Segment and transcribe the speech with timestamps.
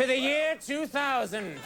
[0.00, 1.60] to the year 2000.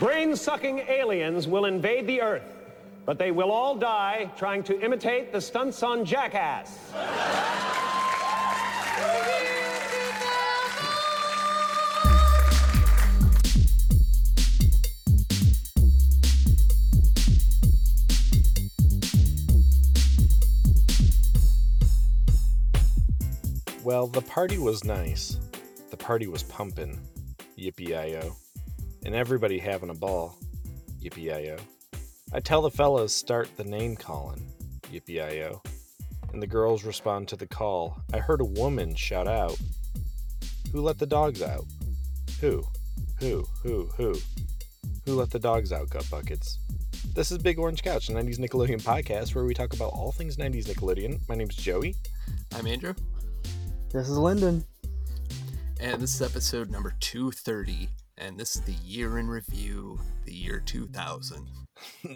[0.00, 2.42] Brain sucking aliens will invade the Earth,
[3.06, 6.90] but they will all die trying to imitate the stunts on Jackass.
[23.90, 25.36] Well, the party was nice.
[25.90, 27.00] The party was pumping.
[27.58, 28.36] Yippee-i-o.
[29.04, 30.38] And everybody having a ball.
[31.02, 31.56] Yippee-i-o.
[32.32, 34.46] I tell the fellas start the name calling.
[34.92, 35.60] Yippee-i-o.
[36.32, 38.00] And the girls respond to the call.
[38.14, 39.58] I heard a woman shout out.
[40.72, 41.64] Who let the dogs out?
[42.40, 42.62] Who?
[43.18, 43.44] Who?
[43.64, 43.90] Who?
[43.96, 44.14] Who?
[45.04, 46.60] Who let the dogs out, gut buckets?
[47.12, 50.36] This is Big Orange Couch, a 90s Nickelodeon podcast where we talk about all things
[50.36, 51.18] 90s Nickelodeon.
[51.28, 51.96] My name's Joey.
[52.54, 52.94] I'm Andrew,
[53.92, 54.64] This is Lyndon.
[55.80, 57.88] and this is episode number 230,
[58.18, 61.46] and this is the year in review, the year 2000.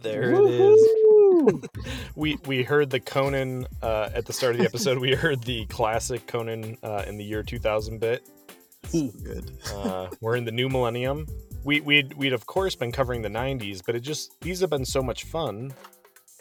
[0.03, 1.69] There it is.
[2.17, 4.99] we we heard the Conan uh, at the start of the episode.
[4.99, 8.29] we heard the classic Conan uh, in the year 2000 bit.
[8.93, 9.57] Good.
[9.73, 11.27] Uh, we're in the new millennium.
[11.65, 14.85] We we'd we'd of course been covering the 90s, but it just these have been
[14.85, 15.73] so much fun.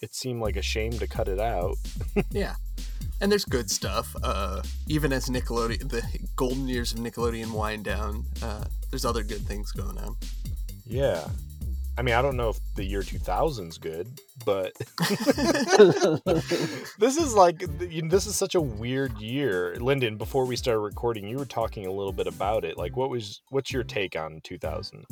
[0.01, 1.75] It seemed like a shame to cut it out.
[2.29, 2.55] Yeah.
[3.23, 4.13] And there's good stuff.
[4.21, 6.03] Uh, even as Nickelodeon, the
[6.35, 10.17] golden years of Nickelodeon wind down, uh, there's other good things going on.
[10.85, 11.25] Yeah.
[11.97, 14.73] I mean, I don't know if the year 2000's good, but
[16.99, 19.77] this is like you know, this is such a weird year.
[19.79, 22.77] Lyndon, before we started recording, you were talking a little bit about it.
[22.77, 25.05] Like what was what's your take on 2000?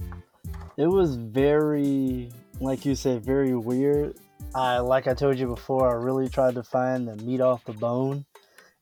[0.75, 4.17] It was very, like you said, very weird.
[4.53, 7.73] I, like I told you before, I really tried to find the meat off the
[7.73, 8.25] bone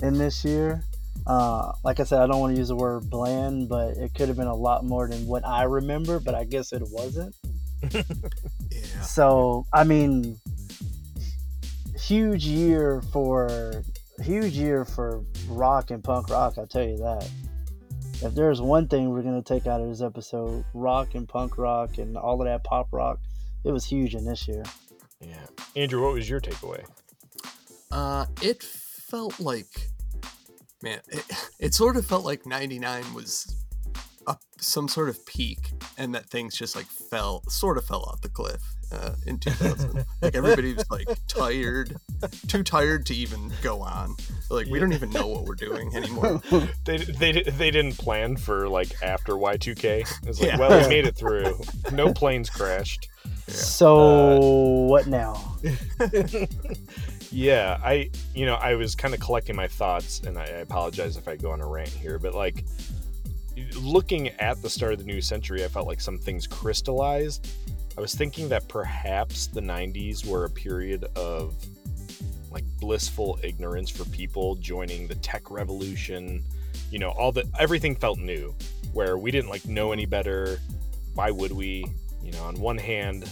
[0.02, 0.84] in this year.
[1.28, 4.30] Uh, like I said, I don't want to use the word bland, but it could
[4.30, 7.36] have been a lot more than what I remember, but I guess it wasn't.
[8.72, 9.02] Yeah.
[9.02, 10.38] So, I mean,
[11.98, 13.84] huge year for
[14.22, 16.58] huge year for rock and punk rock.
[16.58, 17.30] I tell you that.
[18.22, 21.98] If there's one thing we're gonna take out of this episode, rock and punk rock
[21.98, 23.20] and all of that pop rock,
[23.64, 24.64] it was huge in this year.
[25.22, 25.46] Yeah.
[25.76, 26.86] Andrew, what was your takeaway?
[27.92, 29.90] Uh, it felt like,
[30.82, 31.26] man, it,
[31.60, 33.56] it sort of felt like 99 was
[34.30, 38.22] a, some sort of peak and that things just like fell, sort of fell off
[38.22, 40.06] the cliff uh, in 2000.
[40.22, 41.96] like everybody was like tired,
[42.48, 44.16] too tired to even go on.
[44.50, 46.42] Like, we don't even know what we're doing anymore.
[46.86, 50.08] They they they didn't plan for like after Y2K.
[50.28, 50.58] It's like, Yeah.
[50.58, 51.60] well, we made it through.
[51.92, 53.10] No planes crashed.
[53.48, 54.40] So
[54.88, 55.58] what now?
[57.32, 61.16] Yeah, I you know I was kind of collecting my thoughts, and I, I apologize
[61.16, 62.66] if I go on a rant here, but like
[63.80, 67.48] looking at the start of the new century, I felt like some things crystallized.
[67.98, 71.54] I was thinking that perhaps the '90s were a period of
[72.52, 76.44] like blissful ignorance for people joining the tech revolution.
[76.92, 78.56] You know, all the everything felt new,
[78.94, 80.60] where we didn't like know any better.
[81.14, 81.86] Why would we?
[82.24, 83.30] You know, on one hand,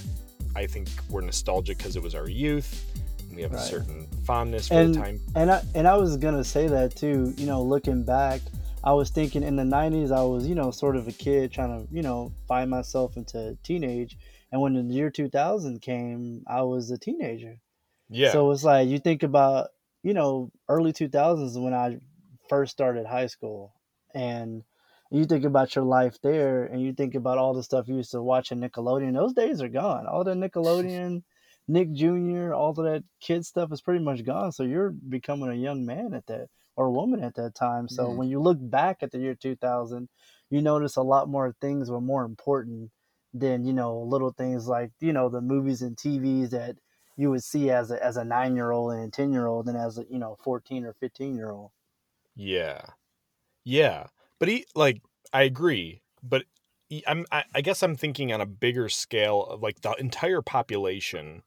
[0.56, 2.86] I think we're nostalgic because it was our youth.
[3.28, 5.20] and We have a certain fondness for And the time.
[5.36, 7.34] and I and I was gonna say that too.
[7.38, 8.42] You know, looking back,
[8.88, 11.74] I was thinking in the '90s, I was you know sort of a kid trying
[11.76, 14.18] to you know find myself into teenage,
[14.50, 17.58] and when the year 2000 came, I was a teenager.
[18.10, 19.72] Yeah, So it's like you think about
[20.04, 21.98] you know early 2000s when I
[22.48, 23.74] first started high school,
[24.16, 24.64] and
[25.12, 28.12] you think about your life there, and you think about all the stuff you used
[28.12, 29.14] to watch on Nickelodeon.
[29.14, 30.08] Those days are gone.
[30.08, 31.24] All the Nickelodeon,
[31.68, 34.54] Nick Jr., all of that kid stuff is pretty much gone.
[34.54, 36.48] So you're becoming a young man at that
[36.78, 37.90] or woman at that time.
[37.90, 38.20] So Mhm.
[38.20, 40.10] when you look back at the year 2000,
[40.50, 42.92] you notice a lot more things were more important
[43.34, 46.78] than you know little things like you know the movies and TVs that
[47.18, 49.68] you would see as a as a nine year old and a ten year old
[49.68, 51.72] and as a you know fourteen or fifteen year old.
[52.36, 52.82] yeah,
[53.66, 54.08] yeah.
[54.40, 55.02] But he like
[55.34, 56.46] I agree, but
[56.90, 60.42] he- I'm I, I guess I'm thinking on a bigger scale of like the entire
[60.44, 61.44] population.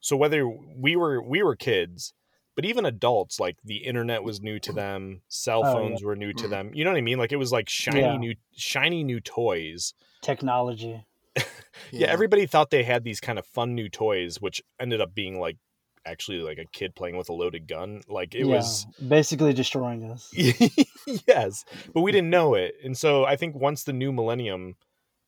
[0.00, 2.14] So whether we were we were kids,
[2.56, 5.72] but even adults, like the internet was new to them, cell Oh, yeah.
[5.74, 6.50] phones were new to Mhm.
[6.50, 6.70] them.
[6.74, 7.18] You know what I mean?
[7.18, 8.16] Like it was like shiny Yeah.
[8.16, 9.94] new shiny new toys.
[10.22, 11.04] Technology.
[11.92, 12.08] yeah.
[12.08, 15.58] everybody thought they had these kind of fun new toys which ended up being like
[16.06, 20.10] actually like a kid playing with a loaded gun like it Yeah, was basically destroying
[20.10, 20.32] us.
[21.28, 24.76] yes but we didn't know it and so i think once the new millennium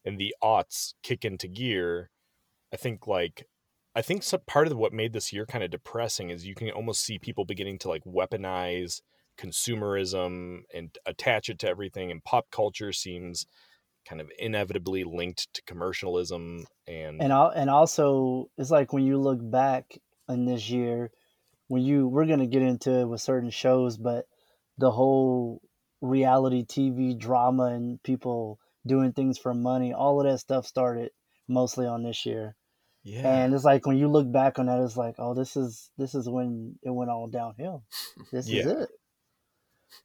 [0.05, 2.11] and the aughts kick into gear
[2.73, 3.47] I think like
[3.99, 6.71] I think some part of what made this year kind of depressing is you can
[6.71, 9.00] almost see people beginning to like weaponize
[9.37, 13.45] consumerism and attach it to everything and pop culture seems
[14.09, 19.41] kind of inevitably linked to commercialism and and and also it's like when you look
[19.43, 19.99] back
[20.29, 21.11] in this year
[21.67, 24.27] when you we're going to get into it with certain shows but
[24.79, 25.61] the whole
[26.00, 31.11] reality tv drama and people doing things for money all of that stuff started
[31.49, 32.55] mostly on this year
[33.09, 35.91] yeah and it's like when you look back on that it's like oh this is
[35.97, 37.83] this is when it went all downhill
[38.33, 38.69] this is Yeah.
[38.83, 38.89] it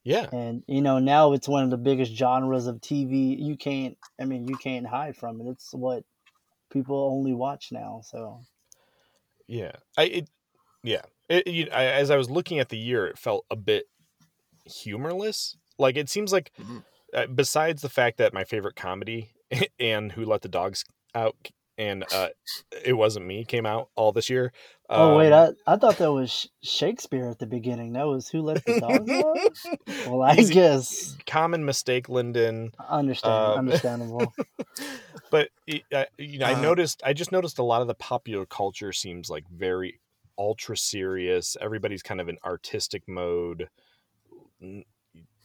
[0.04, 3.98] yeah and you know now it's one of the biggest genres of tv you can't
[4.20, 6.04] i mean you can't hide from it it's what
[6.72, 8.42] people only watch now so
[9.48, 10.30] Yeah, I it,
[10.84, 11.02] yeah.
[11.30, 13.86] It, you, I, as I was looking at the year, it felt a bit
[14.66, 15.58] humorless.
[15.78, 16.84] Like it seems like, Mhm.
[17.14, 19.34] uh, besides the fact that my favorite comedy
[19.80, 21.36] and Who Let the Dogs Out
[21.78, 22.30] and uh,
[22.86, 24.52] it wasn't me came out all this year.
[24.90, 27.94] Oh wait, um, I, I thought that was Shakespeare at the beginning.
[27.94, 29.10] That was who let the dogs
[29.90, 30.08] out.
[30.08, 32.72] Well, I Easy- guess common mistake, Lyndon.
[32.90, 34.34] understand, Um, understandable.
[35.32, 35.50] But
[35.92, 37.02] uh, you know, I Uh, noticed.
[37.04, 40.00] I just noticed a lot of the popular culture seems like very
[40.38, 41.58] ultra serious.
[41.60, 43.70] Everybody's kind of in artistic mode.
[44.62, 44.86] N-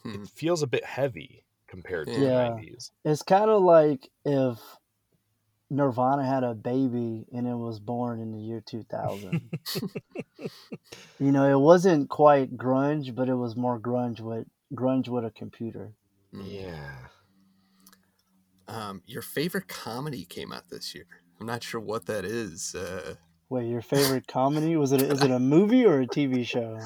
[0.03, 0.23] Hmm.
[0.23, 2.19] It feels a bit heavy compared to Yeah.
[2.19, 2.91] the nineties.
[3.03, 4.57] It's kind of like if
[5.69, 9.51] Nirvana had a baby and it was born in the year 2000.
[11.19, 15.31] you know, it wasn't quite grunge, but it was more grunge with grunge with a
[15.31, 15.91] computer.
[16.33, 16.43] Mm.
[16.45, 16.95] Yeah.
[18.67, 21.05] Um, your favorite comedy came out this year.
[21.39, 22.75] I'm not sure what that is.
[22.75, 23.15] Uh,
[23.49, 25.01] Wait, your favorite comedy was it?
[25.01, 26.79] Is it a movie or a TV show?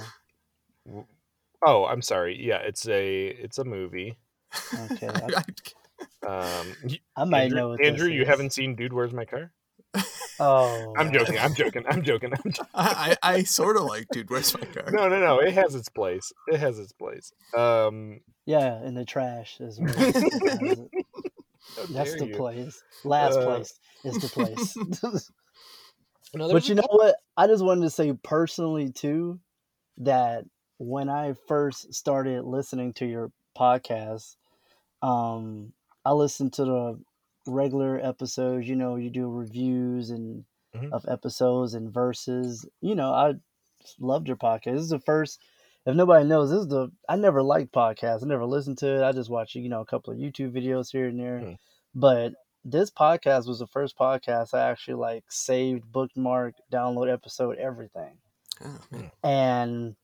[1.65, 2.41] Oh, I'm sorry.
[2.41, 4.17] Yeah, it's a it's a movie.
[4.91, 5.43] Okay, I, I,
[6.25, 8.27] Um, y- I might Andrew, know what Andrew this you is.
[8.27, 9.51] haven't seen Dude, Where's My Car?
[10.39, 11.37] Oh, I'm joking.
[11.37, 11.83] I'm joking.
[11.87, 12.33] I'm joking.
[12.33, 12.65] I'm joking.
[12.73, 14.29] I, I, I sort of like, dude.
[14.29, 14.91] Where's my car?
[14.91, 15.39] No, no, no.
[15.39, 16.31] It has its place.
[16.47, 17.31] It has its place.
[17.55, 20.91] Um, Yeah, in the trash is where it has it.
[21.77, 22.35] how That's the you.
[22.35, 22.81] place.
[23.03, 24.75] Last Uh, place is the place.
[26.35, 27.15] No, but you know what?
[27.37, 29.39] I just wanted to say personally too
[29.97, 30.45] that
[30.79, 34.35] when I first started listening to your podcast,
[35.03, 35.73] um,
[36.05, 36.99] I listened to the
[37.47, 38.67] regular episodes.
[38.67, 40.45] You know, you do reviews and
[40.75, 40.91] Mhm.
[40.91, 42.65] of episodes and verses.
[42.81, 43.35] You know, I
[43.99, 44.73] loved your podcast.
[44.73, 45.39] This is the first.
[45.85, 46.89] If nobody knows, this is the.
[47.09, 48.23] I never liked podcasts.
[48.23, 49.03] I never listened to it.
[49.03, 51.39] I just watch you know a couple of YouTube videos here and there.
[51.39, 51.53] Hmm.
[51.93, 52.33] But
[52.65, 58.17] this podcast was the first podcast I actually like saved, bookmarked, download episode, everything.
[58.63, 59.11] Oh, man.
[59.23, 59.95] And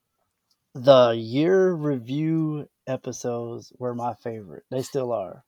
[0.73, 4.65] the year review episodes were my favorite.
[4.69, 5.45] They still are.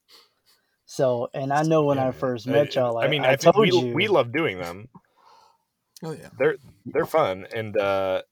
[0.92, 2.20] So, and I know when Yeah, I man.
[2.20, 4.58] first I- met y'all, I, I, mean, I, I, told we you we love doing
[4.60, 4.90] them.
[6.04, 6.28] Oh yeah.
[6.38, 8.24] They're they're fun, and uh,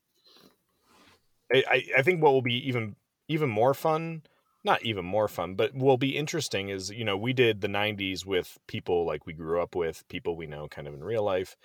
[1.50, 2.96] I I- I think what will be even
[3.28, 4.24] even more fun,
[4.62, 8.26] not even more fun, but will be interesting is you know we did the '90s
[8.26, 11.56] with people like we grew up with, people we know kind of in real life,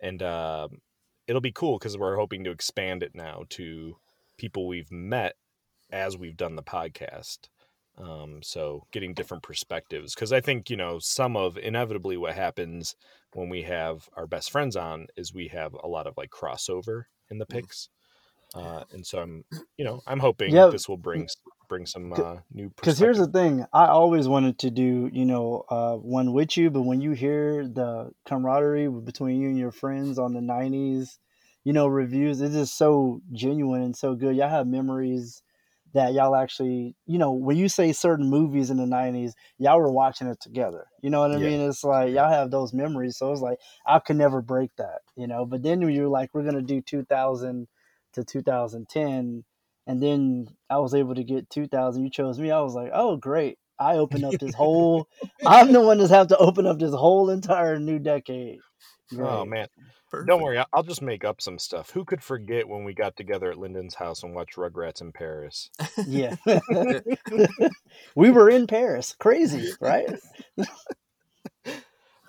[0.00, 0.80] and um
[1.26, 3.94] it'll be cool because we're hoping to expand it now to
[4.38, 5.36] people we've met
[5.92, 7.50] as we've done the podcast.
[8.00, 12.96] Um, so getting different perspectives because I think you know some of inevitably what happens
[13.34, 17.04] when we have our best friends on is we have a lot of like crossover
[17.30, 17.66] in the Mhm.
[17.66, 17.90] picks.
[18.54, 19.44] Uh, and so I'm,
[19.78, 20.72] you know, I'm hoping Yeah.
[20.72, 21.28] this will bring
[21.68, 22.72] bring some uh, new.
[22.80, 26.70] Because here's the thing, I always wanted to do, you know, uh, one with you,
[26.70, 31.18] but when you hear the camaraderie between you and your friends on the '90s,
[31.62, 34.34] you know, reviews, it's just so genuine and so good.
[34.36, 35.42] Y'all have memories
[35.94, 39.92] that y'all actually, you know, when you say certain movies in the '90s, y'all were
[39.92, 40.86] watching it together.
[41.02, 41.40] You know what I Yeah.
[41.40, 41.60] mean?
[41.60, 45.26] It's like y'all have those memories, so it's like I could never break that, you
[45.26, 45.46] know.
[45.46, 47.68] But then you're like, we're gonna do 2000
[48.14, 49.44] to 2010
[49.86, 52.04] and then I was able to get 2000.
[52.04, 52.52] You chose me.
[52.52, 53.58] I was like, oh, great.
[53.80, 55.08] I opened up this whole,
[55.46, 58.60] I'm the one that's have to open up this whole entire new decade.
[59.18, 59.66] Oh man,
[60.10, 60.28] Perfect.
[60.28, 61.90] don't worry, I- I'll just make up some stuff.
[61.90, 65.70] Who could forget when we got together at Lyndon's house and watched Rugrats in Paris?
[66.06, 66.36] Yeah.
[68.14, 69.14] we were in Paris.
[69.18, 70.08] Crazy, right?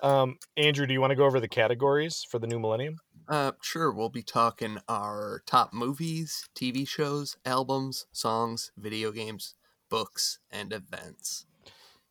[0.02, 2.96] Um, Andrew, do you want to go over the categories for the new millennium?
[3.28, 3.92] Uh, sure.
[3.92, 9.54] We'll be talking our top movies, TV shows, albums, songs, video games,
[9.88, 11.46] books, and events.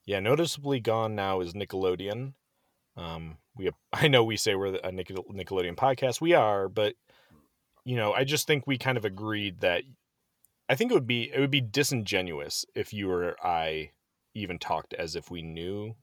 [0.06, 2.34] Yeah, noticeably gone now is Nickelodeon.
[3.02, 6.96] Um, we I know we say we're a Nickel- Nickelodeon podcast, we are, but
[7.84, 9.84] you know, I just think we kind of agreed that
[10.70, 13.92] I think it would be it would be disingenuous if you or I
[14.34, 15.96] even talked as if we knew,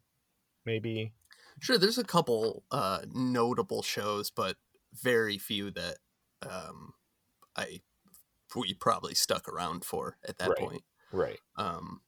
[0.67, 1.13] maybe.
[1.61, 4.57] Sure, there's a couple uh, notable shows, but
[4.93, 5.97] very few that
[6.49, 6.95] um,
[7.57, 7.81] I
[8.55, 10.59] we probably stuck around for at that Right.
[10.59, 10.83] point.
[11.13, 11.39] Right.
[11.57, 12.01] Um,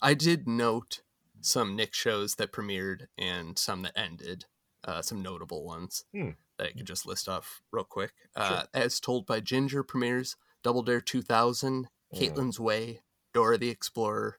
[0.00, 1.00] I did note
[1.46, 4.46] some Nick shows that premiered and some that ended.
[4.84, 6.30] Uh, some notable ones Hmm.
[6.58, 8.12] that I could just list off real quick.
[8.36, 12.18] Uh, As told by Ginger premieres Double Dare 2000, Mm.
[12.20, 13.00] Caitlin's Way,
[13.34, 14.38] Dora the Explorer,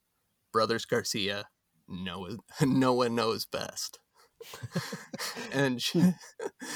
[0.53, 1.49] Brothers Garcia,
[1.87, 3.99] Noah, Noah Knows Best.
[5.51, 5.97] and sh-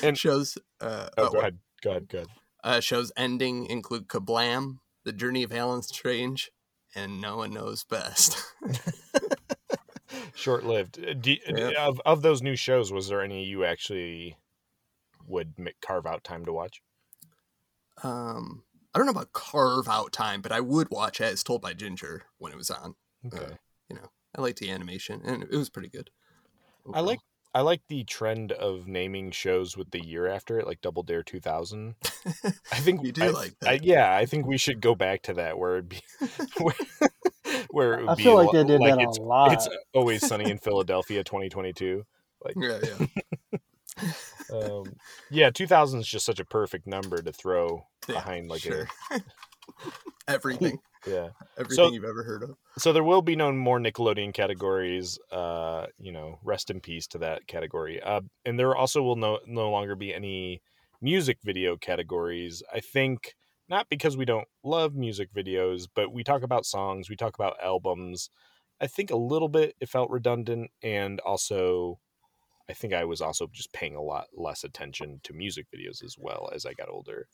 [0.03, 1.59] And- shows uh, Oh, uh, go ahead.
[1.81, 2.07] Go ahead.
[2.09, 2.27] Go ahead.
[2.65, 6.51] uh, shows ending include Kablam, The Journey of Alan Strange,
[6.93, 8.37] and No One Knows Best.
[10.35, 10.99] Short lived.
[10.99, 11.85] Uh, uh, yeah.
[11.87, 14.37] of, of those new shows, was there any you actually
[15.27, 16.81] would carve out time to watch?
[18.03, 21.73] um, I don't know about carve out time, but I would watch As Told by
[21.73, 22.95] Ginger when it was on.
[23.25, 23.57] Uh, okay.
[23.89, 26.09] You know, I liked the animation, and it was pretty good.
[26.93, 27.19] I like
[27.53, 31.21] I like the trend of naming shows with the year after it, like Double Dare
[31.23, 31.95] 2000.
[32.71, 33.83] I think You do I, like I, that.
[33.83, 36.01] yeah, I think we should go back to that where it'd be
[36.59, 36.75] where,
[37.71, 39.53] where it would I be feel like lo- they did that it's, a lot.
[39.53, 42.03] It's always sunny in Philadelphia 2022.
[42.43, 43.07] Like, Yeah, yeah.
[44.51, 44.83] Um,
[45.29, 48.87] yeah, 2000 is just such a perfect number to throw Yeah, behind like sure.
[50.27, 51.29] everything, yeah.
[51.57, 52.57] everything you've ever heard of.
[52.77, 55.17] So there will be no more Nickelodeon categories.
[55.31, 58.01] Uh, you know, rest in peace to that category.
[58.01, 60.61] Uh, and there also will no no longer be any
[61.01, 62.61] music video categories.
[62.73, 63.35] I think
[63.71, 67.55] not because we don't love music videos, but we talk about songs, we talk about
[67.63, 68.29] albums.
[68.81, 71.99] I think a little bit it felt redundant, and also
[72.69, 76.15] I think I was also just paying a lot less attention to music videos as
[76.19, 77.27] well as I got older.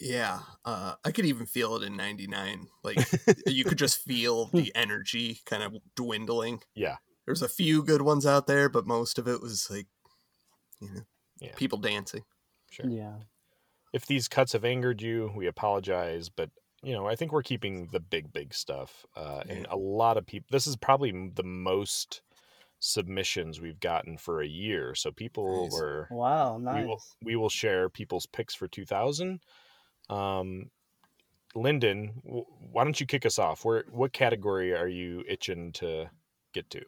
[0.00, 2.66] Yeah, uh, I could even feel it in '99.
[2.82, 2.98] Like
[3.46, 6.62] you could just feel the energy kind of dwindling.
[6.74, 6.96] Yeah.
[7.26, 9.86] There's a few good ones out there, but most of it was like,
[10.80, 11.00] you know,
[11.40, 11.54] Yeah.
[11.56, 12.24] people dancing.
[12.70, 12.88] Sure.
[12.88, 13.20] Yeah.
[13.94, 16.28] If these cuts have angered you, we apologize.
[16.28, 16.50] But
[16.82, 19.06] you know, I think we're keeping the big, big stuff.
[19.16, 20.48] Uh, And a lot of people.
[20.50, 22.20] This is probably the most
[22.80, 24.94] submissions we've gotten for a year.
[24.94, 25.72] So people Nice.
[25.72, 26.08] were.
[26.10, 26.58] Wow.
[26.58, 26.86] We Nice.
[26.86, 27.02] will.
[27.22, 29.40] We will share people's picks for 2000.
[30.10, 30.70] Um,
[31.54, 33.64] Lyndon, w- why don't you kick us off?
[33.64, 36.10] Where what category are you itching to
[36.52, 36.82] get to?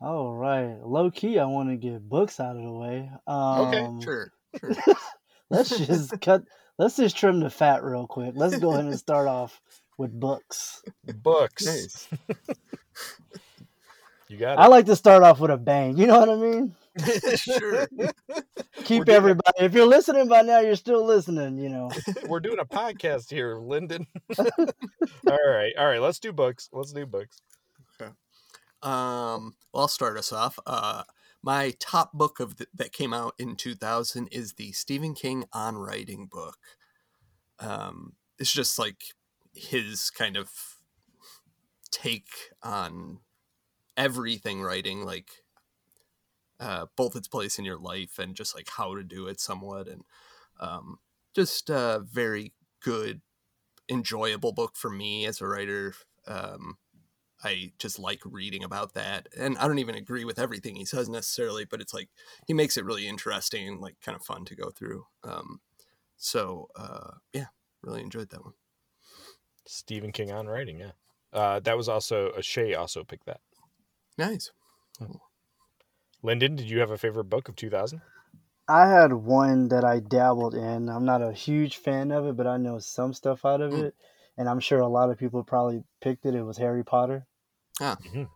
[0.00, 0.78] All right.
[0.84, 3.10] Low key, I want to get books out of the way.
[3.26, 4.72] Um, Okay, sure, sure.
[5.52, 6.42] Let's just cut.
[6.78, 8.32] Let's just trim the fat real quick.
[8.34, 9.60] Let's go ahead and start off
[9.98, 10.82] with books.
[11.22, 11.64] Books.
[11.66, 12.08] nice.
[14.28, 14.60] You got It.
[14.60, 15.98] I like to start off with a bang.
[15.98, 16.74] You know what I mean?
[17.36, 17.86] sure.
[18.84, 19.58] Keep doing- everybody.
[19.60, 21.58] If you're listening by now, you're still listening.
[21.58, 21.90] You know.
[22.26, 24.06] We're doing a podcast here, Lyndon.
[24.38, 24.46] all
[25.26, 26.00] right, all right.
[26.00, 26.70] Let's do books.
[26.72, 27.42] Let's do books.
[28.82, 30.58] Um, well, I'll start us off.
[30.66, 31.02] Uh,
[31.42, 35.76] my top book of the, that came out in 2000 is the Stephen King on
[35.76, 36.58] writing book.
[37.58, 39.02] Um, it's just like
[39.54, 40.50] his kind of
[41.90, 42.30] take
[42.62, 43.18] on
[43.96, 45.30] everything writing, like
[46.60, 49.88] uh, both its place in your life and just like how to do it somewhat,
[49.88, 50.02] and
[50.60, 50.98] um,
[51.34, 53.20] just a very good,
[53.88, 55.94] enjoyable book for me as a writer.
[56.26, 56.78] Um,
[57.44, 59.28] I just like reading about that.
[59.36, 62.08] And I don't even agree with everything he says necessarily, but it's like
[62.46, 65.06] he makes it really interesting and like kind of fun to go through.
[65.24, 65.60] Um,
[66.16, 67.46] so uh, yeah,
[67.82, 68.54] really enjoyed that one.
[69.66, 70.78] Stephen King on writing.
[70.80, 70.92] Yeah,
[71.32, 73.40] uh, that was also a Shay also picked that.
[74.18, 74.50] Nice.
[76.22, 78.00] Lyndon, did you have a favorite book of 2000?
[78.68, 80.88] I had one that I dabbled in.
[80.88, 83.84] I'm not a huge fan of it, but I know some stuff out of Mm.
[83.86, 83.94] it,
[84.36, 86.34] and I'm sure a lot of people probably picked it.
[86.34, 87.26] It was Harry Potter.
[87.82, 88.28] Ah, Mhm.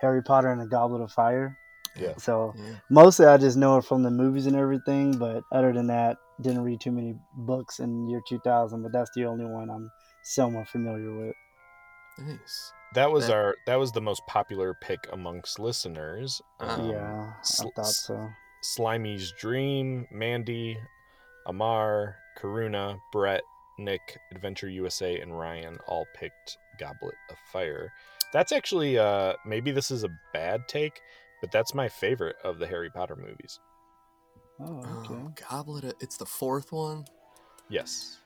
[0.00, 1.56] Harry Potter and the Goblet of Fire.
[1.96, 2.14] Yeah.
[2.18, 2.76] So yeah.
[2.90, 6.62] mostly I just know it from the movies and everything, but other than that, didn't
[6.64, 8.82] read too many books in year 2000.
[8.82, 9.90] But that's the only one I'm
[10.22, 11.34] somewhat familiar with.
[12.18, 12.72] Nice.
[12.94, 16.40] That was That- our that was the most popular pick amongst listeners.
[16.60, 16.74] Ah.
[16.80, 18.28] Um, yeah, sl- I thought so.
[18.62, 20.78] Slimy's Dream, Mandy,
[21.46, 23.42] Amar, Karuna, Brett,
[23.78, 27.92] Nick, Adventure USA, and Ryan all picked Goblet of Fire.
[28.32, 31.00] That's actually uh maybe this is a bad take,
[31.40, 33.58] but that's my favorite of the Harry Potter movies.
[34.60, 35.14] Oh, okay.
[35.14, 35.84] Oh, Goblet.
[35.84, 37.04] Of, it's the fourth one.
[37.68, 38.18] Yes.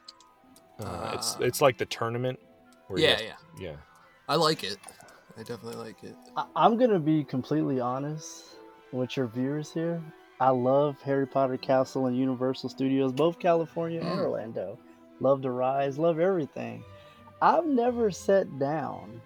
[0.78, 2.38] Uh, it's Uh, it's like the tournament.
[2.88, 3.34] Where Yeah, have- yeah.
[3.58, 3.76] yeah.
[4.28, 4.78] I like it.
[5.36, 6.16] I definitely like it.
[6.36, 8.44] I- I'm gonna be completely honest
[8.92, 10.02] with your viewers here.
[10.40, 14.22] I love Harry Potter Castle and Universal Studios, both California and Mm.
[14.24, 14.78] Orlando.
[15.20, 16.82] Love the rides, love everything.
[17.42, 19.20] I've never sat down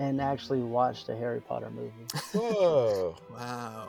[0.00, 1.90] and actually watched a Harry Potter movie.
[2.32, 3.16] Whoa.
[3.30, 3.88] Wow.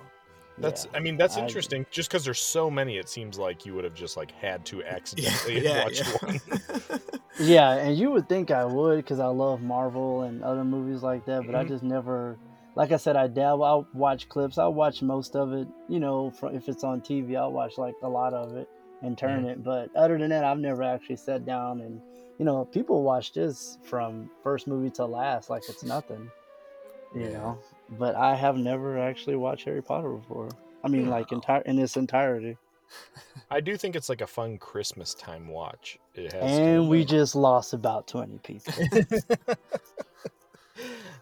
[0.58, 1.86] That's Yeah, I mean that's I- interesting.
[1.92, 4.84] Just because there's so many, it seems like you would have just like had to
[4.96, 6.40] accidentally yeah, watch one.
[7.40, 11.26] Yeah, and you would think I would because I love Marvel and other movies like
[11.26, 11.68] that, but I Mhm.
[11.68, 12.38] just never.
[12.76, 13.64] Like I said, I dabble.
[13.66, 14.58] I'll watch clips.
[14.58, 15.68] I'll watch most of it.
[15.90, 18.70] You know, if it's on TV, I'll watch like a lot of it
[19.02, 19.50] and turn Mm-hmm.
[19.50, 19.64] it.
[19.66, 22.00] But other than that, I've never actually sat down and,
[22.38, 26.30] you know, people watch this from first movie to last like it's nothing.
[27.14, 27.38] You Yeah.
[27.38, 27.60] know,
[27.98, 30.50] but I have never actually watched Harry Potter before.
[30.84, 32.58] I mean, like entire in its entirety.
[33.50, 35.98] I do think it's like a fun Christmas time watch.
[36.14, 38.74] It has And we to, just lost about twenty people.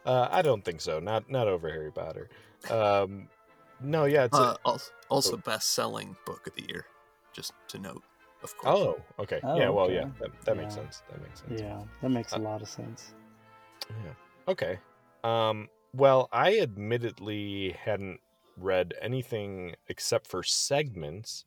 [0.05, 0.99] uh, I don't think so.
[0.99, 2.29] Not not over Harry Potter.
[2.69, 3.27] Um,
[3.81, 6.85] no, yeah, it's a- uh, also, also best-selling book of the year,
[7.33, 8.03] just to note,
[8.43, 8.79] of course.
[8.79, 9.39] oh okay.
[9.43, 10.11] Oh, yeah, well, yeah, okay.
[10.19, 10.81] that, that makes Yeah.
[10.81, 11.01] sense.
[11.09, 11.61] That makes sense.
[11.61, 13.13] yeah, that makes a Uh, lot of sense.
[13.89, 14.13] Yeah.
[14.47, 14.79] Okay.
[15.23, 18.19] Um, well, I admittedly hadn't
[18.57, 21.45] read anything except for segments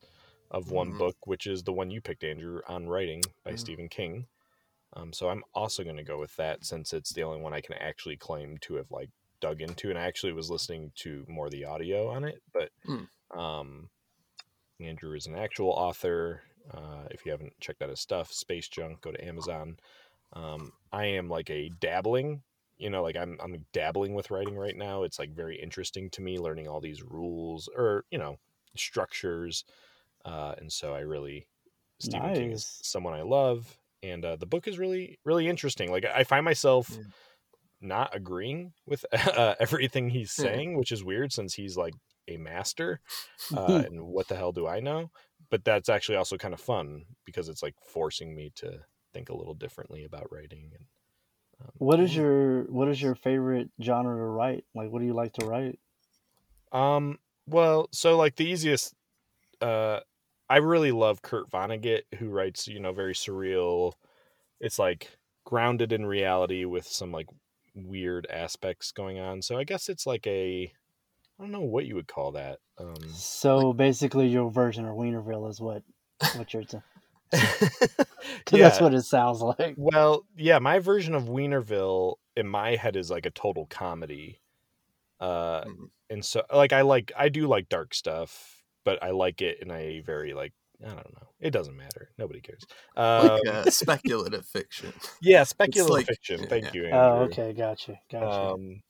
[0.51, 0.97] of one Mhm.
[0.97, 3.59] book, which is the one you picked, Andrew, on writing by Mhm.
[3.59, 4.27] Stephen King.
[4.93, 7.61] Um, so I'm also going to go with that since it's the only one I
[7.61, 9.09] can actually claim to have like
[9.41, 12.41] dug into, and I actually was listening to more of the audio on it.
[12.53, 13.07] But Mm.
[13.37, 13.89] um,
[14.79, 16.41] Andrew is an actual author.
[16.73, 19.77] Uh, if you haven't checked out his stuff, Space Junk, go to Amazon.
[20.33, 22.43] Um, I am like a dabbling,
[22.77, 25.03] you know, like I'm I'm dabbling with writing right now.
[25.03, 28.37] It's like very interesting to me learning all these rules or you know
[28.75, 29.63] structures,
[30.25, 31.47] uh, and so I really
[31.99, 35.91] Stephen King is someone I love, and uh, the book is really really interesting.
[35.91, 37.03] Like I find myself Yeah.
[37.81, 40.61] not agreeing with uh, everything he's Yeah.
[40.61, 41.95] saying, which is weird since he's like
[42.27, 42.99] a master.
[43.53, 45.09] Uh, and what the hell do I know?
[45.49, 48.79] But that's actually also kind of fun because it's like forcing me to
[49.13, 50.71] think a little differently about writing.
[50.73, 50.85] And
[51.61, 54.65] um, What is your what is your favorite genre to write?
[54.75, 55.79] Like, what do you like to write?
[56.71, 58.93] Um, well, so like the easiest,
[59.61, 60.01] uh,
[60.49, 63.93] I really love Kurt Vonnegut, who writes, you know, very surreal.
[64.59, 67.27] It's like grounded in reality with some like
[67.75, 69.41] weird aspects going on.
[69.41, 70.73] So I guess it's like a,
[71.39, 72.59] I don't know what you would call that.
[72.79, 75.83] Um, So basically, your version of Wienerville is what
[76.35, 76.63] what you're.
[76.63, 76.77] T-
[77.33, 77.49] yeah.
[78.69, 79.75] That's what it sounds like.
[79.77, 84.39] Well, yeah, my version of Wienerville in my head is like a total comedy.
[85.19, 85.89] Uh, Mhm.
[86.09, 89.71] and so like I like I do like dark stuff, but I like it in
[89.71, 91.27] a very like I don't know.
[91.39, 92.09] It doesn't matter.
[92.17, 92.63] Nobody cares.
[92.95, 94.93] Um, like uh, speculative fiction.
[95.21, 96.41] yeah, speculative like- fiction.
[96.41, 96.71] yeah, Thank yeah.
[96.73, 96.99] you, Andrew.
[96.99, 98.53] Oh, okay, gotcha, gotcha.
[98.53, 98.81] Um,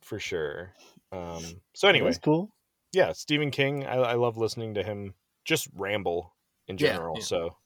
[0.00, 0.72] for sure.
[1.12, 2.50] Um, so Well, anyway, that's cool.
[2.92, 3.86] yeah, Stephen King.
[3.86, 6.34] I, I love listening to him just ramble
[6.68, 7.14] in Yeah, general.
[7.14, 7.20] yeah.
[7.20, 7.56] So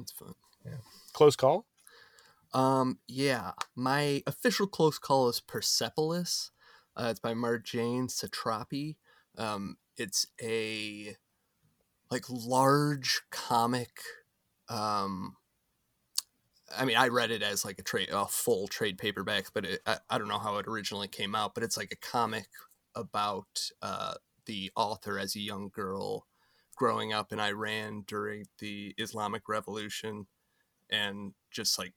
[0.00, 0.34] It's fun.
[1.12, 1.66] close call.
[2.52, 6.50] Um, yeah, my official close call is Persepolis.
[6.96, 8.96] Uh, it's by Marjane Satrapi.
[9.36, 11.16] Um, it's a
[12.10, 14.00] like large comic.
[14.68, 15.36] Um,
[16.76, 19.80] I mean, I read it as like a trade, a full trade paperback, but it,
[19.86, 21.54] I, I don't know how it originally came out.
[21.54, 22.48] But it's like a comic
[22.94, 24.14] about uh,
[24.46, 26.26] the author as a young girl
[26.76, 30.26] growing up in Iran during the Islamic Revolution,
[30.90, 31.94] and just like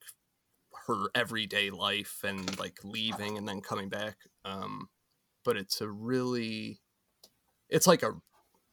[0.88, 4.17] her everyday life and like leaving and then coming back.
[4.43, 4.89] Um,
[5.45, 6.80] but it's a really,
[7.69, 8.13] it's like a,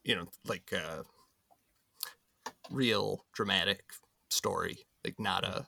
[0.03, 1.03] you know, like a
[2.71, 3.83] real dramatic
[4.29, 5.67] story, like not a,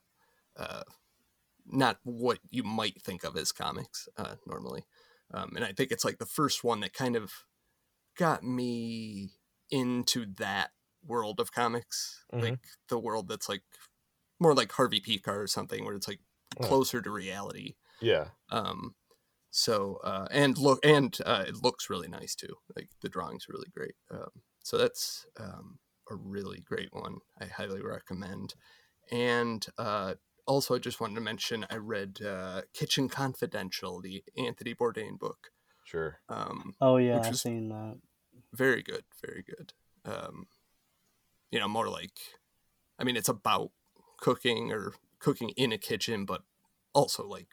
[0.58, 0.84] uh,
[1.68, 4.84] not what you might think of as comics uh, normally.
[5.34, 7.34] Um, and I think it's like the first one that kind of
[8.17, 9.32] got me
[9.70, 10.72] into that
[11.06, 12.56] world of comics, Mhm.
[12.56, 13.63] like the world that's like
[14.39, 16.22] more like Harvey Pekar or something, where it's like
[16.58, 16.62] Oh.
[16.62, 17.76] closer to reality.
[18.02, 18.32] Yeah.
[18.50, 18.96] Um,
[19.52, 22.56] so uh, and look and uh, it looks really nice too.
[22.76, 23.96] Like the drawings are really great.
[24.12, 27.20] Um, so that's um, a really great one.
[27.39, 28.56] I highly recommend.
[29.12, 34.73] And uh, also, I just wanted to mention I read uh, Kitchen Confidential, the Anthony
[34.73, 35.51] Bourdain book.
[35.84, 36.19] Sure.
[36.30, 37.97] Um, Oh yeah, I've seen that.
[38.54, 39.73] very good, very good.
[40.06, 40.47] Um,
[41.51, 42.17] you know, more like,
[42.97, 43.71] I mean, it's about
[44.17, 46.43] cooking or cooking in a kitchen, but
[46.93, 47.47] also like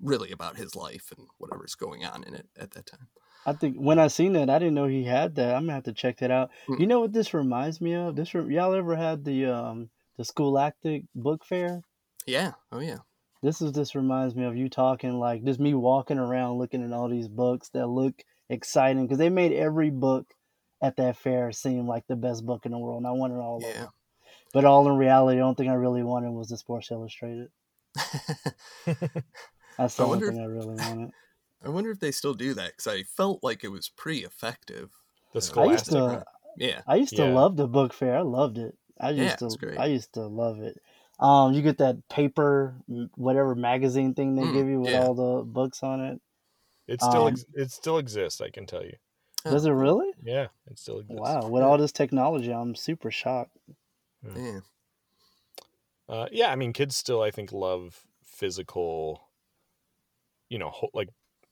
[0.00, 3.08] really about his life and whatever's going on in it at that time.
[3.46, 5.54] I think when I seen that, I didn't know he had that.
[5.54, 6.50] I'm gonna have to check that out.
[6.68, 6.80] Mm.
[6.80, 8.14] You know what this reminds me of?
[8.14, 9.88] This re- y'all ever had the um
[10.20, 11.82] the Scholastic Book Fair?
[12.26, 12.54] Yeah.
[12.72, 12.98] Oh yeah.
[13.42, 16.92] This is this reminds me of you talking like just me walking around looking at
[16.92, 20.32] all these books that look exciting because they made every book
[20.82, 22.98] at that fair seem like the best book in the world.
[22.98, 23.80] And I wanted all of Yeah.
[23.80, 23.90] them,
[24.52, 27.50] but all in reality, the only thing I really wanted was the Sports Illustrated.
[29.78, 31.10] That's the I only wonder thing I really wanted.
[31.62, 34.98] I wonder if they still do that because I felt like it was pretty effective.
[35.32, 35.94] The uh, I used Scholastic.
[35.94, 36.24] to
[36.56, 36.82] Yeah.
[36.86, 37.34] I used to Yeah.
[37.34, 38.18] love the book fair.
[38.18, 38.78] I loved it.
[39.00, 39.78] I used it's to great.
[39.78, 40.80] I used to love it.
[41.18, 42.74] Um, you get that paper
[43.14, 45.00] whatever magazine thing they Mm, give you with yeah.
[45.00, 46.20] all the books on it.
[46.88, 48.40] It still Um, ex- it still exists.
[48.40, 48.96] I can tell you.
[49.46, 50.10] Oh, Does it really?
[50.22, 51.18] Yeah, it still exists.
[51.18, 53.56] Wow, with all this technology, I'm super shocked.
[54.36, 54.60] Yeah.
[56.08, 59.22] Uh, yeah, I mean, kids still, I think, love physical.
[60.48, 61.08] You know, ho- like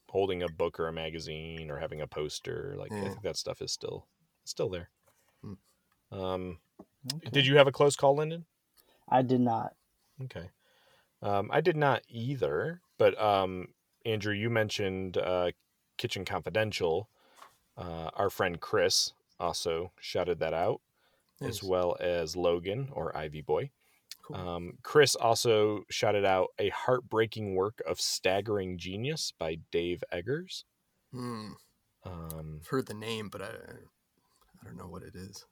[0.09, 2.75] holding a book or a magazine or having a poster.
[2.77, 4.07] Like I think that stuff is still
[4.45, 4.91] still there.
[5.43, 5.55] Hmm.
[6.11, 6.59] Um,
[7.17, 7.31] Okay.
[7.31, 8.45] did you have a close call, Lyndon?
[9.09, 9.75] I did not.
[10.25, 10.51] Okay.
[11.23, 13.69] Um, I did not either, but um,
[14.05, 15.51] Andrew, you mentioned uh,
[15.97, 17.09] Kitchen Confidential.
[17.77, 20.81] Uh, our friend Chris also shouted that out,
[21.41, 21.51] Nice.
[21.51, 23.71] as well as Logan or Ivy Boy.
[24.23, 24.37] Cool.
[24.37, 30.65] Um, Chris also shouted out a heartbreaking work of staggering genius by Dave Eggers.
[31.13, 31.53] Hmm.
[32.05, 35.47] Um, I've heard the name, but I, I don't know what it is.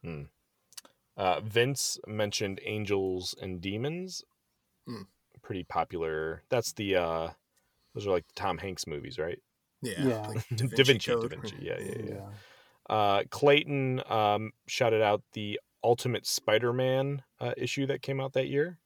[1.16, 4.24] Uh, Vince mentioned Angels and Demons.
[4.86, 5.02] Hmm.
[5.42, 6.42] Pretty popular.
[6.48, 7.28] That's the uh,
[7.94, 9.38] those are like the Tom Hanks movies, right?
[9.82, 9.94] Yeah.
[9.98, 10.26] Yeah.
[10.28, 12.14] Like Da Da Vinci, Da Vinci, yeah, yeah, yeah.
[12.14, 12.94] Yeah.
[12.94, 18.78] Uh, Clayton um, shouted out the Ultimate Spider-Man uh, issue that came out that year.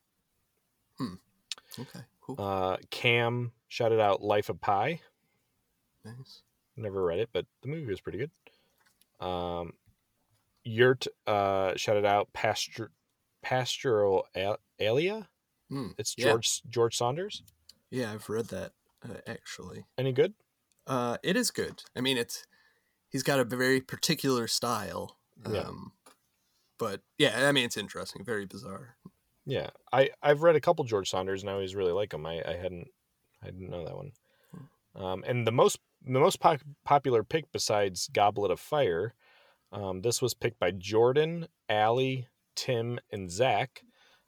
[1.79, 2.01] Okay.
[2.21, 2.37] Cool.
[2.39, 5.01] Uh, Cam shouted out Life of Pi.
[6.05, 6.43] nice.
[6.77, 8.31] Never read it, but the movie was pretty good.
[9.27, 9.75] Um,
[10.65, 12.91] Yurt uh, shouted out Pasture,
[13.43, 15.29] Pastoral Al- Alia.
[15.69, 15.89] Hmm.
[15.99, 16.27] It's Yeah.
[16.33, 17.43] George George Saunders.
[17.91, 18.73] Yeah, I've read that
[19.09, 19.87] uh, actually.
[19.99, 20.35] Any good?
[20.87, 21.83] Uh, it is good.
[21.97, 22.47] I mean, it's
[23.09, 25.17] he's got a very particular style.
[25.51, 25.61] Yeah.
[25.61, 25.93] Um,
[26.79, 28.25] but yeah, I mean, it's interesting.
[28.25, 28.97] Very bizarre.
[29.47, 32.27] Yeah, I I've read a couple George Saunders and I always really like them.
[32.27, 32.89] I, I hadn't
[33.43, 34.13] I didn't know that one.
[34.97, 39.15] Um, and the most the most pop- popular pick besides Goblet of Fire,
[39.73, 43.83] um, this was picked by Jordan, Allie, Tim, and Zach.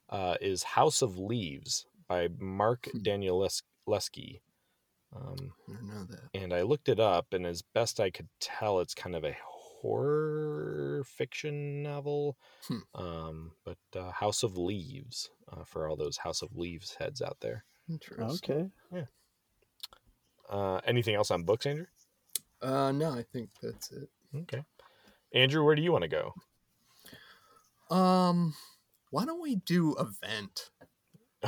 [0.09, 2.99] Uh, is House of Leaves by Mark Hmm.
[2.99, 4.41] Danielewski.
[5.15, 6.29] Um, I don't know that.
[6.33, 9.35] and I looked it up, and as best I could tell, it's kind of a
[9.43, 12.37] horror fiction novel.
[12.67, 12.77] Hmm.
[12.95, 17.37] Um, but uh, House of Leaves uh, for all those House of Leaves heads out
[17.41, 17.65] there.
[17.89, 18.55] Interesting.
[18.55, 18.69] Okay.
[18.91, 19.05] Yeah.
[20.49, 21.85] Uh, anything else on books, Andrew?
[22.61, 24.09] Uh, no, I think that's it.
[24.35, 24.63] Okay,
[25.33, 26.33] Andrew, where do you want to go?
[27.95, 28.53] Um,
[29.11, 30.69] why don't we do event?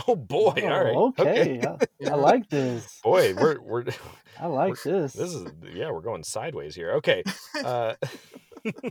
[0.08, 0.54] Oh boy!
[0.58, 0.96] Oh, all right.
[1.20, 1.62] Okay.
[1.62, 3.00] I, I like this.
[3.04, 3.86] Boy, we're we're
[4.40, 5.14] I like this.
[5.14, 6.94] this is yeah, we're going sideways here.
[6.94, 7.24] Okay.
[7.64, 7.94] Uh,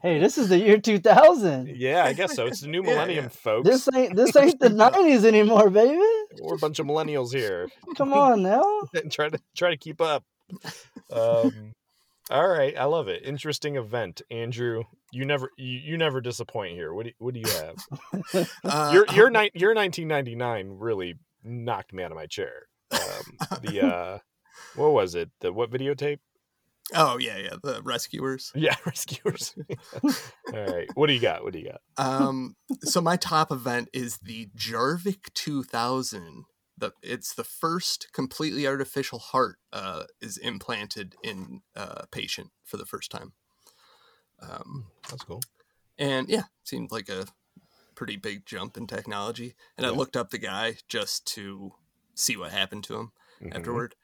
[0.03, 1.69] Hey, this is the year 2000.
[1.77, 2.47] yeah, I guess so.
[2.47, 3.29] It's the new millennium, yeah.
[3.29, 3.69] folks.
[3.69, 5.99] This ain't this ain't the 90s anymore, baby.
[6.41, 7.69] We're a bunch of millennials here.
[7.97, 8.63] Come on now.
[8.95, 10.23] and try to try to keep up.
[11.11, 11.73] Um,
[12.31, 13.23] all right, I love it.
[13.25, 14.85] Interesting event, Andrew.
[15.13, 16.93] You never you, you never disappoint here.
[16.93, 17.77] What do what do you have?
[18.65, 22.67] Uh, your your ni- your 1999 really knocked me out of my chair.
[22.91, 24.19] Um, the uh,
[24.75, 25.31] what was it?
[25.41, 26.19] The what videotape?
[26.95, 27.55] Oh yeah, yeah.
[27.63, 28.51] The rescuers.
[28.55, 29.55] Yeah, rescuers.
[30.03, 30.11] all
[30.53, 31.45] right, what do you got?
[31.45, 31.81] What do you got?
[31.97, 36.45] Um, so my top event is the Jarvik 2000.
[36.77, 42.87] The it's the first completely artificial heart uh, is implanted in a patient for the
[42.87, 43.33] first time.
[44.41, 45.41] Um, That's cool.
[45.99, 47.27] and yeah, seemed like a
[47.95, 49.55] pretty big jump in technology.
[49.79, 51.75] And I looked up the guy just to
[52.15, 53.55] see what happened to him Mhm.
[53.55, 53.97] afterward.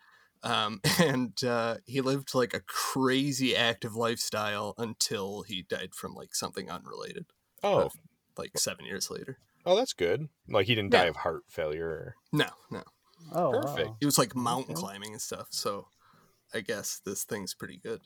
[0.42, 6.34] Um, and uh, he lived like a crazy active lifestyle until he died from like
[6.34, 7.26] something unrelated,
[7.62, 7.90] Oh,
[8.36, 9.38] like seven years later.
[9.66, 10.28] Oh, that's good.
[10.48, 12.14] Like he didn't die of heart failure.
[12.32, 12.82] No, no.
[13.32, 13.88] Oh, Perfect.
[13.88, 13.96] wow.
[14.00, 14.80] He was like mountain Okay.
[14.80, 15.48] climbing and stuff.
[15.50, 15.86] So
[16.54, 18.00] I guess this thing's pretty good.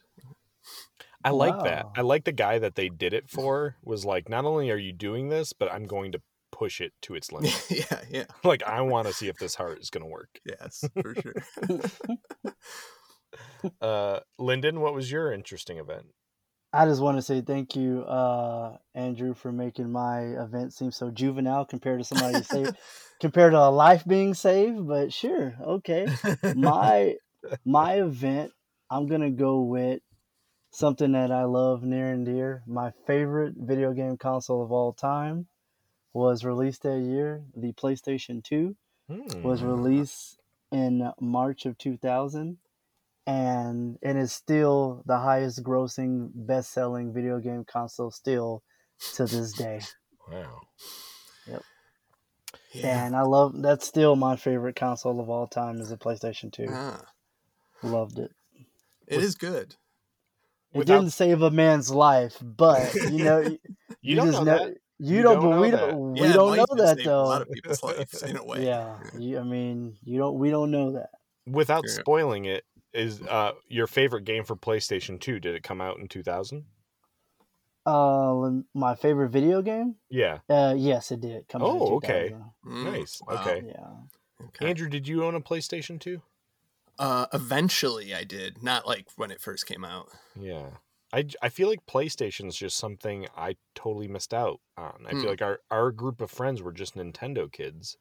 [1.25, 1.87] I like that.
[1.97, 3.77] I like the guy that they did it for.
[3.83, 6.21] Was like, not only are you doing this, but I'm going to
[6.53, 7.67] push it to its limit.
[7.71, 8.25] yeah, yeah.
[8.45, 10.39] like I want to see if this heart is going to work.
[10.45, 12.53] Yes, for sure.
[13.81, 16.07] Uh, Lyndon, what was your interesting event?
[16.75, 21.11] I just want to say thank you, uh, Andrew, for making my event seem so
[21.11, 22.77] juvenile compared to somebody saved,
[23.21, 24.87] compared to a life being saved.
[24.87, 26.13] But sure, okay.
[26.53, 27.17] My
[27.65, 28.53] my event,
[28.91, 30.03] I'm gonna go with
[30.73, 32.63] something that I love near and dear.
[32.67, 35.49] My favorite video game console of all time
[36.15, 37.45] was released that year.
[37.57, 38.77] The PlayStation Two
[39.43, 39.65] was Hmm.
[39.65, 40.41] released
[40.73, 42.59] in March of 2000
[43.27, 48.63] and it is still the highest grossing best selling video game console still
[49.15, 49.81] to this day
[50.31, 50.61] Wow.
[51.47, 51.63] Yep.
[52.73, 53.05] Yeah.
[53.07, 56.67] and i love that's still my favorite console of all time is the playstation 2
[56.71, 57.03] Ah,
[57.83, 58.31] loved it
[59.07, 59.77] it is good.
[60.73, 63.59] It without didn't save a man's life, but you know, you,
[64.01, 65.77] you, don't just know know- You, You don't, don't but we that.
[65.91, 66.13] don't.
[66.15, 67.23] We Yeah, don't know that though.
[67.23, 68.65] A lot of people's lives in a way.
[68.65, 70.39] yeah, you, I mean, you don't.
[70.39, 71.11] We don't know that.
[71.47, 71.93] Without Yeah.
[72.01, 75.41] spoiling it, is uh your favorite game for PlayStation 2?
[75.41, 76.65] Did it come out in 2000?
[77.87, 79.97] Uh, my favorite video game.
[80.09, 80.39] Yeah.
[80.49, 81.49] Uh, yes, it did.
[81.49, 82.35] Come out in Oh, okay.
[82.67, 83.21] Mm, Nice.
[83.27, 83.35] wow.
[83.35, 83.63] Okay.
[83.67, 84.47] Yeah.
[84.47, 84.69] Okay.
[84.71, 86.23] Andrew, did you own a PlayStation 2?
[86.99, 88.63] Uh, eventually, I did.
[88.63, 90.09] Not like when it first came out.
[90.35, 90.69] Yeah.
[91.13, 95.05] I, I feel like PlayStation is just something I totally missed out on.
[95.07, 95.21] I Hmm.
[95.21, 97.99] feel like our, our group of friends were just Nintendo kids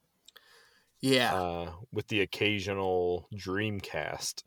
[1.03, 4.41] Yeah, uh, with the occasional Dreamcast.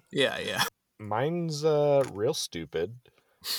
[0.12, 0.64] yeah, yeah.
[0.98, 2.96] Mine's uh, real stupid.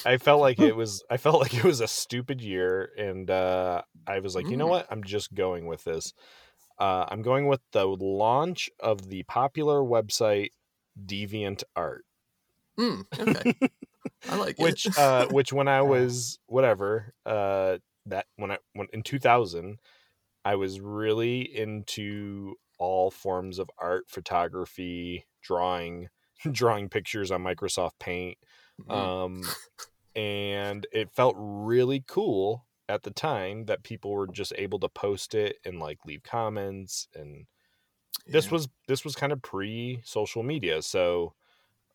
[0.06, 3.82] I felt like it was I felt like it was a stupid year and uh,
[4.06, 4.70] I was like, you know Mm.
[4.72, 4.88] what?
[4.92, 6.14] I'm just going with this.
[6.80, 10.50] Uh, I'm going with the launch of the popular website
[11.06, 12.06] Deviant Art.
[12.80, 13.56] Mm, okay.
[14.30, 14.98] I like which it.
[14.98, 19.80] uh which when i was whatever uh that when i when in 2000
[20.46, 26.10] i was really into all forms of art photography drawing
[26.52, 28.38] drawing pictures on microsoft paint
[28.80, 29.56] Mm, um
[30.16, 35.36] and it felt really cool at the time that people were just able to post
[35.36, 37.48] it and like leave comments and
[38.28, 41.34] this was this was kind of pre social media so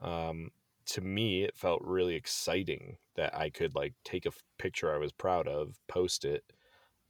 [0.01, 0.51] um
[0.87, 5.13] to me it felt really exciting that i could like take a picture i was
[5.13, 6.45] proud of post it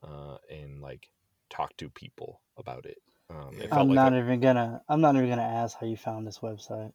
[0.02, 1.10] uh and like
[1.50, 2.98] talk to people about it
[3.30, 4.82] um it felt I'm like not a even gonna.
[4.88, 6.92] I'm not even gonna ask how you found this website.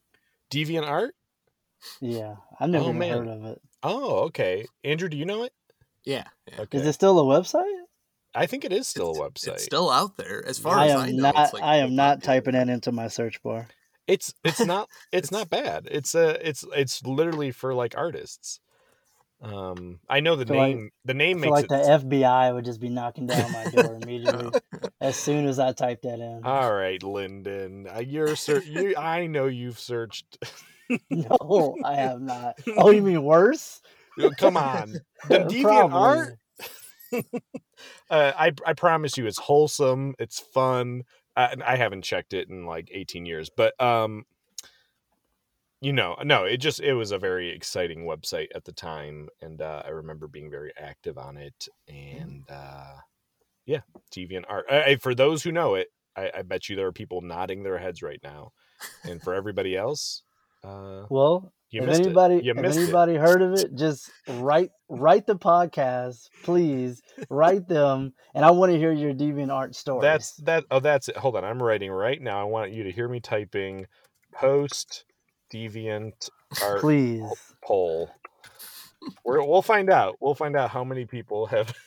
[0.52, 1.14] deviant art
[2.02, 3.62] Yeah, I've never Oh, heard of it.
[3.84, 5.54] oh okay andrew do you know it
[6.06, 6.62] yeah, yeah.
[6.62, 7.72] okay Is it still a website?
[8.36, 10.88] i think it is still It's- a website It's still out there, as far I
[10.88, 11.32] as I know.
[11.32, 11.36] not.
[11.38, 12.36] it's like I am real not popular.
[12.36, 13.68] typing that into my search bar.
[14.08, 18.60] it's it's not it's, It's- not bad it's uh it's it's literally for like artists
[19.44, 21.76] um i know the Feel like- name the name I makes like it the
[22.08, 24.52] FBI would just be knocking down my door immediately
[25.02, 26.42] as soon as I type that in.
[26.46, 30.38] all right lyndon uh, you're ser- you i know you've searched
[31.10, 32.56] no, I have not.
[32.78, 33.82] Oh, you mean worse?
[34.38, 34.94] Come on
[35.28, 36.38] the deviant art
[38.10, 40.14] uh, I I promise you, it's wholesome.
[40.20, 41.04] It's fun.
[41.36, 44.24] Uh, and I haven't checked it in like 18 years, but um,
[45.84, 49.62] you know, no, it just it was a very exciting website at the time, and
[49.62, 51.68] uh, I remember being very active on it.
[51.90, 52.94] And uh,
[53.66, 53.82] yeah,
[54.16, 54.66] Deviant Art.
[54.72, 57.64] I, I- for those who know it, I, I bet you there are people nodding
[57.64, 58.52] their heads right now,
[59.04, 60.24] and for everybody else,
[60.64, 62.84] uh, Well, if anybody, if missed it.
[62.84, 67.02] anybody heard of it, just write write the podcast, please.
[67.30, 70.04] Write them, and I want to hear your deviant art stories.
[70.04, 70.64] That's that.
[70.72, 71.18] Oh, that's it.
[71.18, 72.40] Hold on, I'm writing right now.
[72.40, 73.86] I want you to hear me typing
[74.34, 75.04] post
[75.54, 76.30] deviant
[76.62, 77.24] art please.
[77.64, 78.10] poll.
[79.26, 80.16] We're, we'll find out.
[80.22, 81.74] We'll find out how many people have.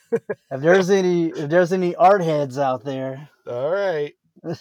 [0.51, 4.55] If there's any, if there's any art heads out there, All right, all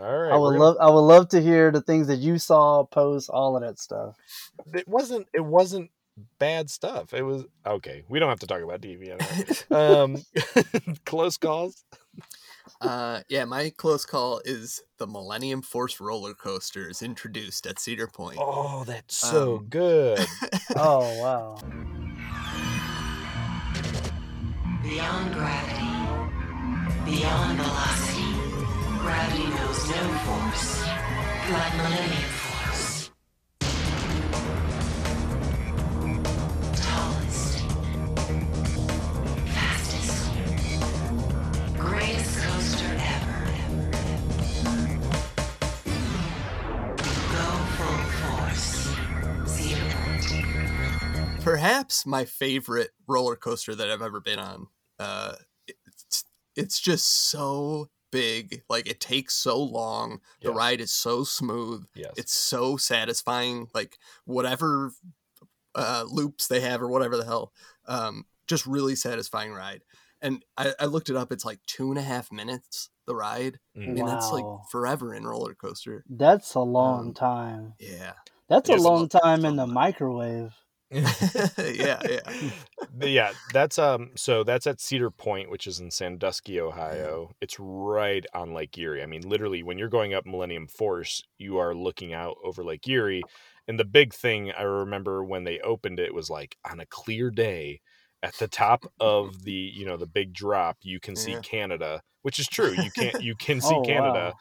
[0.00, 0.32] right.
[0.32, 3.28] I would gonna- love, I would love to hear the things that you saw, post,
[3.28, 4.16] all of that stuff.
[4.72, 5.26] It wasn't.
[5.34, 5.90] It wasn't
[6.38, 7.12] bad stuff.
[7.12, 8.04] It was okay.
[8.08, 9.20] We don't have to talk about deviant.
[9.70, 9.72] Art.
[10.00, 11.84] um, close calls.
[12.80, 18.06] Uh, yeah, my close call is the Millennium Force roller coaster is introduced at Cedar
[18.06, 18.38] Point.
[18.40, 20.18] Oh, that's so Um, good.
[20.76, 21.56] Oh wow!
[24.82, 25.92] Beyond gravity,
[27.04, 28.32] beyond velocity,
[28.98, 30.82] gravity knows no force,
[31.50, 32.51] like Millennium Force.
[51.44, 54.68] Perhaps my favorite roller coaster that I've ever been on.
[54.98, 55.34] Uh,
[55.66, 56.24] it's,
[56.54, 58.62] it's just so big.
[58.68, 60.20] Like it takes so long.
[60.40, 61.84] The ride is so smooth.
[61.96, 62.12] Yes.
[62.16, 63.66] It's so satisfying.
[63.74, 64.92] Like whatever
[65.74, 67.52] uh, loops they have or whatever the hell,
[67.86, 69.82] um, just really satisfying ride.
[70.20, 71.32] And I, I looked it up.
[71.32, 73.98] It's like two and a half minutes the ride, Mm.
[73.98, 76.04] and that's like forever in roller coaster.
[76.08, 77.74] That's a long Um, time.
[77.80, 78.12] Yeah,
[78.48, 80.54] That's a long love that time so in the microwave.
[81.58, 82.20] yeah, yeah.
[83.00, 84.10] Yeah, that's um.
[84.16, 87.30] So that's at Cedar Point, which is in Sandusky, Ohio.
[87.40, 89.02] It's right on Lake Erie.
[89.02, 92.86] I mean, literally, when you're going up Millennium Force, you are looking out over Lake
[92.88, 93.26] Erie.
[93.66, 97.30] And the big thing I remember when they opened it was like on a clear
[97.30, 97.80] day,
[98.22, 101.40] at the top of the you know the big drop, you can see Yeah.
[101.42, 102.72] Canada, which is true.
[102.72, 104.34] You can't you can see Oh, Canada.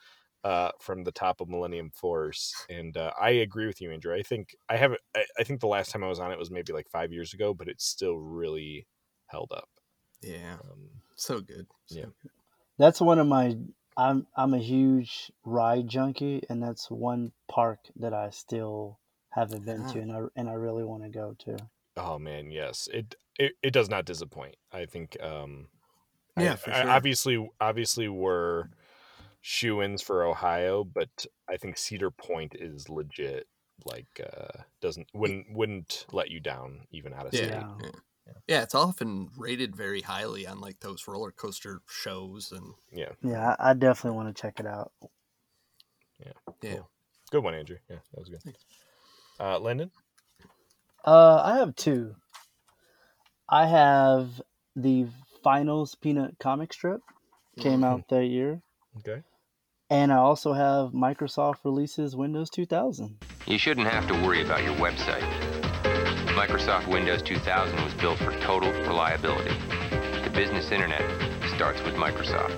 [0.43, 4.13] Uh, from the top of Millennium Force, and uh, I agree with you, Andrew.
[4.13, 4.93] I think I have.
[5.15, 7.33] I, I think the last time I was on it was maybe like five years
[7.33, 8.87] ago, but it's still really
[9.27, 9.69] held up.
[10.21, 11.67] Yeah, Um, so good.
[11.87, 12.05] So Yeah.
[12.21, 12.31] good.
[12.77, 13.57] That's one of my.
[13.97, 18.99] I'm I'm a huge ride junkie, and that's one park that I still
[19.29, 20.01] haven't been to, Ah.
[20.01, 21.57] and I and I really want to go to.
[21.97, 24.55] oh man, yes, it, it it does not disappoint.
[24.71, 25.17] I think.
[25.21, 25.67] Um,
[26.37, 26.89] I- Yeah, for I- sure.
[26.89, 28.69] obviously, obviously, we're
[29.41, 33.47] shoe-ins for Ohio, but I think Cedar Point is legit.
[33.85, 37.49] Like, uh, doesn't wouldn't wouldn't let you down even out of Yeah, state.
[37.49, 37.89] Yeah.
[38.27, 38.33] yeah.
[38.47, 43.55] Yeah, it's often rated very highly on like those roller coaster shows and Yeah, Yeah,
[43.59, 44.91] I, I definitely want to check it out.
[46.23, 46.33] yeah.
[46.61, 46.79] yeah
[47.31, 47.77] good one, Andrew.
[47.89, 48.41] Yeah, that was good.
[49.39, 49.89] Uh, Lyndon.
[51.03, 52.15] Uh, I have two.
[53.49, 54.41] I have
[54.75, 55.07] the
[55.43, 57.01] final Peanuts comic strip
[57.59, 58.61] came out that year,
[58.99, 59.23] Okay.
[59.91, 63.17] And I also have Microsoft releases Windows 2000.
[63.45, 65.21] You shouldn't have to worry about your website.
[66.33, 69.53] Microsoft Windows 2000 was built for total reliability.
[70.23, 71.01] The business internet
[71.55, 72.57] starts with Microsoft.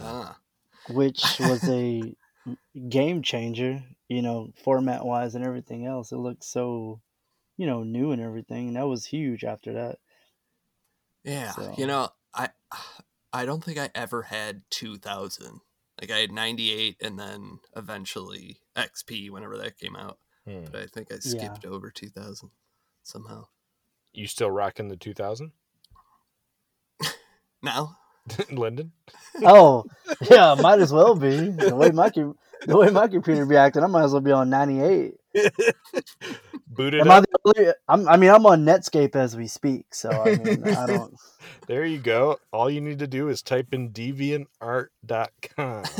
[0.00, 0.36] Ah,
[0.90, 2.14] which was a
[2.88, 6.12] game changer, you know, format wise and everything else.
[6.12, 7.00] It looked so,
[7.56, 8.68] you know, new and everything.
[8.68, 9.96] And that was huge after that.
[11.24, 11.52] yeah.
[11.52, 12.50] So- You know, I
[13.32, 15.60] I don't think I ever had 2000.
[16.00, 20.18] Like I had 98 and then eventually XP whenever that came out.
[20.46, 20.64] Hmm.
[20.70, 22.50] But I think I skipped over 2000
[23.02, 23.46] somehow.
[24.12, 25.52] You still rocking the 2000,
[27.62, 27.98] Now,
[28.50, 28.92] Lyndon?
[29.42, 29.84] Oh,
[30.30, 31.50] yeah, might as well be.
[31.50, 34.50] The way my the way my computer be acting, I might as well be on
[34.50, 35.14] 98.
[36.70, 40.10] Booted Am I the only, I'm, I mean, I'm on Netscape as we speak, so
[40.10, 41.14] I mean, I don't.
[41.66, 42.38] There you go.
[42.52, 45.84] All you need to do is type in deviantart.com.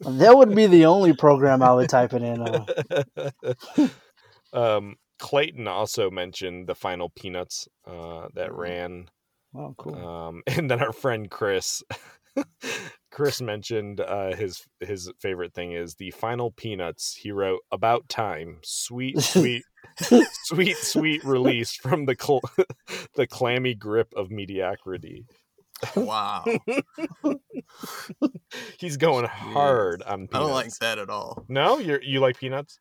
[0.00, 2.42] That would be the only program I would type it in.
[2.42, 3.88] Uh,
[4.52, 8.56] um, Clayton also mentioned the final Peanuts uh, that Mhm.
[8.58, 9.08] ran.
[9.54, 9.94] oh, cool.
[9.96, 11.82] Um, and then our friend Chris,
[13.12, 17.14] Chris mentioned uh, his his favorite thing is the final Peanuts.
[17.14, 19.62] He wrote about time, sweet, sweet,
[20.44, 22.40] sweet, sweet release from the cl-
[23.14, 25.26] the clammy grip of mediocrity.
[25.94, 26.44] wow.
[28.78, 30.34] He's going hard on Peanuts.
[30.34, 31.44] I don't like that at all.
[31.48, 32.78] No, you you like Peanuts?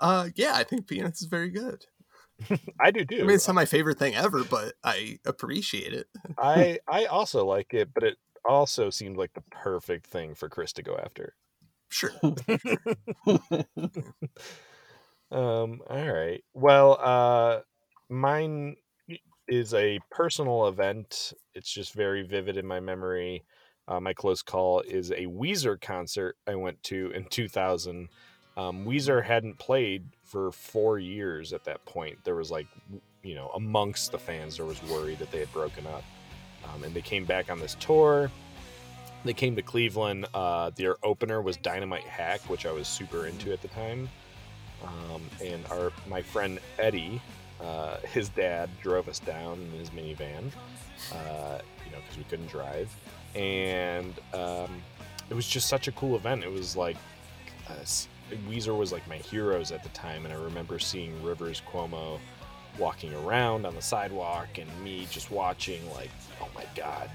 [0.00, 1.84] Uh, yeah, I think Peanuts is very good.
[2.80, 3.18] I do too.
[3.18, 6.06] I mean, it's not my favorite thing ever, but I appreciate it.
[6.38, 10.72] I I also like it, but it also seemed like the perfect thing for Chris
[10.74, 11.34] to go after.
[11.88, 12.10] Sure.
[15.30, 16.42] Um, all right.
[16.54, 17.60] Well, uh,
[18.08, 18.76] mine
[19.48, 21.32] is a personal event.
[21.54, 23.44] It's just very vivid in my memory.
[23.86, 28.08] Uh, my close call is a Weezer concert I went to in 2000.
[28.56, 32.18] Um, Weezer hadn't played for four years at that point.
[32.24, 32.68] There was like,
[33.22, 36.04] you know, amongst the fans, there was worry that they had broken up.
[36.72, 38.30] Um, and they came back on this tour.
[39.24, 40.26] They came to Cleveland.
[40.34, 44.08] Uh, their opener was Dynamite Hack, which I was super into at the time
[44.84, 47.20] um, and our my friend Eddie,
[47.60, 50.50] uh, his dad drove us down in his minivan,
[51.12, 52.94] uh, you know, because we couldn't drive,
[53.34, 54.82] and um,
[55.30, 56.44] it was just such a cool event.
[56.44, 56.96] It was like
[57.68, 57.84] uh,
[58.48, 62.18] Weezer was like my heroes at the time, and I remember seeing Rivers Cuomo
[62.78, 66.10] walking around on the sidewalk, and me just watching, like,
[66.40, 67.10] oh my god.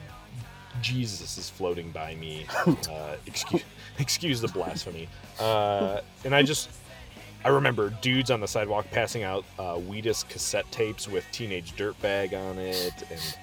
[0.82, 2.46] Jesus is floating by me.
[2.90, 3.64] Uh, excuse,
[3.98, 5.08] excuse the blasphemy.
[5.40, 6.70] Uh, and I just,
[7.44, 12.34] I remember dudes on the sidewalk passing out uh, Wheatus cassette tapes with Teenage Dirtbag
[12.34, 13.38] on it, and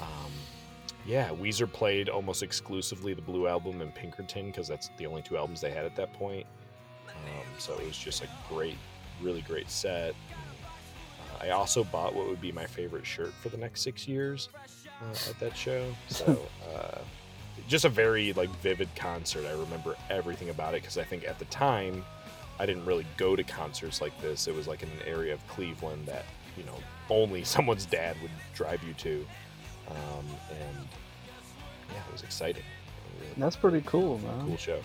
[0.00, 0.32] um,
[1.06, 5.36] yeah, Weezer played almost exclusively the Blue Album and Pinkerton because that's the only two
[5.36, 6.46] albums they had at that point.
[7.08, 8.76] Um, so it was just a great,
[9.22, 10.14] really great set.
[11.40, 14.48] I also bought what would be my favorite shirt for the next six years
[15.02, 15.92] uh, at that show.
[16.08, 16.38] So.
[16.74, 16.98] Uh,
[17.68, 19.46] just a very like vivid concert.
[19.46, 22.04] I remember everything about it because I think at the time
[22.58, 24.46] I didn't really go to concerts like this.
[24.46, 26.24] It was like in an area of Cleveland that
[26.56, 26.76] you know
[27.10, 29.26] only someone's dad would drive you to,
[29.90, 30.88] um, and
[31.92, 32.62] yeah, it was exciting.
[33.20, 34.46] Really That's pretty cool, man.
[34.46, 34.80] cool show.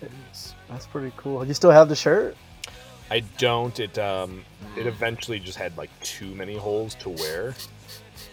[0.00, 0.08] Yeah.
[0.68, 1.44] That's pretty cool.
[1.44, 2.36] You still have the shirt?
[3.10, 3.78] I don't.
[3.80, 4.44] It um,
[4.76, 7.54] it eventually just had like too many holes to wear.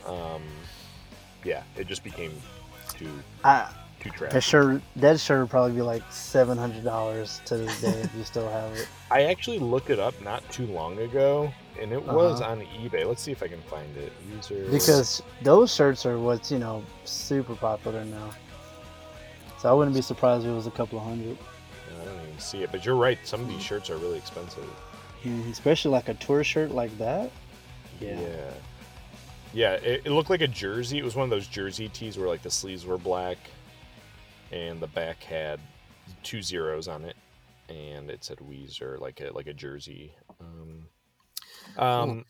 [0.05, 0.43] Um,
[1.43, 2.33] yeah, it just became
[2.97, 3.09] too
[3.43, 3.69] I,
[4.01, 4.39] too that trashy.
[4.41, 8.23] shirt, that shirt would probably be like seven hundred dollars to this day if you
[8.23, 8.87] still have it.
[9.11, 12.51] I actually looked it up not too long ago, and it was Uh-huh.
[12.51, 13.05] on eBay.
[13.07, 14.11] Let's see if I can find it.
[14.35, 18.29] User Because those shirts are what's you know super popular now.
[19.59, 21.37] So I wouldn't be surprised if it was a couple of hundred.
[22.37, 23.17] See it, but you're right.
[23.23, 24.65] Some of these shirts are really expensive.
[25.23, 27.31] Mhm, Especially like a tour shirt like that.
[27.99, 28.19] Yeah.
[28.19, 28.51] Yeah.
[29.53, 30.97] Yeah, it, it looked like a jersey.
[30.97, 33.37] It was one of those jersey tees where like the sleeves were black
[34.51, 35.59] and the back had
[36.23, 37.15] two zeros on it
[37.69, 40.13] and it said Weezer like a like a jersey.
[40.39, 40.85] Um,
[41.77, 42.25] um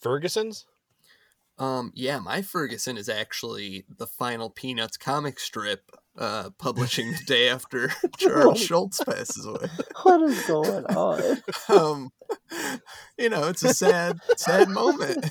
[0.00, 0.66] Ferguson's?
[1.60, 7.48] Um, yeah, my Ferguson is actually the final Peanuts comic strip, uh, publishing the day
[7.50, 9.68] after Charles Schulz passes away.
[10.02, 11.42] What is going on?
[11.68, 12.12] Um,
[13.18, 15.30] you know, it's a sad, sad moment.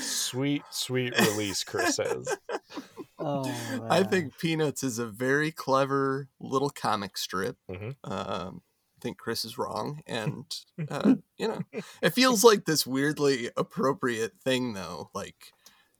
[0.00, 2.36] Sweet, sweet release, Chris says.
[3.18, 3.50] Oh,
[3.88, 7.56] I think Peanuts is a very clever little comic strip.
[7.70, 7.94] Mhm.
[8.04, 8.62] Um,
[8.98, 10.44] I think Chris is wrong, and
[10.88, 11.60] uh, you know,
[12.00, 15.10] it feels like this weirdly appropriate thing, though.
[15.14, 15.52] Like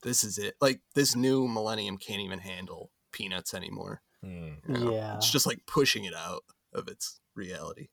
[0.03, 0.55] this is it.
[0.61, 4.03] Like this new millennium can't even handle Peanuts anymore.
[4.23, 4.55] Hmm.
[4.69, 4.93] you know?
[4.93, 7.89] Yeah, it's just like pushing it out of its reality.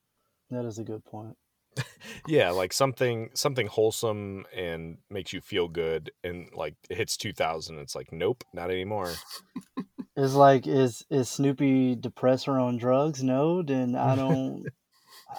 [0.50, 1.38] that is a good point.
[2.28, 7.80] Yeah, like something something wholesome and makes you feel good and like it hits 2000
[7.80, 9.12] it's like nope, not anymore.
[10.16, 13.24] It's like is is Snoopy depressed or on drugs?
[13.24, 14.68] No, then I don't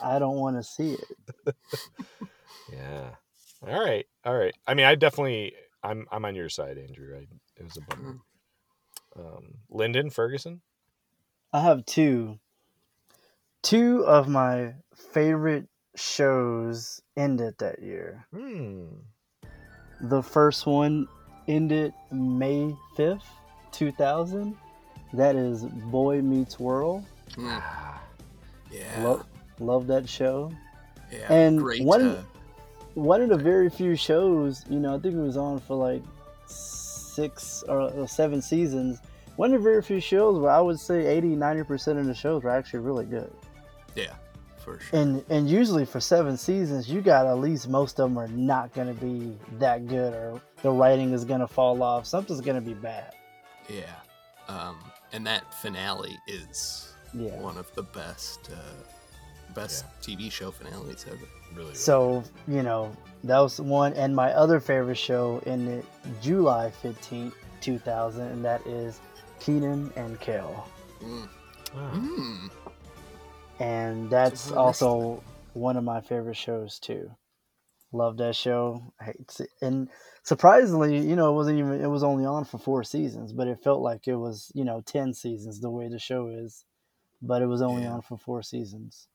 [0.02, 1.54] I don't want to see it.
[2.72, 3.10] Yeah.
[3.66, 4.06] All right.
[4.24, 4.54] All right.
[4.66, 7.14] I mean, I definitely I'm I'm on your side, Andrew.
[7.16, 7.26] I,
[7.56, 8.18] it was a bummer.
[9.16, 10.60] Um, Lyndon Ferguson.
[11.52, 12.38] I have two.
[13.62, 14.74] Two of my
[15.12, 18.26] favorite shows ended that year.
[18.34, 18.86] Hmm.
[20.00, 21.06] The first one
[21.48, 23.22] ended May 5th,
[23.72, 24.56] 2000.
[25.12, 27.04] That is Boy Meets World.
[27.36, 28.02] Mm, Ah,
[28.70, 29.24] yeah, Love,
[29.58, 30.52] love that show.
[31.12, 31.82] yeah, and great.
[31.84, 32.22] one- uh,
[32.94, 36.02] One of the very few shows, you know, I think it was on for like
[36.46, 39.00] six or or seven seasons.
[39.36, 42.44] One of the very few shows where I would say 80, 90% of the shows
[42.44, 43.32] were actually really good.
[43.96, 44.14] yeah,
[44.58, 45.00] for sure.
[45.00, 48.72] And and usually for seven seasons, you got at least most of them are not
[48.74, 52.06] going to be that good, or the writing is going to fall off.
[52.06, 53.12] Something's going to be bad.
[53.68, 53.82] Yeah.
[54.48, 54.76] Um,
[55.12, 57.36] and that finale is Yeah.
[57.40, 58.56] one of the best uh,
[59.54, 61.16] best TV show finales ever.
[61.54, 61.64] really.
[61.64, 62.94] really So you know
[63.24, 65.84] that was one, and my other favorite show ended
[66.20, 69.00] July fifteenth, two thousand, and that is
[69.40, 70.68] Keenan and Kel,
[71.02, 71.28] Mm.
[71.72, 72.00] good.
[72.00, 72.50] Mm.
[73.60, 77.10] and that's So also one of my favorite shows too.
[77.92, 78.92] Love that show.
[79.00, 79.12] I
[79.62, 79.88] and
[80.24, 83.62] surprisingly, you know, it wasn't even it was only on for four seasons, but it
[83.62, 86.64] felt like it was you know ten seasons the way the show is,
[87.22, 87.92] but it was only Yeah.
[87.92, 89.06] on for four seasons.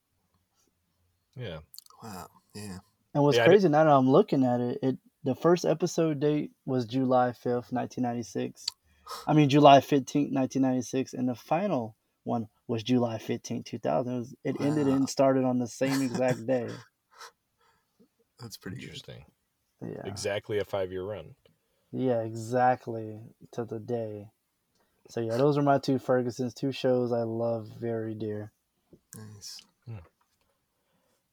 [1.36, 1.60] Yeah.
[2.04, 2.28] Wow.
[2.56, 2.80] Yeah.
[3.14, 6.52] And what's Yeah, crazy now that I'm looking at it, it the first episode date
[6.66, 8.66] was July 5th, 1996.
[9.28, 14.14] I mean July 15th, 1996, and the final one was July 15th, 2000.
[14.14, 16.70] It, was, it ended and started on the same exact day.
[18.40, 18.84] That's pretty good.
[18.84, 19.26] Interesting.
[19.82, 20.06] Yeah.
[20.06, 21.36] Exactly a five year run.
[21.92, 23.20] Yeah, exactly
[23.54, 24.30] to the day.
[25.10, 28.52] So yeah, those are my two Fergusons, two shows I love very dear.
[29.16, 29.62] Nice.
[29.88, 29.98] Hmm.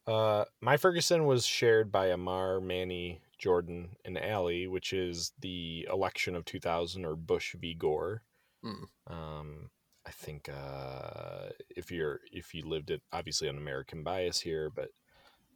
[0.07, 6.35] Uh, my Ferguson was shared by Amar, Manny, Jordan, and Allie, which is the election
[6.35, 7.73] of 2000 or Bush v.
[7.73, 8.23] Gore.
[8.63, 8.83] Hmm.
[9.05, 9.69] Um,
[10.05, 14.89] I think uh, if you're if you lived it, obviously an American bias here, but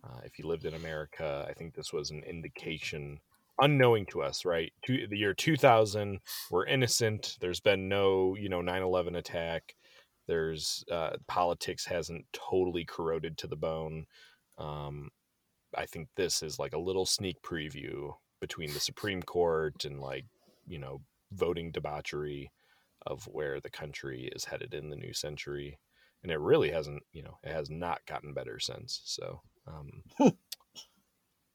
[0.04, 3.22] uh, if you lived in America, I think this was an indication,
[3.62, 4.74] unknowing to us, right?
[4.88, 7.38] To the year 2000, we're innocent.
[7.40, 9.76] There's been no, you know, 9/11 attack.
[10.28, 14.06] There's uh, politics hasn't totally corroded to the bone.
[14.58, 15.10] Um,
[15.76, 20.26] I think this is like a little sneak preview between the Supreme Court and like
[20.68, 22.52] you know voting debauchery
[23.06, 25.80] of where the country is headed in the new century,
[26.24, 29.02] and it really hasn't you know it has not gotten better since.
[29.06, 29.42] So.
[29.68, 30.04] Um,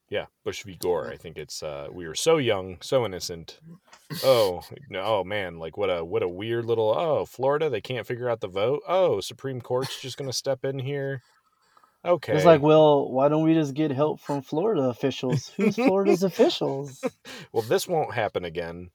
[0.08, 0.76] Yeah, Bush v.
[0.76, 1.10] Gore.
[1.10, 3.58] I think it's uh, we were so young, so innocent.
[4.22, 7.68] Oh, no, oh man, like what a what a weird little oh Florida.
[7.68, 8.82] They can't figure out the vote.
[8.86, 11.22] Oh, Supreme Court's just gonna step in here.
[12.06, 15.50] Okay, It's like, well, why don't we just get help from Florida officials?
[15.56, 17.02] Who's Florida's officials?
[17.52, 18.90] well, this won't happen again.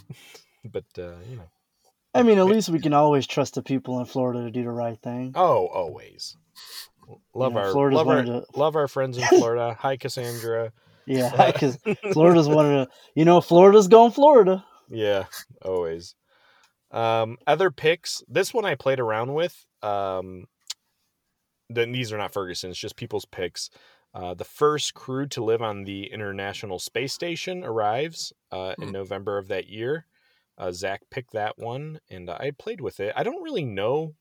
[0.64, 1.48] but uh, you know,
[2.14, 4.70] I mean, at least we can always trust the people in Florida to do the
[4.70, 5.32] right thing.
[5.34, 6.36] oh, always
[7.34, 9.76] love Yeah, our Florida's love our the- love our friends in Florida.
[9.80, 10.72] Hi, Cassandra.
[11.06, 11.78] Yeah, because
[12.12, 14.64] Florida's one of the, you know, Florida's going Florida.
[14.88, 15.24] Yeah,
[15.64, 16.14] always.
[16.92, 18.22] Um, other picks.
[18.28, 19.64] This one I played around with.
[19.82, 20.44] Um,
[21.74, 23.70] then these are not Ferguson's, just people's picks.
[24.14, 28.92] Uh, the first crew to live on the International Space Station arrives uh, in Hmm.
[28.92, 30.06] November of that year.
[30.58, 33.12] Uh, Zach picked that one, and I played with it.
[33.16, 34.14] I don't really know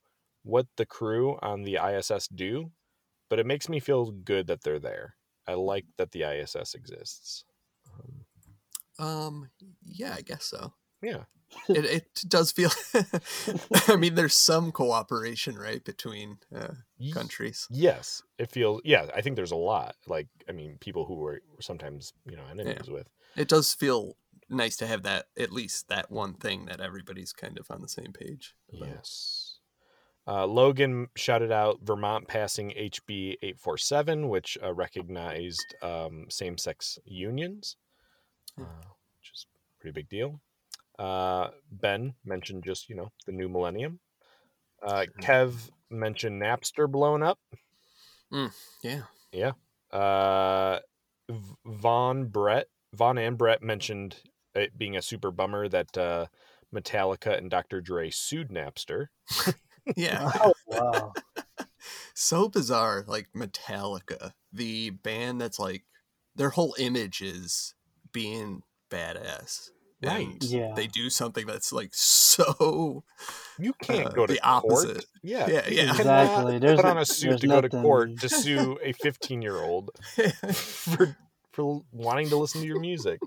[0.43, 2.71] what the crew on the ISS do,
[3.29, 5.15] but it makes me feel good that they're there.
[5.47, 7.43] I like that the ISS exists.
[7.93, 8.25] Um,
[8.99, 9.49] Um,
[9.85, 10.73] yeah, I guess so.
[11.01, 11.23] yeah,
[11.69, 12.71] It, it does feel.
[13.87, 16.73] I mean, there's some cooperation, right, between uh,
[17.13, 17.67] countries.
[17.69, 18.81] Yes, it feels.
[18.83, 19.95] Yeah, I think there's a lot.
[20.07, 23.07] Like, I mean, people who were sometimes you know enemies with.
[23.37, 24.17] It does feel
[24.49, 27.87] nice to have that at least that one thing that everybody's kind of on the
[27.87, 28.55] same page.
[28.73, 28.89] about.
[28.89, 29.57] Yes.
[30.27, 37.75] Uh, Logan shouted out Vermont passing HB 847, which uh, recognized um, same sex unions,
[38.59, 38.63] uh,
[39.19, 40.41] which is a pretty big deal.
[41.01, 43.99] Uh, ben mentioned just, you know, the new millennium.
[44.85, 47.39] Uh, Kev mentioned Napster blown up.
[48.83, 49.01] Yeah.
[49.31, 49.53] Yeah.
[49.91, 50.79] Uh,
[51.65, 54.17] Von Brett, Von and Brett mentioned
[54.53, 56.27] it being a super bummer that uh,
[56.73, 57.81] Metallica and Dr.
[57.81, 59.07] Dre sued Napster.
[59.95, 60.31] Yeah.
[60.35, 61.13] Oh wow.
[62.13, 63.03] so bizarre.
[63.07, 65.85] Like Metallica, the band that's like
[66.35, 67.73] their whole image is
[68.11, 69.71] being badass.
[70.03, 70.27] Right.
[70.27, 70.73] And Yeah.
[70.75, 73.03] They do something that's like so.
[73.59, 74.63] You can't Uh, go to the court.
[74.65, 75.05] opposite.
[75.21, 75.93] Yeah, Yeah, yeah.
[75.93, 76.59] cannot Exactly.
[76.59, 79.41] There's put a- on a suit there's to go to court to sue a 15
[79.41, 79.91] year old
[80.53, 81.17] for
[81.51, 83.19] for wanting to listen to your music.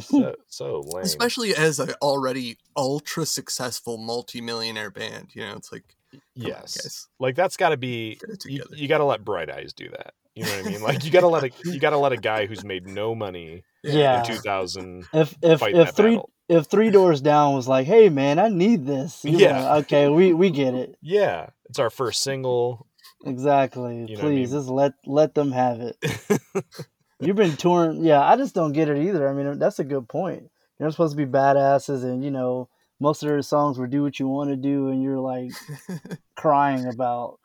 [0.00, 1.04] So so lame.
[1.04, 5.28] Especially as an already ultra successful multimillionaire band.
[5.34, 8.98] You know, it's like, come on, yes, like that's got to be you, you got
[8.98, 10.14] to let Bright Eyes do that.
[10.34, 10.82] You know what I mean?
[10.82, 13.14] Like you got to let a you got to let a guy who's made no
[13.14, 14.20] money Yeah.
[14.20, 15.06] in 2000.
[15.12, 16.30] If if if three battle.
[16.48, 19.24] if three doors down was like, hey man, I need this.
[19.24, 19.62] you're Yeah.
[19.68, 20.96] like, okay, we we get it.
[21.02, 22.86] Yeah, it's our first single.
[23.24, 23.96] Exactly.
[23.96, 24.60] You know what I Please, mean?
[24.60, 25.96] just let let them have it.
[27.20, 28.02] You've been touring.
[28.02, 29.28] Yeah, I just don't get it either.
[29.28, 30.44] I mean, that's a good point.
[30.78, 34.18] You're supposed to be badasses, and you know, most of their songs were "Do What
[34.18, 35.50] You Want to Do," and you're like
[36.36, 37.38] crying about,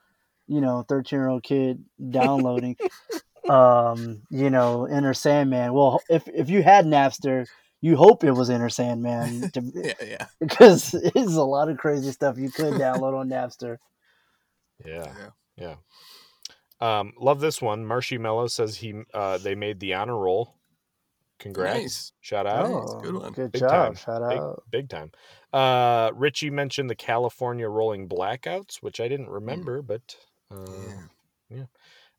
[0.47, 2.77] you know, thirteen year old kid downloading,
[3.49, 5.73] um, you know, Enter Sandman.
[5.73, 7.45] Well, if if you had Napster,
[7.81, 10.25] you hope it was Enter Sandman, to, yeah, yeah.
[10.39, 13.77] because it's a lot of crazy stuff you could download on Napster.
[14.85, 15.11] Yeah.
[15.17, 15.29] Yeah.
[15.57, 15.75] Yeah.
[16.81, 17.85] Um, love this one.
[17.85, 20.55] Marshy Mello says he uh, they made the honor roll.
[21.39, 21.81] Congrats.
[21.81, 22.11] Nice.
[22.21, 22.65] Shout out.
[22.67, 23.31] Oh, good one.
[23.33, 23.69] Good Big job.
[23.69, 23.95] time.
[23.95, 24.63] Shout out.
[24.71, 25.11] big time.
[25.53, 30.15] Uh, Richie mentioned the California rolling blackouts, which I didn't remember, but
[30.51, 30.65] uh,
[31.49, 31.65] Yeah.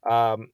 [0.09, 0.49] um,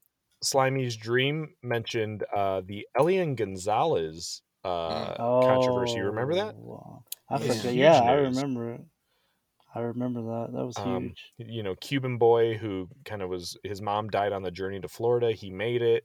[0.45, 5.15] Slimy's Dream mentioned uh, the Elian Gonzalez uh,
[5.47, 5.99] controversy.
[5.99, 6.55] You remember that?
[6.57, 7.49] Oh, I Yeah.
[7.49, 7.65] forget.
[7.65, 8.81] Huge Yeah, I remember it.
[9.75, 10.53] I remember that.
[10.53, 11.33] That was Um, huge.
[11.39, 14.89] you know, Cuban boy who kind of was his mom died on the journey to
[14.89, 15.33] Florida.
[15.33, 16.05] He made it.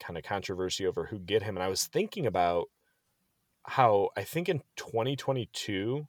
[0.00, 1.56] Kind of controversy over who get him.
[1.56, 2.68] And I was thinking about
[3.64, 6.06] how I think in 2022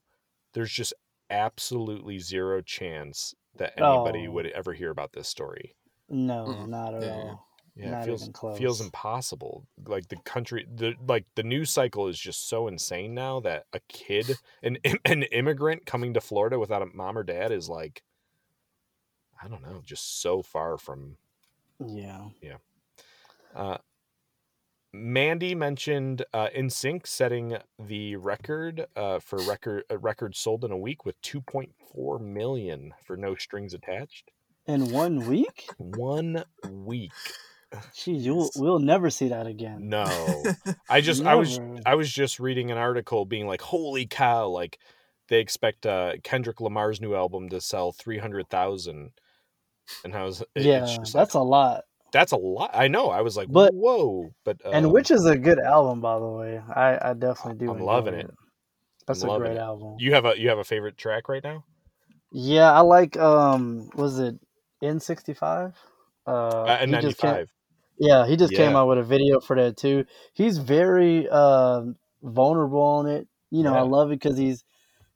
[0.54, 0.94] there's just
[1.30, 4.32] absolutely zero chance that anybody Oh.
[4.32, 5.76] would ever hear about this story.
[6.10, 7.48] No, Mm, not at yeah, all.
[7.76, 8.58] Yeah, Not it feels even close.
[8.58, 9.68] feels impossible.
[9.86, 13.80] Like the country, the like the news cycle is just so insane now that a
[13.88, 18.04] kid, an an immigrant coming to Florida without a mom or dad is like,
[19.42, 21.18] I don't know, just so far from.
[21.80, 22.30] Yeah.
[22.42, 22.58] Yeah.
[23.56, 23.78] Uh,
[24.96, 30.78] Mandy mentioned uh, NSYNC setting the record uh, for record uh, records sold in a
[30.78, 34.32] week with 2.4 million for no strings attached.
[34.66, 35.66] In one week?
[35.78, 37.12] One week.
[37.96, 39.90] Jeez, you'll, we'll never see that again.
[39.90, 40.06] No,
[40.90, 44.78] I just I was I was just reading an article being like, holy cow, like
[45.28, 49.12] they expect uh, Kendrick Lamar's new album to sell three hundred thousand,
[50.04, 51.84] and I was it- yeah, that's like, a lot.
[52.12, 52.72] that's a lot.
[52.76, 53.10] I know.
[53.10, 56.28] I was like, But- whoa, but uh, and which is a good album, by the
[56.28, 56.62] way.
[56.76, 57.72] I, I definitely do.
[57.74, 58.30] I'm loving it.
[59.08, 59.58] That's I'm a great it.
[59.58, 59.96] album.
[60.00, 61.66] you have a you have a favorite track right now?
[62.32, 63.18] Yeah, I like.
[63.18, 64.36] Um, was it
[64.84, 65.74] N95?
[66.26, 67.22] Uh, Uh, he just.
[68.00, 70.06] Yeah, he just came out with a video for that too.
[70.34, 73.28] He's very um vulnerable on it.
[73.52, 74.64] You know, I love it because he's,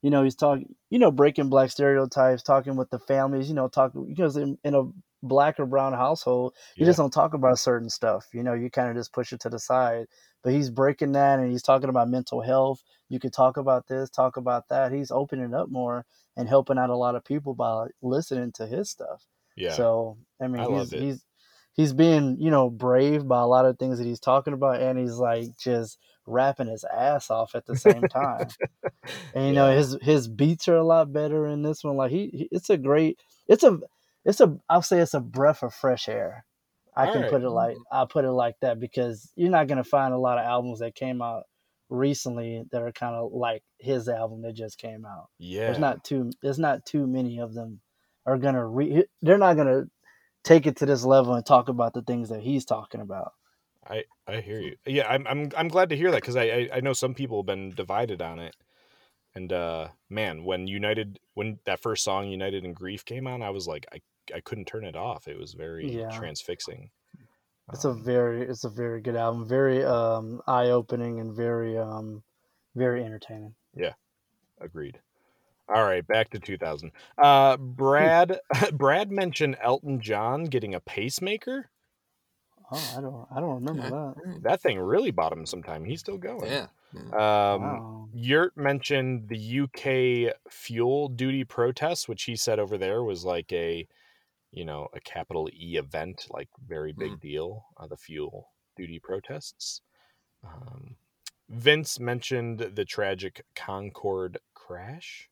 [0.02, 3.50] you know, he's talking, you know, breaking black stereotypes, talking with the families.
[3.50, 4.84] You know, talking because in, in a
[5.24, 8.28] black or brown household, you just don't talk about certain stuff.
[8.34, 10.06] You know, you kind of just push it to the side.
[10.44, 12.84] But he's breaking that, and he's talking about mental health.
[13.10, 14.92] You could talk about this, talk about that.
[14.92, 16.06] He's opening up more
[16.38, 19.26] and helping out a lot of people by listening to his stuff.
[19.58, 21.26] Yeah, So I mean, I he's he's
[21.74, 24.98] he's being you know brave by a lot of things that he's talking about, and
[24.98, 28.48] he's like just rapping his ass off at the same time.
[29.34, 31.98] and you know his his beats are a lot better in this one.
[31.98, 33.80] Like he, he- it's a great, it's a
[34.26, 36.46] it's a I'll say it's a breath of fresh air.
[36.96, 37.32] I can Alright.
[37.32, 40.38] put it like I put it like that because you're not gonna find a lot
[40.40, 41.44] of albums that came out
[41.90, 45.30] recently that are kind of like his album that just came out.
[45.40, 45.68] Yeah.
[45.68, 47.80] There's not too there's not too many of them
[48.28, 49.86] are gonna re they're not gonna
[50.46, 53.34] take it to this level and talk about the things that he's talking about.
[53.88, 54.78] I I hear you.
[54.86, 57.40] Yeah, I'm I'm I'm glad to hear that because I, I I know some people
[57.40, 58.56] have been divided on it,
[59.36, 63.52] and uh man, when United when that first song United in Grief came on, I
[63.52, 64.02] was like I
[64.36, 65.28] I couldn't turn it off.
[65.28, 66.12] It was very Yeah.
[66.12, 66.92] transfixing.
[67.74, 71.78] It's a Um, very it's a very good album, very um eye opening and very
[71.78, 72.24] um
[72.76, 73.56] very entertaining.
[73.76, 73.94] Yeah.
[74.62, 75.00] Agreed.
[75.70, 76.92] All right, back to 2000.
[77.18, 78.40] Uh, Brad
[78.74, 81.70] Brad mentioned Elton John getting a pacemaker.
[82.72, 84.42] Oh, I don't I don't remember that.
[84.44, 85.86] That thing really bought him some time.
[85.86, 86.52] He's still going.
[86.52, 86.68] Yeah.
[86.94, 87.02] yeah.
[87.02, 88.10] Um, wow.
[88.14, 93.88] Yurt mentioned the UK fuel duty protests, which he said over there was like a,
[94.52, 97.66] you know, a capital E event, like very big deal.
[97.78, 99.82] Uh, the fuel duty protests.
[100.44, 100.96] Um,
[101.50, 105.30] Vince mentioned the tragic Concorde crash.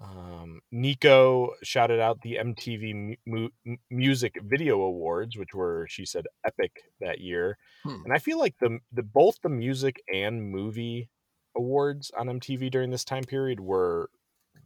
[0.00, 6.06] Um, Nico shouted out the MTV mu- mu- M- Music Video Awards, which were, she
[6.06, 7.58] said, epic that year.
[7.84, 8.02] Hmm.
[8.04, 11.08] And I feel like the the both the music and movie
[11.56, 14.10] awards on MTV during this time period were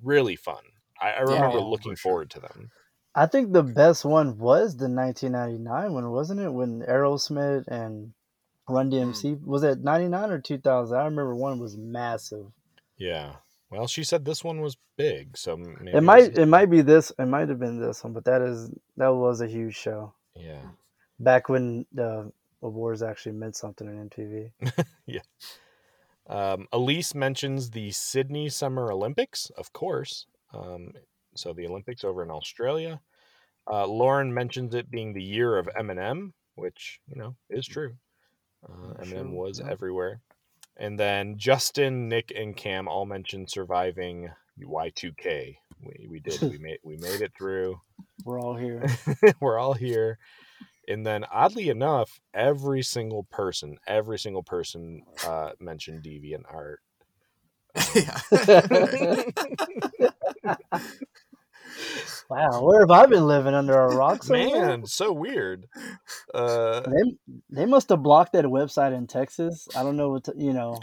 [0.02, 0.62] really fun.
[1.00, 2.10] I, I remember Oh, looking for sure.
[2.10, 2.70] forward to them.
[3.14, 6.50] I think the best one was the 1999 one, wasn't it?
[6.52, 8.12] When Aerosmith and
[8.68, 10.96] Run DMC was it 99 or 2000?
[10.96, 12.46] I remember one was massive.
[12.96, 13.36] Yeah.
[13.72, 17.10] Well, she said this one was big, so maybe It might it might be this.
[17.18, 20.60] It might have been this one, but that is that was a huge show yeah.
[21.18, 24.84] back when the awards actually meant something in MTV.
[25.06, 25.22] Yeah.
[26.28, 30.26] Um, Elise mentions the Sydney Summer Olympics, of course.
[30.54, 30.92] Um,
[31.34, 33.00] so the Olympics over in Australia.
[33.68, 37.94] Uh, Lauren mentions it being the year of Eminem, which you know is true.
[38.68, 40.20] Uh, Eminem was everywhere.
[40.82, 44.30] And then Justin, Nick, and Cam all mentioned surviving
[44.60, 45.56] Y2K.
[45.80, 46.40] We, we did.
[46.42, 47.80] we made we made it through.
[48.24, 48.84] We're all here.
[49.40, 50.18] We're all here.
[50.88, 56.80] And then, oddly enough, every single person, every single person uh, mentioned deviant art.
[57.94, 58.20] yeah.
[62.28, 64.22] Wow, where have I been living under a rock?
[64.22, 64.68] somewhere?
[64.68, 65.66] Man, so weird.
[66.34, 67.16] Uh, They
[67.50, 69.68] they must have blocked that website in Texas.
[69.74, 70.80] I don't know what to, you know.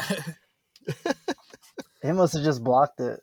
[2.04, 3.20] they must have just blocked it.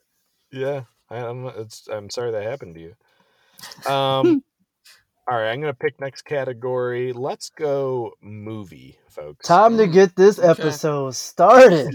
[0.51, 1.45] yeah, I, I'm.
[1.47, 1.87] It's.
[1.91, 3.91] I'm sorry that happened to you.
[3.91, 4.43] Um.
[5.29, 7.13] all right, I'm gonna pick next category.
[7.13, 9.47] Let's go movie, folks.
[9.47, 10.49] Time to get this Okay.
[10.49, 11.93] episode started.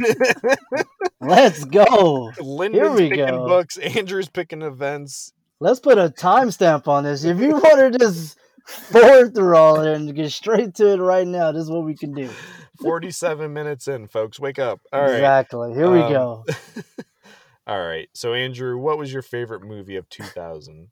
[1.21, 2.33] Let's go.
[2.73, 3.47] Here we picking go.
[3.47, 3.79] books.
[3.79, 5.33] Andrew's picking events.
[5.63, 7.23] Let's put a timestamp on this.
[7.23, 8.37] If you want to just
[8.67, 11.85] forward through all of it and get straight to it right now, this is what
[11.85, 12.29] we can do.
[12.81, 14.41] 47 minutes in, folks.
[14.41, 14.81] Wake up.
[14.93, 15.15] All right.
[15.15, 15.73] Exactly.
[15.73, 16.45] Here we Um, go.
[17.69, 18.09] All right.
[18.13, 20.89] So, Andrew, what was your favorite movie of 2000?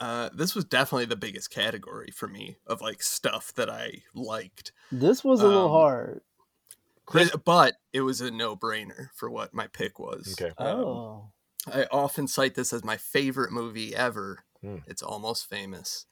[0.00, 4.72] Uh, this was definitely the biggest category for me of like stuff that I liked.
[4.90, 6.20] This was a little um, hard.
[7.06, 10.34] Chris- but it was a no-brainer for what my pick was.
[10.36, 10.52] Okay.
[10.58, 11.30] Um, Oh.
[11.72, 14.40] I often cite this as my favorite movie ever.
[14.60, 14.78] Hmm.
[14.86, 16.06] It's almost famous.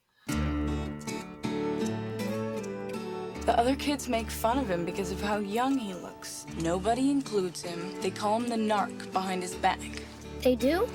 [3.45, 6.47] The other kids make fun of him because of how young he looks.
[6.61, 7.93] Nobody includes him.
[8.01, 9.81] They call him the narc behind his back.
[10.43, 10.89] They do?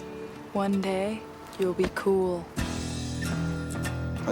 [0.54, 1.22] One day,
[1.60, 2.46] you'll be cool.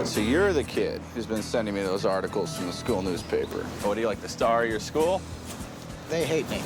[0.04, 3.62] So you're the kid who's been sending me those articles from the school newspaper.
[3.82, 5.22] What do you like, the star of your school?
[6.08, 6.62] They hate me.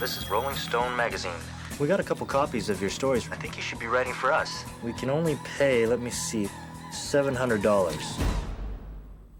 [0.00, 1.32] This is Rolling Stone magazine.
[1.80, 3.28] We got a couple copies of your stories.
[3.30, 4.64] I think you should be writing for us.
[4.82, 6.48] We can only pay, let me see,
[6.92, 8.22] $700.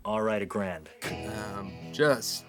[0.04, 0.88] I'll a grand.
[1.04, 2.44] Um, just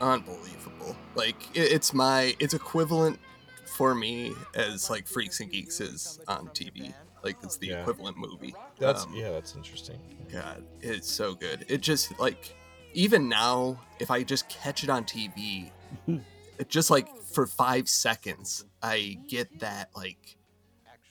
[0.00, 0.96] unbelievable.
[1.14, 3.18] Like it, it's my it's equivalent
[3.66, 6.94] for me as like Freaks and Geeks is on TV.
[7.22, 7.80] Like it's the Yeah.
[7.80, 8.54] equivalent movie.
[8.78, 9.98] That's Um, yeah, that's interesting.
[10.32, 11.66] God, it's so good.
[11.68, 12.54] It just like
[12.94, 15.70] even now, if I just catch it on TV,
[16.06, 16.20] it
[16.68, 20.36] just like for five seconds, I get that like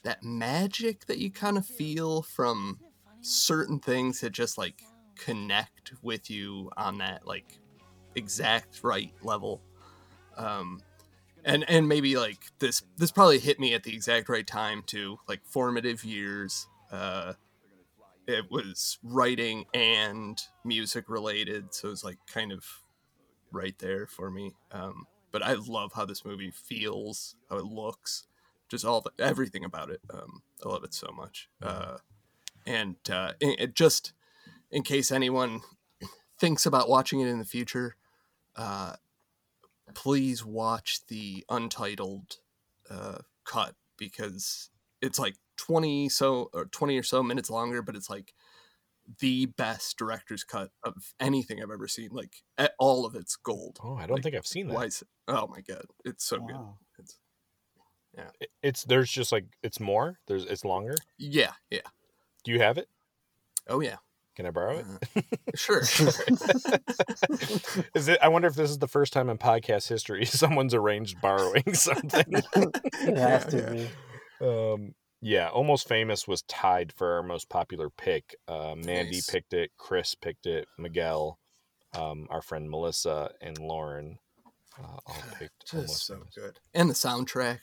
[0.02, 2.78] that magic that you kind of feel from
[3.20, 4.82] certain things that just like
[5.16, 7.58] connect with you on that like
[8.14, 9.62] exact right level.
[10.36, 10.80] Um
[11.44, 15.18] and and maybe like this this probably hit me at the exact right time too,
[15.28, 16.66] like formative years.
[16.90, 17.34] Uh
[18.26, 22.64] it was writing and music related, so it was like kind of
[23.52, 24.54] right there for me.
[24.72, 28.28] Um, but I love how this movie feels, how it looks,
[28.68, 30.00] just all the, everything about it.
[30.08, 31.48] Um, I love it so much.
[31.60, 31.96] Uh,
[32.64, 34.12] and uh, it, just
[34.70, 35.62] in case anyone
[36.38, 37.96] thinks about watching it in the future,
[38.54, 38.94] uh,
[39.92, 42.36] please watch the untitled
[42.88, 44.70] uh, cut because
[45.02, 48.34] it's like 20 so or 20 or so minutes longer but it's like
[49.20, 53.78] the best director's cut of anything i've ever seen like a- all of it's gold
[53.82, 54.74] Oh, I don't Like, think I've seen that.
[54.74, 56.56] why is it- oh my god it's so good
[56.98, 57.18] it's
[58.16, 60.18] yeah It- It's there's just like it's more.
[60.26, 60.94] There's it's longer.
[61.18, 61.80] yeah yeah
[62.44, 62.88] Do you have it?
[63.68, 63.96] oh yeah
[64.36, 64.86] Can I borrow it?
[65.16, 65.20] Uh,
[65.54, 66.08] sure sure
[67.94, 68.18] is it?
[68.22, 72.24] I wonder if this is the first time in podcast history someone's arranged borrowing something.
[72.56, 73.88] It has to Yeah, be.
[74.46, 74.94] um,
[75.24, 78.36] yeah, almost famous was tied for our most popular pick.
[78.46, 79.30] Uh, Mandy Nice.
[79.30, 81.38] picked it, Chris picked it, Miguel,
[81.96, 84.18] um, our friend Melissa, and Lauren
[84.78, 85.70] uh, all picked.
[85.70, 86.34] just so Famous.
[86.34, 87.60] good and the soundtrack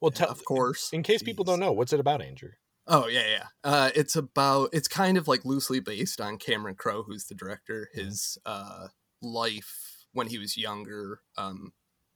[0.00, 2.50] Well, yeah, of course in case people don't know, what's it about, Andrew?
[2.86, 3.46] Oh yeah, yeah.
[3.64, 7.88] Uh, it's about it's kind of like loosely based on Cameron Crowe, who's the director.
[7.94, 8.88] His uh,
[9.22, 11.72] life when he was younger, um,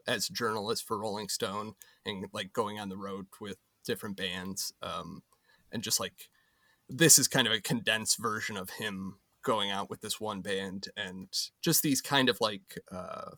[0.06, 1.72] as a journalist for Rolling Stone,
[2.04, 3.56] and like going on the road with
[3.88, 5.22] different bands, um,
[5.72, 6.28] and just like
[6.88, 10.86] this is kind of a condensed version of him going out with this one band,
[10.96, 11.28] and
[11.60, 12.78] just these kind of like.
[12.92, 13.32] Uh,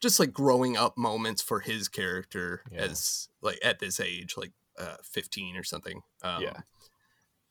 [0.00, 2.84] just like growing up moments for his character Yeah.
[2.84, 6.60] as like at this age like uh 15 or something um, Yeah.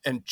[0.03, 0.23] and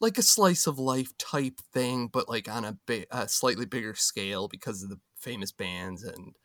[0.00, 3.94] like a slice of life type thing but like on a, bi- a slightly bigger
[3.94, 6.36] scale because of the famous bands and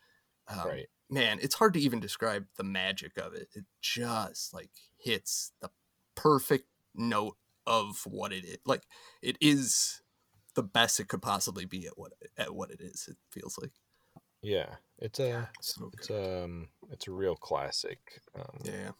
[0.48, 0.88] um, Right.
[1.10, 5.70] Man it's hard to even describe the magic of it it just like hits the
[6.14, 7.36] perfect note
[7.66, 8.84] of what it is like
[9.22, 10.02] it is
[10.54, 13.70] the best it could possibly be at what at what it is it feels like
[14.42, 18.20] Yeah, it's a so it's um it's a real classic.
[18.34, 18.92] Um, Yeah.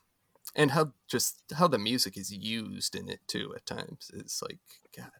[0.54, 4.58] And how just how the music is used in it too at times is like
[4.96, 5.10] God.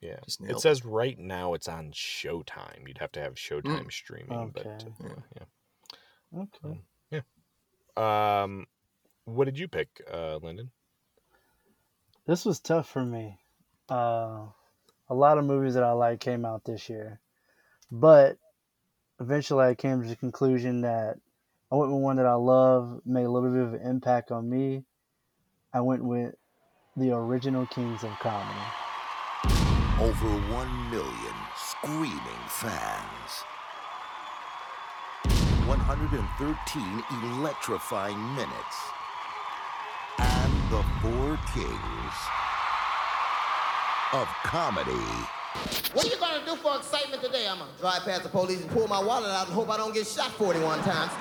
[0.00, 0.60] Yeah, it nailed it.
[0.60, 2.86] says right now it's on Showtime.
[2.86, 4.92] You'd have to have Showtime streaming, but Okay.
[5.04, 5.44] uh, yeah.
[6.36, 6.80] Okay.
[7.10, 8.42] Yeah.
[8.42, 8.66] Um,
[9.24, 10.70] what did you pick, uh, Lyndon?
[12.26, 13.38] This was tough for me.
[13.88, 14.46] Uh,
[15.08, 17.20] a lot of movies that I like came out this year,
[17.90, 18.36] but
[19.18, 21.16] eventually I came to the conclusion that
[21.72, 24.48] I went with one that I love, made a little bit of an impact on
[24.48, 24.84] me.
[25.72, 26.34] I went with
[26.96, 28.58] the original Kings of Comedy.
[30.00, 33.17] Over 1 million screaming fans.
[35.68, 37.04] 113
[37.36, 38.76] electrifying minutes.
[40.18, 42.16] And the four kings
[44.14, 44.92] of comedy.
[45.92, 47.46] What are you gonna do for excitement today?
[47.46, 49.92] I'm gonna drive past the police and pull my wallet out and hope I don't
[49.92, 51.12] get shot 41 times.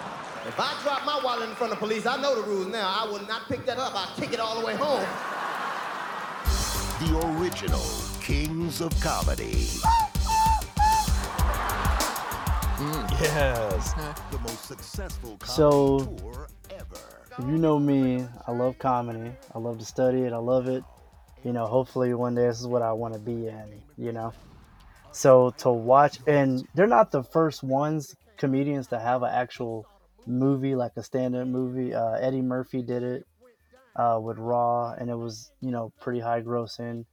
[0.48, 2.88] If I drop my wallet in front of the police, I know the rules now.
[2.88, 3.94] I will not pick that up.
[3.96, 5.06] I'll kick it all the way home.
[7.02, 7.84] The original
[8.22, 9.68] kings of comedy.
[12.80, 13.94] Yes.
[14.32, 16.98] The most successful comedy So, tour ever.
[17.40, 19.32] you know me, I love comedy.
[19.54, 20.34] I love to study it.
[20.34, 20.84] I love it.
[21.44, 24.34] You know, hopefully one day this is what I want to be in, you know?
[25.12, 29.88] So to watch, and they're not the first ones, comedians, to have an actual
[30.28, 31.94] movie, like a stand up movie.
[31.96, 33.26] Uh, Eddie Murphy did it
[33.96, 37.06] uh, with Raw, and it was, you know, pretty high grossing.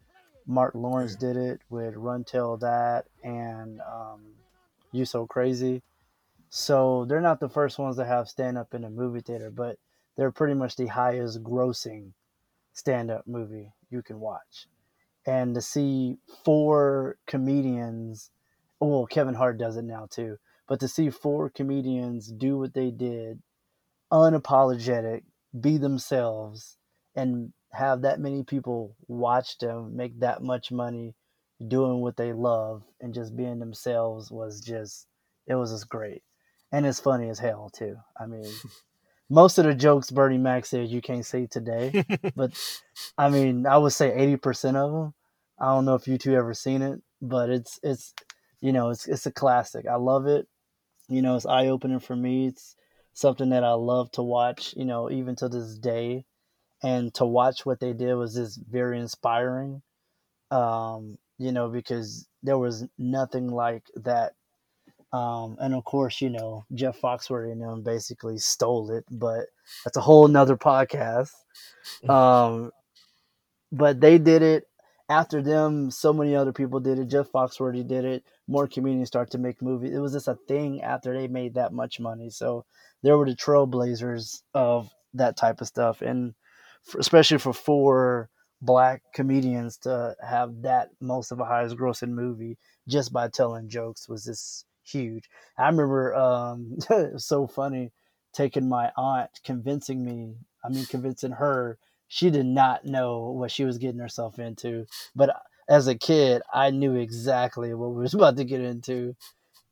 [0.46, 4.20] Mark Lawrence did it with Runteldat and um,
[4.94, 5.82] You So Crazy.
[6.50, 9.76] So they're not the first ones to have stand up in a movie theater, but
[10.16, 12.12] they're pretty much the highest grossing
[12.74, 14.68] stand up movie you can watch.
[15.26, 18.30] And to see four comedians,
[18.78, 20.36] well, Kevin Hart does it now too,
[20.68, 23.42] but to see four comedians do what they did,
[24.12, 25.24] unapologetic,
[25.60, 26.76] be themselves,
[27.16, 31.16] and have that many people watch them make that much money
[31.66, 35.06] doing what they love and just being themselves was just,
[35.46, 36.22] it was just great.
[36.72, 37.96] And it's funny as hell too.
[38.20, 38.50] I mean,
[39.30, 42.04] most of the jokes Bernie Mac said you can't say today,
[42.36, 42.52] but
[43.18, 45.14] I mean, I would say eighty percent of them.
[45.58, 48.14] I don't know if you two ever seen it, but it's it's
[48.60, 49.86] you know it's it's a classic.
[49.86, 50.46] I love it.
[51.08, 52.48] You know, it's eye opening for me.
[52.48, 52.76] It's
[53.12, 54.74] something that I love to watch.
[54.76, 56.24] You know, even to this day,
[56.82, 59.82] and to watch what they did was just very inspiring.
[60.50, 64.34] Um, you know, because there was nothing like that
[65.14, 69.46] um, and of course, you know, Jeff Foxworthy and them basically stole it, but
[69.84, 71.30] that's a whole nother podcast.
[72.08, 72.72] Um,
[73.70, 74.66] but they did it
[75.08, 75.90] after them.
[75.90, 77.08] So many other people did it.
[77.08, 78.24] Jeff Foxworthy did it.
[78.48, 79.92] More comedians start to make movies.
[79.94, 82.30] It was just a thing after they made that much money.
[82.30, 82.64] So
[83.02, 86.02] they were the trailblazers of that type of stuff.
[86.02, 86.34] And
[86.82, 88.30] for, especially for four
[88.64, 92.56] black comedians to have that most of a highest grossing movie
[92.88, 95.28] just by telling jokes was just huge.
[95.58, 96.78] I remember um,
[97.16, 97.92] so funny
[98.32, 100.34] taking my aunt, convincing me.
[100.64, 101.78] I mean, convincing her.
[102.08, 104.86] She did not know what she was getting herself into,
[105.16, 105.34] but
[105.68, 109.16] as a kid, I knew exactly what we was about to get into,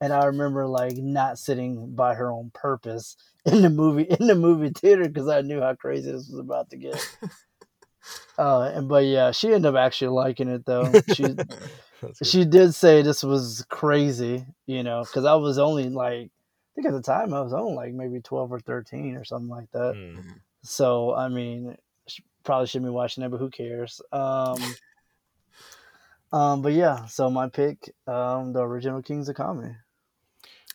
[0.01, 4.35] and I remember like not sitting by her on purpose in the movie in the
[4.35, 7.07] movie theater because I knew how crazy this was about to get.
[8.39, 10.93] Uh, and but yeah, she ended up actually liking it though.
[11.15, 11.35] She
[12.23, 16.87] she did say this was crazy, you know, because I was only like I think
[16.89, 19.95] at the time I was only like maybe twelve or thirteen or something like that.
[19.95, 20.41] Mm.
[20.63, 21.77] So I mean,
[22.09, 24.01] she probably shouldn't be watching it, but who cares?
[24.11, 24.75] Um,
[26.33, 29.75] um, but yeah, so my pick, um, the original Kings of Comedy.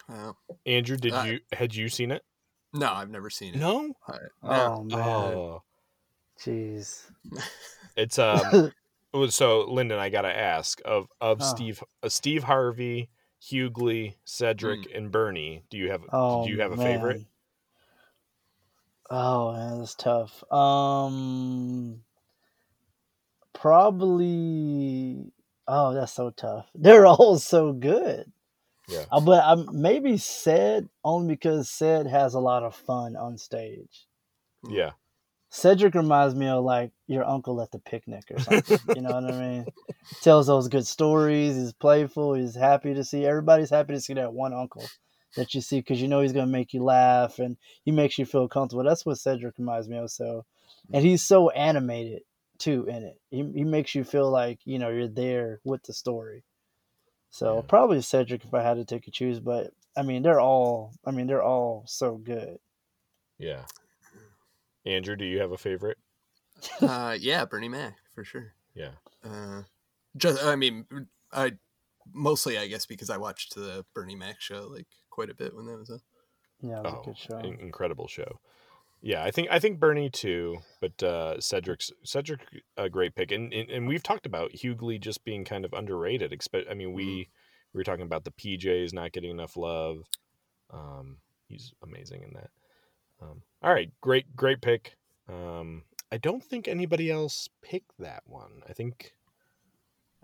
[0.07, 0.37] Wow.
[0.65, 2.23] Andrew, did Uh, you had you seen it?
[2.73, 3.57] No, I've never seen it.
[3.57, 3.93] No.
[4.07, 5.63] I- Oh man, Oh,
[6.43, 7.03] jeez.
[7.95, 8.71] it's um.
[9.29, 11.45] so Lyndon, I gotta ask of of Oh.
[11.45, 13.09] Steve uh, Steve Harvey,
[13.41, 15.63] Hughley, Cedric, and Bernie.
[15.69, 17.25] Do you have Oh, do you have a favorite?
[19.09, 20.43] Oh man, that's tough.
[20.51, 22.01] Um,
[23.53, 25.31] probably.
[25.67, 26.69] Oh, that's so tough.
[26.75, 28.31] They're all so good.
[28.87, 29.03] Yeah.
[29.11, 34.07] Uh, but um, maybe Ced only because Ced has a lot of fun on stage.
[34.69, 34.91] Yeah.
[35.49, 38.79] Cedric reminds me of like your uncle at the picnic or something.
[38.95, 39.65] you know what I mean?
[40.21, 41.55] Tells those good stories.
[41.55, 42.33] He's playful.
[42.33, 43.25] He's happy to see.
[43.25, 44.85] Everybody's happy to see that one uncle
[45.35, 48.25] that you see because you know he's gonna make you laugh and he makes you
[48.25, 48.83] feel comfortable.
[48.83, 50.11] That's what Cedric reminds me of.
[50.11, 50.45] So,
[50.91, 52.23] and he's so animated
[52.57, 53.19] too in it.
[53.29, 56.43] He he makes you feel like you know you're there with the story.
[57.29, 60.93] So probably Cedric if I had to take a choose, but I mean they're all.
[61.05, 62.59] I mean they're all so good.
[63.37, 63.63] Yeah.
[64.87, 65.97] Andrew, do you have a favorite?
[66.81, 68.53] uh, yeah, Bernie Mac for sure.
[68.73, 68.91] Yeah.
[69.23, 69.63] Uh,
[70.15, 70.85] just I mean,
[71.31, 71.53] I
[72.13, 75.65] mostly I guess because I watched the Bernie Mac show like quite a bit when
[75.67, 76.01] that was up.
[76.61, 77.37] Yeah, it was Oh, a good show.
[77.39, 78.39] in- incredible show.
[79.01, 82.39] Yeah, I think I think Bernie too, but uh, Cedric's Cedric
[82.77, 86.31] a great pick, and, and and we've talked about Hughley just being kind of underrated.
[86.31, 87.29] Expe- I mean, we
[87.73, 89.99] we were talking about the PJs not getting enough love.
[90.73, 91.17] Um,
[91.47, 92.49] he's amazing in that.
[93.21, 94.95] Um, all right, great great pick.
[95.29, 98.61] Um, I don't think anybody else picked that one.
[98.67, 99.13] I think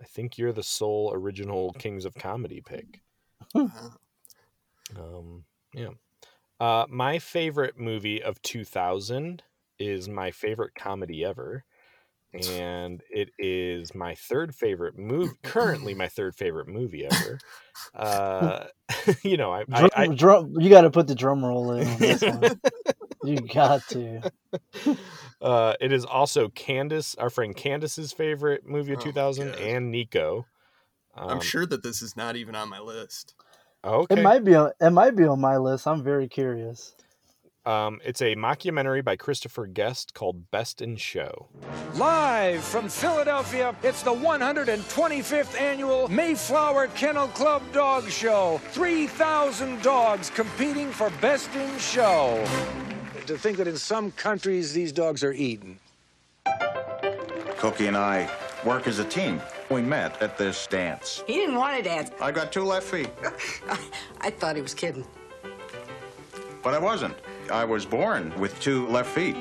[0.00, 3.02] I think you're the sole original Kings of Comedy pick.
[4.96, 5.90] Um, yeah.
[6.60, 9.42] Uh, my favorite movie of 2000
[9.78, 11.64] is my favorite comedy ever.
[12.34, 17.38] And it is my third favorite movie, currently my third favorite movie ever.
[17.94, 18.66] Uh,
[19.24, 21.88] you know, I, I, Drum, I drum, you got to put the drum roll in
[21.88, 22.60] on this one.
[23.24, 24.22] you got to.
[25.42, 29.60] uh, it is also Candace, our friend Candace's favorite movie of Oh, 2000, God.
[29.60, 30.46] and Nico.
[31.26, 33.34] I'm Um, sure that this is not even on my list.
[33.84, 34.14] Okay.
[34.14, 34.72] It might be on.
[34.80, 35.86] It might be on my list.
[35.86, 36.94] I'm very curious.
[37.66, 41.48] Um, it's a mockumentary by Christopher Guest called Best in Show.
[41.94, 48.60] Live from Philadelphia, it's the 125th annual Mayflower Kennel Club Dog Show.
[48.72, 52.44] 3,000 dogs competing for Best in Show.
[53.26, 55.78] To think that in some countries these dogs are eaten.
[57.56, 58.28] Cookie and I
[58.66, 59.40] work as a team.
[59.70, 61.24] We met at this dance.
[61.26, 62.10] He didn't want to dance.
[62.20, 63.08] I got two left feet,
[64.20, 65.06] I thought he was kidding.
[66.62, 67.14] but I wasn't.
[67.50, 69.36] I was born with two left feet.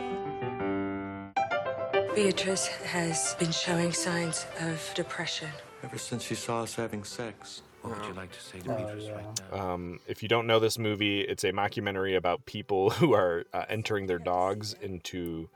[2.16, 5.50] Beatrice has been showing signs of depression.
[5.82, 7.62] Ever since she saw us having sex.
[7.82, 9.74] What would you like to say to Beatrice right now?
[9.74, 13.66] Um, if you don't know this movie, it's a mockumentary about people who are uh,
[13.68, 15.50] entering their dogs into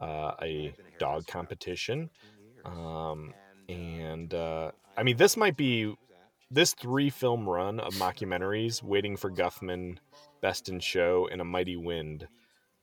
[0.00, 2.10] uh, a dog competition.
[2.64, 3.34] Um,
[3.68, 5.94] and uh, I mean, this might be
[6.50, 9.98] this three film run of mockumentaries, Waiting for Guffman,
[10.46, 12.28] Best in Show, and A Mighty Wind,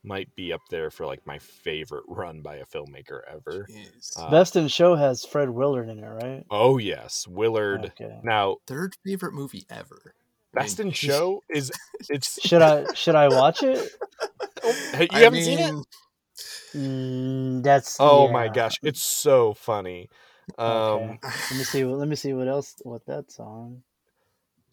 [0.02, 3.66] might be up there for like my favorite run by a filmmaker ever.
[4.14, 6.44] Uh, Best in Show has Fred Willard in it, right?
[6.50, 7.86] oh yes, Willard.
[7.98, 8.18] Okay.
[8.22, 10.12] Now, Third favorite movie ever.
[10.52, 11.72] Best in Show is
[12.10, 13.90] it's Should I should I watch it?
[14.92, 15.74] Hey, you I haven't seen it?
[16.76, 20.10] Mm, that's Oh my gosh, it's so funny.
[20.58, 21.18] Um, Okay.
[21.22, 21.84] let me see.
[21.84, 22.74] what- Let me see what else.
[22.82, 23.82] What that's on.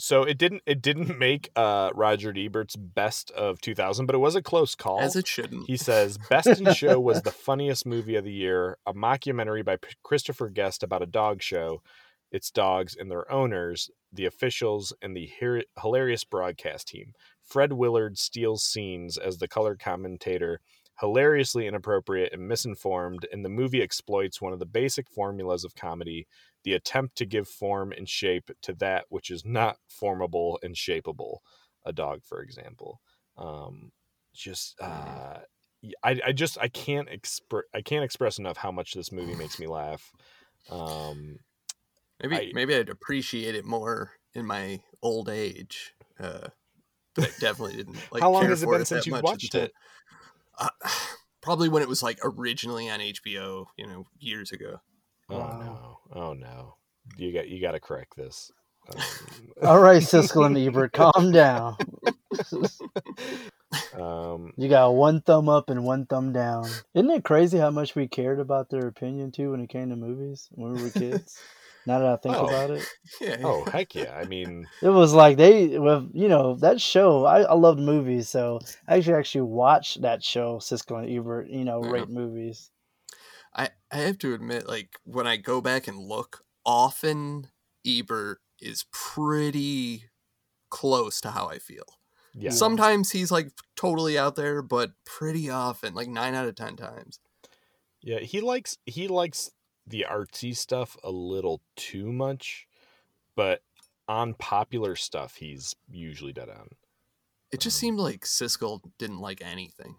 [0.01, 4.35] So it didn't it didn't make uh, Roger Ebert's best of 2000, but it was
[4.35, 4.99] a close call.
[4.99, 5.67] As it shouldn't.
[5.67, 9.77] He says Best in Show was the funniest movie of the year, a mockumentary by
[10.03, 11.81] Christopher Guest about a dog show,
[12.31, 17.13] its dogs and their owners, the officials, and the hi- hilarious broadcast team.
[17.43, 20.61] Fred Willard steals scenes as the color commentator,
[20.99, 26.27] hilariously inappropriate and misinformed, and the movie exploits one of the basic formulas of comedy
[26.63, 31.37] the attempt to give form and shape to that which is not formable and shapeable.
[31.85, 33.01] A dog, for example.
[33.37, 33.91] Um,
[34.33, 35.39] just uh,
[35.81, 39.35] y- I, I just I can't express I can't express enough how much this movie
[39.35, 40.11] makes me laugh.
[40.69, 41.39] Um,
[42.21, 45.93] Maybe I- maybe I'd appreciate it more in my old age.
[46.19, 46.49] Uh,
[47.15, 47.97] but I definitely didn't.
[48.11, 49.73] Like, How long has it been since much at the watched it?
[50.57, 50.69] Uh,
[51.41, 54.81] probably when it was like originally on HBO, you know, years ago.
[55.31, 55.99] Oh no!
[56.13, 56.75] Oh no!
[57.17, 58.51] You got you got to correct this.
[58.89, 58.97] Um,
[59.63, 61.77] All right, Siskel and Ebert, calm down.
[63.93, 66.81] um, You got one thumb up and one thumb down.
[66.95, 69.95] Isn't it crazy how much we cared about their opinion too when it came to
[69.95, 71.43] movies when we were kids?
[71.85, 72.47] now that I think Oh.
[72.47, 72.85] about it,
[73.21, 73.37] Yeah.
[73.43, 74.13] oh heck yeah!
[74.15, 77.25] I mean, it was like they, well, you know, that show.
[77.25, 81.49] I, I loved movies, so I actually actually watched that show, Siskel and Ebert.
[81.49, 81.89] You know, Yeah.
[81.91, 82.70] rate movies.
[83.55, 87.47] I I have to admit, like when I go back and look, often
[87.85, 90.05] Ebert is pretty
[90.69, 91.85] close to how I feel.
[92.33, 92.51] Yeah.
[92.51, 97.19] Sometimes he's like totally out there, but pretty often, like nine out of ten times.
[98.01, 99.51] yeah, he likes he likes
[99.85, 102.67] the artsy stuff a little too much,
[103.35, 103.63] but
[104.07, 106.69] on popular stuff, he's usually dead on.
[107.51, 109.97] It just um seemed like Siskel didn't like anything.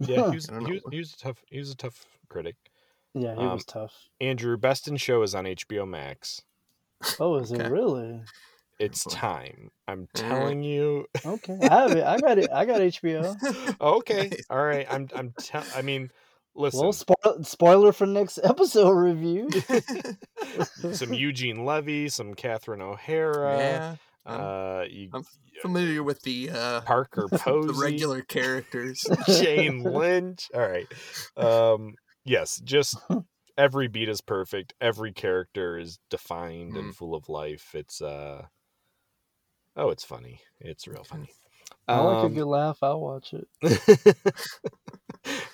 [0.00, 2.56] Yeah, he was, he was, he was a tough he was a tough critic.
[3.14, 3.92] Yeah, he Um, was tough.
[4.20, 6.42] Andrew, Best in Show is on HBO Max.
[7.18, 7.64] Oh, is okay.
[7.64, 8.20] it really?
[8.78, 9.70] It's time.
[9.88, 11.06] I'm telling you.
[11.26, 12.04] Okay, I have it.
[12.04, 12.50] I got it.
[12.52, 13.74] I got HBO.
[13.80, 14.86] okay, all right.
[14.90, 15.34] I'm I'm.
[15.38, 16.10] Te- I mean,
[16.54, 16.80] listen.
[16.80, 19.48] Well, spoil- spoiler for next episode review.
[20.92, 23.58] some Eugene Levy, some Catherine O'Hara.
[23.58, 23.96] Yeah,
[24.26, 25.24] I'm- Uh, you, I'm
[25.62, 29.04] familiar with the uh, Parker Posey, the regular characters.
[29.26, 30.48] Jane Lynch.
[30.54, 30.86] All right.
[31.36, 31.94] Um,
[32.24, 32.96] yes, just
[33.58, 34.74] every beat is perfect.
[34.80, 37.74] Every character is defined and full of life.
[37.74, 38.46] It's uh
[39.76, 40.40] oh, it's funny.
[40.60, 41.30] It's real funny.
[41.88, 42.78] I like a Um, good laugh.
[42.82, 43.48] I'll watch it.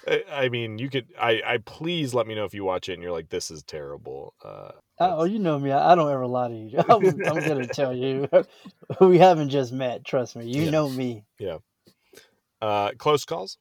[0.07, 1.07] I- I mean, you could.
[1.19, 3.63] I, I please let me know if you watch it and you're like, this is
[3.63, 4.35] terrible.
[4.45, 5.73] Uh, Oh, you know me.
[5.73, 6.79] I, I don't ever lie to you.
[6.89, 8.29] I'm, I'm gonna tell you.
[9.01, 10.05] we haven't just met.
[10.05, 10.47] Trust me.
[10.47, 10.71] You Yeah.
[10.71, 11.25] know me.
[11.39, 11.59] yeah.
[12.63, 13.59] Uh, close calls.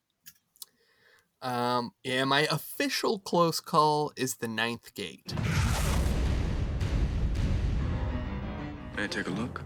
[1.45, 5.31] Um, yeah, my official close call is the ninth gate.
[8.97, 9.61] May I take a look?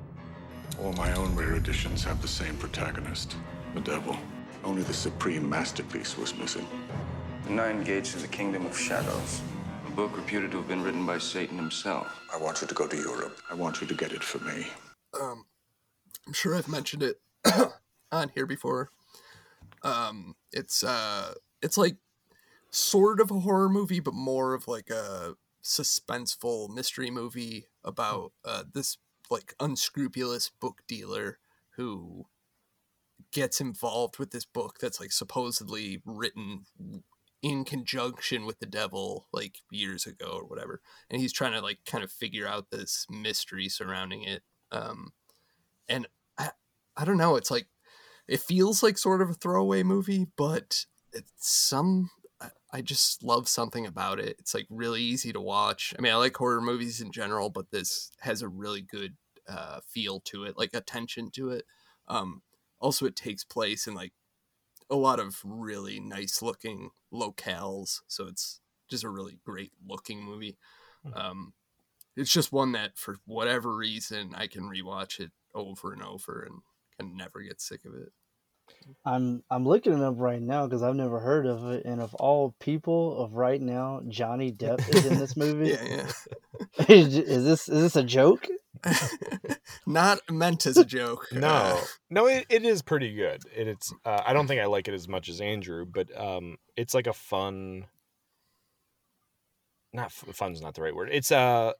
[0.83, 3.37] All my own rare editions have the same protagonist,
[3.75, 4.17] the devil.
[4.65, 6.67] Only the supreme masterpiece was missing.
[7.45, 9.41] The Nine Gates of the Kingdom of Shadows.
[9.87, 12.19] A book reputed to have been written by Satan himself.
[12.33, 13.39] I want you to go to Europe.
[13.49, 14.67] I want you to get it for me.
[15.17, 15.45] Um,
[16.27, 17.21] I'm sure I've mentioned it
[18.11, 18.89] on here before.
[19.81, 21.97] Um, it's uh, it's like
[22.71, 28.63] sort of a horror movie, but more of like a suspenseful mystery movie about uh,
[28.73, 28.97] this
[29.29, 31.39] like unscrupulous book dealer
[31.75, 32.25] who
[33.31, 36.65] gets involved with this book that's like supposedly written
[37.41, 40.81] in conjunction with the devil like years ago or whatever.
[41.09, 44.43] And he's trying to like kind of figure out this mystery surrounding it.
[44.71, 45.13] Um
[45.89, 46.07] and
[46.37, 46.49] i
[46.95, 47.67] i don't know it's like
[48.27, 52.09] it feels like sort of a throwaway movie but it's some
[52.71, 54.37] I- just love something about it.
[54.39, 55.93] It's like really easy to watch.
[55.97, 59.81] I mean, I like horror movies in general, but this has a really good uh,
[59.81, 61.65] feel to it, like attention to it.
[62.07, 62.43] Um,
[62.79, 64.13] also, it takes place in like
[64.89, 70.57] a lot of really nice looking locales, so it's just a really great looking movie.
[71.13, 71.53] Um,
[72.15, 76.61] it's just one that, for whatever reason, I can rewatch it over and over and
[76.97, 78.11] can never get sick of it.
[79.05, 81.85] I'm I'm looking it up right now because I've never heard of it.
[81.85, 85.69] And of all people of right now, Johnny Depp is in this movie.
[85.69, 85.83] Yeah,
[86.79, 86.85] yeah.
[86.89, 88.47] is, is this is this a joke?
[89.85, 91.27] Not meant as a joke.
[91.31, 93.41] No, Uh, no, it, it is pretty good.
[93.55, 96.57] It, it's uh, I don't think I like it as much as Andrew, but um,
[96.77, 97.87] it's like a fun.
[99.91, 101.09] Not f- fun's not the right word.
[101.11, 101.73] It's uh,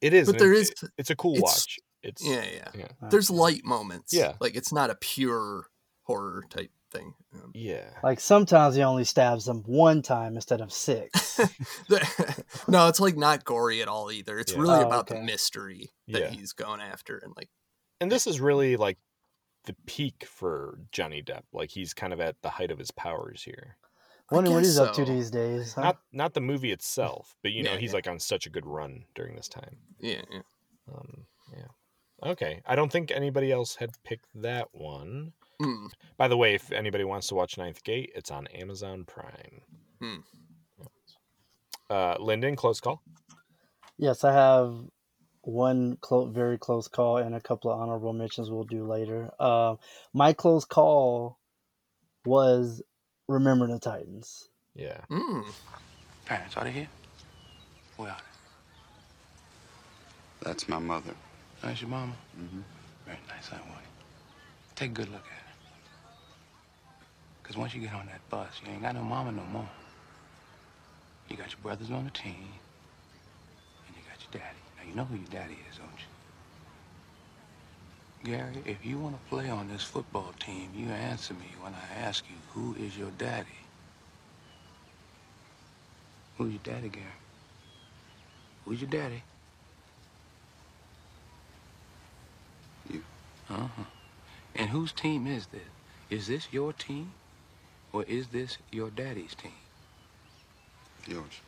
[0.00, 0.26] it is.
[0.26, 1.78] But and there it- is- It's a cool it's- watch.
[2.02, 3.08] It's yeah, yeah, yeah.
[3.10, 4.12] There's light moments.
[4.12, 4.34] Yeah.
[4.38, 5.64] like it's not a pure
[6.04, 7.14] horror type thing.
[7.34, 7.90] Um, Yeah.
[8.02, 11.38] Like sometimes he only stabs them one time instead of six.
[12.68, 14.38] no, it's like not gory at all either.
[14.38, 14.60] It's Yeah.
[14.60, 15.18] really Oh, about okay.
[15.18, 16.30] the mystery that Yeah.
[16.30, 17.48] he's going after, and like
[18.00, 18.98] And this is really like
[19.64, 21.42] the peak for Johnny Depp.
[21.52, 23.76] Like he's kind of at the height of his powers here.
[24.30, 25.74] Wonder what guess he's up to these days.
[25.74, 25.82] Huh?
[25.82, 27.96] Not not the movie itself, but you know Yeah, he's yeah.
[27.96, 29.78] like on such a good run during this time.
[30.00, 30.40] yeah, yeah.
[30.94, 31.26] Um,
[31.56, 32.30] yeah.
[32.30, 32.62] Okay.
[32.66, 35.32] I don't think anybody else had picked that one.
[35.60, 35.88] Mm.
[36.16, 39.60] By the way, if anybody wants to watch Ninth Gate, it's on Amazon Prime.
[40.00, 40.16] Hmm.
[41.88, 43.02] Uh, Lyndon, close call.
[43.98, 44.74] Yes, I have
[45.42, 49.30] one clo- very close call and a couple of honorable mentions we'll do later.
[49.38, 49.76] Uh,
[50.12, 51.38] my close call
[52.24, 52.82] was
[53.28, 54.48] Remember the Titans.
[54.74, 55.00] Yeah.
[55.10, 55.44] Mm.
[56.24, 56.88] Parents, are they here?
[57.96, 58.22] Where are they?
[60.44, 61.14] That's my mother.
[61.62, 62.12] That's your mama?
[62.38, 62.60] Mm-hmm.
[63.06, 63.84] Very nice, I want
[64.74, 65.43] Take a good look at her.
[67.44, 69.68] Because once you get on that bus, you ain't got no mama no more.
[71.28, 72.48] You got your brothers on the team,
[73.86, 74.62] and you got your daddy.
[74.78, 75.90] Now, you know who your daddy is, don't
[78.24, 78.32] you?
[78.32, 82.00] Gary, if you want to play on this football team, you answer me when I
[82.00, 83.46] ask you, who is your daddy?
[86.38, 87.04] Who's your daddy, Gary?
[88.64, 89.22] Who's your daddy?
[92.90, 93.02] You.
[93.50, 93.84] Uh-huh.
[94.56, 95.60] And whose team is this?
[96.08, 97.12] Is this your team?
[97.94, 99.52] Or is this your daddy's team?
[101.06, 101.40] Yours.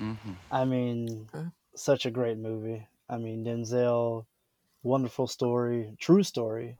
[0.00, 0.32] Mm-hmm.
[0.50, 1.28] I mean,
[1.76, 2.88] such a great movie.
[3.10, 4.24] I mean, Denzel,
[4.82, 6.78] wonderful story, true story.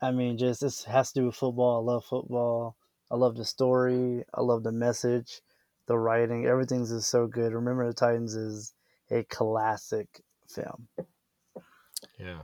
[0.00, 1.76] I mean, just this has to do with football.
[1.86, 2.76] I love football.
[3.10, 4.24] I love the story.
[4.32, 5.42] I love the message,
[5.86, 6.46] the writing.
[6.46, 7.52] Everything's is so good.
[7.52, 8.72] Remember the Titans is
[9.10, 10.88] a classic film.
[12.18, 12.42] Yeah.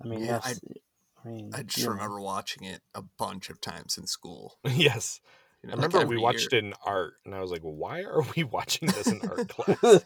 [0.00, 0.60] I mean, Yeah, that's,
[1.24, 1.90] I, mean, I just you know.
[1.90, 4.58] remember watching it a bunch of times in school.
[4.64, 5.20] yes.
[5.62, 6.60] You know, I like remember we watched year.
[6.60, 10.02] it in art, and I was like, "Why are we watching this in art class?"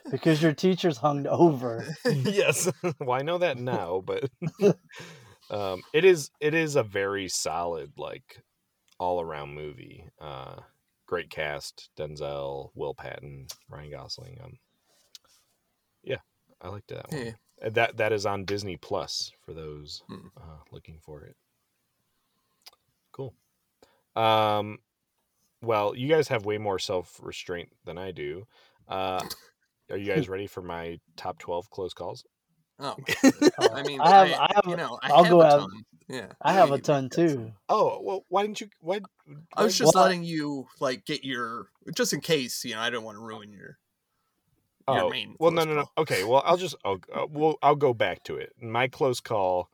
[0.10, 1.84] because your teacher's hung over.
[2.06, 4.30] yes, well, I know that now, but
[5.50, 8.42] um, it is it is a very solid, like
[9.00, 10.04] all around movie.
[10.20, 10.60] Uh,
[11.06, 14.38] great cast: Denzel, Will Patton, Ryan Gosling.
[14.42, 14.58] Um,
[16.04, 16.18] yeah,
[16.60, 17.26] I liked that one.
[17.26, 17.32] Yeah.
[17.64, 20.28] Uh, That that is on Disney Plus for those Hmm.
[20.36, 21.34] uh, looking for it.
[23.10, 23.34] Cool.
[24.14, 24.78] Um,
[25.62, 28.46] well, you guys have way more self restraint than I do.
[28.88, 29.22] Uh,
[29.90, 32.24] are you guys ready for my top twelve close calls?
[32.78, 32.96] Oh,
[33.72, 35.58] I mean, I have, I- I, have, you know, I I'll have go a out.
[35.60, 35.84] ton.
[36.08, 37.52] Yeah, I I have a ton too.
[37.68, 38.68] Oh well, why didn't you?
[38.80, 39.00] Why?
[39.56, 42.90] I was just Well, letting you like get your just in case you know I
[42.90, 43.78] don't want to ruin your
[44.88, 45.86] your Oh main well, no, close no, no.
[45.98, 48.52] Okay, well, I'll just I'll uh, well I'll go back to it.
[48.60, 49.70] My close call.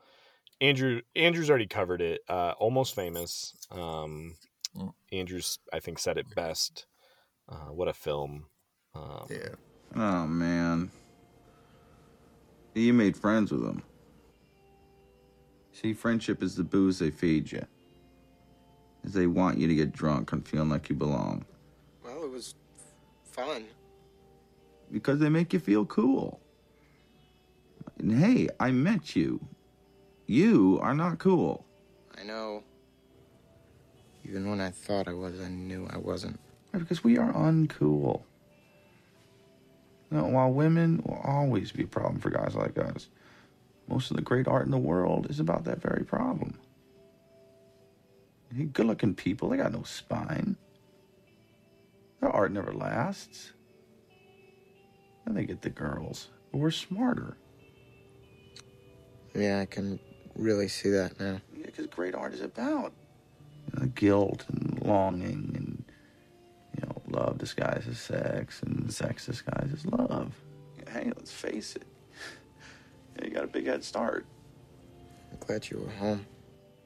[0.61, 2.21] Andrew Andrew's already covered it.
[2.29, 3.55] Uh, almost famous.
[3.71, 4.35] Um.
[5.11, 6.85] Andrew's I think said it best.
[7.47, 8.45] Uh, what a film.
[8.95, 9.55] Um, yeah.
[9.95, 10.91] Oh man.
[12.75, 13.83] You made friends with them.
[15.71, 17.65] See, friendship is the booze they feed you.
[19.03, 21.45] Is they want you to get drunk and feeling like you belong.
[22.03, 22.55] Well, it was
[23.23, 23.65] fun.
[24.91, 26.39] Because they make you feel cool.
[27.97, 29.39] And hey, I met you.
[30.25, 31.65] You are not cool.
[32.17, 32.63] I know.
[34.25, 36.39] Even when I thought I was, I knew I wasn't.
[36.73, 38.23] Right, Because we are uncool.
[40.11, 43.09] Now, while women will always be a problem for guys like us,
[43.87, 46.57] most of the great art in the world is about that very problem.
[48.73, 50.57] Good looking people, they got no spine.
[52.19, 53.53] Their art never lasts.
[55.25, 56.29] And they get the girls.
[56.51, 57.37] But we're smarter.
[59.35, 59.99] Yeah, I can
[60.35, 61.41] really see that now.
[61.55, 62.93] Yeah, because great art is about
[63.77, 65.85] uh, guilt and longing and,
[66.75, 70.33] you know, love disguises sex and sex disguises love.
[70.91, 71.85] Hey, let's face it.
[73.23, 74.25] You got a big head start.
[75.31, 76.25] I'm glad you were home.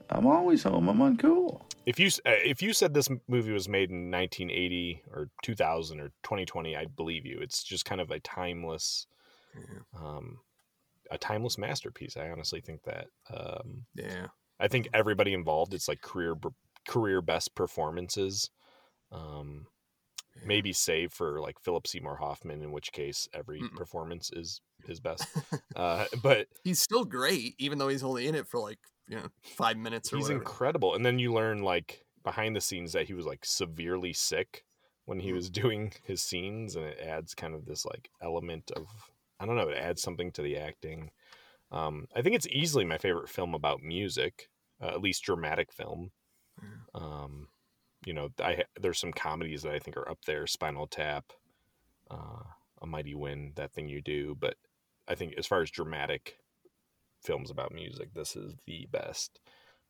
[0.10, 0.90] I'm always home.
[0.90, 1.62] I'm uncool.
[1.86, 6.08] If you uh, if you said this movie was made in 1980 or 2000 or
[6.24, 7.39] 2020, I'd believe you.
[7.42, 9.05] It's just kind of a timeless,
[9.96, 10.39] um,
[11.12, 12.16] a timeless masterpiece.
[12.18, 13.08] I honestly think that.
[13.34, 14.28] Um, Yeah.
[14.60, 15.74] I think everybody involved.
[15.74, 16.50] It's like career b-
[16.88, 18.50] career best performances.
[19.12, 19.68] Um,
[20.46, 25.28] maybe save for like Philip Seymour Hoffman, in which case every performance is his best.
[25.76, 29.28] uh, but He's still great, even though he's only in it for like you know
[29.43, 30.42] five minutes or he's whatever.
[30.42, 30.96] incredible.
[30.96, 34.64] And then you learn like behind the scenes that he was like severely sick
[35.05, 38.88] when he was doing his scenes, and it adds kind of this like element of
[39.39, 41.12] I don't know, it adds something to the acting.
[41.72, 44.50] Um, I think it's easily my favorite film about music,
[44.82, 46.12] uh, at least dramatic film.
[46.93, 47.47] Um,
[48.05, 51.25] you know, I there's some comedies that I think are up there, Spinal Tap,
[52.12, 52.43] uh,
[52.82, 54.55] A Mighty Wind, That Thing You Do, but
[55.08, 56.38] I think as far as dramatic
[57.21, 59.39] films about music, this is the best.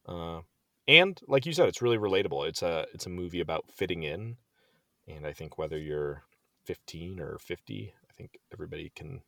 [0.07, 0.41] Uh,
[0.87, 2.47] and like you said, it's really relatable.
[2.47, 4.37] It's a it's a movie about fitting in,
[5.07, 6.23] and I think whether you're
[6.65, 9.21] 15 or 50, I think everybody can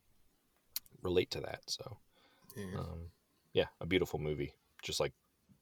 [1.02, 1.60] relate to that.
[1.66, 1.98] So,
[2.56, 2.78] Yeah.
[2.78, 3.10] um,
[3.52, 5.12] yeah, a beautiful movie, just like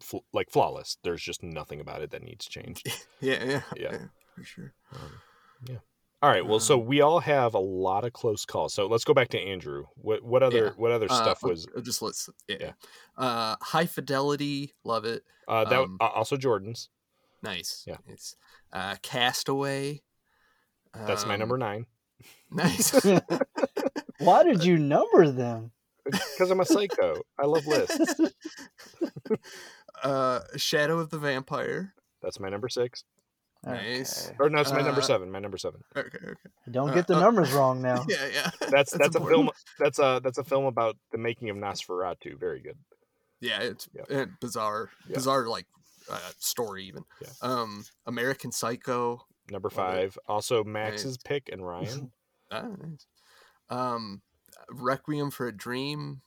[0.04, 0.98] fl- like flawless.
[1.02, 2.86] There's just nothing about it that needs changed.
[3.20, 3.98] yeah, yeah, yeah, yeah,
[4.36, 4.72] for sure.
[4.92, 5.12] Um,
[5.68, 5.76] yeah.
[6.22, 6.46] All right.
[6.46, 8.72] Well, so we all have a lot of close calls.
[8.72, 9.84] So let's go back to Andrew.
[9.96, 10.70] What what other Yeah.
[10.76, 11.66] what other Uh, stuff I'll- was?
[11.82, 12.72] Just let's yeah.
[13.16, 15.22] Uh, high fidelity, love it.
[15.48, 16.88] Uh, that Um, uh, also Jordan's.
[17.42, 17.84] nice.
[17.86, 17.96] Yeah.
[18.08, 18.36] Nice.
[18.72, 20.02] Uh, Castaway.
[20.94, 21.86] That's my um, number nine.
[22.50, 22.92] Nice.
[24.20, 25.72] Why did you number them?
[26.10, 27.22] Because I'm a psycho.
[27.38, 28.20] I love lists.
[30.04, 31.94] Uh, Shadow of the Vampire.
[32.22, 33.04] That's my number six.
[33.64, 34.30] Nice.
[34.38, 35.30] Or no, it's my number Uh, seven.
[35.32, 35.80] My number seven.
[35.96, 36.34] Okay, okay.
[36.70, 38.04] Don't Uh, get the uh, numbers wrong now.
[38.08, 38.50] Yeah, yeah.
[38.70, 39.50] That's that's, a film.
[39.78, 42.38] That's a that's a film about the making of Nosferatu.
[42.38, 42.76] Very good.
[43.40, 44.22] Yeah, it's Yeah.
[44.22, 45.14] uh, bizarre, Yeah.
[45.14, 45.66] bizarre like
[46.10, 47.04] uh, story even.
[47.22, 47.28] Yeah.
[47.40, 49.24] Um, American Psycho.
[49.50, 49.96] Number Love it.
[50.12, 50.18] five.
[50.28, 51.16] Also Max's Nice.
[51.24, 52.12] pick and Ryan.
[52.50, 53.06] Ah, nice.
[53.70, 54.20] Um,
[54.68, 56.20] Requiem for a Dream.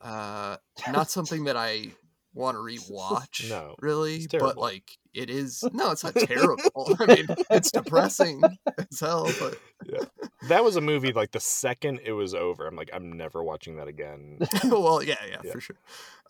[0.00, 0.56] Uh,
[0.90, 1.92] not something that I
[2.34, 3.48] want to rewatch.
[3.48, 5.64] No, really, but like it is.
[5.72, 6.96] No, it's not terrible.
[7.00, 8.42] I mean, it's depressing
[8.90, 10.04] as hell, but yeah.
[10.48, 12.66] That was a movie like the second it was over.
[12.66, 14.38] I'm like, I'm never watching that again.
[14.64, 15.52] well, yeah, yeah, Yeah.
[15.52, 15.76] for sure.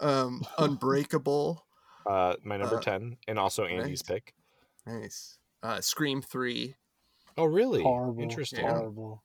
[0.01, 1.64] Um, Unbreakable.
[2.06, 4.14] Uh, my number Uh, ten, and also Andy's nice.
[4.16, 4.35] pick.
[4.86, 5.39] Nice.
[5.62, 6.74] Uh, Scream Three.
[7.36, 7.82] Oh, really?
[7.82, 8.22] Horrible.
[8.22, 8.66] Interesting.
[8.66, 9.22] Horrible.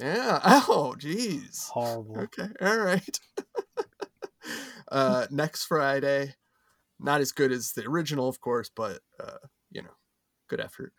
[0.00, 0.40] Yeah.
[0.44, 1.68] Oh, jeez.
[1.70, 2.18] Horrible.
[2.20, 2.48] Okay.
[2.60, 3.18] All right.
[4.90, 6.34] Uh, next Friday.
[6.98, 9.36] Not as good as the original, of course, but uh,
[9.70, 9.94] you know,
[10.48, 10.92] good effort.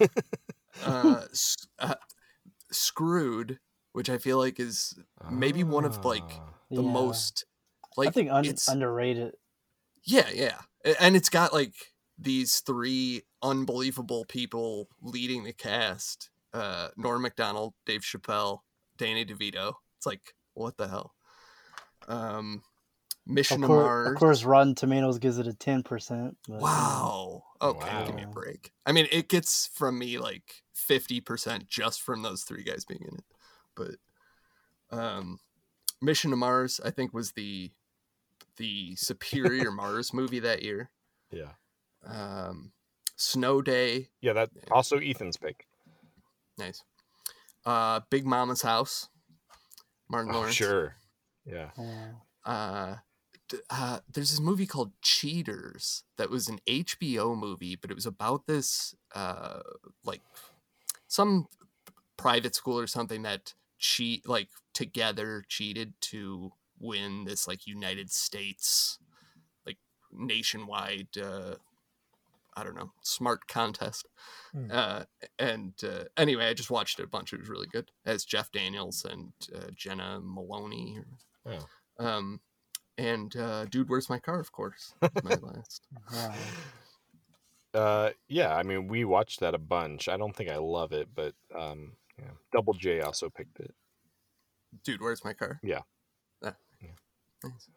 [0.82, 1.22] uh,
[1.78, 1.94] uh,
[2.72, 3.58] Screwed,
[3.92, 4.98] which I feel like is
[5.30, 6.28] maybe one of like
[6.70, 6.90] the Yeah.
[6.90, 7.44] most
[7.96, 9.34] like I think un- it's underrated.
[10.04, 10.58] yeah, yeah.
[10.98, 11.74] And it's got like
[12.18, 16.30] these three unbelievable people leading the cast.
[16.52, 18.60] Uh Norm MacDonald, Dave Chappelle,
[18.96, 19.74] Danny DeVito.
[19.98, 21.14] It's like, what the hell?
[22.08, 22.62] Um
[23.26, 24.08] Mission Of to course, Mars.
[24.08, 26.36] of course, Rotten Tomatoes gives it a ten percent.
[26.48, 27.44] Wow.
[27.62, 28.72] Okay, give me a break.
[28.84, 33.14] I mean, it gets from me like 50% just from those three guys being in
[33.16, 33.24] it.
[33.74, 35.38] But um
[36.02, 37.70] Mission to Mars I think was the
[38.58, 40.90] the superior Mars movie that year.
[41.30, 41.52] Yeah.
[42.06, 42.72] Um
[43.16, 44.34] Snow Day, Yeah.
[44.34, 45.66] That also Ethan's pick.
[46.58, 46.82] nice.
[47.64, 49.08] Uh Big Mama's House.
[50.10, 50.54] Martin Oh, Lawrence.
[50.54, 50.96] sure.
[51.46, 51.70] Yeah.
[52.44, 52.98] uh, d-
[53.70, 58.46] uh, there's this movie called Cheaters that was an HBO movie, but it was about
[58.46, 59.60] this uh,
[60.04, 60.22] like
[61.08, 61.46] some
[62.16, 68.98] private school or something that cheat like together cheated to win this like United States
[69.66, 69.78] like
[70.12, 71.54] nationwide uh,
[72.56, 74.06] I don't know smart contest.
[74.52, 74.68] Hmm.
[74.70, 75.02] Uh,
[75.38, 77.32] and uh, anyway, I just watched it a bunch.
[77.32, 77.90] It was really good.
[78.06, 81.00] As Jeff Daniels and uh, Jenna Maloney.
[81.46, 81.66] Oh.
[81.98, 82.40] Um,
[82.98, 84.40] and uh, dude, where's my car?
[84.40, 85.82] Of course, my last.
[86.12, 86.34] Wow.
[87.74, 88.54] Uh, yeah.
[88.54, 90.08] I mean, we watched that a bunch.
[90.08, 92.30] I don't think I love it, but um, yeah.
[92.52, 93.74] Double J also picked it.
[94.84, 95.58] Dude, where's my car?
[95.62, 95.80] Yeah.
[96.44, 96.54] Ah,
[97.42, 97.68] nice.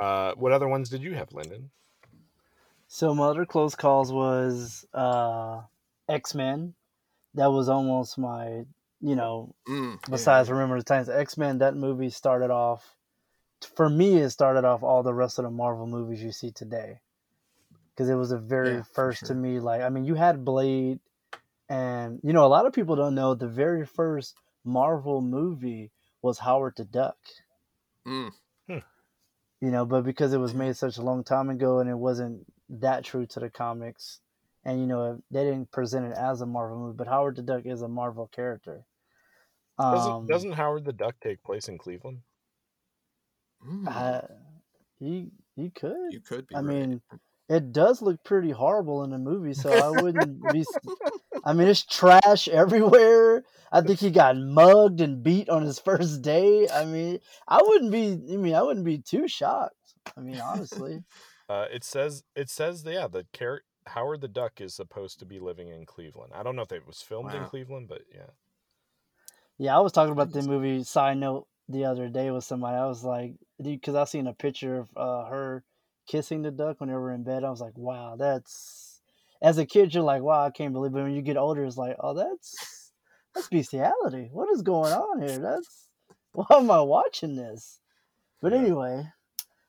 [0.00, 1.70] Uh, what other ones did you have, Lyndon?
[2.88, 5.60] So my other close calls was uh,
[6.08, 6.74] X Men.
[7.34, 8.64] That was almost my,
[9.00, 11.58] you know, Mm, besides Remember the times X Men.
[11.58, 12.95] That movie started off.
[13.74, 17.00] For me, it started off all the rest of the Marvel movies you see today,
[17.94, 19.60] because it was the very Yeah, for first to me.
[19.60, 21.00] Like, I mean, you had Blade,
[21.68, 25.90] and you know, a lot of people don't know the very first Marvel movie
[26.22, 27.16] was Howard the Duck.
[28.06, 28.32] Mm,
[28.68, 32.46] you know, but because it was made such a long time ago and it wasn't
[32.68, 34.20] that true to the comics,
[34.64, 37.64] and you know, they didn't present it as a Marvel movie, but Howard the Duck
[37.64, 38.84] is a Marvel character.
[39.78, 42.20] Doesn't, Um, doesn't Howard the Duck take place in Cleveland?
[43.66, 43.88] Mm.
[43.88, 44.24] I,
[45.00, 46.12] you you could.
[46.12, 46.54] you could be.
[46.54, 46.66] I right.
[46.66, 47.00] mean,
[47.48, 50.64] it does look pretty horrible in the movie, so I wouldn't be.
[51.44, 53.44] I mean, it's trash everywhere.
[53.70, 56.68] I think he got mugged and beat on his first day.
[56.68, 58.12] I mean, I wouldn't be.
[58.32, 59.74] I mean, I wouldn't be too shocked.
[60.16, 61.04] I mean, honestly.
[61.48, 65.38] Uh, it says it says yeah the char- Howard the Duck is supposed to be
[65.38, 66.32] living in Cleveland.
[66.34, 68.30] I don't know if it was filmed in Cleveland, but yeah.
[69.56, 70.82] Yeah, I was talking about the movie.
[70.82, 74.78] Side note: the other day with somebody, I was like, because I seen a picture
[74.78, 75.64] of uh, her
[76.06, 77.44] kissing the duck when they were in bed.
[77.44, 79.00] I was like, wow, that's.
[79.42, 81.02] As a kid, you're like, wow, I can't believe it.
[81.02, 82.92] When you get older, it's like, oh, that's
[83.34, 84.30] that's bestiality.
[84.32, 85.38] What is going on here?
[85.38, 85.88] That's
[86.32, 87.80] why am I watching this?
[88.40, 89.06] But anyway,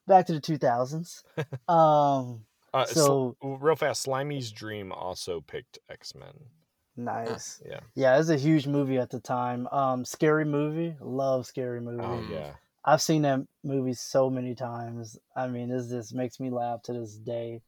[0.08, 1.24] back to the 2000s.
[1.70, 6.34] Um, Uh, so real fast, Slimy's Dream also picked X Men.
[6.98, 7.62] Nice.
[7.66, 7.80] Yeah.
[7.96, 9.68] Yeah, it was a huge movie at the time.
[9.68, 10.96] Um, scary movie.
[11.00, 12.04] Love scary movie.
[12.04, 12.52] Oh yeah.
[12.84, 15.18] I've seen that movie so many times.
[15.36, 17.62] I mean, this just makes me laugh to this day.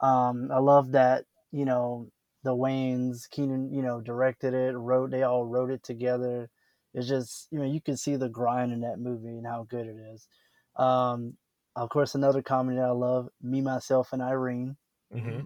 [0.00, 2.10] Um, I love that, you know,
[2.42, 5.10] the Wayans, Keenan, you know, directed it, wrote.
[5.10, 6.50] They all wrote it together.
[6.92, 9.86] It's just you know you can see the grind in that movie and how good
[9.86, 10.28] it is.
[10.76, 11.36] Um,
[11.76, 14.76] of course, another comedy that I love, Me, Myself, and Irene.
[15.12, 15.40] Mm-hmm.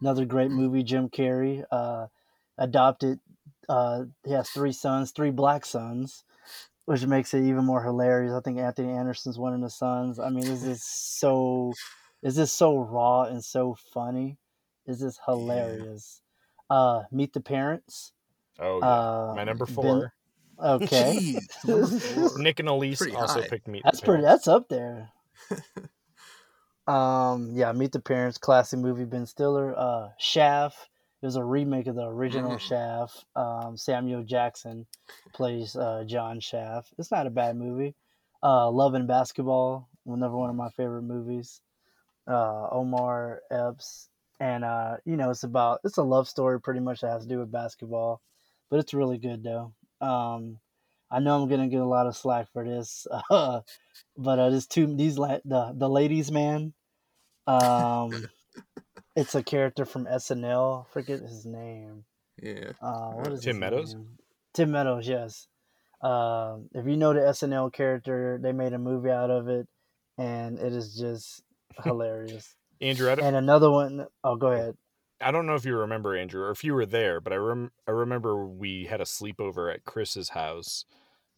[0.00, 1.64] Another great movie, Jim Carrey.
[1.70, 2.06] Uh,
[2.56, 3.20] adopted.
[3.68, 6.24] Uh, he has three sons, three black sons,
[6.86, 8.32] which makes it even more hilarious.
[8.32, 10.18] I think Anthony Anderson's one of the sons.
[10.18, 11.72] I mean, this is so,
[12.22, 14.38] this is so raw and so funny.
[14.86, 16.22] Is this is hilarious.
[16.70, 18.12] Uh, Meet the Parents.
[18.58, 18.86] Oh, yeah.
[18.86, 20.14] Uh, my number Ben- four.
[20.60, 21.36] Okay.
[21.64, 22.38] Jeez, number four.
[22.38, 23.48] Nick and Elise Pretty also high.
[23.48, 24.22] picked Meet That's the pretty.
[24.22, 24.44] Parents.
[24.46, 25.10] That's up there.
[26.88, 29.04] um, yeah, Meet the Parents, classic movie.
[29.04, 29.74] Ben Stiller.
[29.78, 30.88] Uh, Shaft.
[31.22, 32.60] It was a remake of the original Mm.
[32.60, 33.24] Shaft.
[33.36, 34.86] Um, Samuel Jackson
[35.34, 36.94] plays uh, John Shaft.
[36.98, 37.94] It's not a bad movie.
[38.42, 39.88] Uh, Love and Basketball.
[40.06, 41.60] Another one of my favorite movies.
[42.26, 44.08] Uh, Omar Epps,
[44.38, 47.28] and uh, you know, it's about it's a love story pretty much that has to
[47.28, 48.20] do with basketball,
[48.70, 49.72] but it's really good though.
[50.02, 50.58] Um,
[51.10, 53.62] I know I'm gonna get a lot of slack for this, uh,
[54.16, 56.74] but uh, this two these la- the the ladies man,
[57.48, 58.28] um,
[59.16, 60.86] it's a character from SNL.
[60.92, 62.04] Forget his name.
[62.42, 62.72] Yeah.
[62.80, 63.94] Uh, what is Tim Meadows?
[63.94, 64.06] name?
[64.54, 65.48] Tim Meadows, yes.
[66.02, 69.66] Um, if you know the SNL character, they made a movie out of it,
[70.16, 71.42] and it is just
[71.84, 72.54] hilarious.
[72.80, 74.76] Andrew, I don't, and another one, oh, go ahead.
[75.20, 77.72] I don't know if you remember Andrew or if you were there, but I rem-
[77.88, 80.84] I remember we had a sleepover at Chris's house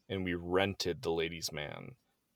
[0.08, 1.92] and we rented The Ladies Man.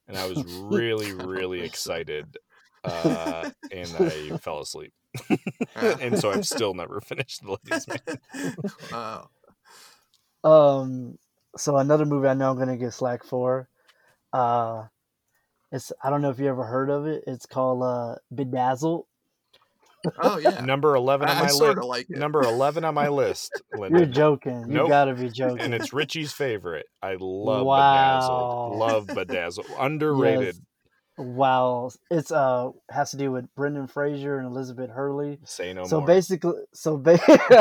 [0.09, 2.39] And I was really, really excited.
[2.85, 4.93] Uh, and I fell asleep.
[5.77, 8.55] and so I've still never finished The Ladies Man.
[8.93, 9.29] Wow.
[10.43, 11.19] Um,
[11.57, 13.69] so another movie I know I'm gonna get slack for.
[14.33, 14.85] Uh,
[15.73, 17.25] it's I don't know if you ever heard of it.
[17.27, 19.07] It's called uh, Bedazzled.
[20.19, 20.61] Oh yeah.
[20.61, 21.89] Number 11 on I- I my sorta list.
[21.89, 22.11] like.
[22.11, 23.63] Number 11 on my list.
[23.73, 24.13] You're Lyndon.
[24.13, 24.61] joking.
[24.69, 24.89] You Nope.
[24.91, 25.61] gotta be joking.
[25.61, 26.85] And it's Richie's favorite.
[27.03, 28.69] I love Wow.
[28.75, 28.79] Bedazzled.
[28.79, 29.67] Love Bedazzled.
[29.79, 30.57] Underrated.
[30.57, 30.61] Yes.
[31.17, 35.39] Wow, it's uh has to do with Brendan Fraser and Elizabeth Hurley.
[35.45, 36.07] Say no so more.
[36.09, 37.21] basically, so ba-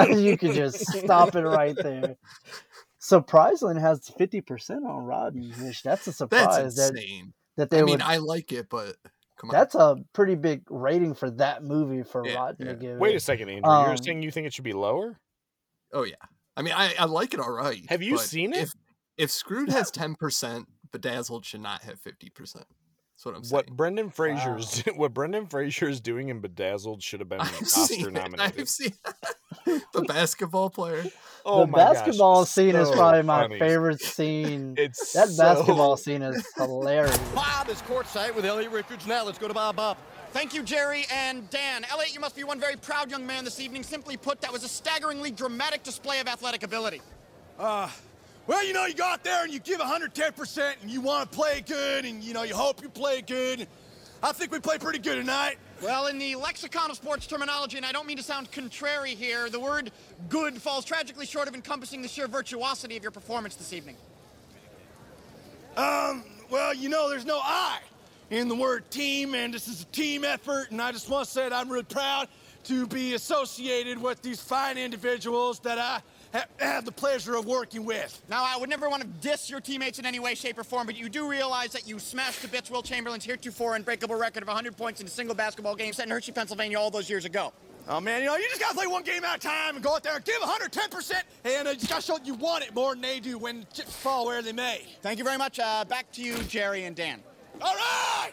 [0.17, 2.15] you can just stop it right there.
[2.99, 6.75] Surprisingly, has fifty percent on Rotten, which that's a surprise.
[6.77, 7.33] that insane.
[7.57, 8.01] that they I mean, would.
[8.01, 8.95] I like it, but
[9.37, 9.53] come on.
[9.53, 12.71] that's a pretty big rating for that movie for Yeah, Rotten yeah.
[12.71, 12.97] to give.
[12.99, 13.69] Wait a second, Andrew.
[13.69, 15.19] Um, You're saying you think it should be lower?
[15.91, 16.15] Oh yeah.
[16.55, 17.83] I mean, I, I like it all right.
[17.89, 18.63] Have you seen it?
[18.63, 18.71] If
[19.17, 22.65] if Screwed has ten percent, Bedazzled should not have fifty percent.
[23.23, 23.53] That's what I'm saying.
[23.67, 27.65] What Brendan Fraser's what Brendan Fraser is doing in Bedazzled should have been I've Oscar
[27.65, 28.59] seen nominated.
[28.61, 28.93] I've seen
[29.65, 31.03] the basketball player.
[31.45, 33.59] Oh the my gosh, basketball scene is so probably my funny.
[33.59, 34.75] favorite scene.
[34.77, 37.17] It's that so- basketball scene is hilarious.
[37.35, 39.05] Bob is courtside with Elliot Richards.
[39.07, 39.97] Now let's go to Bob Bob.
[40.31, 41.85] Thank you, Jerry and Dan.
[41.91, 43.83] Elliot, you must be one very proud young man this evening.
[43.83, 47.01] Simply put, that was a staggeringly dramatic display of athletic ability.
[47.59, 47.87] Uh,
[48.47, 51.37] well, you know, you go out there and you give 110% and you want to
[51.37, 53.67] play good and, you know, you hope you play good.
[54.21, 55.57] I think we played pretty good tonight.
[55.81, 59.49] Well, in the lexicon of sports terminology, and I don't mean to sound contrary here,
[59.49, 59.91] the word
[60.29, 63.97] good falls tragically short of encompassing the sheer virtuosity of your performance this evening.
[65.75, 67.79] Um, well, you know, there's no I
[68.29, 71.31] in the word team, and this is a team effort, and I just want to
[71.31, 72.27] say that I'm really proud
[72.65, 76.01] to be associated with these fine individuals that I
[76.33, 78.21] ha- have the pleasure of working with.
[78.29, 80.85] Now, I would never want to diss your teammates in any way, shape, or form,
[80.85, 84.47] but you do realize that you smashed to bits Wilt Chamberlain's heretofore unbreakable record of
[84.47, 87.53] 100 points in a single basketball game set in Hershey, Pennsylvania all those years ago.
[87.87, 89.95] Oh man, you know, you just gotta play one game at a time and go
[89.95, 92.73] out there and give 110%, and uh, you just gotta show that you want it
[92.73, 94.87] more than they do when chips fall where they may.
[95.01, 95.59] Thank you very much.
[95.59, 97.21] Uh, back to you, Jerry and Dan.
[97.61, 98.31] All right,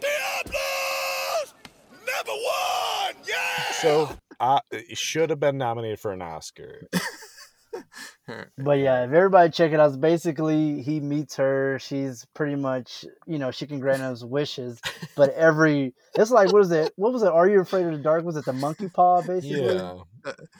[0.00, 1.54] Diablos,
[1.90, 3.72] number one, yeah.
[3.72, 4.08] So
[4.38, 4.60] I
[4.94, 6.86] should have been nominated for an Oscar.
[8.58, 11.78] But yeah, if everybody check it out, basically he meets her.
[11.80, 14.80] She's pretty much, you know, she can grant his wishes.
[15.16, 16.92] But every, it's like, what is it?
[16.96, 17.28] What was it?
[17.32, 18.24] Are you afraid of the dark?
[18.24, 19.22] Was it the monkey paw?
[19.22, 19.94] Basically, Yeah.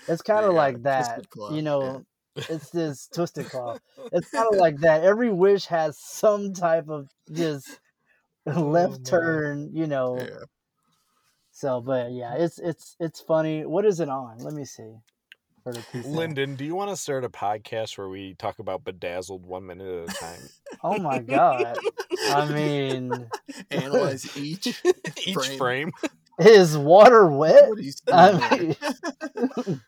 [0.08, 1.24] it's kind of Yeah, like that.
[1.50, 2.04] You know,
[2.48, 3.78] it's this twisted claw.
[4.12, 5.04] It's kind of like that.
[5.04, 7.78] Every wish has some type of just
[8.46, 9.70] left turn.
[9.72, 10.16] You know.
[10.18, 10.44] Oh, Yeah.
[11.52, 13.64] So, but yeah, it's it's it's funny.
[13.64, 14.38] What is it on?
[14.38, 14.96] Let me see.
[15.62, 16.10] For the people.
[16.12, 20.08] Lyndon, do you want to start a podcast where we talk about Bedazzled one minute
[20.08, 20.40] at a time?
[20.82, 21.78] Oh my god!
[22.30, 23.28] I mean,
[23.70, 24.82] Analyze each
[25.26, 25.58] Each frame.
[25.58, 25.92] frame.
[26.40, 27.68] is water wet?
[27.68, 29.80] What he's I mean,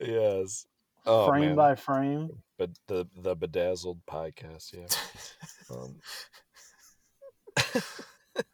[0.00, 0.66] yes.
[1.06, 1.56] Oh, frame man.
[1.56, 2.30] by frame.
[2.58, 5.74] But the the Bedazzled podcast, yeah.
[5.74, 5.96] Um,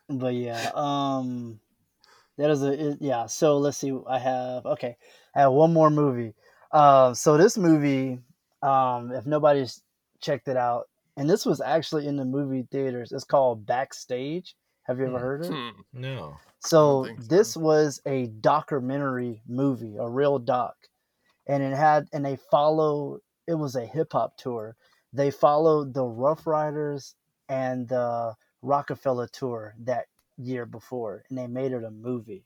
[0.09, 1.61] But yeah, um,
[2.39, 3.27] That is a it- yeah.
[3.27, 3.97] So let's see.
[4.09, 4.97] I have okay.
[5.35, 6.35] I have one more movie.
[6.75, 8.19] Uh, so this movie,
[8.63, 9.81] um, if nobody's
[10.21, 13.13] checked it out, and this was actually in the movie theaters.
[13.13, 14.57] It's called Backstage.
[14.83, 15.55] Have you ever heard of it?
[15.55, 15.81] Hmm.
[15.93, 16.37] No.
[16.59, 20.75] So this was a documentary movie, a real doc,
[21.47, 23.21] and it had and they follow.
[23.47, 24.77] It was a hip hop tour.
[25.13, 27.15] They followed the Ruff Ryders
[27.49, 30.07] and the Roc-A-Fella tour that
[30.39, 32.45] year before, and they made it a movie.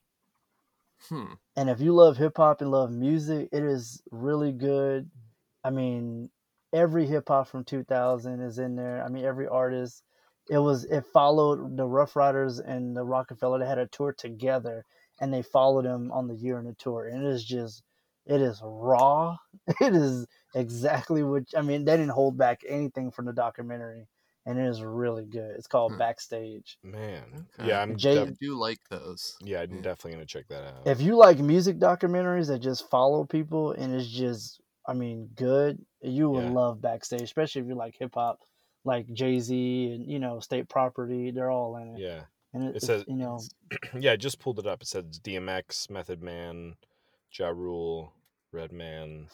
[1.09, 1.35] Hmm.
[1.57, 5.11] And if you love hip hop and love music, it is really good.
[5.65, 6.31] I mean,
[6.73, 9.03] every hip hop from 2000 is in there.
[9.03, 10.03] I mean, every artist.
[10.51, 13.59] It was it followed the Ruff Ryders and the Roc-A-Fella.
[13.59, 14.85] They had a tour together,
[15.20, 17.07] and they followed them on the year in the tour.
[17.07, 17.83] And it is just,
[18.27, 19.37] it is raw.
[19.81, 21.85] It is exactly what I mean.
[21.85, 24.07] They didn't hold back anything from the documentary,
[24.47, 25.56] and it is really good.
[25.56, 25.98] It's called hmm.
[25.98, 26.78] Backstage.
[26.82, 27.69] Man, Okay.
[27.69, 27.97] yeah, I'm.
[27.97, 29.36] Jay- def- I do like those.
[29.43, 29.81] yeah, I'm hmm.
[29.82, 30.86] definitely gonna check that out.
[30.86, 35.85] if you like music documentaries that just follow people and it's just i mean good
[36.01, 36.51] you will Yeah.
[36.51, 38.40] love backstage especially if you like hip-hop
[38.85, 42.20] like jay-z and you know state property they're all in it yeah,
[42.55, 43.39] and it, it says you know
[43.98, 44.81] yeah, I just pulled it up.
[44.81, 46.74] It says DMX, Method Man,
[47.32, 48.12] Ja Rule,
[48.52, 49.28] Redman.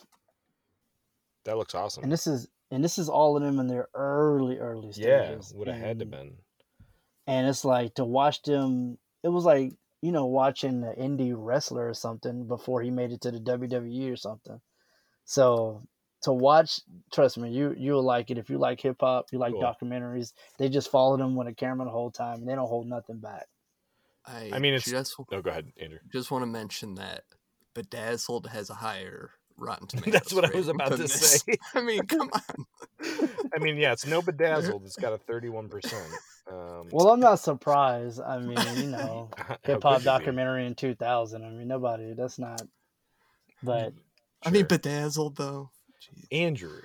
[1.44, 2.02] That looks awesome.
[2.02, 5.06] and this is and this is all of them in their early early stages.
[5.06, 6.32] yeah, stages would have had to been.
[7.26, 9.72] and it's like to watch them it was like
[10.02, 14.12] you know watching an indie wrestler or something before he made it to the wwe
[14.12, 14.60] or something
[15.24, 15.82] so
[16.22, 16.80] to watch
[17.12, 19.62] trust me you you'll like it if you like hip-hop you like Cool.
[19.62, 22.86] documentaries they just follow them with a camera the whole time and they don't hold
[22.86, 23.46] nothing back
[24.26, 24.86] I, I mean, it's.
[24.90, 25.98] just No, go ahead, Andrew.
[26.10, 27.24] just want to mention that
[27.74, 30.12] Bedazzled has a higher Rotten Tomatoes.
[30.12, 31.42] That's what I was about to this.
[31.42, 31.54] say.
[31.74, 32.66] I mean, come on.
[33.54, 34.84] I mean, yeah, it's no bedazzled.
[34.84, 36.06] It's got a 31 percent.
[36.50, 39.30] Um, well i'm not surprised i mean you know
[39.62, 40.04] hip-hop could be?
[40.04, 42.60] documentary in 2000 i mean nobody that's not
[43.62, 43.94] but
[44.44, 45.70] I mean, Bedazzled though.
[46.30, 46.82] Andrew,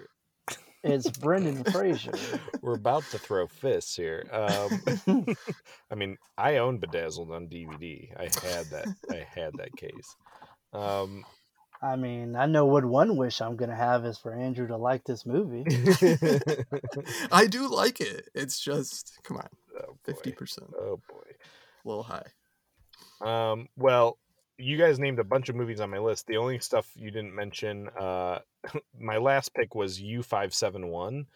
[0.81, 2.13] it's brendan fraser
[2.61, 4.25] we're about to throw fists here.
[4.31, 5.25] Um,
[5.91, 8.09] I mean, I own Bedazzled on DVD.
[8.17, 8.87] I had that.
[9.09, 10.15] I had that case.
[10.73, 11.25] Um,
[11.81, 15.05] I mean, I know what one wish I'm gonna have is for Andrew to like
[15.05, 15.63] this movie.
[17.31, 18.29] I do like it.
[18.35, 19.47] It's just come on,
[20.03, 20.71] fifty percent.
[20.77, 21.23] oh boy.
[21.85, 22.25] A little high.
[23.21, 24.17] Um, well,
[24.57, 26.27] you guys named a bunch of movies on my list.
[26.27, 28.39] The only stuff you didn't mention, uh,
[28.99, 31.27] my last pick was U five seven one,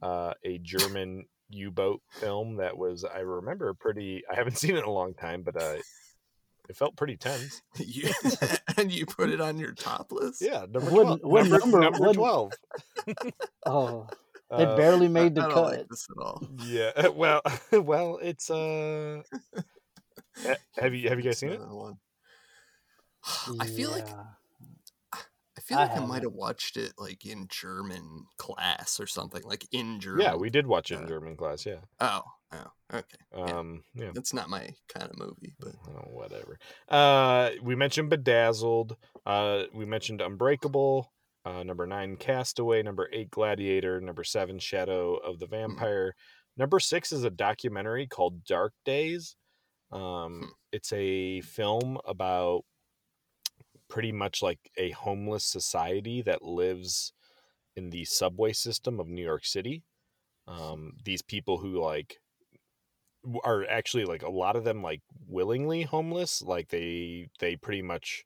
[0.00, 4.22] uh, a German U boat film that was I remember pretty.
[4.30, 5.76] I haven't seen it in a long time, but uh,
[6.68, 7.62] it felt pretty tense.
[7.76, 8.10] You,
[8.78, 10.40] and you put it on your top list.
[10.40, 11.20] Yeah, number What- twelve.
[11.22, 12.52] what number, number- number what- twelve.
[13.66, 14.06] Oh,
[14.50, 15.64] it Uh, barely made the I don't cut.
[15.78, 16.42] like this at all.
[16.64, 17.08] Yeah.
[17.14, 17.42] Well,
[17.72, 19.22] well, it's uh.
[20.76, 21.56] Have you have you guys seen it?
[21.60, 21.98] Another one.
[23.60, 24.06] I feel like
[25.12, 26.34] I feel I like I, might haven't.
[26.36, 30.22] watched it like in German class or something, like in German.
[30.22, 31.66] Yeah, we did watch it in Uh, German class.
[31.66, 31.80] Yeah.
[32.00, 32.22] Oh,
[32.52, 33.04] oh, okay.
[33.36, 33.44] Yeah.
[33.44, 33.82] Um.
[33.94, 34.10] Yeah.
[34.14, 36.58] That's not my kind of movie, but Oh, whatever.
[36.88, 38.96] Uh, we mentioned Bedazzled.
[39.26, 41.12] Uh, we mentioned Unbreakable.
[41.44, 42.82] Uh, number nine, Castaway.
[42.82, 44.00] Number eight, Gladiator.
[44.00, 46.14] Number seven, Shadow of the Vampire.
[46.56, 49.36] Number six is a documentary called Dark Days.
[49.92, 52.62] Um, it's a film about
[53.88, 57.12] pretty much like a homeless society that lives
[57.76, 59.84] in the subway system of New York City.
[60.46, 62.18] Um, these people who like
[63.44, 68.24] are actually like a lot of them like willingly homeless like they they pretty much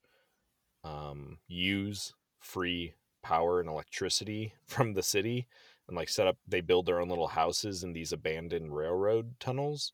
[0.84, 5.46] um use free power and electricity from the city
[5.88, 9.92] and like set up they build their own little houses in these abandoned railroad tunnels.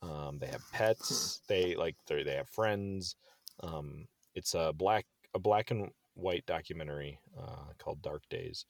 [0.00, 3.16] Um they have pets they like they they have friends.
[3.62, 8.64] Um it's a black a black and white documentary uh called dark days.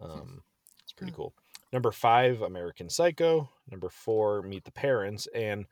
[0.00, 0.42] Um
[0.82, 1.34] it's pretty cool
[1.72, 3.50] Number five, American Psycho.
[3.70, 5.26] Number four, Meet the Parents.
[5.34, 5.66] And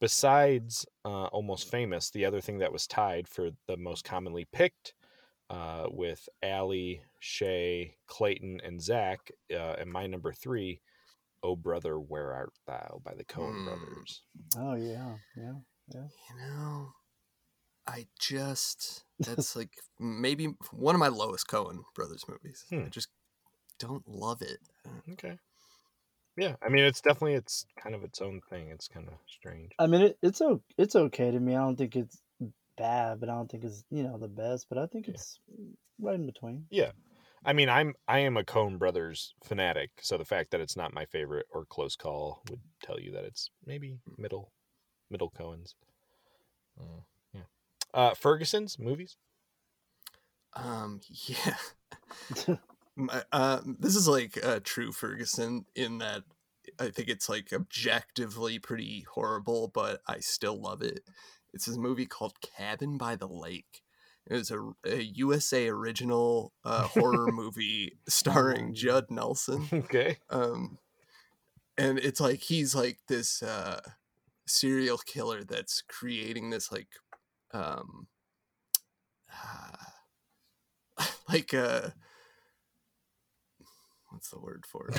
[0.00, 4.94] besides uh, Almost Famous, the other thing that was tied for the most commonly picked
[5.50, 10.80] uh, with Allie, Shay, Clayton, and Zach, uh, and my number three,
[11.42, 13.64] Oh Brother, Where Art Thou by the Coen Hmm.
[13.64, 14.22] Brothers.
[14.56, 15.54] Oh yeah, yeah,
[15.92, 16.04] yeah.
[16.28, 16.92] you know,
[17.86, 22.64] I just that's like maybe one of my lowest Coen brothers movies.
[22.70, 22.88] I Hmm.
[22.90, 23.08] just
[23.78, 24.58] don't love it.
[25.12, 25.38] Okay.
[26.36, 28.68] Yeah, I mean, it's definitely it's kind of its own thing.
[28.70, 29.72] It's kind of strange.
[29.78, 31.54] I mean, it, it's o- it's okay to me.
[31.54, 32.18] I don't think it's
[32.76, 34.66] bad, but I don't think it's you know the best.
[34.68, 35.38] But I think it's
[36.00, 36.66] right in between.
[36.70, 36.92] Yeah.
[37.44, 40.94] I mean, I'm I am a Coen Brothers fanatic, so the fact that it's not
[40.94, 44.52] my favorite or close call would tell you that it's maybe middle
[45.10, 45.74] middle Coens.
[46.78, 47.02] Uh,
[47.34, 47.40] yeah.
[47.92, 49.16] Uh, Ferguson's movies.
[50.54, 51.56] Um, yeah.
[53.32, 56.24] Uh, this is like a true Ferguson in that
[56.78, 61.00] I think it's like objectively pretty horrible, but I still love it.
[61.52, 63.82] It's this movie called Cabin by the Lake.
[64.26, 69.66] It was a, a USA original uh, horror movie starring Judd Nelson.
[69.72, 70.18] Okay.
[70.28, 70.78] Um,
[71.76, 73.80] and it's like he's like this uh,
[74.46, 76.88] serial killer that's creating this like
[77.52, 78.06] um,
[81.28, 81.90] like uh
[84.20, 84.90] what's the word for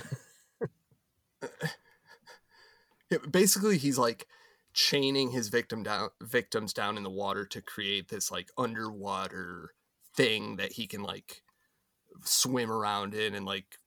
[3.12, 3.22] it.
[3.32, 4.26] Basically he's like
[4.74, 9.74] chaining his victim down victims down in the water to create this like underwater
[10.16, 11.44] thing that he can like
[12.24, 13.78] swim around in and like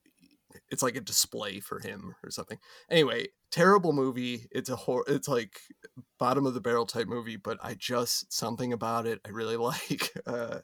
[0.70, 2.58] it's like a display for him or something.
[2.88, 4.46] Anyway terrible movie.
[4.52, 5.58] It's a hor- it's like
[6.18, 10.12] bottom of the barrel type movie but i just something about it i really like.
[10.26, 10.60] Uh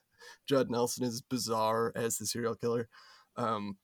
[0.47, 2.89] judd nelson is bizarre as the serial killer.
[3.37, 3.79] Um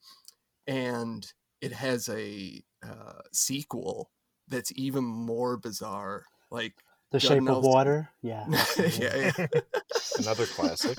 [0.67, 4.11] and it has a uh sequel
[4.49, 6.75] that's even more bizarre like
[7.11, 8.11] The Judd Shape of Water.
[8.23, 8.47] Yeah.
[8.99, 9.47] yeah, yeah.
[10.19, 10.99] Another classic.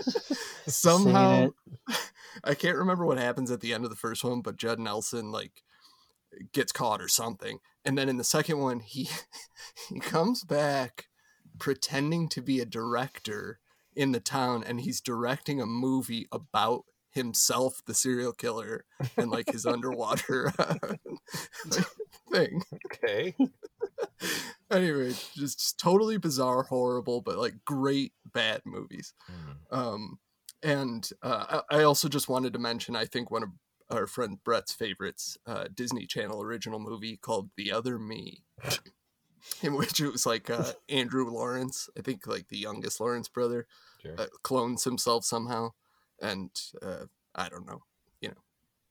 [0.66, 1.50] somehow.
[2.44, 5.30] I can't remember what happens at the end of the first one, but Judd Nelson
[5.30, 5.62] like
[6.52, 7.58] gets caught or something.
[7.84, 9.08] And then in the second one, he
[9.88, 11.06] he comes back
[11.58, 13.60] pretending to be a director
[13.94, 18.84] in the town and he's directing a movie about himself the serial killer
[19.16, 20.52] and like his underwater
[22.32, 23.34] thing Okay.
[24.70, 29.12] anyway just, just totally bizarre horrible but like great bad movies
[29.70, 30.18] um
[30.62, 33.48] and uh, I I also just wanted to mention I think one of
[33.90, 38.44] our friend Brett's favorites uh, Disney Channel original movie called The Other Me
[39.62, 43.66] in which it was like uh, Andrew Lawrence I think like the youngest Lawrence brother
[44.00, 44.14] Sure.
[44.18, 45.70] uh, clones himself somehow
[46.22, 46.50] and
[46.82, 47.82] uh, I don't know
[48.22, 48.42] you know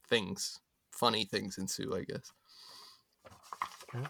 [0.09, 0.59] things
[0.91, 2.31] funny things ensue I guess
[3.95, 4.05] Okay.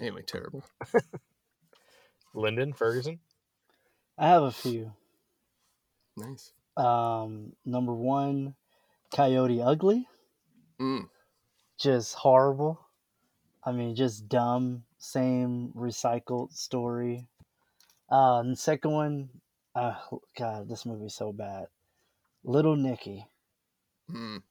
[0.00, 0.64] anyway terrible
[2.34, 3.20] Lyndon Ferguson.
[4.18, 4.92] I have a few.
[6.16, 8.54] nice Um, number one,
[9.14, 10.08] Coyote Ugly.
[10.80, 11.08] Mm.
[11.78, 12.80] Just horrible.
[13.64, 14.84] I mean, just dumb.
[14.98, 17.26] Same recycled story.
[18.10, 19.28] Uh, and the second one,
[19.74, 19.94] uh,
[20.38, 21.66] God, this movie's so bad.
[22.44, 23.26] Little Nicky.
[24.10, 24.42] Mm.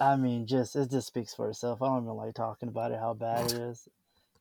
[0.00, 1.82] I mean, just it just speaks for itself.
[1.82, 2.98] I don't even like talking about it.
[2.98, 3.88] How bad it is.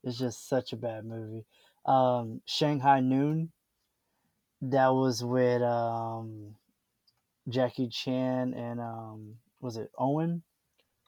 [0.03, 1.45] It's just such a bad movie.
[1.85, 3.51] Um, Shanghai Noon.
[4.61, 6.55] That was with um,
[7.47, 10.43] Jackie Chan and um, was it Owen?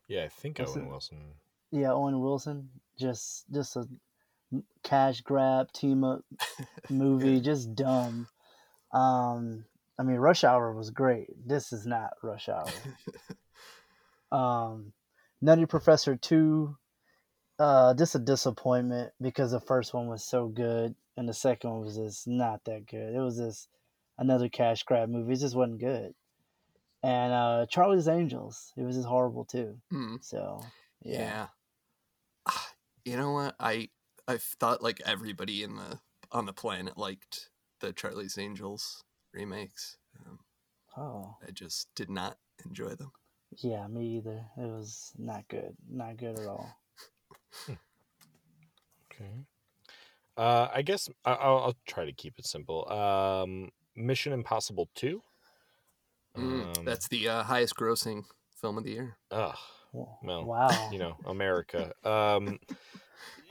[0.07, 0.89] Yeah, I think What's Owen it?
[0.89, 1.17] Wilson.
[1.71, 2.69] Yeah, Owen Wilson.
[2.97, 3.87] Just just a
[4.83, 6.23] cash grab team up
[6.89, 7.41] movie.
[7.41, 8.27] Just dumb.
[8.93, 9.65] Um,
[10.01, 11.27] I mean, Rush Hour was great.
[11.45, 12.65] This is not Rush Hour.
[14.31, 14.93] um,
[15.41, 16.75] Nutty Professor two.
[17.59, 21.81] Uh, just a disappointment because the first one was so good and the second one
[21.81, 23.13] was just not that good.
[23.13, 23.69] It was just
[24.17, 25.33] another cash grab movie.
[25.33, 26.15] It just wasn't good.
[27.03, 28.73] And uh, Charlie's Angels.
[28.75, 29.77] It was just horrible too.
[29.93, 30.17] Mm.
[30.23, 30.61] So
[31.03, 31.19] Yeah.
[31.19, 31.47] yeah.
[32.47, 32.71] Ah,
[33.05, 33.55] You know what?
[33.59, 33.89] I
[34.27, 35.99] I thought like everybody in the
[36.31, 37.51] on the planet liked
[37.81, 39.03] the Charlie's Angels
[39.33, 39.97] remakes.
[40.25, 40.39] Um,
[40.97, 41.37] Oh.
[41.47, 43.11] I just did not enjoy them.
[43.57, 44.45] Yeah, me either.
[44.57, 45.75] It was not good.
[45.89, 46.69] Not good at all.
[49.11, 49.45] Okay.
[50.37, 52.89] Uh, I guess I- I'll, I'll try to keep it simple.
[52.91, 55.21] Um, Mission Impossible Two.
[56.37, 58.23] Mm, Um, That's the uh, highest grossing
[58.55, 59.17] film of the year.
[59.31, 59.55] Ugh.
[59.93, 60.89] Well, Wow.
[60.91, 61.91] you know, America.
[62.05, 62.59] Um,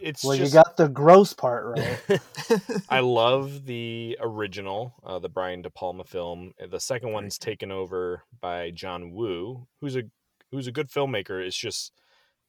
[0.00, 2.00] it's well, just, you got the gross part right.
[2.88, 6.52] I love the original, uh, the Brian De Palma film.
[6.70, 10.04] The second one's taken over by John Woo, who's a
[10.50, 11.44] who's a good filmmaker.
[11.44, 11.92] It's just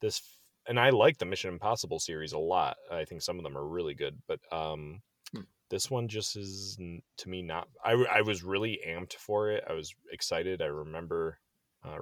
[0.00, 0.22] this,
[0.68, 2.76] and I like the Mission Impossible series a lot.
[2.90, 5.02] I think some of them are really good, but um,
[5.34, 5.42] Hmm.
[5.70, 7.68] this one just is n- to me not.
[7.84, 9.64] I I was really amped for it.
[9.68, 10.62] I was excited.
[10.62, 11.38] I remember,
[11.84, 11.98] uh,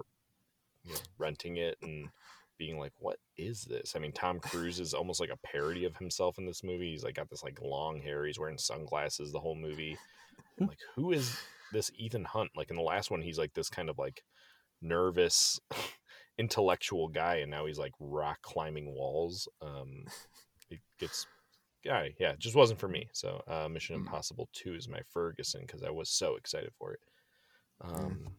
[0.85, 2.11] you know, renting it and
[2.61, 5.97] being like, "What is this?" I mean, Tom Cruise is almost like a parody of
[5.97, 6.91] himself in this movie.
[6.91, 8.27] He's like got this like long hair.
[8.27, 9.97] He's wearing sunglasses the whole movie.
[10.61, 11.39] I'm like, who is
[11.73, 12.51] this Ethan Hunt?
[12.55, 14.23] Like in the last one, he's like this kind of like
[14.83, 15.59] nervous,
[16.39, 19.49] intellectual guy, and now he's like rock climbing walls.
[19.63, 20.05] Um,
[20.71, 21.27] it gets.
[21.83, 23.09] Yeah, yeah, it just wasn't for me.
[23.13, 27.01] So, uh, Mission Impossible Two is my Ferguson because I was so excited for it.
[27.81, 28.35] Um,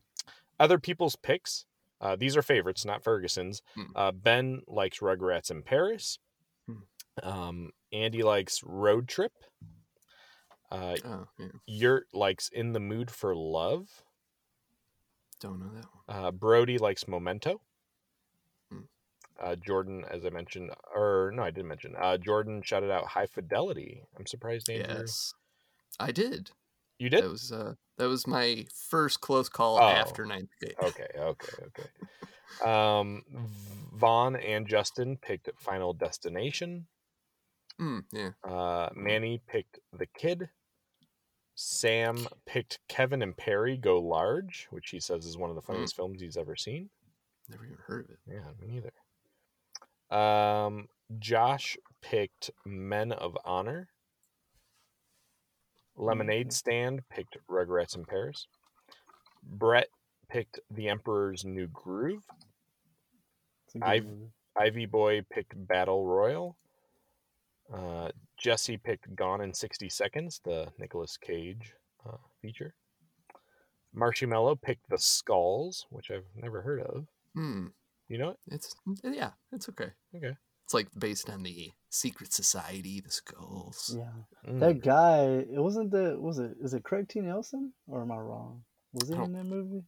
[0.59, 1.65] Other people's picks.
[2.01, 3.61] Uh, these are favorites, not Ferguson's.
[3.95, 6.17] Uh, ben likes Rugrats in Paris.
[7.21, 9.31] Um, Andy likes Road Trip.
[10.71, 11.47] Uh, Oh, yeah.
[11.67, 13.87] Yurt likes In the Mood for Love.
[15.39, 16.25] Don't know that one.
[16.25, 17.61] Uh, Brody likes Memento.
[18.71, 18.79] Hmm.
[19.39, 21.95] Uh, Jordan, as I mentioned, or no, I didn't mention.
[21.99, 24.03] Uh, Jordan shouted out High Fidelity.
[24.17, 24.95] I'm surprised, Andrew.
[24.99, 25.33] Yes,
[25.99, 26.51] I did.
[27.01, 27.23] You did?
[27.23, 29.81] That was uh, that was my first close call Oh.
[29.81, 30.75] after ninth grade.
[30.83, 31.89] Okay, okay, okay.
[32.69, 33.23] Um,
[33.95, 36.85] Vaughn and Justin picked Final Destination.
[37.79, 38.29] Mm, yeah.
[38.43, 40.49] Uh, Manny picked The Kid.
[41.55, 45.95] Sam picked Kevin and Perry Go Large, which he says is one of the funniest
[45.95, 46.91] films he's ever seen.
[47.49, 48.19] Never even heard of it.
[48.27, 50.15] Yeah, me neither.
[50.15, 50.87] Um,
[51.17, 53.89] Josh picked Men of Honor.
[56.01, 58.47] Lemonade Stand picked Rugrats in Paris.
[59.43, 59.87] Brett
[60.29, 62.23] picked The Emperor's New Groove.
[63.75, 64.05] Iv-
[64.59, 66.57] Ivy Boy picked Battle Royale.
[67.73, 71.73] Uh, Jesse picked Gone in 60 Seconds, the Nicolas Cage
[72.05, 72.73] uh, feature.
[73.93, 77.05] Marshmallow picked The Skulls, which I've never heard of.
[77.35, 77.67] Hmm.
[78.07, 78.39] You know it?
[78.47, 79.91] It's yeah, it's okay.
[80.15, 80.35] Okay.
[80.71, 83.93] It's like based on the secret society, the skulls.
[83.97, 84.49] Yeah.
[84.49, 84.59] Mm.
[84.61, 85.23] That guy,
[85.53, 87.19] it wasn't the was it is it Craig T.
[87.19, 87.73] Nelson?
[87.89, 88.63] Or am I wrong?
[88.93, 89.83] Was he in that movie?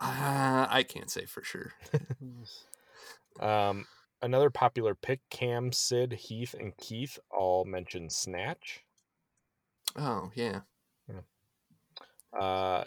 [0.00, 1.72] Uh, I can't say for sure.
[3.40, 3.84] Um,
[4.22, 8.84] another popular pick Cam, Sid, Heath, and Keith all mentioned Snatch.
[9.96, 10.60] Oh yeah.
[12.32, 12.84] Uh,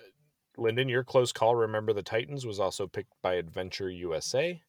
[0.58, 4.62] Lyndon, your close call, Remember the Titans, was also picked by Adventure USA.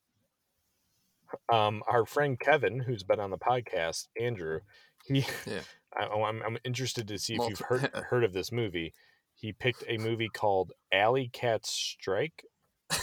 [1.53, 4.61] Um, our friend Kevin, who's been on the podcast, Andrew,
[5.05, 5.61] he, Yeah.
[5.97, 8.93] I, oh, I'm, I'm interested to see if you've heard heard of this movie.
[9.35, 12.45] He picked a movie called Alley Cats Strike.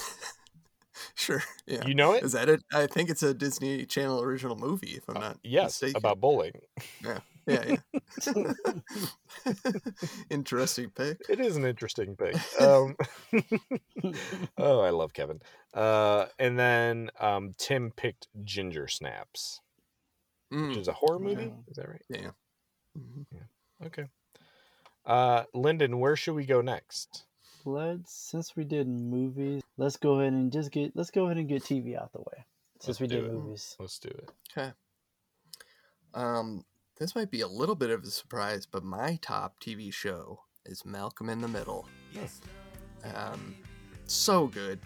[1.14, 1.44] Sure.
[1.66, 1.86] Yeah.
[1.86, 2.24] You know it?
[2.24, 2.64] Is that it?
[2.74, 5.98] I think it's a Disney Channel original movie, if I'm not Yes, mistaken.
[5.98, 6.54] about bowling.
[7.04, 7.20] Yeah.
[7.48, 7.78] Yeah.
[8.26, 8.34] yeah.
[10.30, 11.20] Interesting pick.
[11.30, 12.36] It is an interesting pick.
[12.60, 12.96] Um,
[14.58, 15.42] oh, I love Kevin.
[15.74, 19.62] Uh, and then um, Tim picked Ginger Snaps,
[20.62, 21.44] which Mm, is a horror movie.
[21.44, 21.50] Yeah.
[21.70, 22.02] Is that right?
[22.10, 22.32] Yeah.
[22.98, 23.26] Mhm.
[23.86, 24.06] Okay.
[25.06, 27.26] Uh, Lyndon, where should we go next?
[27.66, 31.48] Let's since we did movies, let's go ahead and just get let's go ahead and
[31.50, 32.46] get TV out the way.
[32.80, 33.32] Since Let's we did it.
[33.32, 33.76] movies.
[33.80, 34.30] Let's do it.
[34.58, 34.72] Okay.
[36.14, 36.64] Um,
[36.98, 40.86] this might be a little bit of a surprise, but my top TV show is
[40.86, 41.88] Malcolm in the Middle.
[42.14, 42.42] Yes.
[43.14, 43.56] Um,
[44.08, 44.80] so good.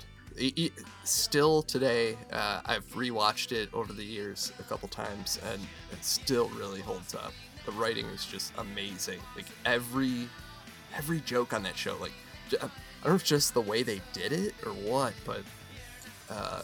[1.03, 5.61] Still today, uh, I've rewatched it over the years a couple times, and
[5.91, 7.33] it still really holds up.
[7.65, 9.19] The writing is just amazing.
[9.35, 10.29] Like every
[10.95, 12.13] every joke on that show, like
[12.53, 12.71] I don't
[13.05, 15.41] know if just the way they did it or what, but
[16.29, 16.61] uh,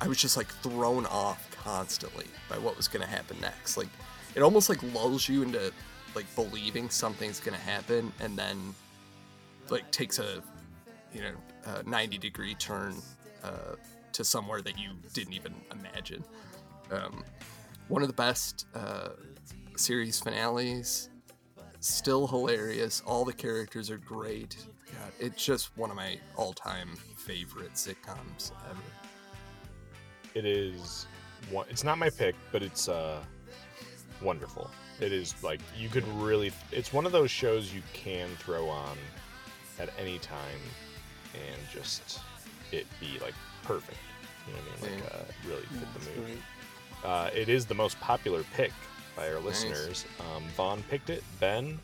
[0.00, 3.76] I was just like thrown off constantly by what was gonna happen next.
[3.76, 3.88] Like
[4.36, 5.72] it almost like lulls you into
[6.14, 8.74] like believing something's gonna happen, and then
[9.70, 10.42] like takes a
[11.12, 11.34] you know
[11.64, 12.94] a 90 degree turn
[13.42, 13.74] uh,
[14.12, 16.22] to somewhere that you didn't even imagine.
[16.92, 17.24] Um,
[17.88, 19.08] one of the best uh,
[19.76, 21.08] series finales.
[21.80, 23.02] Still hilarious.
[23.06, 24.56] All the characters are great.
[24.86, 28.80] God, it's just one of my all-time favorite sitcoms ever.
[30.34, 31.06] It is
[31.50, 31.66] one.
[31.70, 33.22] It's not my pick, but it's uh
[34.22, 34.70] wonderful.
[35.00, 36.52] It is like you could really.
[36.72, 38.96] It's one of those shows you can throw on
[39.78, 40.60] at any time
[41.34, 42.20] and just
[42.72, 43.98] it be like perfect.
[44.46, 45.00] You know what I mean?
[45.02, 46.38] Like uh, really fit the mood.
[47.04, 48.72] Uh, it is the most popular pick
[49.16, 50.06] by our listeners.
[50.20, 51.22] Um, Vaughn picked it.
[51.40, 51.78] Ben,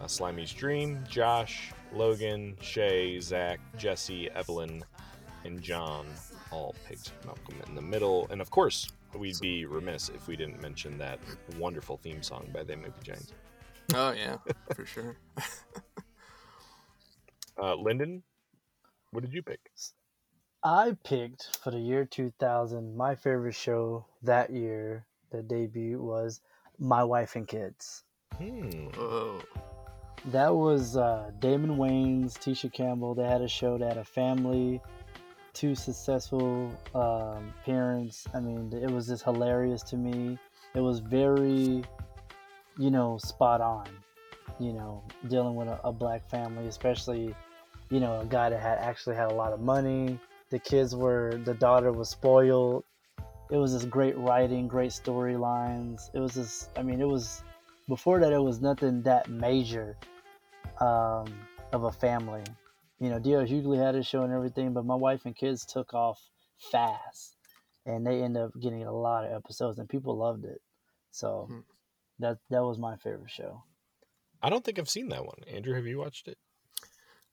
[0.00, 4.84] uh, Slimy's Dream, Josh, Logan, Shay, Zach, Jesse, Evelyn,
[5.44, 6.06] and John
[6.50, 8.26] all picked Malcolm in the Middle.
[8.30, 11.18] And of course, we'd be remiss if we didn't mention that
[11.58, 13.32] wonderful theme song by They Might Be Giants.
[13.94, 14.36] Oh yeah,
[14.74, 15.16] for sure.
[17.58, 18.22] Uh, Lyndon,
[19.12, 19.60] what did you pick?
[20.62, 26.42] I picked for the year 2000, my favorite show that year, the debut was
[26.78, 28.04] My Wife and Kids.
[28.36, 28.88] Hmm.
[28.98, 29.40] Oh,
[30.26, 33.14] That was uh, Damon Wayans, Tisha Campbell.
[33.14, 33.78] They had a show.
[33.78, 34.82] They had a family,
[35.56, 38.26] two successful um, parents.
[38.34, 40.38] I mean, it was just hilarious to me.
[40.74, 41.82] It was very,
[42.78, 43.86] you know, spot on.
[44.58, 47.34] You know, dealing with a, a black family, especially,
[47.90, 50.18] you know, a guy that had actually had a lot of money.
[50.50, 52.84] The kids were, the daughter was spoiled.
[53.50, 56.10] It was just great writing, great storylines.
[56.14, 57.42] It was just, I mean, it was
[57.88, 58.32] before that.
[58.32, 59.96] It was nothing that major
[60.80, 61.26] um,
[61.72, 62.44] of a family.
[62.98, 63.46] You know, D.L.
[63.46, 66.18] usually had his show and everything, but my wife and kids took off
[66.58, 67.36] fast,
[67.84, 70.62] and they ended up getting a lot of episodes, and people loved it.
[71.10, 71.60] So Hmm.
[72.18, 73.62] that that was my favorite show.
[74.42, 75.42] I don't think I've seen that one.
[75.46, 76.38] Andrew, have you watched it?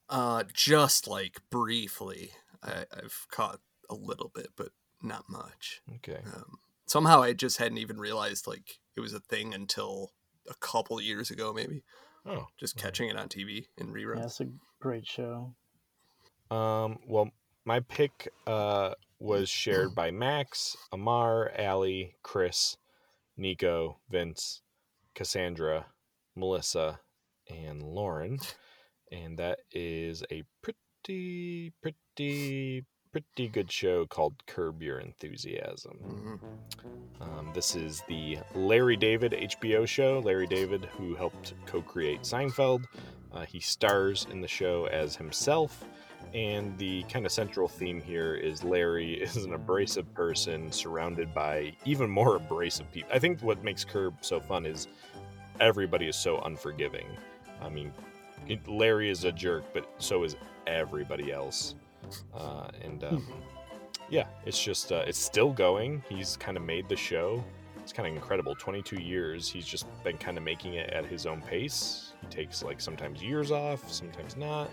[0.08, 2.32] Uh, just like briefly,
[2.62, 4.70] I, I've caught a little bit, but
[5.02, 5.82] not much.
[5.96, 6.20] Okay.
[6.26, 10.12] Um, somehow I just hadn't even realized like it was a thing until
[10.48, 11.82] a couple years ago, maybe.
[12.26, 14.18] Oh, just catching it on TV in reruns.
[14.18, 14.48] Yeah, it's a
[14.84, 15.54] great show.
[16.50, 17.30] Um, well,
[17.64, 22.76] my pick uh, was shared by Max, Amar, Allie, Chris,
[23.34, 24.60] Nico, Vince,
[25.14, 25.86] Cassandra,
[26.36, 27.00] Melissa,
[27.48, 28.38] and Lauren.
[29.10, 36.40] And that is a pretty, pretty, pretty good show called Curb Your Enthusiasm.
[37.22, 40.20] Um, this is the Larry David HBO show.
[40.22, 42.84] Larry David, who helped co create Seinfeld.
[43.34, 45.84] Uh, he stars in the show as himself.
[46.32, 51.74] And the kind of central theme here is Larry is an abrasive person surrounded by
[51.84, 53.10] even more abrasive people.
[53.12, 54.88] I think what makes Curb so fun is
[55.60, 57.06] everybody is so unforgiving.
[57.60, 57.92] I mean,
[58.48, 60.36] it, Larry is a jerk, but so is
[60.66, 61.74] everybody else.
[62.34, 63.26] Uh, and um,
[64.10, 66.02] yeah, it's just uh, it's still going.
[66.08, 67.42] He's kind of made the show.
[67.82, 68.54] It's kind of incredible.
[68.54, 69.48] 22 years.
[69.48, 72.13] He's just been kind of making it at his own pace.
[72.24, 74.70] He takes like sometimes years off, sometimes not.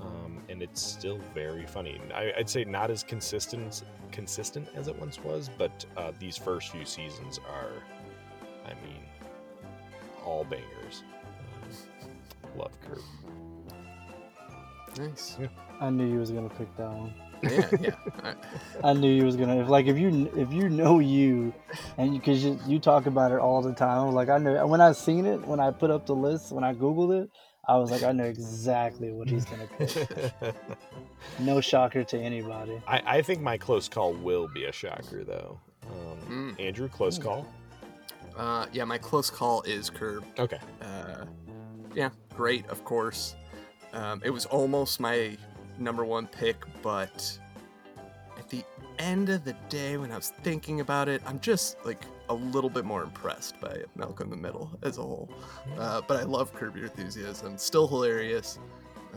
[0.00, 1.98] Um, and it's still very funny.
[2.14, 3.82] I, I'd say not as consistent
[4.12, 7.82] consistent as it once was, but uh, these first few seasons are,
[8.64, 9.02] I mean,
[10.24, 11.02] all bangers.
[12.02, 13.00] Um, love Curb.
[14.98, 15.36] Nice.
[15.40, 15.48] Yeah.
[15.80, 17.14] I knew you was gonna pick that one.
[17.42, 17.90] Yeah, yeah.
[18.22, 18.34] I-
[18.90, 19.60] I knew you was gonna.
[19.62, 21.52] If like if you if you know you,
[21.98, 24.92] and because you, you talk about it all the time, like I know when I
[24.92, 27.30] seen it when I put up the list when I googled it,
[27.68, 30.54] I was like I know exactly what he's gonna pick.
[31.40, 32.80] no shocker to anybody.
[32.86, 35.60] I, I think my close call will be a shocker, though.
[35.88, 37.46] Um, Andrew, close call.
[38.36, 40.24] Uh, yeah, my close call is Curb.
[40.38, 40.58] Okay.
[40.82, 41.24] Uh,
[41.94, 43.34] yeah, great, of course.
[43.94, 45.36] Um, it was almost my
[45.78, 47.38] number one pick, but
[48.38, 48.64] at the
[48.98, 52.70] end of the day, when I was thinking about it, I'm just like a little
[52.70, 55.28] bit more impressed by Malcolm in the Middle as a whole.
[55.78, 57.56] Uh, but I love Curb Your Enthusiasm.
[57.58, 58.58] Still hilarious.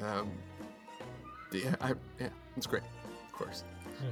[0.03, 0.31] Um,
[1.51, 3.63] yeah, I, yeah, it's great, of course.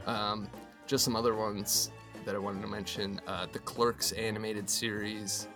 [0.05, 0.49] Um,
[0.85, 1.91] just some other ones
[2.25, 3.21] that I wanted to mention.
[3.27, 5.47] Uh, the Clerks animated series,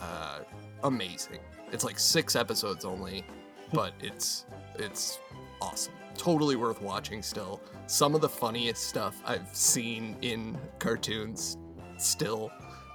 [0.00, 0.40] uh,
[0.84, 1.38] amazing.
[1.70, 3.24] It's like six episodes only,
[3.72, 4.46] but it's
[4.78, 5.18] it's
[5.60, 5.94] awesome.
[6.18, 7.22] Totally worth watching.
[7.22, 11.56] Still, some of the funniest stuff I've seen in cartoons.
[11.96, 12.52] Still,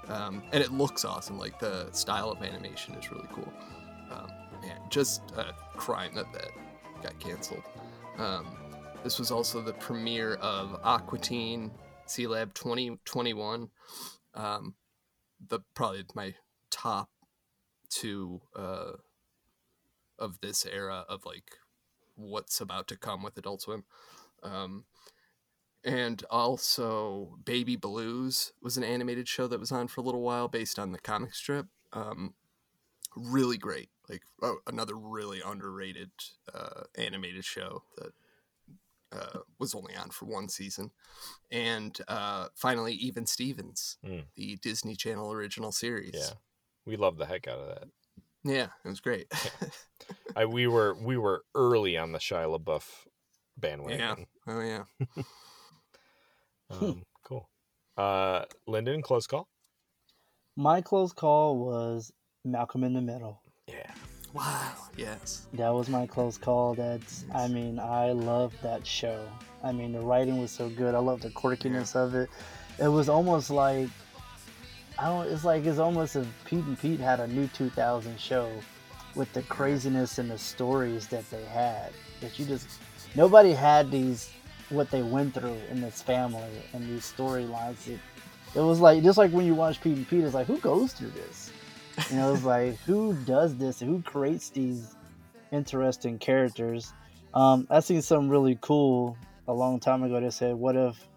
[0.07, 1.39] um, and it looks awesome.
[1.39, 3.51] Like the style of animation is really cool.
[4.11, 4.27] Um,
[4.61, 6.49] man, just a crime that that
[7.01, 7.63] got canceled.
[8.17, 8.45] Um,
[9.03, 11.71] this was also the premiere of Aqua Teen
[12.07, 13.69] Sealab 2021.
[14.35, 14.75] Um,
[15.49, 16.35] the probably my
[16.69, 17.09] top
[17.89, 18.93] two uh,
[20.19, 21.57] of this era of like
[22.15, 23.83] what's about to come with Adult Swim.
[24.41, 24.85] Um,
[25.83, 30.47] and also Baby Blues was an animated show that was on for a little while
[30.47, 31.67] based on the comic strip.
[31.91, 32.33] Um,
[33.15, 33.89] really great.
[34.09, 36.11] Like oh, another really underrated
[36.53, 38.11] uh, animated show that
[39.11, 40.91] uh, was only on for one season.
[41.51, 44.23] And uh, finally, Even Stevens, Mm.
[44.35, 46.15] the Disney Channel original series.
[46.15, 46.33] Yeah,
[46.85, 47.87] we love the heck out of that.
[48.43, 49.27] Yeah, it was great.
[50.35, 52.83] I we were we were early on the Shia LaBeouf
[53.57, 53.99] bandwagon.
[53.99, 54.15] yeah.
[54.47, 55.23] Oh, yeah.
[56.69, 57.49] Um, cool.
[57.97, 59.47] Uh, Lyndon, close call.
[60.55, 62.11] My close call was
[62.43, 63.41] Malcolm in the Middle.
[63.67, 63.91] Yeah.
[64.33, 64.73] Wow.
[64.97, 65.47] Yes.
[65.53, 66.73] That was my close call.
[66.73, 69.23] That's, I mean, I love that show.
[69.63, 70.95] I mean, the writing was so good.
[70.95, 72.29] I love the quirkiness of it.
[72.79, 73.89] It was almost like,
[75.03, 78.49] I don't, it's like, it's almost if Pete and Pete had a new 2000 show
[79.15, 81.91] with the craziness and the stories that they had.
[82.21, 82.79] That you just,
[83.13, 84.29] nobody had these,
[84.69, 87.85] what they went through in this family and these storylines.
[87.85, 87.99] It,
[88.55, 90.93] it was like, just like when you watch Pete and Pete, it's like, who goes
[90.93, 91.51] through this?
[92.09, 93.81] You know, it's like who does this?
[93.81, 94.95] Who creates these
[95.51, 96.93] interesting characters?
[97.33, 99.17] Um, I seen something really cool
[99.49, 100.19] a long time ago.
[100.19, 101.07] They said, "What if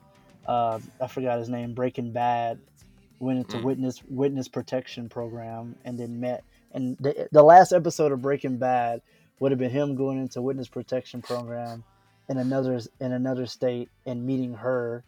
[0.47, 1.73] uh, I forgot his name?
[1.73, 2.59] Breaking Bad
[3.19, 3.63] went into Mm.
[3.65, 9.01] witness witness protection program and then met." And the, the last episode of Breaking Bad
[9.41, 11.85] would have been him going into witness protection program
[12.29, 15.05] in another in another state and meeting her,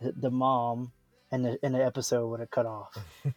[0.00, 0.92] the mom,
[1.32, 2.96] and the, and the episode would have cut off.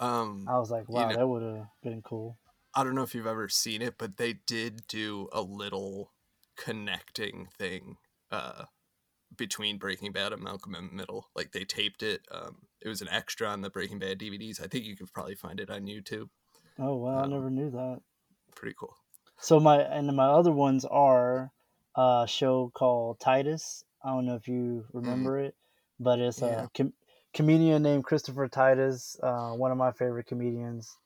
[0.00, 2.36] Um, I was like, you wow, know- that would have been cool.
[2.74, 6.10] I don't know if you've ever seen it, but they did do a little
[6.56, 7.96] connecting thing
[8.32, 8.64] uh,
[9.36, 11.28] between Breaking Bad and Malcolm in the Middle.
[11.34, 12.22] Like they taped it.
[12.30, 14.62] Um, it was an extra on the Breaking Bad DVDs.
[14.62, 16.28] I think you could probably find it on YouTube.
[16.78, 18.00] Oh wow, I never knew that.
[18.54, 18.96] Pretty cool.
[19.38, 21.50] So my and my other ones are
[21.96, 23.84] a show called Titus.
[24.04, 25.54] I don't know if you remember it,
[26.00, 26.64] but it's Yeah.
[26.64, 26.92] a com-
[27.32, 30.96] comedian named Christopher Titus, uh, one of my favorite comedians.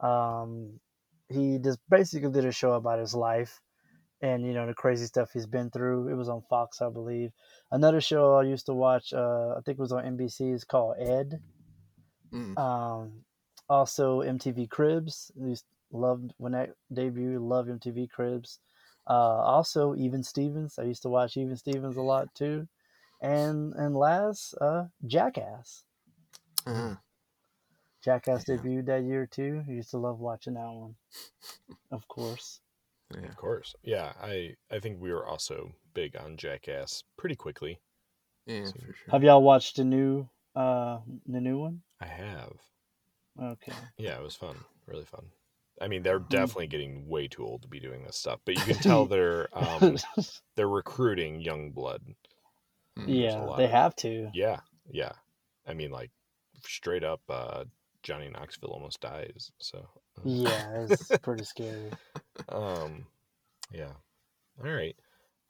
[0.00, 0.80] Um,
[1.28, 3.60] he just basically did a show about his life
[4.22, 6.08] and you know the crazy stuff he's been through.
[6.08, 7.32] It was on Fox, I believe.
[7.70, 10.96] Another show I used to watch, uh, I think it was on NBC, is called
[10.98, 11.40] Ed.
[12.32, 12.56] Mm.
[12.56, 13.24] Um,
[13.68, 15.32] also MTV Cribs.
[15.40, 17.46] I used loved when that debuted.
[17.46, 18.60] Love MTV Cribs.
[19.06, 20.78] Uh, also Even Stevens.
[20.78, 22.68] I used to watch Even Stevens a lot too.
[23.20, 25.84] And and last, uh, Jackass.
[26.66, 26.94] Uh-huh.
[28.04, 29.62] Jackass debuted that year too.
[29.68, 30.94] I used to love watching that one.
[31.90, 32.60] Of course.
[33.20, 33.28] Yeah.
[33.28, 33.74] Of course.
[33.82, 37.80] Yeah, I I think we were also big on Jackass pretty quickly.
[38.46, 39.10] Yeah, So- for sure.
[39.10, 41.82] Have y'all watched the new uh the new one?
[42.00, 42.52] I have.
[43.40, 43.72] Okay.
[43.98, 44.56] Yeah, it was fun.
[44.86, 45.26] Really fun.
[45.80, 46.28] I mean, they're Hmm.
[46.28, 49.48] definitely getting way too old to be doing this stuff, but you can tell they're
[49.56, 49.96] um,
[50.56, 52.02] they're recruiting young blood.
[52.96, 54.30] There's a yeah, they of- have to.
[54.34, 54.60] Yeah,
[54.90, 55.12] yeah.
[55.66, 56.10] I mean, like
[56.66, 57.64] straight up, uh,
[58.02, 59.50] Johnny Knoxville almost dies.
[59.58, 59.88] So
[60.24, 61.92] Yeah, it's pretty scary.
[62.48, 63.06] um,
[63.72, 63.92] yeah.
[64.62, 64.96] All right.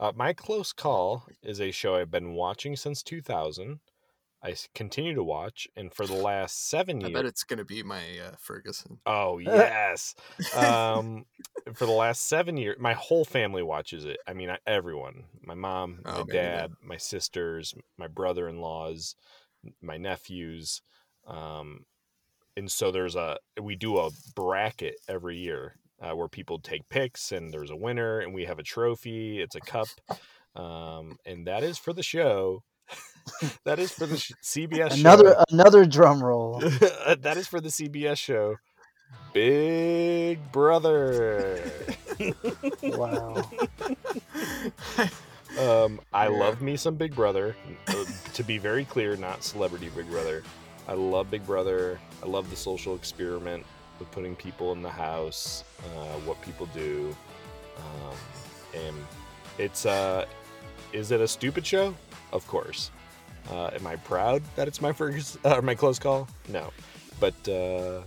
[0.00, 3.80] Uh, My Close Call is a show I've been watching since 2000.
[4.44, 7.84] I continue to watch, and for the last seven years, I bet it's gonna be
[7.84, 8.98] my uh, Ferguson.
[9.06, 10.16] Oh yes.
[10.56, 11.26] Um,
[11.74, 14.16] for the last seven years, my whole family watches it.
[14.26, 16.32] I mean, I- everyone: my mom, my Oh, man, yeah.
[16.32, 19.14] dad, my sisters, my brother-in-laws,
[19.80, 20.82] my nephews.
[21.24, 21.86] Um,
[22.56, 27.32] and so there's a we do a bracket every year uh, where people take picks,
[27.32, 29.40] and there's a winner, and we have a trophy.
[29.40, 29.88] It's a cup,
[30.54, 32.62] um, and that is for the show.
[33.64, 35.44] that is for the sh- CBS Another show.
[35.50, 36.58] another drum roll.
[36.60, 38.56] that is for the CBS show.
[39.32, 41.62] Big Brother.
[42.82, 43.50] Wow.
[45.58, 47.54] Um, I love me some Big Brother.
[47.86, 50.42] Uh, to be very clear, not celebrity Big Brother.
[50.88, 52.00] I love Big Brother.
[52.22, 53.64] I love the social experiment
[54.00, 57.14] of putting people in the house, uh, what people do,
[57.76, 58.16] um,
[58.74, 58.96] and
[59.58, 60.24] it's uh,
[60.92, 61.94] is it a stupid show?
[62.32, 62.90] Of course.
[63.50, 66.28] Uh, am I proud that it's my first uh, my close call?
[66.48, 66.70] No,
[67.20, 68.02] but uh,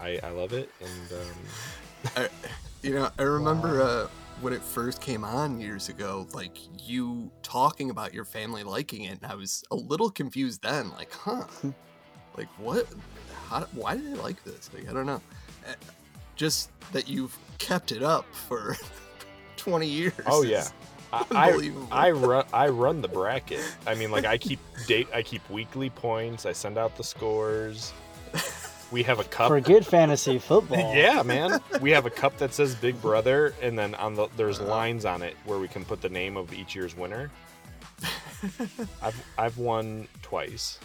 [0.00, 2.28] I I love it, and um, I,
[2.82, 4.08] you know, I remember uh,
[4.40, 6.56] when it first came on years ago, like
[6.86, 11.12] you talking about your family liking it, and I was a little confused then, like,
[11.12, 11.44] huh,
[12.36, 12.86] like what?
[13.48, 13.60] How?
[13.74, 14.70] Why do they like this?
[14.74, 15.20] Like, I don't know.
[15.68, 15.72] Uh,
[16.36, 18.76] Just that you've kept it up for
[19.56, 20.14] twenty years.
[20.26, 20.66] Oh yeah.
[21.12, 21.72] I, I.
[21.90, 23.64] I run I run the bracket.
[23.86, 26.46] I mean like I keep date I keep weekly points.
[26.46, 27.92] I send out the scores.
[28.92, 29.48] We have a cup.
[29.48, 30.94] Forget fantasy football.
[30.96, 31.60] Yeah, man.
[31.80, 35.22] We have a cup that says Big Brother and then on the there's lines on
[35.22, 37.30] it where we can put the name of each year's winner.
[39.02, 40.78] I've I've won twice.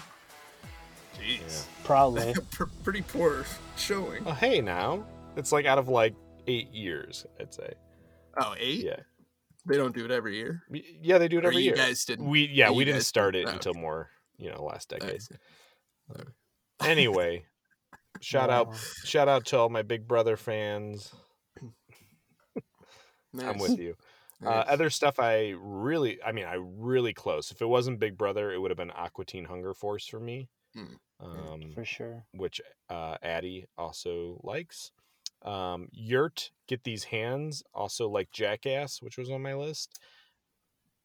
[1.19, 1.65] Jeez.
[1.83, 2.33] Probably.
[2.51, 3.45] Pr- pretty poor
[3.77, 4.23] showing.
[4.25, 5.05] Oh hey now.
[5.35, 6.15] It's like out of like
[6.47, 7.73] 8 years, I'd say.
[8.37, 8.85] Oh, eight?
[8.85, 8.99] Yeah.
[9.65, 10.61] They don't do it every year.
[11.01, 11.75] Yeah, they do it Or every you year.
[11.75, 13.79] guys didn't- We yeah, we didn't start didn't- it oh, until okay.
[13.81, 15.21] more, you know, last I decade.
[15.23, 15.35] see.
[16.81, 17.45] anyway,
[18.21, 21.11] shout out shout out to all my Big Brother fans.
[23.39, 23.95] I'm with you.
[24.45, 27.51] Uh, other stuff I really, I mean, I really close.
[27.51, 30.49] If it wasn't Big Brother, it would have been Aqua Teen Hunger Force for me,
[30.77, 30.97] Mm.
[31.19, 32.23] Um, For sure.
[32.33, 32.59] which
[32.89, 34.91] uh, Addie also likes.
[35.43, 39.99] Um, Yurt, Get These Hands, also like Jackass, which was on my list.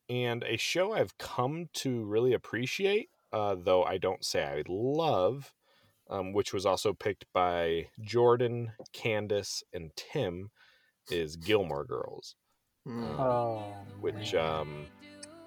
[0.09, 5.53] And a show I've come to really appreciate, uh, though I don't say I love,
[6.09, 10.51] um, which was also picked by Jordan, Candace, and Tim,
[11.11, 12.37] is Gilmore Girls
[12.89, 13.19] Mm.
[13.19, 13.63] Oh.
[14.01, 14.87] which um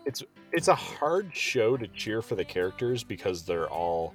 [0.06, 0.22] it's
[0.52, 4.14] it's a hard show to cheer for the characters because they're all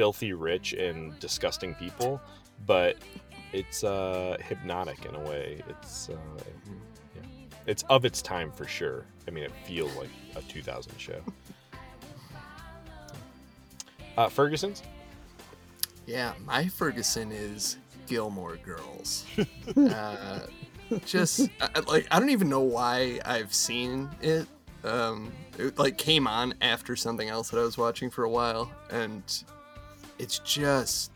[0.00, 2.18] filthy rich and disgusting people
[2.66, 2.96] but
[3.52, 6.16] it's uh hypnotic in a way it's uh
[7.14, 7.22] yeah.
[7.66, 11.20] it's of its time for sure i mean it feels like a 2000 show
[14.16, 14.82] uh ferguson's
[16.06, 19.26] Yeah, my Ferguson is Gilmore Girls.
[19.76, 20.40] uh,
[21.04, 24.46] just I- like I don't even know why I've seen it.
[24.82, 28.72] Um, it like came on after something else that I was watching for a while,
[28.90, 29.22] and
[30.20, 31.12] it's just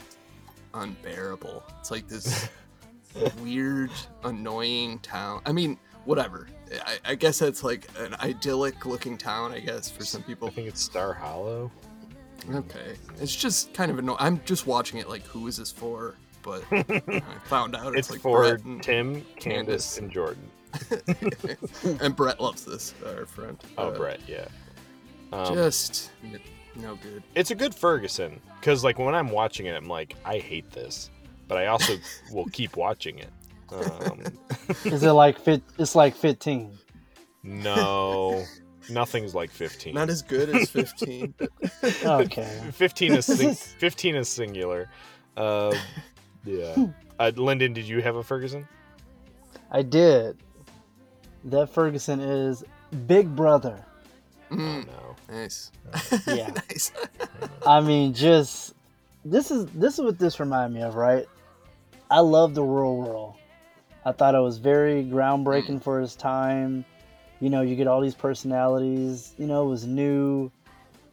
[0.72, 1.62] unbearable.
[1.81, 2.48] It's like this
[3.43, 3.90] weird,
[4.24, 5.43] annoying town.
[5.47, 6.48] I mean, whatever.
[6.86, 9.52] I, I guess that's like an idyllic looking town.
[9.52, 10.48] I guess for some people.
[10.48, 11.70] i think it's star hollow
[12.52, 14.18] Okay, it's just kind of annoying.
[14.20, 16.14] I'm just watching it like, who is this for?
[16.44, 20.48] but I found out it's, It's like for Tim, Candace, and Jordan.
[22.01, 23.56] and Brett loves this, our friend.
[23.78, 24.47] Oh, Uh, Brett, yeah.
[25.32, 26.10] Um, Just
[26.76, 27.22] no good.
[27.34, 31.10] It's a good Ferguson because, like, when I'm watching it, I'm like, I hate this,
[31.48, 31.94] but I also
[32.32, 33.30] will keep watching it.
[33.72, 34.22] Um,
[34.84, 35.62] Is it like fit?
[35.78, 36.70] It's like 15.
[37.42, 38.44] no,
[38.90, 39.94] nothing's like 15.
[39.94, 41.34] Not as good as 15.
[41.36, 41.51] but-
[42.05, 42.60] Okay.
[42.72, 44.88] 15 is sing- 15 is singular.
[45.36, 45.74] Uh,
[46.44, 46.74] yeah.
[47.18, 48.68] Uh, Lyndon, did you have a Ferguson?
[49.70, 50.36] I did.
[51.44, 52.64] That Ferguson is
[53.06, 53.84] Big Brother.
[54.51, 55.14] Mm, no.
[55.30, 55.70] Nice.
[56.26, 56.51] Yeah.
[56.68, 56.92] nice.
[57.66, 58.74] I mean, just
[59.24, 61.26] this is this is what this reminded me of, right?
[62.10, 63.34] I love the Real World.
[64.05, 65.82] I thought it was very groundbreaking mm.
[65.82, 66.84] for its time.
[67.40, 69.34] You know, you get all these personalities.
[69.38, 70.51] You know, it was new,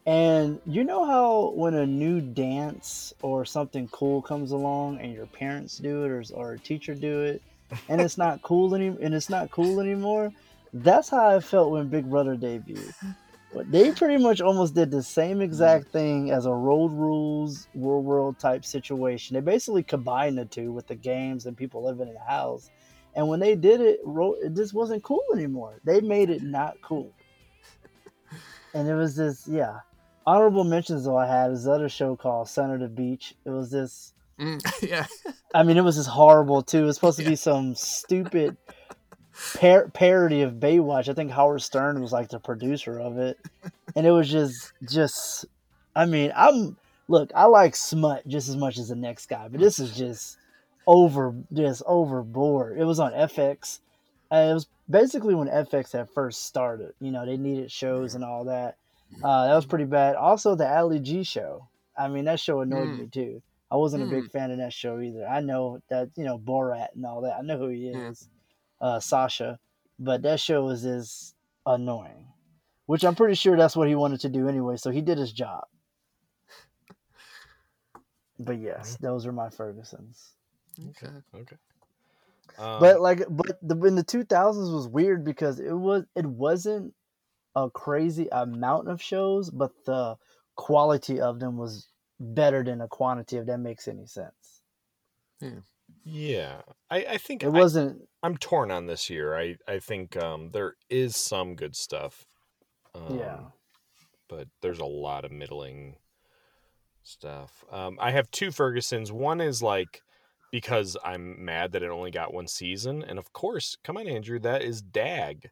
[0.06, 5.26] and you know how when a new dance or something cool comes along, and your
[5.26, 7.42] parents do it or or a teacher do it,
[7.88, 10.32] and it's not cool any and it's not cool anymore.
[10.74, 12.94] That's how I felt when Big Brother debuted.
[13.54, 18.04] But they pretty much almost did the same exact thing as a road rules, world
[18.04, 19.34] world type situation.
[19.34, 22.70] They basically combined the two with the games and people living in the house.
[23.14, 25.80] And when they did it, it just wasn't cool anymore.
[25.84, 27.12] They made it not cool.
[28.74, 29.80] And it was this, yeah.
[30.24, 33.34] Honorable mentions though I had is other show called Son of the Beach.
[33.44, 35.06] It was this Mm, yeah.
[35.54, 36.84] I mean, it was just horrible too.
[36.84, 38.56] It was supposed to be some stupid
[39.58, 41.08] par- parody of Baywatch.
[41.08, 43.38] I think Howard Stern was like the producer of it,
[43.96, 45.44] and it was just, just.
[45.94, 46.76] I mean, I'm
[47.08, 47.30] look.
[47.34, 50.38] I like smut just as much as the next guy, but this is just
[50.86, 52.78] over, just overboard.
[52.78, 53.80] It was on FX.
[54.30, 56.94] Uh, it was basically when FX had first started.
[57.00, 58.76] You know, they needed shows and all that.
[59.22, 60.16] Uh, that was pretty bad.
[60.16, 61.68] Also, the Ali G show.
[61.98, 62.98] I mean, that show annoyed Mm.
[63.00, 63.42] me too.
[63.70, 64.10] I wasn't a Mm.
[64.22, 65.26] big fan of that show either.
[65.28, 67.36] I know that you know Borat and all that.
[67.38, 68.28] I know who he is,
[68.82, 69.58] uh, Sacha,
[69.98, 71.34] but that show was just
[71.64, 72.26] annoying.
[72.86, 74.76] Which I'm pretty sure that's what he wanted to do anyway.
[74.76, 75.64] So he did his job.
[78.38, 80.32] But yes, those are my Fergusons.
[80.90, 81.12] Okay.
[81.34, 81.56] Okay.
[82.58, 86.92] Um, but like, but the, in the 2000s was weird because it was it wasn't
[87.54, 90.16] a crazy amount of shows, but the
[90.56, 91.88] quality of them was
[92.18, 93.36] better than the quantity.
[93.36, 94.60] If that makes any sense.
[95.40, 95.60] Yeah.
[96.04, 96.60] yeah,
[96.90, 98.02] I, I think It I- wasn't.
[98.22, 99.36] I'm torn on this year.
[99.36, 102.26] I I think um, there is some good stuff.
[102.94, 103.38] Um, Yeah.
[104.28, 105.96] But there's a lot of middling
[107.02, 107.64] stuff.
[107.70, 109.10] Um, I have two Fergusons.
[109.10, 110.02] One is like
[110.50, 114.38] because I'm mad that it only got one season, and of course, come on, Andrew,
[114.40, 115.50] that is Dag.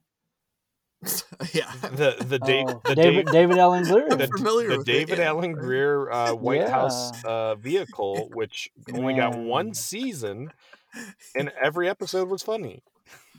[1.55, 1.71] yeah.
[1.93, 4.09] The the, da- Oh, the David Da- David Alan Grier.
[4.11, 5.25] the, familiar the with it, David yeah.
[5.27, 10.51] Alan Grier uh, White House uh, vehicle, which only got one season,
[11.37, 12.83] and every episode was funny.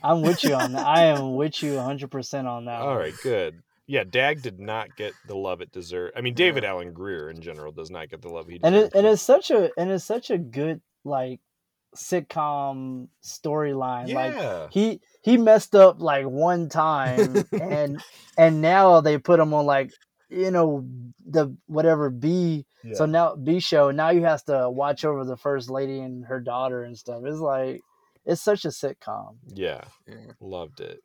[0.02, 0.86] I'm with you on that.
[0.86, 2.80] I am with you 100 percent on that.
[2.80, 2.96] All one.
[2.98, 3.62] right, good.
[3.86, 6.14] Yeah, Dag did not get the love it deserved.
[6.16, 8.94] I mean, David Alan Grier in general does not get the love he and deserves.
[8.94, 11.40] it and it's such a and it's such a good like
[11.96, 14.08] sitcom storyline.
[14.08, 14.16] Yeah.
[14.62, 18.02] Like he he messed up like one time, and
[18.38, 19.92] and now they put him on like
[20.30, 20.86] you know
[21.26, 22.66] the whatever B.
[22.94, 23.90] So now B show.
[23.90, 27.22] Now you have to watch over the first lady and her daughter and stuff.
[27.24, 27.80] It's like
[28.24, 29.36] it's such a sitcom.
[29.54, 30.32] yeah, Yeah.
[30.40, 31.00] loved it.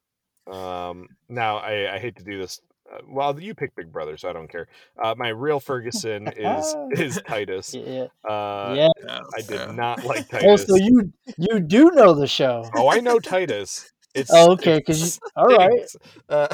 [0.52, 2.60] Um, now I, I hate to do this.
[2.92, 4.68] Uh, well, you pick Big Brother, so I don't care.
[5.02, 7.74] Uh, my real Ferguson is is Titus.
[7.74, 8.06] Yeah.
[8.24, 9.20] Uh, yeah.
[9.36, 10.44] I did not like Titus.
[10.50, 12.64] Oh, so you you do know the show?
[12.76, 13.92] oh, I know Titus.
[14.14, 15.90] It's Oh, okay, 'cause it you- all right.
[15.90, 15.96] stinks.
[16.30, 16.48] Uh,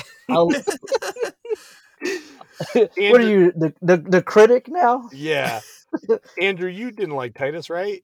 [2.76, 2.82] I'll-
[3.12, 5.10] what are you the, the the critic now?
[5.14, 5.62] yeah,
[6.42, 8.04] Andrew, you didn't like Titus, right?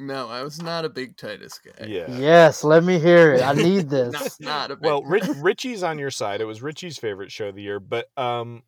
[0.00, 1.86] No, I was not a big Titus guy.
[1.86, 2.06] Yeah.
[2.08, 3.42] Yes, let me hear it.
[3.42, 4.40] I need Not, this.
[4.40, 4.84] not a big.
[4.84, 6.40] Well, Rich, Richie's on your side.
[6.40, 8.62] It was Richie's favorite show of the year, but um,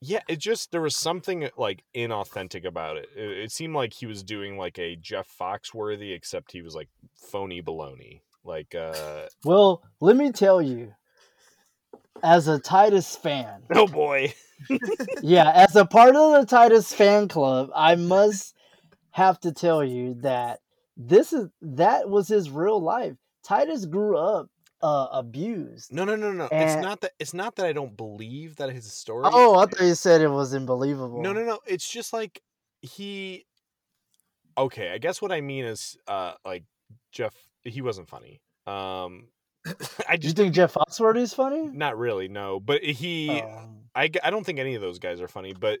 [0.00, 3.08] yeah, it just there was something like inauthentic about it.
[3.14, 6.88] It, it seemed like he was doing like a Jeff Foxworthy, except he was like
[7.14, 8.22] phony baloney.
[8.42, 10.94] Like, uh, Well, let me tell you,
[12.22, 14.32] as a Titus fan, oh boy,
[15.22, 18.54] yeah, as a part of the Titus fan club, I must
[19.10, 20.60] have to tell you that
[20.96, 23.16] this is that was his real life.
[23.42, 24.48] Titus grew up
[24.82, 25.92] uh, abused.
[25.92, 26.48] no, no, no, no.
[26.50, 27.12] And- it's not that.
[27.18, 29.28] It's not that I don't believe that his story.
[29.30, 31.22] Oh, I thought you said it was unbelievable.
[31.22, 31.60] No, no, no.
[31.66, 32.40] It's just like
[32.80, 33.46] he.
[34.58, 36.64] Okay, I guess what I mean is, uh, like
[37.12, 37.34] Jeff.
[37.62, 38.40] He wasn't funny.
[38.66, 39.28] Um,
[40.08, 41.66] I You just think Jeff Foxworthy is funny?
[41.66, 42.60] Not really, no.
[42.60, 45.52] But he, Um, I, I don't think any of those guys are funny.
[45.52, 45.80] But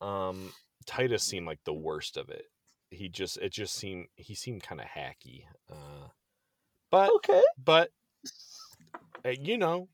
[0.00, 0.52] um,
[0.86, 2.46] Titus seemed like the worst of it.
[2.90, 5.44] he just it just seemed he seemed kind of hacky.
[5.70, 6.08] Uh,
[6.90, 7.90] but okay, but
[9.24, 9.88] uh, you know,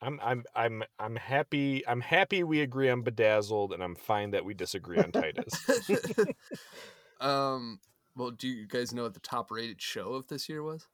[0.00, 1.86] I'm I'm I'm I'm happy.
[1.86, 5.54] I'm happy we agree on bedazzled, and I'm fine that we disagree on Titus.
[7.20, 7.80] um.
[8.14, 10.86] Well, do you guys know what the top rated show of this year was?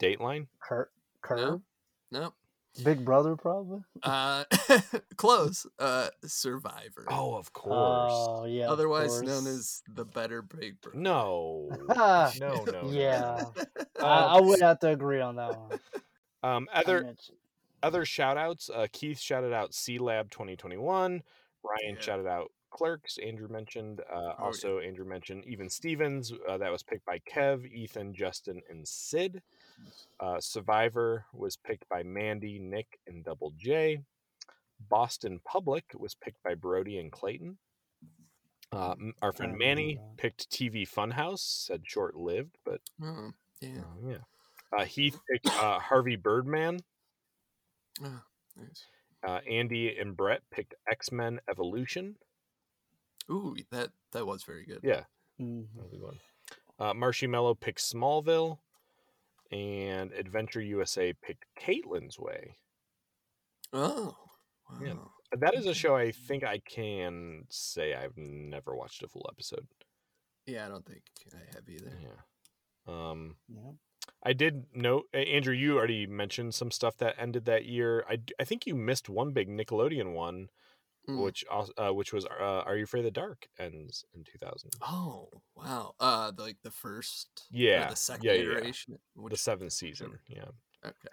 [0.00, 0.46] Dateline.
[0.60, 0.90] Cur-
[1.22, 1.62] Curb.
[2.10, 2.32] No.
[2.84, 3.80] Big Brother, probably.
[4.02, 4.44] Uh,
[5.16, 5.66] close.
[5.78, 7.04] Uh, Survivor.
[7.08, 8.12] Oh, of course.
[8.12, 8.66] Oh yeah.
[8.66, 10.98] of Otherwise known as the Better Big Brother.
[10.98, 11.68] No.
[11.88, 12.88] No, no, no.
[12.90, 13.42] Yeah,
[14.00, 15.80] I, Uh, I would have to agree on that one.
[16.44, 17.14] Um, other
[17.82, 18.70] other shout outs.
[18.72, 21.22] Uh, Keith shouted out Sealab 2021.
[21.64, 22.00] Ryan Yeah.
[22.00, 23.18] shouted out Clerks.
[23.18, 24.00] Andrew mentioned.
[24.00, 24.44] Uh, Oh, yeah.
[24.44, 26.32] also, Andrew mentioned Even Stevens.
[26.48, 29.42] Uh, that was picked by Kev, Ethan, Justin, and Sid.
[30.18, 34.00] Uh, Survivor was picked by Mandy, Nick, and Double J.
[34.88, 37.58] Boston Public was picked by Brody and Clayton.
[38.72, 43.80] Uh, our friend Manny picked TV Funhouse, said short lived, but Oh, yeah.
[43.80, 44.18] uh, yeah.
[44.78, 46.80] Uh, Heath picked uh, Harvey Birdman.
[48.02, 48.22] Oh,
[48.56, 48.84] nice.
[49.26, 52.16] Uh, Andy and Brett picked X Men Evolution.
[53.28, 54.80] Ooh, that that was very good.
[54.82, 55.04] Yeah,
[55.40, 55.66] Mhm.
[55.74, 56.20] that was a good one.
[56.78, 58.60] Uh, Marshy Mello picked Smallville,
[59.52, 62.56] and Adventure USA picked Caitlin's Way.
[63.72, 64.16] Oh,
[64.68, 64.78] wow.
[64.82, 64.94] Yeah.
[65.38, 69.66] That is a show I think I can say I've never watched a full episode.
[70.46, 71.02] Yeah, I don't think
[71.32, 71.92] I have either.
[72.02, 72.10] Yeah.
[72.92, 73.72] Um, Yeah.
[74.22, 78.04] I did note, Andrew, you already mentioned some stuff that ended that year.
[78.08, 80.48] I, I think you missed one big Nickelodeon one,
[81.08, 81.24] Mm.
[81.24, 84.70] which als- uh, which was uh, Are You Afraid of the Dark ends in 2000.
[84.82, 85.94] Oh, wow.
[85.98, 88.50] Uh, the, like the first, or Yeah, the second yeah, yeah, yeah.
[88.58, 88.98] iteration.
[89.30, 90.18] the seventh season.
[90.28, 90.44] Yeah.
[90.84, 91.08] okay.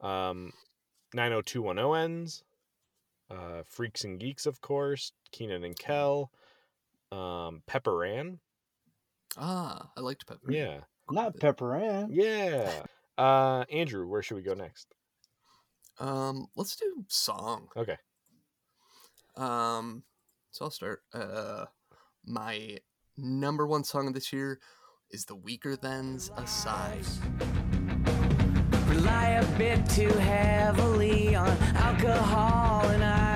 [0.00, 0.52] Um,
[1.14, 2.42] 90210 ends.
[3.30, 5.12] Uh, Freaks and Geeks, of course.
[5.30, 6.32] Kenan and Kel.
[7.12, 8.40] Um, Pepper Ann.
[9.38, 10.50] Ah, I liked Pepper.
[10.50, 10.80] Yeah.
[11.10, 12.08] Not Pepper Ann.
[12.10, 12.82] Yeah.
[13.16, 14.88] Uh, Andrew, where should we go next?
[16.00, 17.68] Um, let's do song.
[17.76, 17.96] Okay.
[19.40, 20.02] Um,
[20.50, 21.02] so I'll start.
[21.14, 21.64] Uh,
[22.26, 22.78] my
[23.16, 24.60] number one song of this year
[25.10, 27.06] is "The Weakerthans' Aside."
[28.86, 33.29] Rely a bit too heavily on alcohol and irony.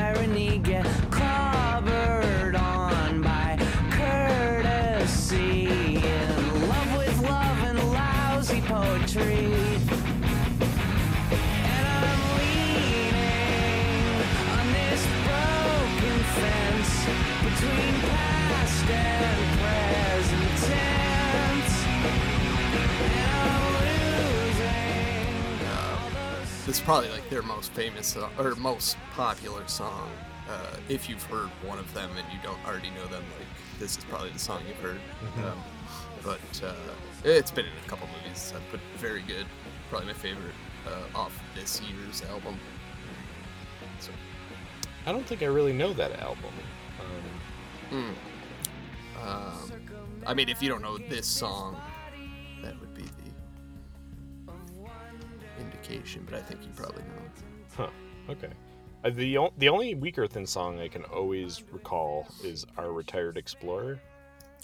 [26.66, 30.10] This is probably like their most famous so- or most popular song.
[30.48, 33.46] Uh, if you've heard one of them and you don't already know them, like
[33.78, 35.00] this is probably the song you've heard.
[35.22, 35.44] Mhm.
[35.44, 35.64] Um,
[36.22, 36.74] but uh,
[37.22, 39.46] it's been in a couple movies, uh, but very good.
[39.90, 40.54] Probably my favorite
[40.86, 42.58] uh, off this year's album.
[44.00, 44.10] So,
[45.06, 46.52] I don't think I really know that album.
[47.92, 48.14] Um,
[49.22, 49.22] mm.
[49.22, 49.72] um,
[50.26, 51.76] I mean, if you don't know this song,
[55.88, 56.26] indication.
[56.28, 57.22] But I think you probably know.
[57.76, 57.90] Huh.
[58.30, 58.50] Okay.
[59.04, 64.00] Uh, the o- the only Weakerthans song I can always recall is "Our Retired Explorer,"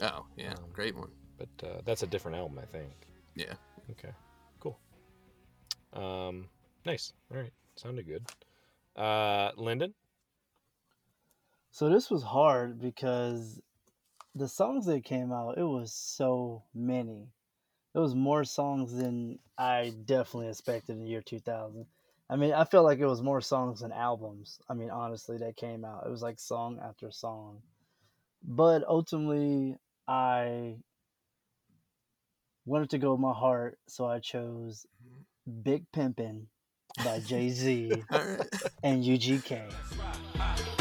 [0.02, 1.10] Oh yeah, Um, great one.
[1.36, 2.90] but uh, that's a different album, I think.
[3.34, 3.54] Yeah.
[3.90, 4.10] Okay.
[4.60, 4.78] Cool.
[5.92, 6.48] Um.
[6.86, 7.12] Nice.
[7.30, 7.52] All right.
[7.76, 8.24] Sounded good.
[8.96, 9.94] Uh, Lyndon.
[11.70, 13.60] So this was hard because
[14.34, 17.28] the songs that came out, it was so many.
[17.94, 21.86] It was more songs than I definitely expected in the year 2000.
[22.28, 24.60] I mean, I felt like it was more songs than albums.
[24.68, 26.04] I mean, honestly, that came out.
[26.06, 27.62] It was like song after song.
[28.44, 29.76] But ultimately,
[30.06, 30.76] I
[32.64, 34.86] wanted to go with my heart, so I chose
[35.62, 36.46] Big Pimpin'
[37.04, 38.46] by Jay Z All right.
[38.84, 40.79] and UGK.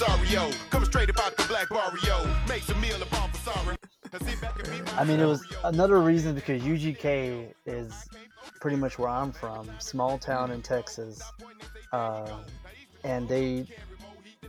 [0.00, 0.50] Impresario.
[0.70, 2.26] Coming straight about the black barrio.
[2.48, 3.76] Makes a meal of all sorry.
[4.12, 8.08] Now sit back and be my I mean, it was another reason because UGK is
[8.60, 11.22] pretty much where I'm from, small town in Texas,
[11.92, 12.42] uh,
[13.04, 13.66] and they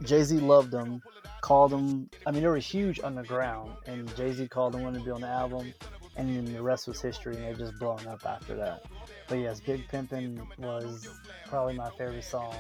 [0.03, 1.01] Jay Z loved them,
[1.41, 2.09] called them.
[2.25, 5.21] I mean, they were huge underground, and Jay Z called them wanted to be on
[5.21, 5.73] the album,
[6.15, 8.83] and then the rest was history, and they just blown up after that.
[9.27, 11.07] But yes, Big Pimpin' was
[11.47, 12.55] probably my favorite song.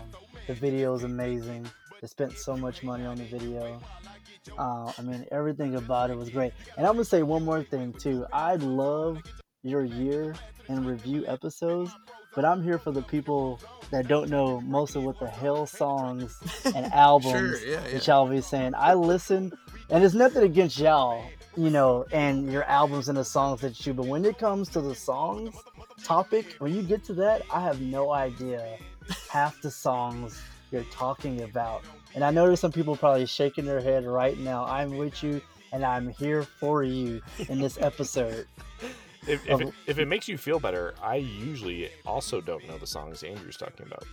[0.47, 1.67] The video is amazing.
[2.01, 3.79] They spent so much money on the video.
[4.57, 6.51] Uh, I mean, everything about it was great.
[6.75, 8.25] And I'm gonna say one more thing too.
[8.33, 9.21] I love
[9.61, 10.33] your year
[10.67, 11.91] and review episodes,
[12.33, 13.59] but I'm here for the people
[13.91, 16.39] that don't know most of what the hell songs
[16.73, 18.13] and albums Sure, yeah, that yeah.
[18.15, 18.73] y'all be saying.
[18.75, 19.51] I listen,
[19.91, 21.23] and it's nothing against y'all,
[21.55, 23.93] you know, and your albums and the songs that you.
[23.93, 25.53] But when it comes to the songs
[26.03, 28.77] topic, when you get to that, I have no idea
[29.29, 30.41] half the songs
[30.71, 31.83] you're talking about.
[32.15, 34.65] And I know there's some people probably shaking their head right now.
[34.65, 35.41] I'm with you,
[35.71, 38.47] and I'm here for you in this episode.
[39.27, 42.77] If, if, um, it, if it makes you feel better, I usually also don't know
[42.77, 44.05] the songs Andrew's talking about.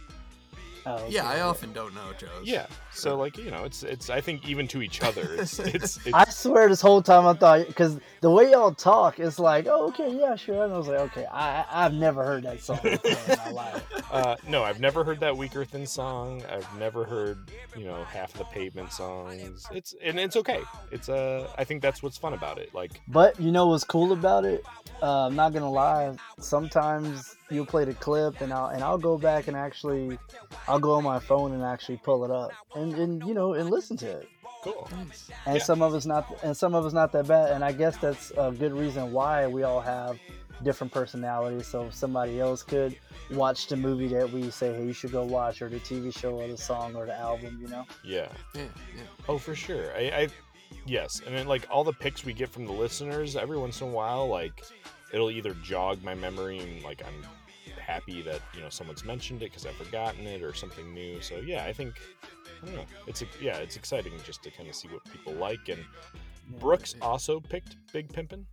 [0.87, 2.27] Oh, Yeah, I often don't know, Joe.
[2.43, 4.09] Yeah, so like you know, it's it's.
[4.11, 5.97] I think even to each other, it's it's.
[6.07, 9.67] it's I swear this whole time I thought because the way y'all talk, it's like,
[9.69, 10.65] oh, okay, yeah, sure.
[10.65, 13.51] And I was like, okay, I I- I've never heard that song before in my
[13.53, 14.13] life.
[14.13, 16.43] uh, no, I've never heard that Weakerthans song.
[16.51, 17.39] I've never heard
[17.77, 19.67] you know half of the Pavement songs.
[19.73, 20.63] It's and it's okay.
[20.91, 22.75] It's uh, I think that's what's fun about it.
[22.75, 24.65] Like But you know what's cool about it?
[25.03, 26.15] Uh, I'm not gonna lie.
[26.41, 30.19] Sometimes you'll play the clip, and I'll and I'll go back and actually,
[30.67, 33.71] I'll go on my phone and actually pull it up, and and you know and
[33.71, 34.29] listen to it.
[34.63, 34.89] Cool.
[35.47, 35.63] And Yeah.
[35.63, 37.53] some of it's not, and some of it's not that bad.
[37.53, 40.19] And I guess that's a good reason why we all have
[40.65, 41.69] different personalities.
[41.69, 42.97] So somebody else could
[43.31, 46.33] watch the movie that we say, hey, you should go watch, or the TV show,
[46.41, 47.59] or the song, or the album.
[47.63, 47.87] You know.
[48.05, 48.29] Yeah.
[48.55, 48.63] Yeah,
[48.97, 49.03] yeah.
[49.29, 49.93] Oh, for sure.
[49.97, 50.29] I, I
[50.87, 53.87] yes, and then like all the picks we get from the listeners, every once in
[53.87, 54.65] a while, like
[55.13, 57.15] it'll either jog my memory and like I'm
[57.89, 61.21] happy that you know someone's mentioned it because I've forgotten it or something new.
[61.23, 61.95] So yeah, I think
[62.63, 62.85] I don't know.
[63.07, 65.69] It's yeah, it's exciting just to kind of see what people like.
[65.69, 65.83] And
[66.61, 68.45] Brooks also picked Big Pimpin'.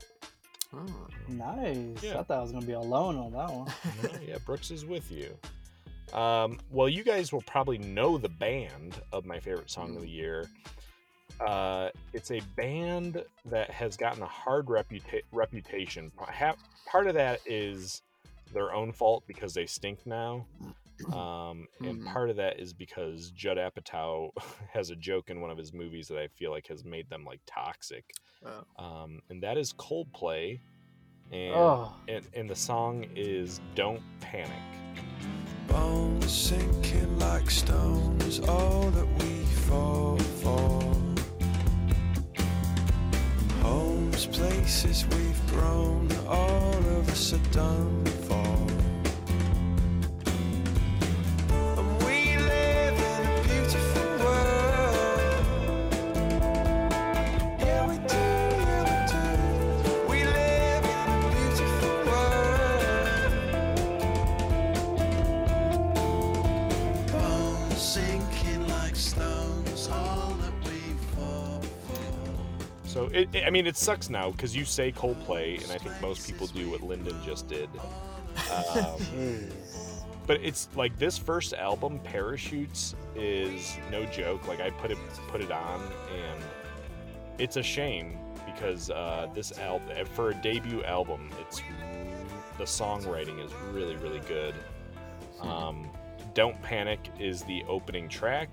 [0.73, 1.07] Oh.
[1.27, 2.01] Nice.
[2.01, 2.19] Yeah.
[2.19, 3.67] I thought I was gonna be alone on that one.
[4.03, 5.37] No, yeah, Brooks is with you.
[6.17, 10.09] Um, well, you guys will probably know the band of my favorite song of the
[10.09, 10.47] year.
[11.45, 16.11] Uh, it's a band that has gotten a hard reputa- reputation.
[16.17, 16.55] Ha-
[16.87, 18.01] Part of that is
[18.55, 20.47] their own fault because they stink now.
[21.13, 22.05] Um, and Mhm.
[22.13, 24.31] part of that is because Judd Apatow
[24.73, 27.25] has a joke in one of his movies that I feel like has made them
[27.25, 28.05] like toxic.
[28.45, 28.63] Oh.
[28.83, 30.61] Um, and that is Coldplay.
[31.31, 31.93] And, Oh.
[32.07, 34.61] and and the song is "Don't Panic."
[35.67, 41.14] Bones sinking like stones, all that we fall for.
[43.65, 48.84] Homes, places we've grown, all of us are done for.
[73.15, 76.27] It, it- I mean, it sucks now because you say Coldplay, and I think most
[76.27, 77.69] people do what Lyndon just did.
[78.75, 78.99] Um,
[80.27, 84.47] but it's like this first album, Parachutes, is no joke.
[84.47, 84.97] Like I put it
[85.29, 85.81] put it on,
[86.13, 86.43] and
[87.37, 91.61] it's a shame because uh, this album, for a debut album, it's
[92.57, 94.53] the songwriting is really really good.
[95.41, 95.89] Um,
[96.33, 98.49] Don't Panic is the opening track.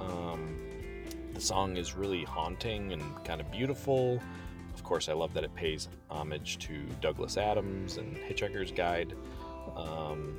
[0.00, 0.58] Um,
[1.38, 4.20] the song is really haunting and kind of beautiful.
[4.74, 9.14] Of course, I love that it pays homage to Douglas Adams and Hitchhiker's Guide.
[9.76, 10.36] Um,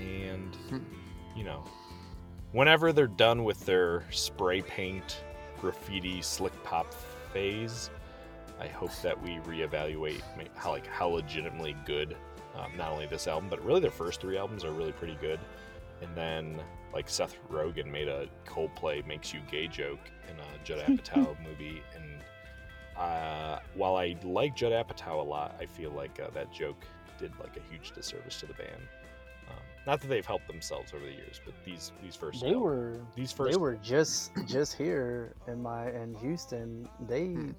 [0.00, 0.56] and,
[1.36, 1.62] you know,
[2.50, 5.22] whenever they're done with their spray paint,
[5.60, 6.92] graffiti, slick pop
[7.32, 7.90] phase,
[8.60, 10.22] I hope that we reevaluate
[10.56, 12.16] how like how legitimately good
[12.56, 15.38] um, not only this album but really their first three albums are really pretty good.
[16.02, 16.60] And then
[16.96, 20.00] like Seth Rogen made a Coldplay makes you gay joke
[20.30, 22.22] in a Judd Apatow movie, and
[22.96, 26.82] uh, while I like Judd Apatow a lot, I feel like uh, that joke
[27.18, 28.80] did like a huge disservice to the band.
[29.48, 29.56] Um,
[29.86, 33.00] not that they've helped themselves over the years, but these these first They album- were
[33.14, 36.88] these first they were just just here in my in Houston.
[37.06, 37.50] They Hmm.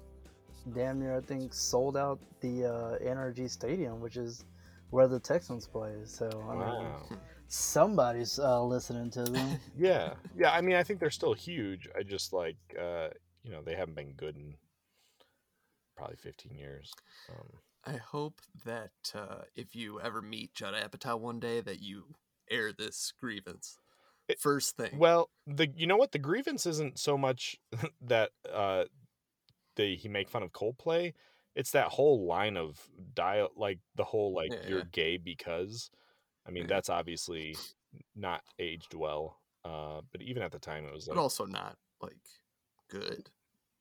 [0.74, 4.44] damn near I think sold out the uh, NRG Stadium, which is
[4.90, 5.94] where the Texans play.
[6.06, 7.02] So I mean, Wow.
[7.48, 9.58] Somebody's uh, listening to them.
[9.78, 10.52] Yeah, yeah.
[10.52, 11.88] I mean, I think they're still huge.
[11.98, 13.08] I just like, uh,
[13.42, 14.54] you know, they haven't been good in
[15.96, 16.92] probably 15 years.
[17.28, 17.46] Um,
[17.84, 22.04] I hope that uh, if you ever meet Judd Apatow one day, that you
[22.50, 23.78] air this grievance.
[24.38, 24.98] first thing.
[24.98, 27.56] Well, the you know what the grievance isn't so much
[28.00, 28.84] that uh
[29.76, 31.14] they he make fun of Coldplay.
[31.54, 34.84] It's that whole line of dial like the whole like Yeah, you're yeah.
[34.92, 35.90] gay because
[36.48, 36.68] I mean Yeah.
[36.68, 37.56] that's obviously
[38.16, 39.38] not aged well.
[39.64, 42.16] Uh but even at the time it was but also not like
[42.88, 43.28] good.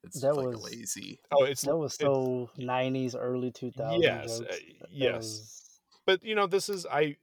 [0.04, 1.20] It's That like was- lazy.
[1.32, 4.02] oh it's That was so '90s, early 2000s.
[4.04, 4.56] Yes, uh,
[4.90, 5.16] yes.
[5.18, 7.18] was- but you know this is i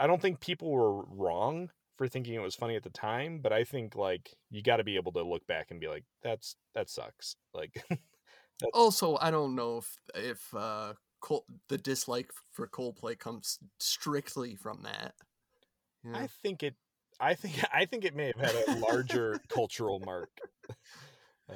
[0.00, 3.52] i don't think people were wrong for thinking it was funny at the time but
[3.52, 6.56] i think like you got to be able to look back and be like that's
[6.74, 7.82] that sucks like
[8.74, 14.82] Also, I don't know if if uh Col- the dislike for Coldplay comes strictly from
[14.82, 15.14] that.
[16.04, 16.18] Yeah.
[16.18, 16.74] i think it
[17.20, 20.30] i think i think it may have had a larger cultural mark
[21.48, 21.54] uh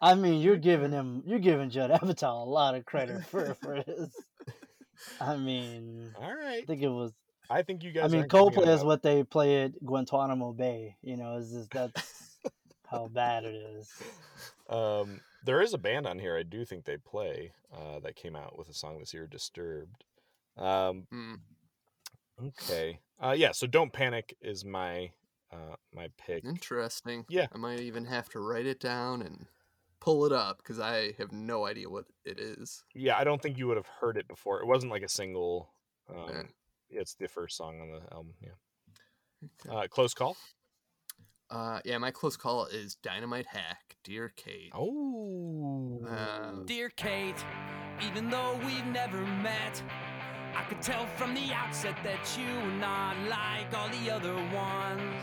[0.00, 3.76] I mean, you're giving him, you're giving Judd Apatow a lot of credit for for
[3.76, 4.10] his.
[5.18, 7.12] I mean, all right I think it was.
[7.48, 9.72] i think you guys I mean, aren't giving it Coldplay is what they play at
[9.84, 10.96] Guantanamo Bay.
[11.00, 12.36] You know, is just that's
[12.86, 13.90] how bad it is.
[14.68, 18.34] um there is a band on here i do think they play uh that came
[18.34, 20.04] out with a song this year disturbed
[20.56, 21.34] um Hmm.
[22.46, 25.10] okay uh yeah so don't panic is my
[25.52, 27.24] uh my pick Interesting.
[27.28, 27.46] Yeah.
[27.54, 29.46] I might even have to write it down and
[30.00, 32.82] pull it up because I have no idea what it is.
[32.94, 35.70] yeah i don't think you would have heard it before it wasn't like a single
[36.08, 36.26] um
[36.90, 37.00] Yeah.
[37.00, 40.36] it's the first song on the album yeah uh close call
[41.54, 44.72] Uh, yeah, my close call is Dynamite Hack, Dear Kate.
[44.74, 46.04] Oh.
[46.04, 47.44] Uh, Dear Kate,
[48.04, 49.80] even though we've never met,
[50.56, 55.14] I could tell from the outset that you are not like all the other ones.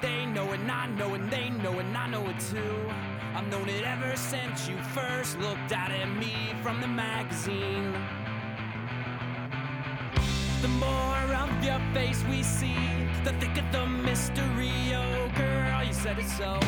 [0.00, 2.40] They know it, and I know it, and they know it, and I know it
[2.40, 2.90] too.
[3.34, 7.92] I've known it ever since you first looked out at me from the magazine.
[10.62, 11.09] The more
[11.60, 12.74] of your face we see,
[13.22, 14.72] the thicker the mystery.
[14.94, 16.58] Oh, girl, you said it so.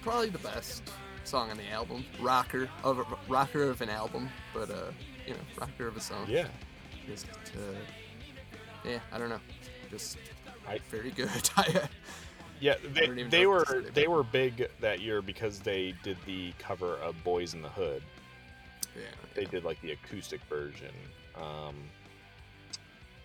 [0.00, 0.82] probably the best
[1.24, 2.02] song on the album.
[2.18, 4.90] Rocker of a, rocker of an album, but uh,
[5.26, 6.24] you know, rocker of a song.
[6.26, 6.46] Yeah.
[7.06, 7.74] Just uh,
[8.84, 9.40] yeah, I don't know,
[9.90, 10.18] just
[10.90, 11.50] very good.
[12.60, 16.16] Yeah, they, they were what to say they were big that year because they did
[16.26, 18.02] the cover of Boys in the Hood.
[18.98, 20.92] Yeah, they did like the acoustic version,
[21.36, 21.74] um,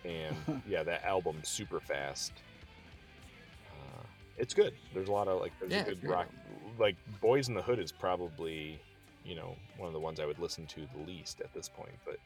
[0.04, 0.36] and
[0.68, 2.32] yeah, that album super fast.
[3.70, 4.02] Uh,
[4.38, 4.74] it's good.
[4.92, 6.10] There's a lot of like there's Yeah, a good yeah.
[6.10, 6.28] rock.
[6.78, 8.80] Like Boys in the Hood is probably
[9.24, 11.96] you know one of the ones I would listen to the least at this point,
[12.04, 12.16] but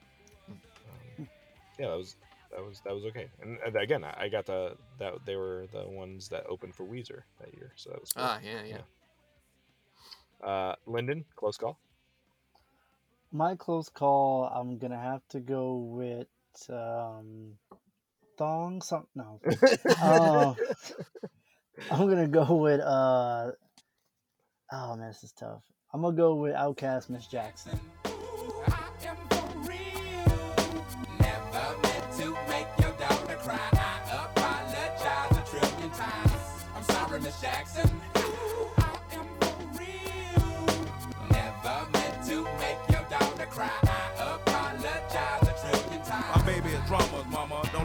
[0.49, 1.29] um,
[1.79, 2.17] yeah, that was
[2.51, 3.29] that was that was okay.
[3.43, 6.85] And, and again, I I got the that they were the ones that opened for
[6.85, 8.25] Weezer that year, so that was cool.
[8.25, 8.83] Ah, yeah, yeah.
[10.47, 11.79] Uh, Lyndon, close call.
[13.33, 14.45] My close call.
[14.45, 16.29] I'm gonna have to go with
[16.71, 17.55] um,
[18.39, 18.81] thong.
[18.81, 19.41] Some no.
[20.01, 20.55] uh,
[21.91, 23.51] I'm gonna go with uh.
[24.73, 25.63] Oh man, this is tough.
[25.93, 27.79] I'm gonna go with OutKast, Miss Jackson.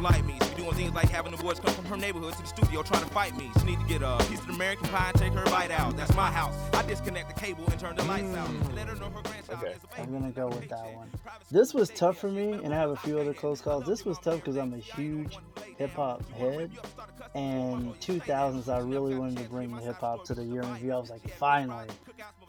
[0.03, 0.37] Don't like me.
[0.41, 2.83] She be doing things like having the boys come from her neighborhood to the studio
[2.83, 3.49] trying to fight me.
[3.59, 5.95] She need to get a piece of American pie and take her bite out.
[5.95, 6.53] That's my house.
[6.73, 8.49] I disconnect the cable and turn the lights out.
[8.49, 11.09] And let her know her grandchild is a I'm gonna go with that one.
[11.51, 13.85] This was tough for me, and I have a few other close calls.
[13.85, 15.37] This was tough because I'm a huge
[15.77, 16.71] hip hop head,
[17.33, 20.91] and 2000s I really wanted to bring the hip hop to the year in review.
[20.91, 21.87] I was like, finally,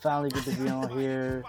[0.01, 1.45] finally get to be on here,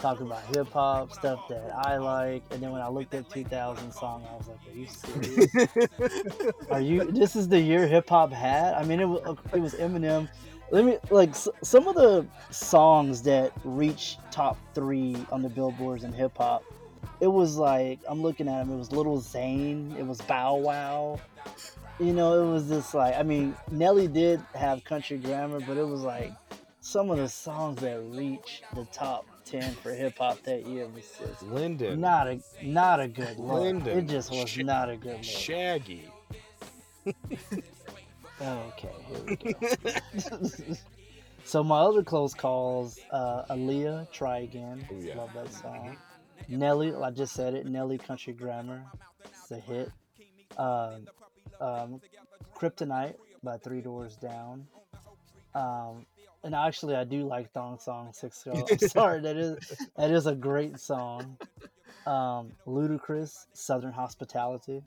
[0.00, 2.42] talk about hip hop stuff that I like.
[2.50, 6.52] And then when I looked at 2000 song, I was like, are you serious?
[6.70, 7.04] Are you?
[7.04, 8.74] This is the year hip hop had.
[8.74, 10.28] I mean, it was it was Eminem.
[10.70, 16.04] Let me like s- some of the songs that reached top three on the billboards
[16.04, 16.62] in hip hop.
[17.20, 18.72] It was like I'm looking at them.
[18.72, 19.94] It was Little Zane.
[19.98, 21.20] It was Bow Wow.
[21.98, 25.86] You know, it was just like I mean, Nelly did have country grammar, but it
[25.86, 26.32] was like
[26.80, 31.04] some of the songs that reached the top ten for hip hop that year was
[31.18, 32.00] just Lyndon.
[32.00, 33.62] not a not a good look.
[33.62, 33.98] Lyndon.
[33.98, 35.24] It just was Sh- not a good look.
[35.24, 36.08] Shaggy.
[38.42, 40.76] Okay, here we go.
[41.44, 44.86] so my other close calls, uh, Aaliyah, Try Again.
[45.14, 45.96] Love that song.
[46.48, 47.66] Nelly, I just said it.
[47.66, 48.82] Nelly, Country Grammar.
[49.24, 49.90] It's a hit.
[50.56, 51.06] Um,
[51.60, 52.00] um,
[52.56, 54.66] Kryptonite by Three Doors Down.
[55.54, 56.06] Um,
[56.42, 58.70] and actually, I do like Thong Song Sisqo.
[58.70, 59.56] I'm sorry, that is
[59.96, 61.36] that is a great song.
[62.06, 64.82] um, Ludacris, Southern Hospitality,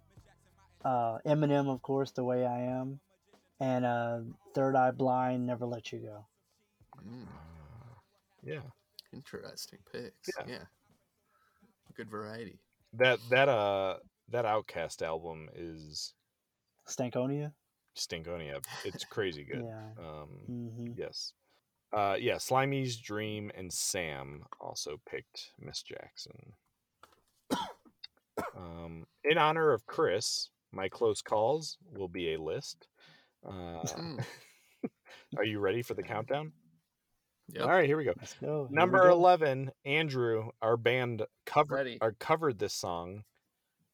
[0.83, 2.99] uh, Eminem, of course, The Way I Am,
[3.59, 4.19] and uh,
[4.55, 6.25] Third Eye Blind, Never Let You Go.
[7.07, 7.27] Mm,
[8.43, 8.61] Yeah.
[9.13, 10.29] interesting picks.
[10.37, 10.45] Yeah.
[10.47, 10.63] Yeah.
[11.95, 12.59] Good variety.
[12.93, 13.97] That that uh
[14.29, 16.13] that OutKast album is
[16.87, 17.51] Stankonia.
[17.95, 18.63] Stingonia.
[18.83, 19.63] It's crazy good.
[19.63, 19.89] Yeah.
[19.99, 20.93] Um Mhm.
[20.97, 21.33] yes.
[21.93, 26.53] Uh yeah, Slimy's Dream and Sam also picked Miss Jackson.
[28.57, 32.87] um in honor of Chris, my close calls will be a list.
[33.45, 34.23] Uh Mm.
[35.37, 36.51] Are you ready for the countdown?
[37.49, 37.63] Yep.
[37.63, 38.13] All right, here we go.
[38.17, 38.47] Let's go.
[38.63, 39.11] Here we Number go.
[39.13, 41.97] 11, Andrew, our band covered Ready.
[42.01, 43.23] or covered this song.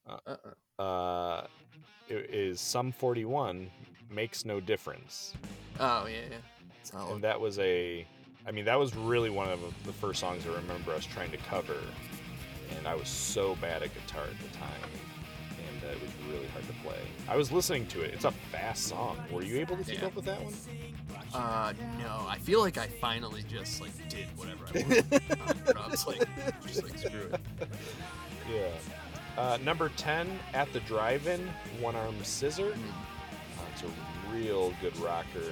[0.08, 0.18] Uh,
[0.78, 0.82] Uh-uh.
[0.82, 1.48] uh
[2.10, 3.70] it is Sum 41
[4.10, 5.34] makes no difference.
[5.80, 6.38] Oh yeah, yeah.
[6.92, 7.14] Solid.
[7.16, 8.06] And that was a
[8.48, 11.38] I mean that was really one of the first songs I remember us trying to
[11.38, 11.76] cover
[12.78, 14.90] and I was so bad at guitar at the time
[15.58, 17.00] and uh, it was really hard to play.
[17.28, 18.14] I was listening to it.
[18.14, 19.18] It's a fast song.
[19.32, 20.08] Were you able to keep Yeah.
[20.08, 20.54] up with that one?
[21.34, 22.26] Uh, no.
[22.28, 25.14] I feel like I finally just like did whatever I wanted.
[25.42, 26.28] on the drums, like,
[26.66, 27.42] just like screw it.
[28.52, 28.70] Yeah.
[29.38, 31.48] Uh, number 10, At the Drive-In,
[31.80, 32.72] One Arm Scissor.
[32.74, 35.52] Uh, it's a real good rocker.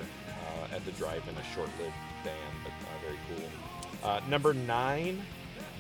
[0.72, 4.10] Uh, at the Drive-In, a short-lived band, but uh, very cool.
[4.10, 5.22] Uh, number 9,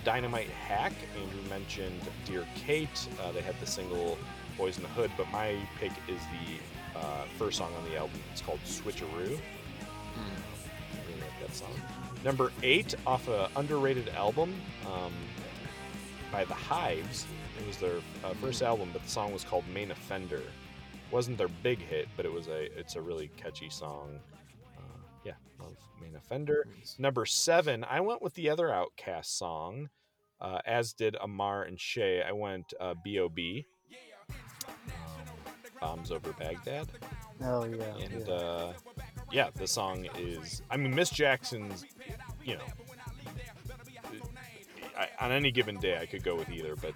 [0.04, 0.94] Dynamite Hack.
[1.22, 3.08] Andrew mentioned Dear Kate.
[3.22, 4.18] Uh, they had the single
[4.58, 8.20] Boys in the Hood, but my pick is the uh, first song on the album.
[8.32, 9.38] It's called Switcheroo.
[9.38, 11.74] I really like that song.
[12.24, 14.54] Number eight off a underrated album
[14.88, 15.14] um,
[16.32, 17.26] by The Hives.
[17.60, 20.42] It was their uh, first album, but the song was called Main Offender.
[21.12, 24.20] wasn't their big hit, but it was a it's a really catchy song.
[25.28, 26.66] Yeah, love Main Offender.
[26.98, 29.90] Number seven, I went with the other OutKast song,
[30.40, 32.24] uh, as did Amar and Shay.
[32.26, 33.66] I went uh, B.O.B.
[35.82, 36.88] Bombs Over Baghdad.
[37.44, 37.84] Oh yeah.
[37.98, 38.34] And yeah.
[38.34, 38.74] uh,
[39.30, 40.62] yeah, the song is.
[40.72, 41.84] I mean, Miss Jackson's.
[42.46, 42.64] You know,
[44.98, 46.94] I, on any given day, I could go with either, but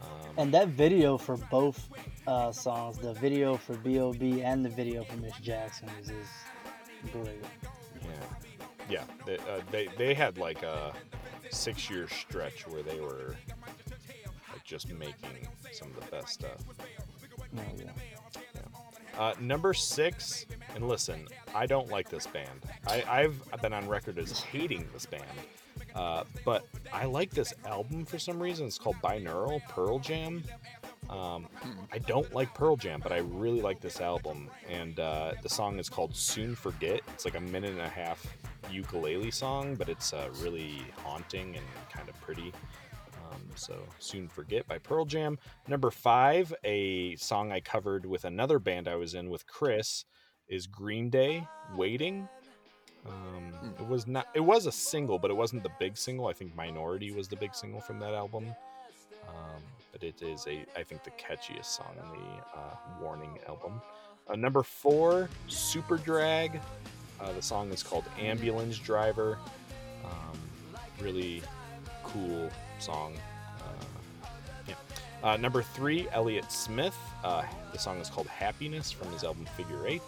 [0.00, 1.88] um, And that video for both
[2.28, 4.42] uh, songs, the video for B.O.B.
[4.42, 6.28] and the video for Miss Jackson is, is
[7.12, 7.44] great.
[8.02, 8.08] yeah,
[8.88, 10.92] yeah, they, uh, they they had like a
[11.50, 13.36] six year stretch where they were
[14.52, 16.62] like just making some of the best stuff.
[17.56, 17.90] Oh, yeah.
[19.18, 22.66] Uh, number six, and listen, I don't like this band.
[22.86, 25.22] I, I've been on record as hating this band,
[25.94, 28.66] uh, but I like this album for some reason.
[28.66, 30.42] It's called Binaural Pearl Jam.
[31.10, 31.46] Um,
[31.92, 35.78] I don't like Pearl Jam, but I really like this album, and uh, the song
[35.78, 38.26] is called "Soon Forget." It's like a minute and a half
[38.70, 42.52] ukulele song, but it's uh, really haunting and kind of pretty.
[43.30, 45.38] Um, so soon forget by Pearl Jam.
[45.68, 50.04] Number five, a song I covered with another band I was in with Chris,
[50.48, 51.46] is Green Day.
[51.76, 52.28] Waiting.
[53.06, 54.28] Um, It was not.
[54.34, 56.26] It was a single, but it wasn't the big single.
[56.26, 58.54] I think Minority was the big single from that album.
[59.28, 59.62] Um,
[59.94, 63.80] but it is a, I think, the catchiest song on the uh, Warning album.
[64.28, 66.60] Uh, number four, Superdrag.
[67.20, 69.38] Uh, the song is called Ambulance Driver.
[70.04, 70.38] Um,
[71.00, 71.42] really
[72.02, 72.50] cool
[72.80, 73.14] song.
[73.60, 74.26] Uh,
[74.66, 74.74] yeah.
[75.22, 76.96] Uh, number three, Elliott Smith.
[77.22, 80.02] Uh, the song is called Happiness from his album Figure Eight.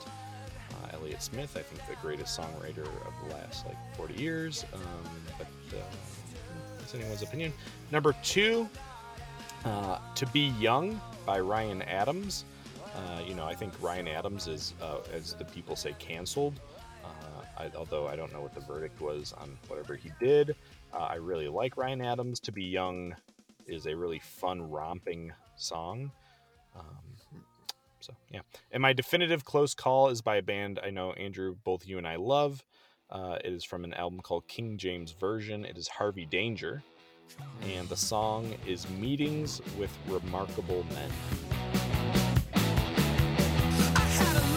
[0.72, 5.10] Uh, Elliott Smith, I think the greatest songwriter of the last like 40 years, um,
[5.38, 5.46] but
[6.76, 7.52] that's anyone's opinion.
[7.92, 8.68] Number two,
[9.66, 12.44] uh, To Be Young by Ryan Adams.
[12.94, 16.60] Uh, you know, I think Ryan Adams is, uh, as the people say, canceled.
[17.04, 20.54] Uh, I, although I don't know what the verdict was on whatever he did.
[20.94, 22.38] Uh, I really like Ryan Adams.
[22.40, 23.14] To Be Young
[23.66, 26.12] is a really fun, romping song.
[26.76, 27.42] Um,
[27.98, 28.40] so, yeah.
[28.70, 32.06] And my definitive close call is by a band I know, Andrew, both you and
[32.06, 32.62] I love.
[33.12, 35.64] It is from an album called King James Version.
[35.64, 36.84] It is Harvey Danger.
[37.62, 41.10] And the song is Meetings with Remarkable Men.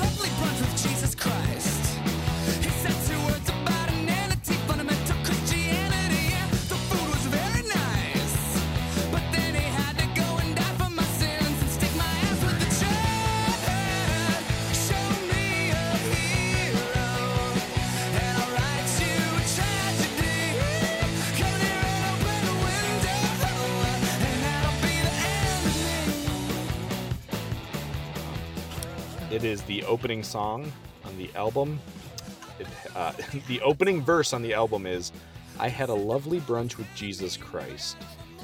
[0.01, 1.68] lovely brunch with Jesus Christ.
[29.39, 30.69] It is the opening song
[31.05, 31.79] on the album.
[32.59, 33.13] It, uh,
[33.47, 35.13] the opening verse on the album is
[35.57, 37.95] I had a lovely brunch with Jesus Christ.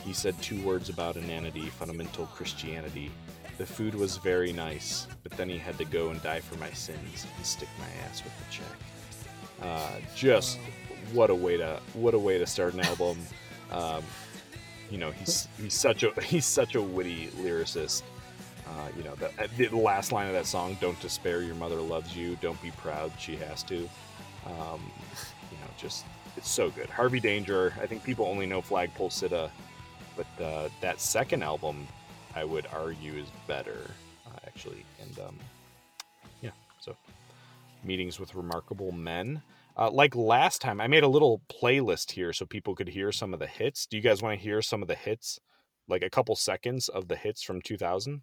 [0.05, 3.11] He said two words about inanity, fundamental Christianity.
[3.57, 6.71] The food was very nice, but then he had to go and die for my
[6.71, 8.65] sins and stick my ass with the check.
[9.63, 10.59] Uh, just
[11.11, 13.17] what a way to what a way to start an album.
[13.69, 14.01] Um,
[14.89, 18.03] you know, he's he's such a he's such a witty lyricist.
[18.75, 22.15] Uh, you know, the, the last line of that song, "Don't despair, your mother loves
[22.15, 22.37] you.
[22.41, 23.89] Don't be proud, she has to."
[24.45, 24.91] Um,
[25.51, 26.89] you know, just it's so good.
[26.89, 27.73] Harvey Danger.
[27.81, 29.49] I think people only know Flagpole Sitta,
[30.17, 31.87] but uh, that second album,
[32.35, 33.79] I would argue, is better
[34.27, 34.85] uh, actually.
[35.01, 35.39] And um,
[36.41, 36.95] yeah, so
[37.83, 39.41] meetings with remarkable men.
[39.77, 43.33] Uh, like last time, I made a little playlist here so people could hear some
[43.33, 43.85] of the hits.
[43.85, 45.39] Do you guys want to hear some of the hits?
[45.87, 48.21] Like a couple seconds of the hits from 2000?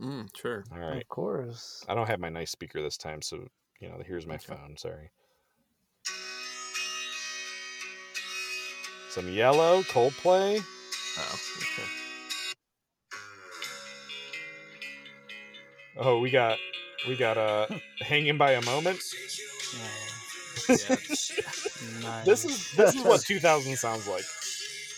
[0.00, 0.64] Mm, sure.
[0.72, 1.02] All right.
[1.02, 1.84] Of course.
[1.88, 3.46] I don't have my nice speaker this time, so
[3.80, 4.76] you know, here's my phone.
[4.76, 5.10] Sorry.
[9.10, 10.60] Some yellow, Coldplay.
[11.18, 11.88] Oh, okay.
[15.96, 16.58] Oh, we got
[17.06, 17.66] we got uh
[18.00, 19.00] hanging by a moment.
[19.78, 21.32] Nice.
[22.24, 24.24] This is this is what 2000 sounds like.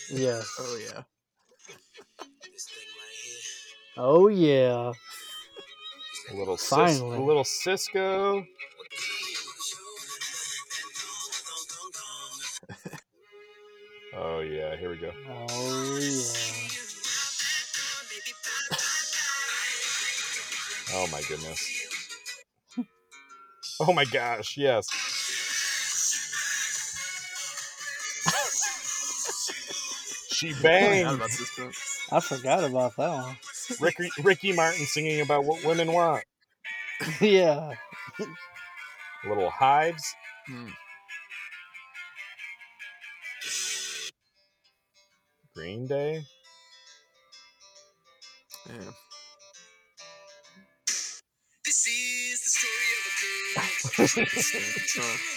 [0.09, 0.47] Yes.
[0.59, 1.03] Oh yeah.
[3.97, 4.91] Oh yeah.
[6.31, 7.17] A little Cis- Finally.
[7.17, 8.45] a little Sisqo.
[14.19, 15.11] Oh yeah, here we go.
[15.29, 16.67] Oh yeah.
[20.93, 21.73] Oh my goodness.
[23.79, 24.87] Oh my gosh, yes.
[30.31, 31.15] She I forgot banged.
[31.15, 31.71] about this one.
[32.11, 33.37] I forgot about that one.
[33.79, 36.23] Ricky, Ricky Martin singing about what women want.
[37.21, 37.73] yeah.
[39.27, 40.03] Little hives.
[40.47, 40.69] Hmm.
[45.55, 46.23] Green Day.
[48.69, 48.91] Yeah.
[51.65, 55.36] This is the story of a girl.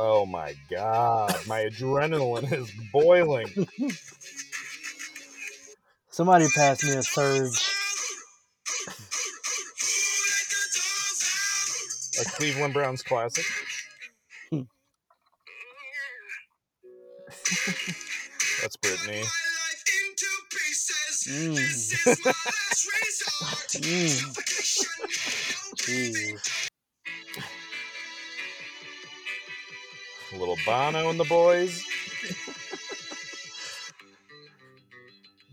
[0.00, 3.48] Oh my god, my adrenaline is boiling.
[6.08, 7.60] Somebody passed me a surge.
[12.20, 13.44] A Cleveland Browns classic.
[18.62, 19.24] That's Britney.
[21.26, 21.58] Mm.
[25.82, 26.57] mm.
[30.36, 31.84] Little Bono and the boys.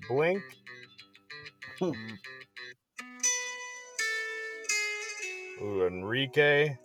[0.08, 0.44] Blink.
[1.80, 1.92] Hmm.
[5.62, 6.76] Ooh, Enrique.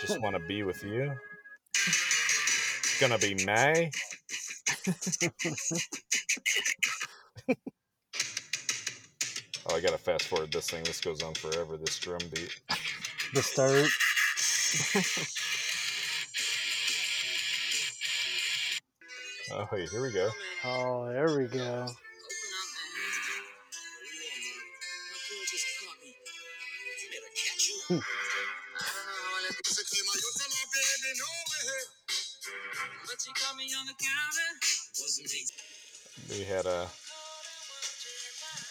[0.00, 1.12] Just want to be with you.
[1.76, 3.90] It's gonna be May.
[9.66, 10.84] oh, I gotta fast forward this thing.
[10.84, 11.76] This goes on forever.
[11.76, 12.60] This drum beat.
[13.34, 13.88] The start.
[19.54, 20.30] Oh, hey, here we go.
[20.64, 21.86] Oh, there we go.
[27.88, 27.98] Hmm.
[36.30, 36.88] We had a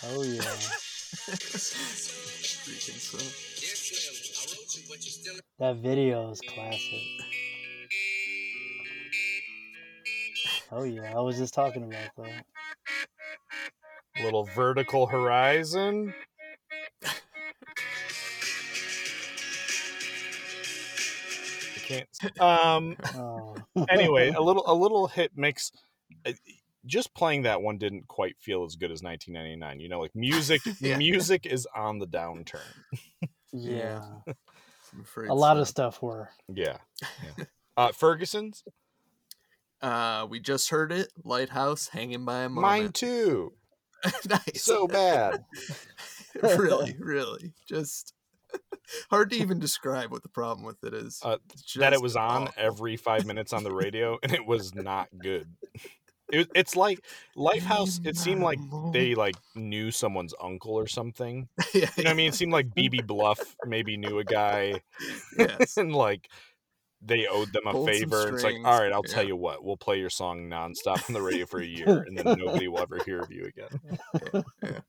[0.04, 0.42] Oh yeah.
[5.60, 7.41] That video is classic.
[10.72, 12.46] Oh yeah, I was just talking about that.
[14.24, 16.14] little vertical horizon.
[21.76, 22.42] I can't.
[22.42, 22.96] Um.
[23.16, 23.56] Oh.
[23.90, 25.72] anyway, a little a little hit mix.
[26.26, 26.32] uh,
[26.86, 29.80] Just playing that one didn't quite feel as good as 1999.
[29.80, 30.98] You know, like music, Yeah.
[30.98, 32.60] music is on the downturn.
[33.52, 34.02] yeah.
[34.94, 35.62] I'm afraid A lot so.
[35.62, 36.30] of stuff were.
[36.54, 36.78] Yeah.
[37.38, 37.46] yeah.
[37.78, 38.64] Uh, Ferguson's,
[39.82, 41.12] Uh, we just heard it.
[41.26, 42.62] Lifehouse hanging by a moment.
[42.62, 43.54] mine too.
[44.30, 44.64] nice.
[44.64, 45.44] So bad.
[46.42, 48.14] really, really, just
[49.10, 51.20] hard to even describe what the problem with it is.
[51.24, 51.38] Uh,
[51.78, 52.54] that it was on awful.
[52.58, 55.48] every five minutes on the radio, and it was not good.
[56.32, 57.04] It, it's like
[57.36, 58.06] Lifehouse.
[58.08, 58.60] It seemed like
[58.94, 61.50] they like knew someone's uncle or something.
[61.74, 62.30] yeah, You know what I mean?
[62.30, 64.82] It seemed like BB Bluff maybe knew a guy,
[65.38, 65.76] Yes.
[65.78, 66.30] and like
[67.02, 68.34] they owed them a Pulled favor.
[68.34, 71.22] It's like, all right, I'll tell you what, we'll play your song nonstop on the
[71.22, 74.44] radio for a year, and then nobody will ever hear of you again.
[74.64, 74.80] yeah.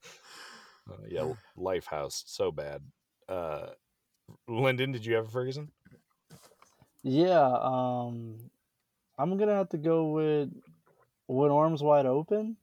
[0.91, 2.83] Uh, yeah, Lifehouse, so bad.
[3.29, 3.69] Uh,
[4.49, 5.71] Lyndon, did you have a Ferguson?
[7.03, 8.37] Yeah, um,
[9.19, 10.51] I'm gonna have to go with
[11.27, 12.57] "When Arms Wide Open."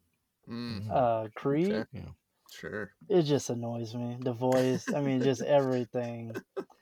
[0.50, 0.92] Mm.
[0.92, 1.74] Uh, Creed.
[1.74, 2.06] Okay.
[2.52, 2.92] Sure.
[3.08, 4.18] It just annoys me.
[4.20, 4.92] The voice.
[4.94, 6.36] I mean, just everything.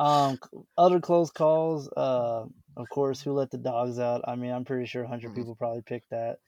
[0.00, 0.38] Um,
[0.78, 1.88] other close calls.
[1.94, 2.46] Uh,
[2.76, 5.82] of course, "Who Let the Dogs Out." I mean, I'm pretty sure 100 people probably
[5.82, 6.38] picked that.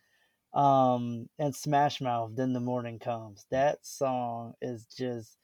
[0.59, 2.31] Um, and Smash Mouth.
[2.35, 3.45] Then the morning comes.
[3.51, 5.37] That song is just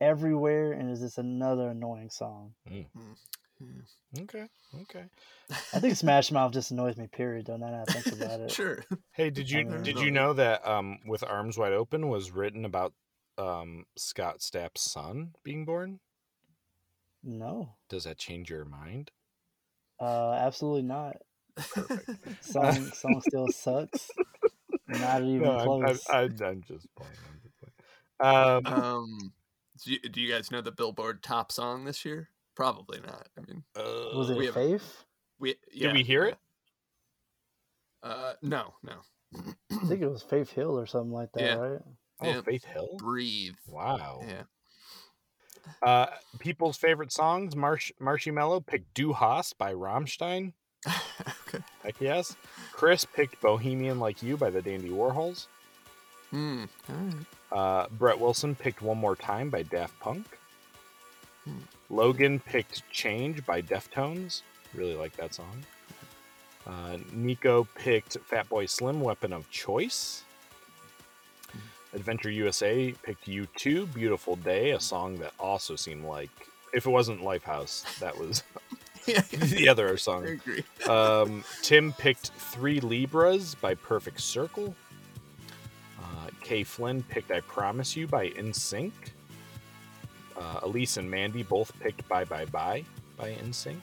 [0.00, 2.54] everywhere, and is just another annoying song.
[4.22, 4.46] Okay.
[4.82, 5.04] Okay.
[5.74, 7.08] I think Smash Mouth just annoys me.
[7.08, 7.44] Period.
[7.46, 8.50] Though now that I think about it.
[8.50, 8.82] Sure.
[9.12, 12.64] Hey, did you mean, did you know that um, with Arms Wide Open was written
[12.64, 12.94] about
[13.36, 16.00] um, Scott Stapp's son being born?
[17.22, 17.76] No.
[17.88, 19.10] Does that change your mind?
[20.00, 21.16] Uh, absolutely not.
[22.40, 24.10] song song still sucks.
[24.88, 26.06] Not even No, I'm, I'm, close.
[26.10, 27.12] I'm, I'm just playing.
[27.28, 28.64] I'm just playing.
[28.66, 29.32] Um, Um,
[29.84, 32.28] do you, do you guys know the Billboard top song this year?
[32.54, 33.28] Probably not.
[33.38, 35.04] I mean, Was it we have- Faith?
[35.38, 36.36] we Did we hear it?
[38.02, 38.94] Uh, no, no.
[39.70, 41.54] I think it was Faith Hill or something like that, Yeah.
[41.56, 41.80] right?
[42.22, 42.40] Oh, Yeah.
[42.42, 42.96] Faith Hill.
[42.98, 43.54] Breathe.
[43.66, 44.20] Wow.
[44.26, 44.42] Yeah.
[45.82, 46.06] Uh,
[46.38, 50.52] people's favorite songs: Marsh Marshy Mello picked Du Hast by Rammstein.
[50.86, 51.64] okay.
[51.82, 52.36] Heck yes.
[52.72, 55.46] Chris picked Bohemian Like You by the Dandy Warhols.
[56.30, 56.64] Hmm.
[56.88, 57.26] All right.
[57.52, 60.26] Uh, Brett Wilson picked One More Time by Daft Punk.
[61.88, 64.42] Logan picked Change by Deftones.
[64.74, 65.64] Really like that song.
[66.66, 70.22] Uh, Nico picked Fatboy Slim Weapon of Choice.
[71.92, 76.30] Adventure USA picked U2 Beautiful Day, a song that also seemed like,
[76.72, 78.42] if it wasn't Lifehouse, that was
[79.06, 80.24] the other song.
[80.26, 80.64] I agree.
[80.88, 84.74] Um, Tim picked Three Libras by Perfect Circle.
[85.98, 88.92] Uh, Kay Flynn picked I Promise You by NSYNC.
[90.38, 92.84] Uh, Elise and Mandy both picked Bye Bye Bye
[93.16, 93.76] by NSYNC.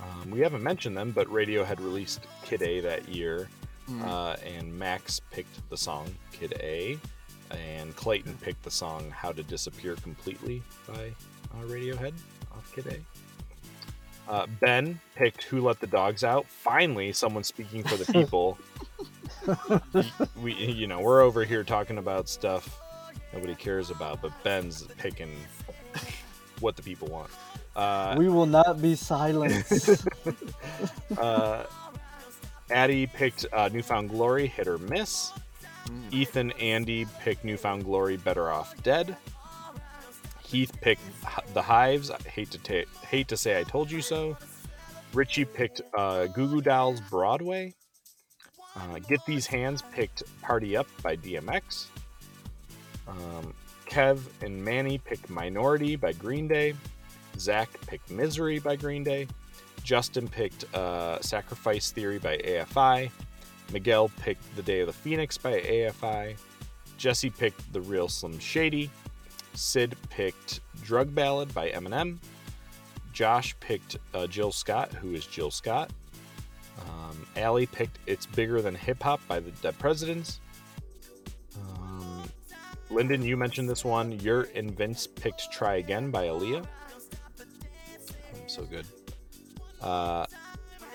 [0.00, 3.48] Um, we haven't mentioned them, but Radiohead released Kid A that year.
[3.90, 4.04] Mm.
[4.06, 6.98] Uh, and Max picked the song Kid A.
[7.50, 11.12] And Clayton picked the song How to Disappear Completely by
[11.52, 12.12] uh, Radiohead
[12.52, 14.30] off Kid A.
[14.30, 16.46] Uh, ben picked Who Let the Dogs Out.
[16.46, 18.56] Finally, someone speaking for the people.
[20.40, 22.80] We, you know, we're over here talking about stuff
[23.32, 25.36] nobody cares about, but Ben's picking
[26.60, 27.30] what the people want.
[27.74, 30.06] Uh, we will not be silenced.
[31.18, 31.64] uh,
[32.70, 35.32] Addie picked uh, New Found Glory, hit or miss.
[36.10, 39.16] Ethan, Andy picked New Found Glory, Better Off Dead.
[40.42, 41.02] Heath picked
[41.54, 42.10] The Hives.
[42.10, 44.36] I hate to ta- hate to say I told you so.
[45.12, 47.74] Richie picked uh, Goo Goo Dolls, Broadway.
[48.76, 51.86] Uh, Get These Hands picked Party Up by DMX.
[53.08, 53.54] Um,
[53.86, 56.74] Kev and Manny picked Minority by Green Day.
[57.38, 59.26] Zach picked Misery by Green Day.
[59.82, 63.10] Justin picked uh, Sacrifice Theory by AFI.
[63.72, 66.36] Miguel picked The Day of the Phoenix by AFI.
[66.96, 68.90] Jesse picked The Real Slim Shady.
[69.54, 72.18] Sid picked Drug Ballad by Eminem.
[73.12, 75.90] Josh picked uh, Jill Scott, who is Jill Scott.
[76.80, 80.40] Um, Allie picked It's Bigger Than Hip Hop by the Dead Presidents.
[81.56, 82.22] Um,
[82.90, 84.12] Lyndon, you mentioned this one.
[84.20, 86.60] Your and Vince picked Try Again by Aaliyah.
[86.62, 86.66] Um,
[88.46, 88.86] so good.
[89.80, 90.26] Uh,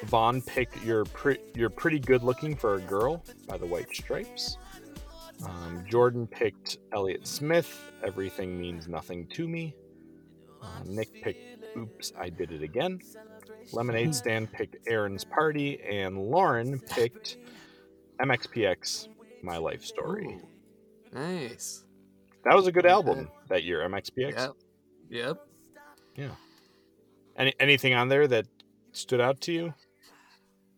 [0.03, 4.57] Vaughn picked You're, pre- You're Pretty Good Looking for a Girl by the White Stripes.
[5.45, 9.75] Um, Jordan picked Elliott Smith, Everything Means Nothing to Me.
[10.61, 12.99] Uh, Nick picked Oops, I Did It Again.
[13.73, 15.81] Lemonade Stand picked Aaron's Party.
[15.81, 17.37] And Lauren picked
[18.19, 19.07] MXPX,
[19.43, 20.39] My Life Story.
[21.11, 21.83] Nice.
[22.43, 24.33] That was a good album that year, MXPX.
[24.37, 24.51] Yep.
[25.09, 25.37] Yep.
[26.15, 26.29] Yeah.
[27.37, 28.45] Any, anything on there that
[28.95, 29.73] stood out to you?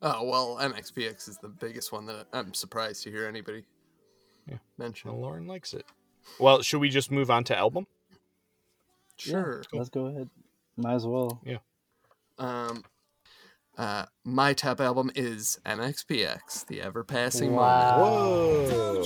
[0.01, 3.63] Oh well, MXPX is the biggest one that I'm surprised to hear anybody
[4.47, 4.57] Yeah.
[4.77, 5.11] mention.
[5.11, 5.85] Well, Lauren likes it.
[6.39, 7.87] Well, should we just move on to album?
[9.17, 9.63] Sure.
[9.73, 10.29] Let's go ahead.
[10.75, 11.41] Might as well.
[11.43, 11.57] Yeah.
[12.37, 12.83] Um,
[13.77, 17.97] uh, my top album is MXPX, The Ever Passing Wow.
[17.97, 18.71] Moment.
[18.73, 19.03] Whoa.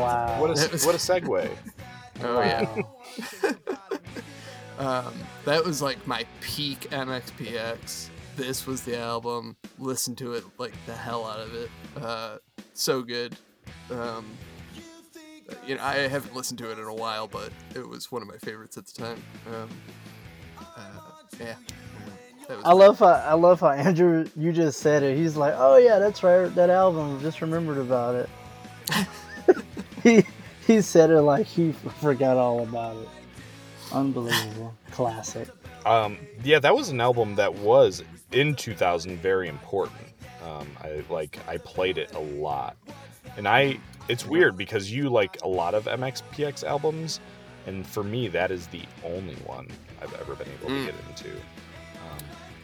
[0.00, 0.40] Wow.
[0.40, 1.50] What a, was- what a segue.
[2.22, 2.82] Oh yeah.
[4.78, 5.12] Um,
[5.44, 8.08] that was like my peak MXPX.
[8.36, 9.54] This was the album.
[9.78, 11.70] Listen to it like the hell out of it.
[12.00, 12.38] Uh,
[12.72, 13.36] so good.
[13.90, 14.26] Um,
[15.66, 18.28] you know, I haven't listened to it in a while, but it was one of
[18.28, 19.22] my favorites at the time.
[19.48, 19.68] Um,
[20.58, 20.82] uh,
[21.38, 21.54] yeah.
[22.64, 25.16] I love how I love how Andrew you just said it.
[25.16, 27.20] He's like, "Oh yeah, that's right, that album.
[27.20, 28.28] Just remembered about it."
[30.02, 30.24] he
[30.66, 33.08] he said it like he forgot all about it.
[33.92, 35.48] Unbelievable, classic.
[35.84, 39.98] Um, yeah, that was an album that was in 2000 very important.
[40.44, 42.76] Um, I like I played it a lot,
[43.36, 47.20] and I it's weird because you like a lot of MXPX albums,
[47.66, 49.68] and for me that is the only one
[50.00, 50.86] I've ever been able to Mm.
[50.86, 51.30] get into.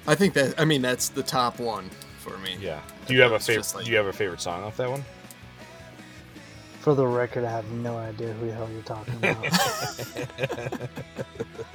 [0.09, 1.91] I think that I mean that's the top one
[2.21, 2.57] for me.
[2.61, 2.81] Yeah.
[3.07, 3.73] Do you have a favorite?
[3.75, 5.05] like- Do you have a favorite song off that one?
[6.87, 10.89] For the record, I have no idea who the hell you're talking about.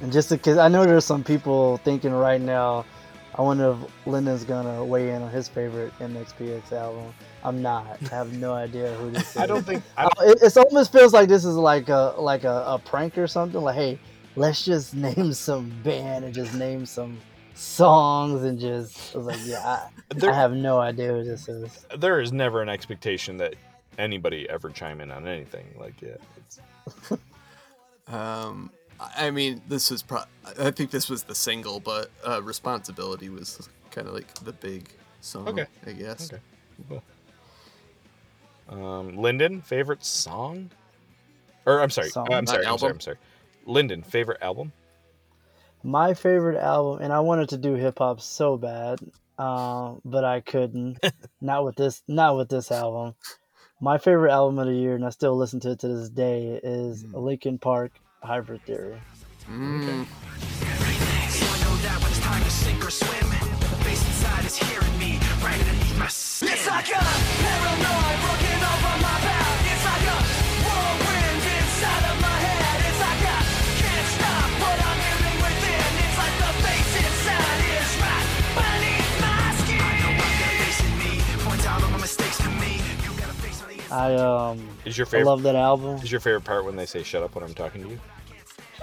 [0.00, 2.86] and just because I know there's some people thinking right now,
[3.34, 7.12] I wonder if Lyndon's gonna weigh in on his favorite MXPX album.
[7.44, 7.98] I'm not.
[8.10, 9.36] I have no idea who this is.
[9.42, 9.82] I don't think.
[9.98, 13.18] I Uh, it, it almost feels like this is like a like a, a prank
[13.18, 13.60] or something.
[13.60, 13.98] Like, hey,
[14.34, 17.20] let's just name some band and just name some
[17.52, 19.14] songs and just.
[19.14, 19.60] I was like, yeah,
[20.10, 21.84] I, There- I have no idea who this is.
[21.98, 23.56] There is never an expectation that
[23.98, 25.66] anybody ever chime in on anything.
[25.78, 26.60] Like, yeah, it's,
[28.08, 30.22] Um, I I mean, this was pro.
[30.58, 34.88] I think this was the single, but uh, "Responsibility" was kind of like the big
[35.20, 35.48] song.
[35.48, 35.66] Okay.
[35.86, 36.32] I guess.
[36.32, 36.42] Okay.
[36.88, 37.02] Cool.
[38.68, 40.70] Um, Lyndon, favorite song?
[41.66, 42.26] Or I'm sorry, Song.
[42.32, 42.90] I'm sorry, I'm sorry, album?
[42.92, 43.16] I'm sorry.
[43.66, 44.72] Lyndon, favorite album?
[45.84, 48.98] My favorite album, and I wanted to do hip hop so bad,
[49.38, 50.98] um, but I couldn't.
[51.40, 52.02] not with this.
[52.08, 53.14] Not with this album.
[53.82, 56.60] My favorite album of the year, and I still listen to it to this day,
[56.62, 57.90] is Linkin Park
[58.22, 58.94] Hybrid Theory.
[59.50, 60.06] Mm.
[66.44, 67.00] It's like a
[67.42, 68.61] paranoid broken
[83.92, 84.66] I um.
[84.84, 85.26] Is your I favorite?
[85.26, 85.96] love that album.
[85.96, 88.00] Is your favorite part when they say "Shut up" when I'm talking to you?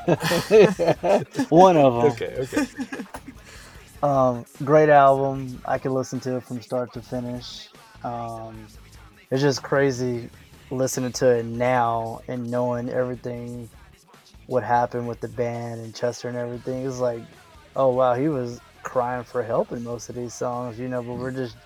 [1.50, 2.06] One of them.
[2.12, 2.66] Okay, okay.
[4.02, 5.62] Um, great album.
[5.66, 7.70] I can listen to it from start to finish.
[8.04, 8.68] Um,
[9.32, 10.30] it's just crazy
[10.72, 13.70] listening to it now and knowing everything
[14.46, 16.86] what happened with the band and Chester and everything.
[16.86, 17.22] It's like,
[17.76, 21.16] oh wow, he was crying for help in most of these songs, you know, but
[21.16, 21.58] we're just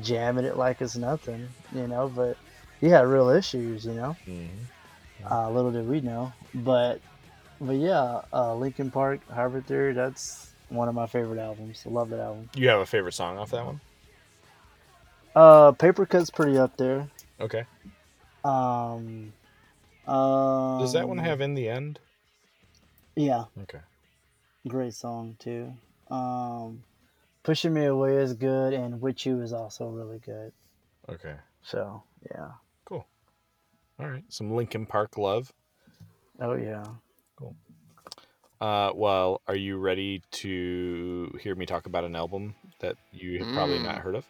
[0.00, 2.08] jamming it like it's nothing, you know.
[2.08, 2.36] But
[2.82, 4.16] he had real issues, you know.
[5.30, 7.00] Uh, little did we know, but
[7.60, 9.94] but yeah, uh, Linkin Park, Hybrid Theory.
[9.94, 11.84] That's one of my favorite albums.
[11.86, 12.50] I love that album.
[12.56, 13.80] You have a favorite song off that one?
[15.34, 17.08] Uh, Paper Cut's pretty up there.
[17.40, 17.64] Okay.
[18.44, 19.32] Um,
[20.06, 22.00] um, Does that one have "In the End"?
[23.14, 23.80] Yeah, Okay.
[24.66, 25.72] great song too.
[26.10, 26.82] Um,
[27.44, 30.52] Pushing Me Away is good, and With You is also really good.
[31.08, 31.34] Okay.
[31.62, 32.48] So yeah.
[34.02, 34.06] Cool.
[34.08, 34.24] All right.
[34.28, 35.52] Some Linkin Park love.
[36.40, 36.82] Oh yeah.
[37.36, 37.54] Cool.
[38.60, 43.52] Uh, well, are you ready to hear me talk about an album that you have
[43.54, 44.02] probably not Mm.
[44.02, 44.24] heard of?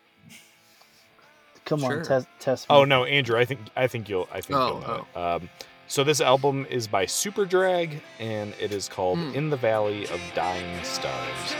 [1.65, 1.99] Come Sure.
[1.99, 2.69] on, test test.
[2.69, 2.75] Me.
[2.75, 5.17] Oh no, Andrew, I think I think you'll I think Oh, you'll know it.
[5.43, 5.49] Um,
[5.87, 9.35] so this album is by Superdrag, and it is called Hmm.
[9.35, 11.55] "In the Valley of Dying Stars."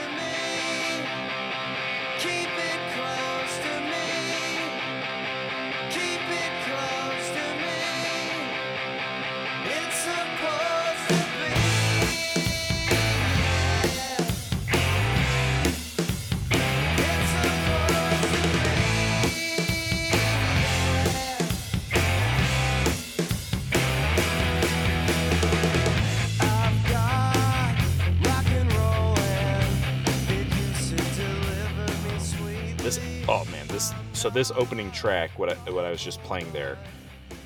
[34.33, 36.79] This opening track, what I, what I was just playing there,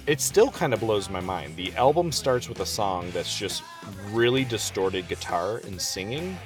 [0.07, 1.57] it still kind of blows my mind.
[1.57, 3.63] The album starts with a song that's just
[4.11, 6.39] really distorted guitar and singing,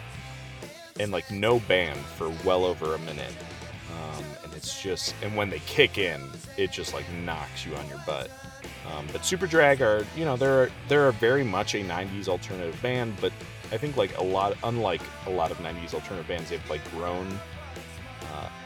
[0.99, 3.35] and like no band for well over a minute.
[3.93, 6.23] Um, and it's just and when they kick in,
[6.57, 8.31] it just like knocks you on your butt.
[8.91, 13.33] Um, but Superdrag are you know they're they're very much a '90s alternative band, but
[13.73, 17.39] I think like a lot unlike a lot of '90s alternative bands, they've like grown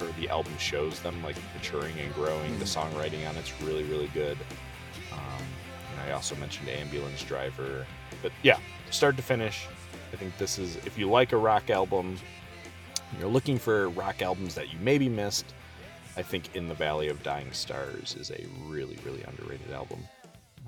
[0.01, 2.59] or the album shows them like maturing and growing.
[2.59, 4.39] The songwriting on it's really, really good.
[5.13, 5.45] Um,
[5.93, 7.87] and I also mentioned Ambulance Driver,
[8.23, 8.59] but yeah,
[8.91, 9.67] start to finish,
[10.13, 12.19] I think this is if you like a rock album,
[13.11, 15.47] and you're looking for rock albums that you maybe missed.
[16.17, 19.99] I think In the Valley of Dying Stars is a really, really underrated album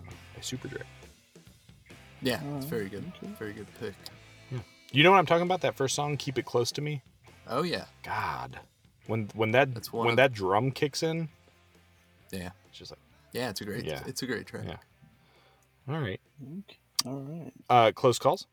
[0.05, 0.83] by Superdrag.
[2.21, 3.05] Yeah, it's very good.
[3.39, 3.95] Very good pick.
[4.51, 4.59] Yeah.
[4.91, 5.61] You know what I'm talking about?
[5.61, 7.03] That first song, "Keep It Close to Me."
[7.47, 7.85] Oh yeah.
[8.03, 8.59] God,
[9.07, 11.29] when when that one when of- that drum kicks in,
[12.33, 12.51] Yeah.
[12.69, 13.01] it's just like
[13.33, 13.85] Yeah, it's a great.
[13.85, 14.03] Yeah.
[14.07, 14.65] It's a great track.
[14.67, 14.77] yeah.
[15.89, 16.21] All right.
[17.05, 17.53] All right.
[17.71, 18.47] Uh, close calls.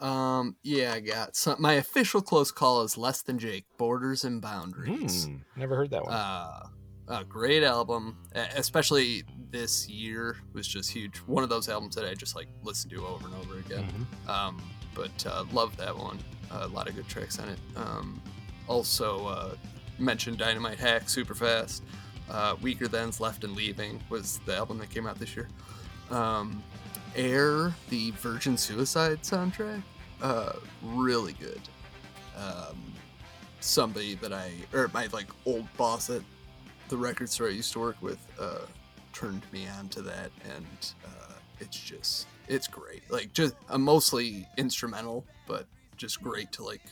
[0.00, 0.56] Um.
[0.62, 1.62] Yeah, I got some.
[1.62, 6.02] My official close call is "Less Than Jake: Borders and Boundaries." Hmm, never heard that
[6.04, 6.12] one.
[6.12, 6.66] Uh,
[7.08, 11.18] a great album, especially this year was just huge.
[11.18, 13.84] One of those albums that I just like listen to over and over again.
[13.84, 14.30] Mm-hmm.
[14.30, 14.60] Um,
[14.94, 16.18] but uh, love that one.
[16.50, 17.58] a lot of good tracks on it.
[17.76, 18.20] Um,
[18.68, 19.54] also uh,
[19.98, 21.82] mentioned Dynamite Hack super fast.
[22.30, 25.48] Uh, Weakerthans' Left and Leaving was the album that came out this year.
[26.10, 26.62] Um,
[27.14, 29.82] Air, the Virgin Suicide soundtrack,
[30.22, 31.60] uh, really good.
[32.36, 32.92] Um,
[33.60, 36.22] somebody that I, or my like old boss at
[36.88, 38.66] the record store I used to work with, uh,
[39.12, 43.08] turned me on to that, and uh, it's just, it's great.
[43.10, 46.82] Like, just I'm mostly instrumental, but just great to like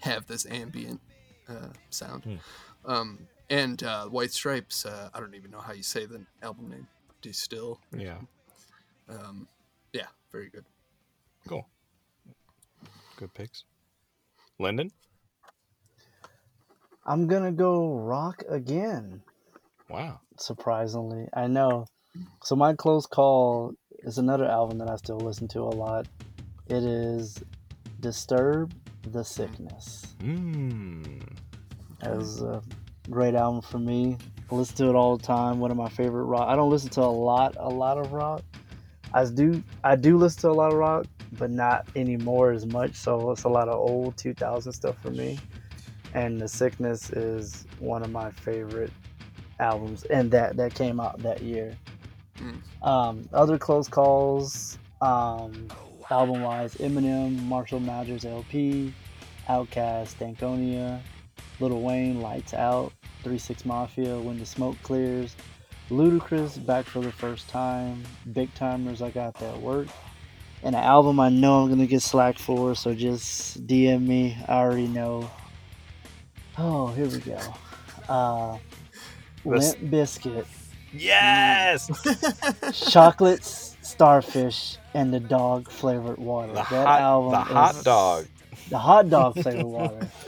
[0.00, 1.00] have this ambient
[1.48, 2.40] uh, sound.
[2.84, 6.68] Um, and uh, White Stripes, uh, I don't even know how you say the album
[6.70, 6.86] name.
[7.20, 7.78] De Stijl.
[7.92, 8.18] or Yeah.
[9.08, 9.48] Um,
[9.92, 10.64] yeah, very good.
[11.48, 11.66] Cool.
[13.16, 13.64] Good picks.
[14.58, 14.92] Lyndon.
[17.04, 19.22] I'm gonna go rock again.
[19.88, 20.20] Wow.
[20.38, 21.86] Surprisingly, I know.
[22.42, 26.06] So my close call is another album that I still listen to a lot.
[26.68, 27.42] It is
[28.00, 30.14] Disturb the Sickness.
[30.20, 31.22] Mm.
[32.02, 32.62] It was a
[33.10, 34.16] great album for me.
[34.50, 35.60] I listen to it all the time.
[35.60, 36.48] One of my favorite rock.
[36.48, 38.42] I don't listen to a lot, a lot of rock.
[39.12, 42.94] I do, I do listen to a lot of rock, but not anymore as much.
[42.94, 45.38] So it's a lot of old 2000 stuff for me.
[46.14, 48.92] And The Sickness is one of my favorite
[49.60, 51.76] albums, and that that came out that year.
[52.82, 55.68] Um, other close calls, um,
[56.10, 58.92] album wise, Eminem, Marshall Mathers LP,
[59.48, 61.00] Outkast, Stankonia,
[61.60, 65.36] Lil Wayne, Lights Out, 3 6 Mafia, When the Smoke Clears,
[65.90, 69.88] Ludacris, Back for the First Time, Big Tymers, I Got That Work.
[70.62, 74.36] And an album I know I'm gonna get slack for, so just DM me.
[74.48, 75.30] I already know.
[76.56, 77.38] Oh, here we go.
[78.08, 78.58] Uh,
[79.44, 80.46] Limp Bizkit.
[80.92, 81.88] Yes.
[82.90, 86.48] Chocolate s- starfish and the dog flavored water.
[86.48, 88.26] The that hot- album the hot is- dog.
[88.68, 90.08] The hot dog flavored water.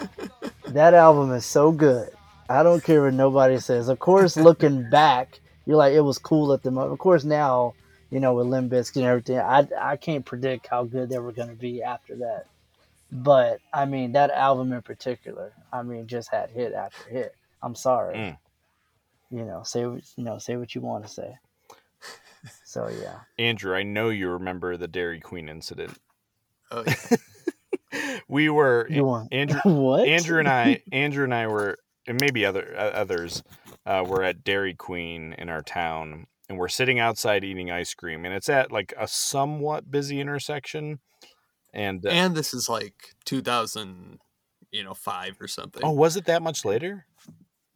[0.69, 2.11] That album is so good.
[2.49, 3.89] I don't care what nobody says.
[3.89, 6.93] Of course, looking back, you're like it was cool at the moment.
[6.93, 7.75] Of course, now
[8.11, 11.33] you know with Limp Bizkit and everything, I I can't predict how good they were
[11.33, 12.47] going to be after that.
[13.11, 17.35] But I mean, that album in particular, I mean, just had hit after hit.
[17.65, 18.15] I'm sorry.
[18.17, 18.39] Mm.
[19.33, 21.35] You know, say you know, say what you want to say.
[22.65, 23.21] So yeah.
[23.39, 25.99] Andrew, I know you remember the Dairy Queen incident.
[26.71, 28.19] Oh yeah.
[28.29, 30.09] we were You want- Andrew What?
[30.09, 33.43] Andrew and I Andrew and I were and maybe other uh, others
[33.87, 38.25] uh, were at Dairy Queen in our town and we're sitting outside eating ice cream
[38.25, 41.01] and it's at like a somewhat busy intersection
[41.73, 44.19] and, uh, And this is like 2000,
[44.73, 45.83] you know, five or something.
[45.85, 47.07] oh was it that much later?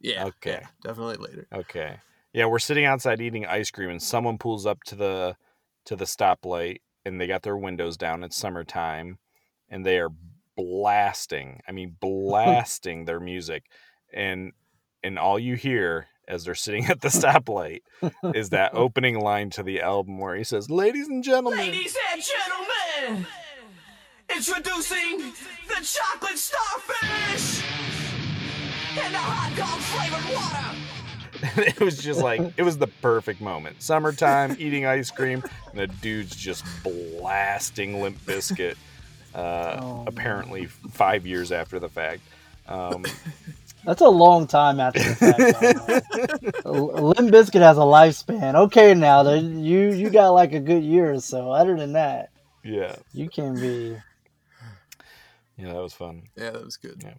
[0.01, 0.25] yeah.
[0.27, 0.59] okay.
[0.63, 1.47] yeah, definitely later.
[1.53, 1.97] Okay.
[2.35, 5.37] Yeah, we're sitting outside eating ice cream and someone pulls up to the
[5.87, 8.25] to the stoplight and they got their windows down.
[8.25, 9.19] It's summertime
[9.71, 10.11] and they are
[10.57, 11.61] blasting.
[11.69, 13.67] I mean blasting their music.
[14.13, 14.53] And
[15.05, 17.83] and all you hear as they're sitting at the stoplight
[18.35, 22.23] is that opening line to the album where he says, "Ladies and gentlemen." Ladies and
[22.23, 23.27] gentlemen,
[24.35, 25.33] introducing
[25.69, 27.63] the chocolate starfish
[28.99, 30.94] and the hot dog flavored water.
[31.57, 33.83] it was just like it was the perfect moment.
[33.83, 38.77] Summertime, eating ice cream, and the dude's just blasting Limp Bizkit.
[39.35, 42.21] Uh, Oh, apparently, five years after the fact.
[42.69, 43.05] Um,
[43.85, 46.65] That's a long time after the fact.
[46.67, 48.55] Limp Bizkit has a lifespan.
[48.55, 51.51] Okay, now the- you you got like a good year or so.
[51.51, 52.31] Other than that,
[52.63, 53.97] yeah, you can be.
[55.59, 56.23] yeah, that was fun.
[56.37, 57.03] Yeah, that was good.
[57.05, 57.15] Yeah.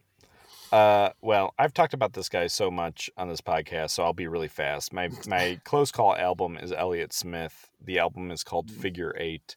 [0.76, 4.28] Uh, well, I've talked about this guy so much on this podcast, so I'll be
[4.28, 4.92] really fast.
[4.92, 7.70] My my close call album is Elliott Smith.
[7.82, 9.56] The album is called Figure Eight.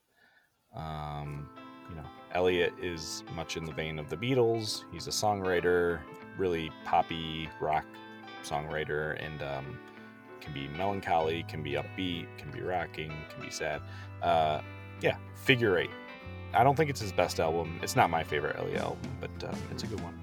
[0.77, 1.49] Um,
[1.91, 4.85] you know, Elliott is much in the vein of the Beatles.
[4.93, 5.99] He's a songwriter,
[6.37, 7.85] really poppy rock
[8.45, 9.77] songwriter, and um,
[10.41, 13.83] can be melancholy, can be upbeat, can be rocking, can be sad.
[14.23, 14.61] Uh,
[15.01, 15.91] yeah, Figure Eight.
[16.55, 17.81] I don't think it's his best album.
[17.83, 20.17] It's not my favorite Elliott album, but uh, it's a good one.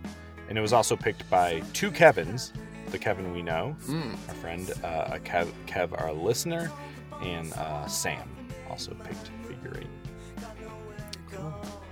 [0.50, 2.54] And it was also picked by two Kevins,
[2.92, 4.14] the Kevin we know, Mm.
[4.30, 6.72] our friend, uh, Kev, Kev, our listener,
[7.22, 8.30] and uh, Sam.
[8.70, 9.88] also picked Figure Eight,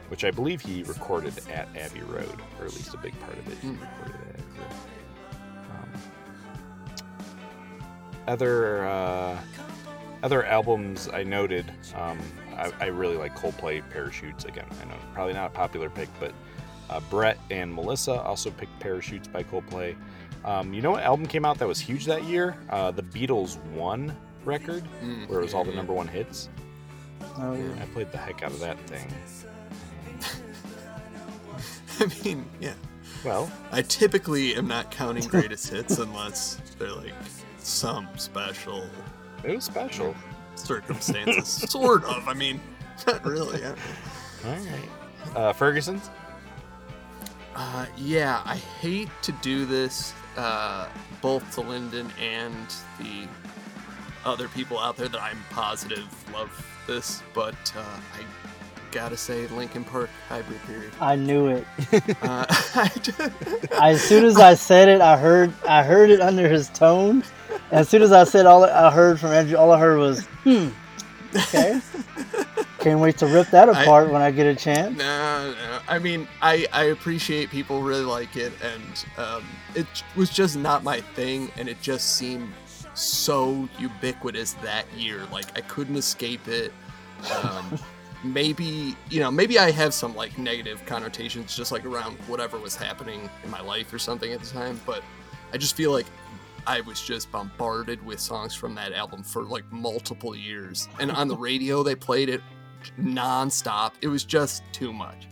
[0.09, 3.48] which I believe he recorded at Abbey Road, or at least a big part of
[3.48, 4.72] it he recorded at Abbey Road.
[5.72, 6.01] Um,
[8.27, 9.38] other uh,
[10.23, 12.17] other albums I noted, um,
[12.56, 14.45] I, I really like Coldplay Parachutes.
[14.45, 16.32] Again, I know probably not a popular pick, but
[16.93, 19.95] uh, Brett and Melissa also picked Parachutes by Coldplay.
[20.45, 22.57] Um, you know what album came out that was huge that year?
[22.69, 24.15] Uh, the Beatles One
[24.45, 25.77] record, Mm, where it was all the yeah.
[25.77, 26.49] number one hits.
[27.38, 27.81] Oh yeah.
[27.81, 29.07] I played the heck out of that thing.
[31.99, 32.73] I mean, yeah.
[33.23, 37.13] Well, I typically am not counting greatest hits unless they're like
[37.57, 38.85] some special.
[39.43, 40.13] It was special.
[40.55, 42.27] Circumstances, sort of.
[42.27, 42.59] I mean,
[43.07, 43.63] not really.
[43.65, 43.75] All
[44.45, 44.89] right.
[45.35, 46.09] Uh, Ferguson's?
[47.56, 50.88] Uh, yeah, I hate to do this, uh,
[51.22, 52.67] both to Lyndon and
[52.99, 53.27] the
[54.25, 56.49] other people out there that I'm positive love
[56.88, 58.23] this, but uh, I
[58.91, 60.91] gotta say, Linkin Park hybrid period.
[60.99, 61.65] I knew it.
[62.22, 62.45] Uh,
[63.82, 67.23] as soon as I said it, I heard I heard it under his tone.
[67.72, 70.69] As soon as I said all I heard from Andrew, all I heard was hmm.
[71.35, 71.81] Okay.
[72.79, 74.97] Can't wait to rip that I- apart when I get a chance.
[74.97, 75.79] No, no.
[75.87, 79.43] I mean, I, I appreciate people really like it, and um,
[79.75, 82.51] it was just not my thing, and it just seemed
[82.93, 85.21] so ubiquitous that year.
[85.31, 86.73] Like, I couldn't escape it.
[87.41, 87.79] Um,
[88.23, 92.75] maybe, you know, maybe I have some, like, negative connotations just, like, around whatever was
[92.75, 95.03] happening in my life or something at the time, but
[95.53, 96.05] I just feel like
[96.66, 100.88] I was just bombarded with songs from that album for, like, multiple years.
[101.00, 102.42] And on the radio, they played it
[103.00, 103.93] nonstop.
[104.01, 105.27] It was just too much.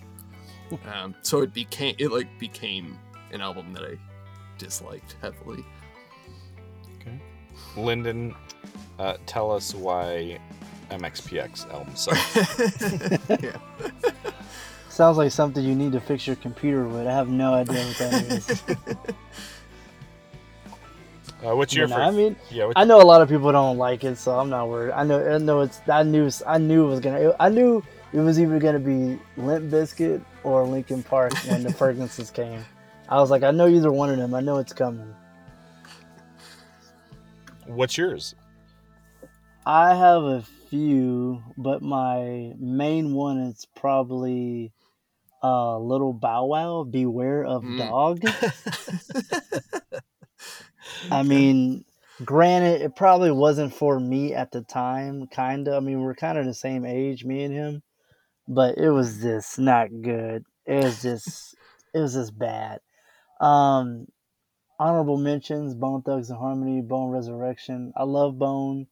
[0.94, 2.98] Um, so it became it like became
[3.32, 3.98] an album that I
[4.58, 5.66] disliked heavily.
[6.96, 7.20] Okay,
[7.76, 8.36] Lyndon,
[9.00, 10.40] uh, tell us why
[10.90, 13.44] MXPX album sucks.
[13.44, 13.58] yeah.
[14.90, 17.08] Sounds like something you need to fix your computer with.
[17.08, 18.64] I have no idea what that is.
[21.44, 23.78] Uh, what's your But fir- I mean, yeah, I know a lot of people don't
[23.78, 24.92] like it, so I'm not worried.
[24.92, 25.82] I know, I know it's.
[25.90, 27.36] I knew, I knew it was gonna.
[27.40, 32.32] I knew it was either gonna be Limp Bizkit or Linkin Park when the Fergusons
[32.32, 32.64] came.
[33.10, 34.34] I was like, I know either one of them.
[34.36, 35.16] I know it's coming.
[37.66, 38.36] What's yours?
[39.66, 44.72] I have a few, but my main one is probably
[45.44, 46.84] uh, Little Bow Wow.
[46.84, 47.78] Beware of Mm.
[47.78, 48.22] Dog.
[51.10, 51.86] I mean,
[52.24, 55.28] granted, it probably wasn't for me at the time.
[55.28, 55.76] Kind of.
[55.76, 57.84] I mean, we're kind of the same age, me and him,
[58.48, 60.46] but it was just not good.
[60.66, 61.56] It was just,
[61.94, 62.80] it was just bad.
[63.40, 64.08] Um,
[64.80, 67.94] honorable mentions: Bone Thugs-n-Harmony, Bone Resurrection.
[67.96, 68.88] I love Bone.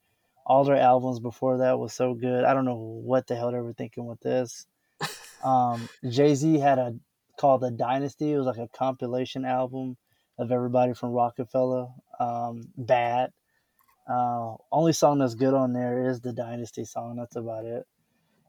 [0.46, 2.44] All their albums before that was so good.
[2.44, 4.66] I don't know what the hell they were thinking with this.
[5.42, 6.96] Um, Jay Z had a
[7.40, 8.34] called the Dynasty.
[8.34, 9.96] It was like a compilation album
[10.40, 11.94] of everybody from Roc-A-Fella.
[12.20, 13.32] Um, bad.
[14.10, 17.18] Uh, only song that's good on there is the Dynasty song.
[17.18, 17.86] That's about it.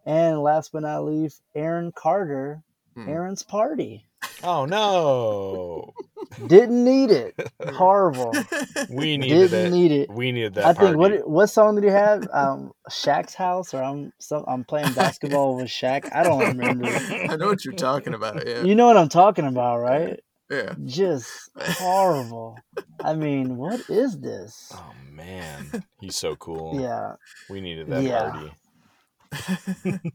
[0.06, 2.62] And last but not least, Aaron Carter,
[2.96, 4.06] Aaron's Party.
[4.42, 5.92] Oh no!
[6.46, 7.34] Didn't need it.
[7.74, 8.32] Horrible.
[8.90, 9.76] We needed Didn't it.
[9.76, 10.10] need it.
[10.10, 11.18] We needed that I think party.
[11.18, 12.26] what what song did you have?
[12.32, 16.08] Um, Shaq's house, or I'm some I'm playing basketball with Shaq.
[16.14, 16.86] I don't remember.
[17.30, 18.46] I know what you're talking about.
[18.46, 18.62] Yeah.
[18.62, 20.20] You know what I'm talking about, right?
[20.50, 20.74] Yeah.
[20.84, 22.58] Just horrible.
[23.02, 24.72] I mean, what is this?
[24.74, 26.78] Oh man, he's so cool.
[26.80, 27.14] Yeah.
[27.48, 28.30] we needed that Yeah.
[28.30, 30.00] party.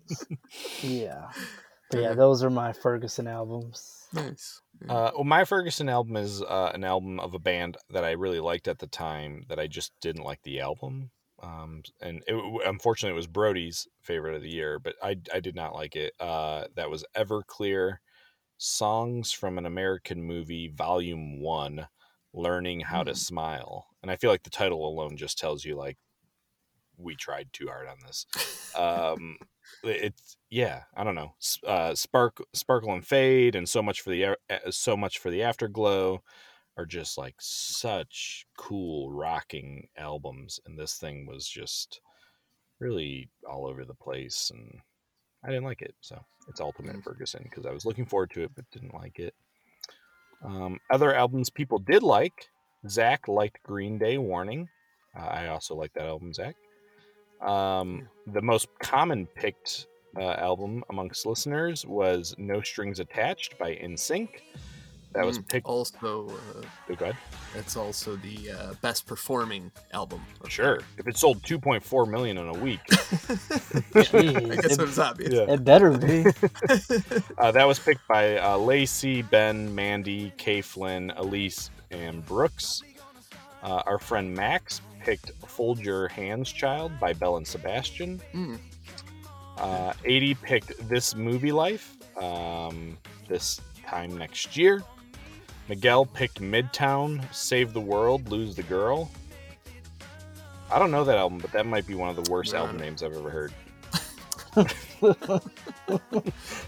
[0.84, 1.28] Yeah.
[1.90, 4.08] But yeah, those are my Ferguson albums.
[4.12, 4.62] Nice.
[4.90, 8.40] Uh, well, my Ferguson album is uh, an album of a band that I really
[8.40, 11.12] liked at the time that I just didn't like the album.
[11.44, 15.56] Um, and it, unfortunately, it was Brody's favorite of the year, but I, I did
[15.56, 16.14] not like it.
[16.20, 17.98] Uh, that was Everclear
[18.58, 21.88] Songs from an American Movie, Volume 1
[22.34, 23.88] Learning How to Smile.
[24.02, 25.98] And I feel like the title alone just tells you, like,
[26.98, 28.26] we tried too hard on this.
[28.74, 29.38] Um,
[29.84, 31.36] it's yeah, I don't know.
[31.64, 35.44] Uh, spark, sparkle and fade, and so much for the a- so much for the
[35.44, 36.24] afterglow
[36.78, 42.02] are just like such cool rocking albums, and this thing was just
[42.80, 44.82] really all over the place, and
[45.46, 45.94] I didn't like it.
[46.02, 49.34] So it's Ultimate Ferguson because I was looking forward to it, but didn't like it.
[50.44, 52.50] Um, other albums people did like.
[52.88, 54.68] Zach liked Green Day Warning.
[55.18, 56.56] Uh, I also like that album, Zach.
[57.42, 64.30] Um, the most common picked uh, album amongst listeners was No Strings Attached by NSYNC.
[65.16, 65.66] That was Mm, picked.
[65.66, 66.30] also.
[66.30, 67.18] Uh, Oh, go ahead.
[67.56, 70.22] That's also the uh, best performing album.
[70.42, 70.82] of Sure.
[70.98, 75.34] If it sold 2.4 million in a week, I guess it was obvious.
[75.34, 75.54] Yeah.
[75.54, 76.26] It better be.
[77.38, 82.82] Uh, that was picked by uh, Lacey, Ben, Mandy, Kay Flynn, Elise, and Brooks.
[83.64, 88.22] Uh, our friend Max picked Fold Your Hands Child by Belle and Sebastian.
[88.34, 88.60] Mm.
[89.58, 94.84] Uh, 80 picked This Movie Life um, this time next year.
[95.68, 99.10] Miguel picked Midtown, Save the World, Lose the Girl.
[100.72, 103.04] I don't know that album, but that might be one of the worst album names
[103.04, 103.54] I've ever heard.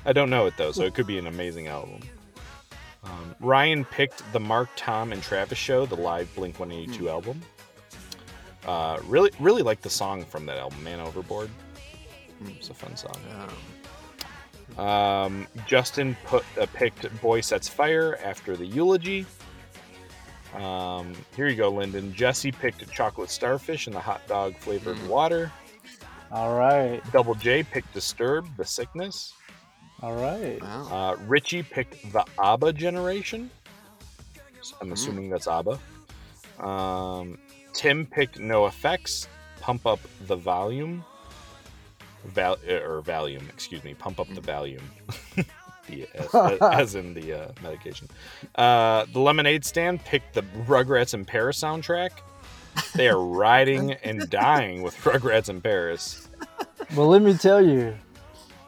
[0.05, 2.01] I don't know it though, so it could be an amazing album.
[3.03, 7.41] Um, Ryan picked the Mark, Tom, and Travis show, the live Blink 182 album.
[8.65, 11.49] Uh, really, really like the song from that album, "Man Overboard."
[12.47, 13.15] It's a fun song.
[13.39, 13.49] Um,
[15.65, 19.25] Justin put uh, picked "Boy Sets Fire" after the eulogy.
[20.55, 22.13] Um, here you go, Lyndon.
[22.13, 25.51] Jesse picked "Chocolate Starfish" and the hot dog flavored water.
[26.31, 27.01] All right.
[27.11, 29.33] Double J picked "Disturbed," the sickness.
[30.01, 30.59] All right.
[30.61, 33.49] Uh, Richie picked the ABBA generation.
[34.81, 35.79] I'm assuming that's ABBA.
[36.59, 37.37] Um,
[37.73, 39.27] Tim picked NOFX.
[39.59, 41.03] Pump up the volume.
[42.27, 43.93] Val uh, or Valium, excuse me.
[43.93, 44.81] Pump up the Valium.
[45.87, 48.07] the, as, as in the uh, medication.
[48.55, 52.11] Uh, the Lemonade Stand picked the Rugrats in Paris soundtrack.
[52.95, 56.27] They are riding and dying with Rugrats in Paris.
[56.95, 57.95] Well, let me tell you,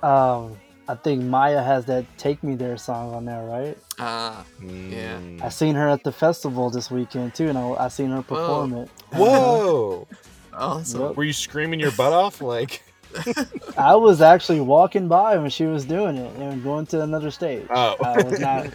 [0.02, 0.58] um,
[0.88, 3.78] I think Maya has that "Take Me There" song on there, right?
[4.00, 5.20] Ah, yeah.
[5.42, 8.74] I seen her at the festival this weekend too, and I, I seen her perform
[8.74, 8.90] it.
[9.14, 10.08] Whoa!
[10.52, 11.02] Awesome.
[11.02, 11.16] Yep.
[11.16, 12.42] Were you screaming your butt off?
[12.42, 12.84] Like,
[13.78, 17.66] I was actually walking by when she was doing it and going to another stage.
[17.70, 17.96] Oh.
[18.04, 18.68] I was not.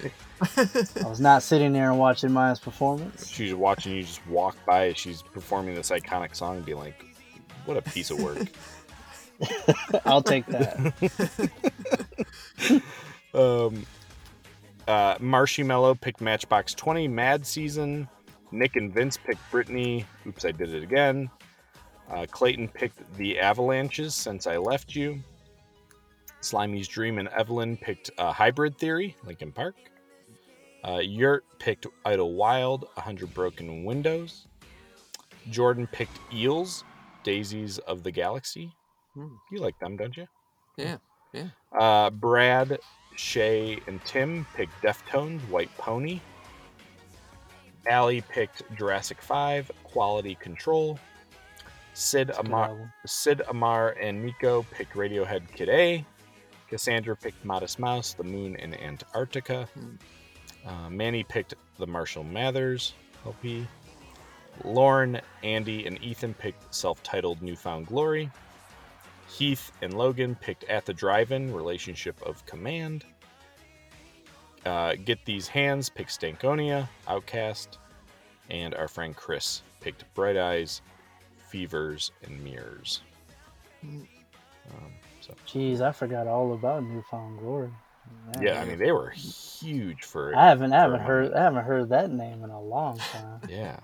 [1.04, 3.28] I was not sitting there and watching Maya's performance.
[3.28, 7.04] she's watching you just walk by as she's performing this iconic song and be like,
[7.64, 8.48] what a piece of work.
[10.04, 10.92] I'll take that.
[13.34, 13.86] um,
[14.86, 18.08] uh, Marshmallow picked Matchbox 20, Mad Season.
[18.52, 20.04] Nick and Vince picked Britney.
[20.26, 21.30] Oops, I did it again.
[22.10, 25.20] Uh, Clayton picked The Avalanches, Since I Left You.
[26.40, 29.74] Slimy's Dream and Evelyn picked uh, Hybrid Theory, Linkin Park.
[30.86, 34.46] Uh, Yurt picked Idlewild, 100 Broken Windows.
[35.50, 36.84] Jordan picked Eels,
[37.22, 38.70] Daisies of the Galaxy.
[39.14, 39.28] Hmm.
[39.50, 40.26] You like them, don't you?
[40.76, 40.98] Yeah,
[41.32, 41.48] yeah.
[41.78, 42.78] Uh, Brad,
[43.16, 46.20] Shay, and Tim picked Deftones, White Pony.
[47.86, 50.98] Allie picked Jurassic 5, Quality Control.
[51.94, 52.92] Sid Amar.
[53.06, 56.04] Sid Amar and Nico picked Radiohead Kid A.
[56.68, 59.68] Cassandra picked Modest Mouse, The Moon in Antarctica.
[60.66, 63.66] Uh, Manny picked The Marshall Mathers LP.
[64.64, 68.30] Lauren, Andy, and Ethan picked self-titled New Found Glory.
[69.28, 73.04] Heath and Logan picked At the Drive-In, Relationship of Command.
[74.66, 77.78] Uh, Get These Hands picked Stankonia, OutKast.
[78.50, 80.82] And our friend Chris picked Bright Eyes,
[81.54, 83.02] Fevers, and Mirrors.
[83.84, 84.08] Um,
[85.20, 87.70] so Jeez, I forgot all about New Found Glory.
[88.26, 88.42] Man.
[88.42, 90.34] yeah, I mean they were huge for.
[90.36, 91.32] I haven't, I for haven't heard.
[91.32, 93.40] I haven't heard that name in a long time.
[93.48, 93.78] Yeah.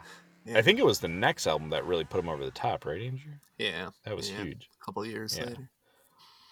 [0.52, 3.00] I think it was the next album that really put them over the top, right,
[3.00, 3.34] Andrew?
[3.58, 3.90] Yeah.
[4.04, 4.42] That was yeah.
[4.42, 4.68] huge.
[4.80, 5.44] A couple years Yeah.
[5.44, 5.70] later.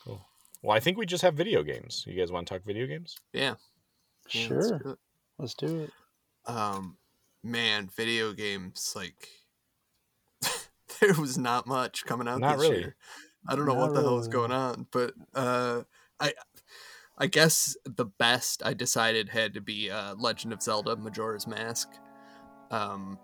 [0.05, 0.24] Cool.
[0.62, 2.05] Well, I think we just have video games.
[2.06, 3.18] You guys want to talk video games?
[3.32, 3.55] Yeah.
[4.30, 4.78] Yeah, let's Sure.
[4.78, 4.98] do it.
[5.38, 5.90] Let's do it.
[6.47, 6.97] Um,
[7.42, 9.28] man, video games like
[11.00, 12.80] there was not much coming out Not this really.
[12.80, 12.96] year.
[13.48, 15.82] I don't know Not what the hell is going on, but uh,
[16.20, 16.34] I
[17.16, 21.88] I guess the best I decided had to be uh, Legend of Zelda: Majora's Mask.
[22.70, 23.18] Um,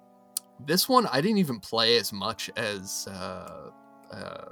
[0.65, 3.71] this one I didn't even play as much as uh,
[4.11, 4.45] uh,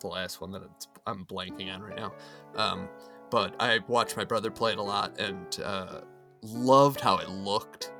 [0.00, 2.12] the last one that it's, I'm blanking on right now.
[2.56, 2.88] Um,
[3.30, 6.00] but I watched my brother play it a lot and uh,
[6.42, 7.92] loved how it looked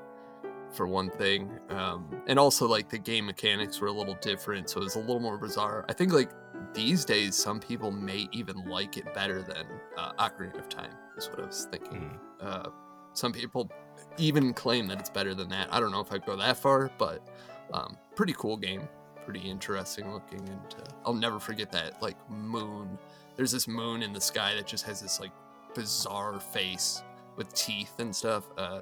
[0.72, 4.80] for one thing um, and also like the game mechanics were a little different so
[4.80, 5.84] it was a little more bizarre.
[5.88, 6.30] I think like
[6.74, 9.66] these days some people may even like it better than
[9.97, 12.18] uh, ocarina of time is what i was thinking.
[12.40, 12.68] Uh,
[13.12, 13.70] some people
[14.16, 15.68] even claim that it's better than that.
[15.72, 17.26] I don't know if i'd go that far but
[17.72, 18.88] um, pretty cool game
[19.24, 22.98] pretty interesting looking and uh, i'll never forget that like moon.
[23.36, 25.32] There's this moon in the sky that just has this like
[25.74, 27.02] bizarre face
[27.36, 28.44] with teeth and stuff.
[28.58, 28.80] Uh,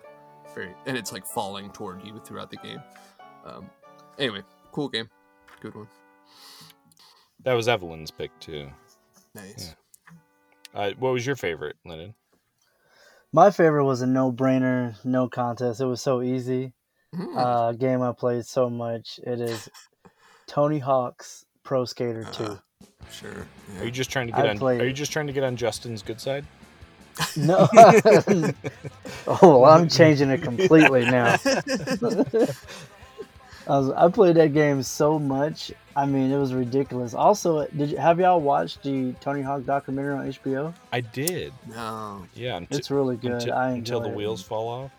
[0.57, 2.81] very, and it's like falling toward you throughout the game.
[3.45, 3.71] Um,
[4.19, 4.41] anyway,
[4.73, 5.09] cool game,
[5.61, 5.87] good one.
[7.45, 8.69] That was Evelyn's pick too.
[9.35, 9.77] Nice.
[10.75, 12.15] Uh, what was your favorite, Lennon?
[13.33, 15.81] My favorite was a no-brainer, no contest.
[15.81, 16.73] It was so easy.
[17.15, 17.37] Mm.
[17.37, 19.21] Uh, game I played so much.
[19.25, 19.69] It is
[20.47, 22.59] Tony Hawk's Pro Skater 2.
[23.11, 23.47] Sure.
[23.79, 24.59] Are you just trying to get I on?
[24.59, 26.45] played- Are you just trying to get on Justin's good side?
[27.37, 27.69] No.
[29.27, 31.37] oh, well, I'm changing it completely now.
[33.69, 35.73] I, was, I played that game so much.
[35.97, 37.15] I mean, it was ridiculous.
[37.15, 40.75] Also, did you have y'all watched the Tony Hawk documentary on HBO?
[40.93, 41.53] I did.
[41.69, 42.27] No.
[42.35, 43.33] Yeah, unti- It's really good.
[43.33, 44.15] Until, I until the it.
[44.15, 44.91] wheels fall off.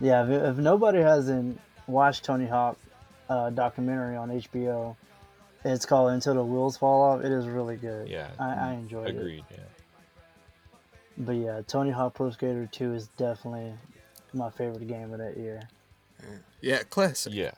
[0.00, 2.76] Yeah, if, if nobody hasn't watched Tony Hawk
[3.28, 4.96] uh, documentary on HBO,
[5.64, 7.24] it's called Until the Wheels Fall Off.
[7.24, 8.08] It is really good.
[8.08, 9.16] Yeah, I, I enjoyed it.
[9.16, 9.44] Agreed.
[9.50, 9.58] Yeah.
[11.16, 13.72] But yeah, Tony Hawk Pro Skater 2 is definitely
[14.32, 15.68] my favorite game of that year.
[16.60, 17.32] Yeah, classic.
[17.34, 17.52] Yeah.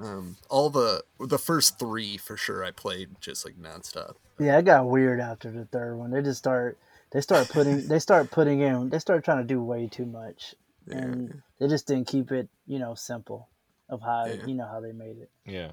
[0.00, 4.16] Um, all the the first three for sure I played just like nonstop.
[4.38, 6.10] Yeah, it got weird after the third one.
[6.10, 6.78] They just start
[7.12, 10.54] they start putting they start putting in they start trying to do way too much.
[10.90, 13.48] And they just didn't keep it, you know, simple
[13.88, 15.30] of how you know how they made it.
[15.46, 15.70] Yeah.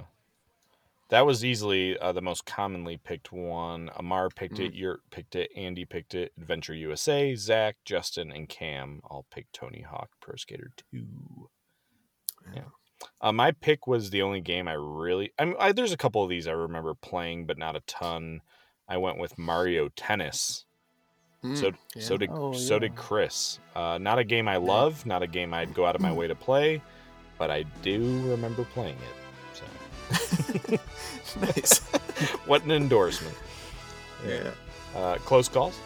[1.12, 3.92] That was easily uh, the most commonly picked one.
[3.98, 4.68] Amar picked Mm.
[4.68, 4.74] it.
[4.74, 5.52] Yurt picked it.
[5.56, 6.32] Andy picked it.
[6.38, 7.36] Adventure USA.
[7.36, 11.06] Zach, Justin, and Cam all picked Tony Hawk Pro Skater 2.
[12.56, 12.62] Yeah.
[13.20, 15.34] Uh, my pick was the only game I really.
[15.38, 18.40] I mean, I, there's a couple of these I remember playing, but not a ton.
[18.88, 20.66] I went with Mario Tennis.
[21.44, 22.18] so Mm, so yeah.
[22.20, 22.96] did Oh, so did.
[22.96, 23.60] Chris.
[23.76, 26.28] Uh, not a game I love, not a game I'd go out of my way
[26.28, 26.82] to play,
[27.38, 28.00] but I do
[28.30, 29.21] remember playing it.
[31.40, 31.80] Nice.
[32.46, 33.36] what an endorsement.
[34.28, 34.52] Yeah.
[34.96, 35.80] Uh, close calls.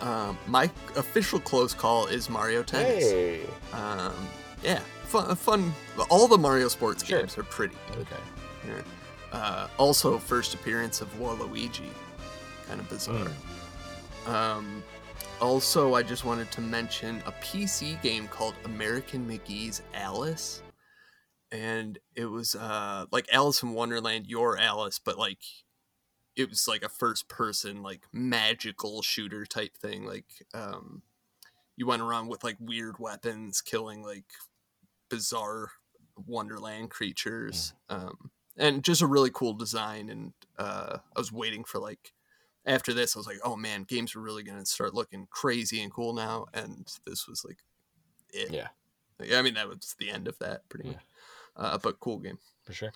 [0.00, 3.10] Um, my official close call is Mario Tennis.
[3.10, 3.46] Hey.
[3.72, 4.14] Um,
[4.62, 5.72] yeah, fun, fun.
[6.10, 8.02] All the Mario sports games are pretty good.
[8.02, 8.22] Okay.
[8.68, 9.38] Yeah.
[9.38, 11.88] Uh, also, first appearance of Waluigi,
[12.68, 13.28] kind of bizarre.
[14.26, 14.82] Um,
[15.40, 20.62] also, I just wanted to mention a PC game called American McGee's Alice,
[21.54, 25.38] and it was uh like Alice in Wonderland, your Alice, but like
[26.36, 31.02] it was like a first person like magical shooter type thing like um
[31.76, 34.24] you went around with like weird weapons killing like
[35.08, 35.70] bizarre
[36.26, 41.78] wonderland creatures um and just a really cool design and uh i was waiting for
[41.78, 42.12] like
[42.66, 45.92] after this i was like oh man games are really gonna start looking crazy and
[45.92, 47.58] cool now and this was like
[48.30, 48.50] it.
[48.50, 48.68] Yeah.
[49.22, 51.02] yeah i mean that was the end of that pretty much
[51.56, 52.92] uh but cool game For sure.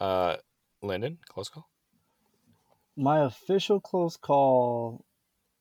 [0.00, 0.36] Uh,
[0.80, 1.68] Lyndon, close call.
[2.96, 5.04] My official close call,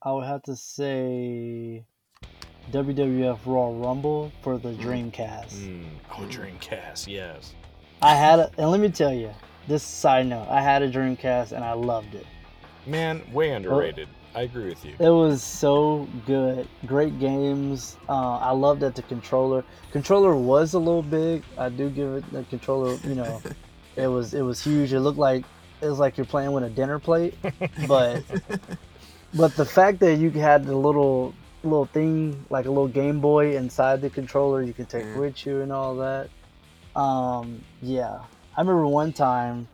[0.02, 1.86] I would have to say
[2.72, 5.54] WWF Royal Rumble for the Dreamcast.
[5.54, 5.86] Mm.
[6.12, 7.54] Oh, Dreamcast, yes.
[8.02, 9.32] I had a, and let me tell you,
[9.68, 12.26] this side note, I had a Dreamcast and I loved it.
[12.86, 14.08] Man, way underrated.
[14.38, 14.94] I agree with you.
[15.00, 16.68] It was so good.
[16.86, 17.98] Great games.
[18.08, 21.44] Uh, I love that the controller controller was a little big.
[21.58, 23.00] I do give it the controller.
[23.04, 23.42] You know,
[23.96, 24.94] it was it was huge.
[24.94, 25.44] It looked like
[25.82, 27.34] it was like you're playing with a dinner plate.
[27.88, 28.24] But
[29.34, 31.34] but the fact that you had the little
[31.64, 35.62] little thing like a little Game Boy inside the controller you could take with you
[35.62, 36.30] and all that.
[36.96, 38.20] Um, yeah,
[38.56, 39.68] I remember one time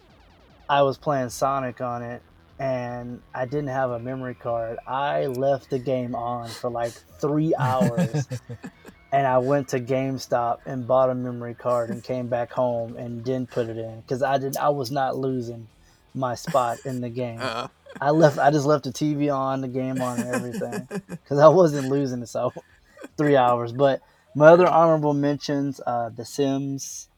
[0.69, 2.21] I was playing Sonic on it
[2.63, 4.77] and I didn't have a memory card.
[4.87, 8.25] I left the game on for like three hours.
[9.11, 13.21] and I went to GameStop and bought a memory card and came back home and
[13.21, 14.57] didn't put it in because I didn't.
[14.57, 15.67] I was not losing
[16.13, 17.39] my spot in the game.
[17.41, 17.67] Uh.
[17.99, 18.39] I left.
[18.39, 22.21] I just left the TV on, the game on, and everything because I wasn't losing
[22.21, 22.27] it.
[22.29, 22.53] So
[23.17, 23.73] three hours.
[23.73, 24.01] But
[24.35, 27.09] my other honorable mentions: uh, The Sims,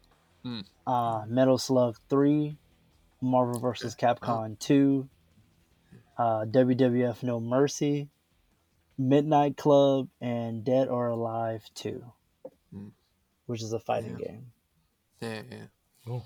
[0.44, 0.62] Hmm.
[0.88, 2.58] uh, Metal Slug Three,
[3.22, 3.96] Marvel vs.
[3.96, 5.08] Capcom Two,
[6.18, 8.10] uh, WWF No Mercy,
[8.98, 12.04] Midnight Club, and Dead or Alive 2,
[12.72, 12.88] Hmm.
[13.46, 14.52] which is a fighting game.
[15.22, 15.66] yeah yeah
[16.06, 16.26] Cool.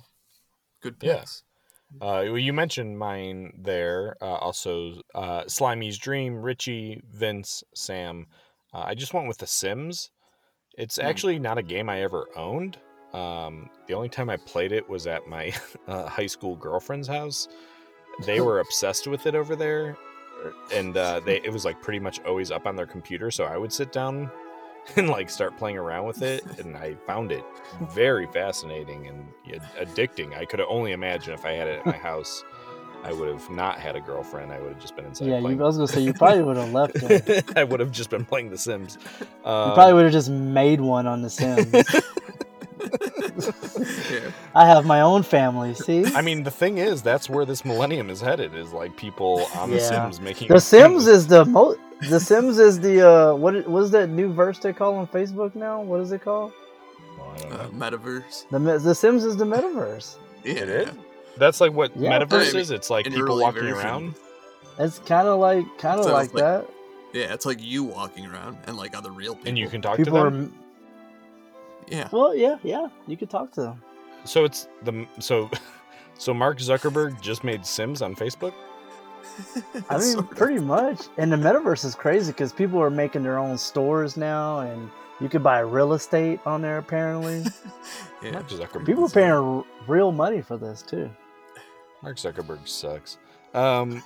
[0.82, 1.44] good picks.
[1.44, 2.08] Yeah.
[2.08, 4.16] Uh, well, you mentioned mine there.
[4.22, 8.28] Uh, also, uh, Slimy's Dream, Richie, Vince, Sam.
[8.72, 10.12] Uh, I just went with The Sims.
[10.78, 11.08] It's Hmm.
[11.08, 12.78] actually not a game I ever owned.
[13.14, 15.52] Um, the only time I played it was at my
[15.88, 17.48] uh, high school girlfriend's house.
[18.26, 19.98] They were obsessed with it over there,
[20.74, 23.32] and uh, they it was like pretty much always up on their computer.
[23.32, 24.30] So I would sit down
[24.96, 27.44] and like start playing around with it, and I found it
[27.92, 29.28] very fascinating and
[29.80, 30.38] addicting.
[30.38, 32.44] I could only imagine if I had it at my house.
[33.02, 34.52] I would have not had a girlfriend.
[34.52, 35.30] I would have just been inside.
[35.30, 36.98] Yeah, you, I was gonna say you probably would have left.
[37.56, 38.98] I would have just been playing The Sims.
[39.22, 41.74] You Um, probably would have just made one on The Sims.
[44.12, 45.74] Yeah I have my own family.
[45.74, 48.56] See, I mean, the thing is, that's where this millennium is headed.
[48.56, 51.80] Is like people on The Sims making The Sims is the most.
[52.10, 53.56] The Sims is the uh, what?
[53.56, 55.82] i- What is that new verse they call on Facebook now?
[55.82, 56.52] What is it called?
[57.52, 58.48] Uh, metaverse.
[58.50, 60.16] The The Sims is the metaverse.
[60.44, 60.54] Yeah.
[60.54, 60.90] It is.
[61.38, 62.20] That's like what Yeah.
[62.20, 62.72] metaverse is.
[62.72, 63.78] It's like an people walking version.
[63.78, 64.16] around.
[64.80, 66.70] It's kind of like kind of So like like- that.
[67.12, 69.50] Yeah, it's like you walking around and like other real people.
[69.50, 70.48] And you can talk People to are.
[71.90, 72.00] Them.
[72.00, 72.08] Yeah.
[72.12, 72.88] Well, yeah, yeah.
[73.08, 73.84] You could talk to them.
[74.26, 75.50] So it's the so
[76.18, 78.54] so Mark Zuckerberg just made Sims on Facebook.
[79.90, 81.04] I mean, pretty much.
[81.18, 84.90] And the metaverse is crazy because people are making their own stores now, and
[85.22, 86.78] you could buy real estate on there.
[86.78, 87.44] Apparently,
[88.24, 88.32] Yeah.
[88.32, 88.86] Mark Zuckerberg.
[88.86, 91.10] people are paying r- real money for this too.
[92.04, 93.18] Mark Zuckerberg sucks.
[93.54, 94.02] Um,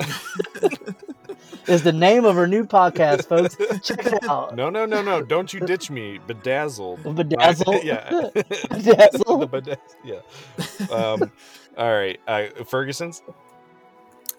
[1.67, 3.55] Is the name of her new podcast, folks?
[3.87, 4.55] Check it out.
[4.55, 5.21] no, no, no, no!
[5.21, 7.03] Don't you ditch me, bedazzled.
[7.15, 7.83] Bedazzled?
[7.83, 9.41] yeah, Bedazzled?
[9.41, 10.95] the bedaz- yeah.
[10.95, 11.31] Um,
[11.77, 13.21] all right, uh, Ferguson's.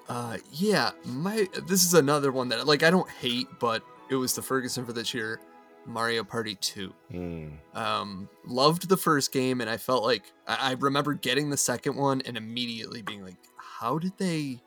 [0.08, 4.34] Uh, yeah, my this is another one that like I don't hate, but it was
[4.34, 5.41] the Ferguson for this year,
[5.86, 6.92] Mario Party Two.
[7.10, 7.49] Hmm.
[7.74, 11.97] Um, loved the first game, and I felt like I, I remember getting the second
[11.97, 14.60] one and immediately being like, "How did they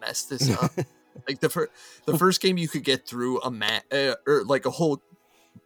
[0.00, 0.72] mess this up?"
[1.28, 1.72] like the first
[2.06, 5.02] the first game you could get through a mat uh, or like a whole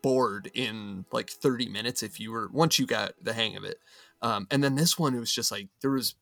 [0.02, 3.78] board in like 30 minutes if you were once you got the hang of it.
[4.22, 6.14] Um, and then this one it was just like there was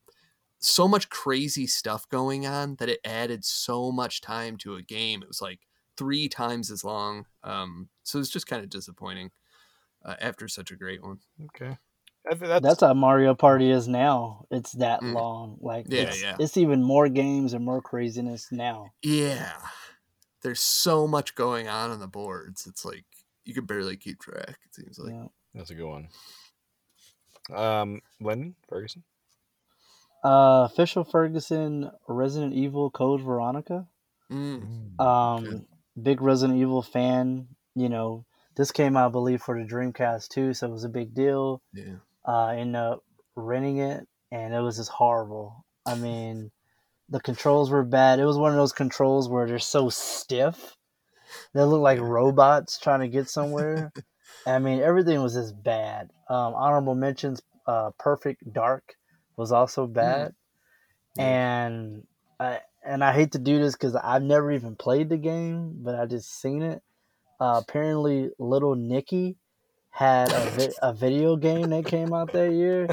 [0.58, 5.22] so much crazy stuff going on that it added so much time to a game.
[5.22, 5.60] It was like
[5.96, 7.26] three times as long.
[7.42, 9.30] Um, so it's just kind of disappointing
[10.04, 11.18] uh, after such a great one.
[11.46, 11.78] Okay.
[12.26, 14.46] I think that's, That's how Mario Party is now.
[14.50, 15.14] It's that Mm.
[15.14, 15.58] long.
[15.60, 16.36] Like Yeah, it's, yeah.
[16.38, 18.92] it's even more games and more craziness now.
[19.02, 19.52] Yeah,
[20.42, 22.66] there's so much going on on the boards.
[22.66, 23.04] It's like
[23.44, 24.58] you can barely keep track.
[24.64, 25.12] It seems like.
[25.14, 25.26] Yeah.
[25.54, 26.08] that's a good one.
[27.52, 29.02] Um, Lyndon Ferguson.
[30.24, 33.88] Uh, official Ferguson, Resident Evil Code Veronica.
[34.30, 35.00] Mm.
[35.00, 35.66] Um,
[36.00, 37.48] big Resident Evil fan.
[37.74, 40.88] You know, this came out, I believe, for the Dreamcast too, so it was a
[40.88, 41.60] big deal.
[41.74, 41.96] Yeah.
[42.26, 43.04] Uh, ended up
[43.36, 45.64] renting it, and it was just horrible.
[45.86, 46.50] I mean,
[47.08, 48.20] the controls were bad.
[48.20, 50.76] It was one of those controls where they're so stiff,
[51.54, 53.92] they look like robots trying to get somewhere.
[54.46, 56.10] I mean, everything was just bad.
[56.28, 58.96] Um, honorable mentions: uh, Perfect Dark
[59.36, 60.34] was also bad,
[61.18, 62.06] and
[62.40, 65.94] I and I hate to do this because I've never even played the game, but
[65.94, 66.82] I just seen it.
[67.40, 69.36] Uh, apparently, Little Nicky
[69.92, 72.88] had a, vi- a video game that came out that year.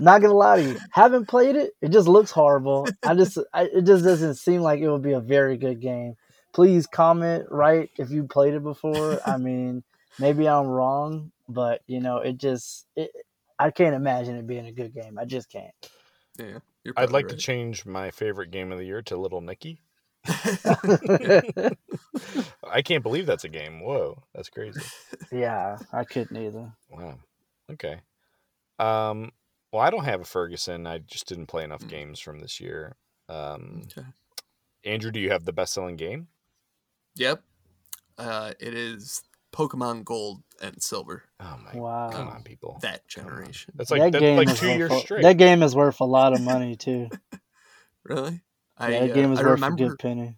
[0.00, 1.72] Not gonna lie to you, haven't played it.
[1.80, 2.86] It just looks horrible.
[3.04, 6.16] I just, I, it just doesn't seem like it would be a very good game.
[6.52, 9.20] Please comment right if you played it before.
[9.26, 9.82] I mean,
[10.18, 13.10] maybe I'm wrong, but you know, it just, it,
[13.58, 15.18] I can't imagine it being a good game.
[15.18, 15.72] I just can't.
[16.38, 16.58] Yeah.
[16.86, 19.80] I'd probably like to change my favorite game of the year to Little Nicky.
[22.70, 23.80] I can't believe that's a game.
[23.80, 24.80] Whoa, that's crazy.
[25.32, 26.72] yeah, I couldn't either.
[26.90, 27.18] Wow.
[27.72, 28.00] Okay.
[28.78, 29.32] Um.
[29.72, 30.86] Well, I don't have a Ferguson.
[30.86, 32.96] I just didn't play enough games from this year.
[33.28, 33.82] Um.
[33.96, 34.06] Okay.
[34.84, 36.28] Andrew, do you have the best-selling game?
[37.16, 37.42] Yep.
[38.16, 41.24] Uh, it is Pokemon Gold and Silver.
[41.40, 41.78] Oh my!
[41.78, 42.10] Wow.
[42.10, 42.78] Come on, people.
[42.82, 43.74] That generation.
[43.76, 45.22] That's like that that's game like two years a- straight.
[45.22, 47.08] That game is worth a lot of money too.
[48.04, 48.40] Really?
[48.80, 50.36] Yeah, that uh, game is I worth remember, a good penny.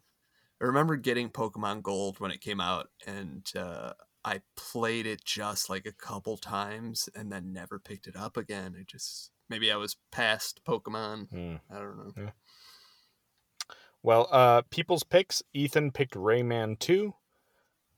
[0.61, 3.93] I remember getting Pokemon Gold when it came out, and uh,
[4.25, 8.75] I played it just like a couple times, and then never picked it up again.
[8.79, 11.31] I just maybe I was past Pokemon.
[11.31, 11.57] Hmm.
[11.71, 12.13] I don't know.
[12.17, 12.31] Yeah.
[14.03, 15.43] Well, uh, people's picks.
[15.53, 17.15] Ethan picked Rayman Two.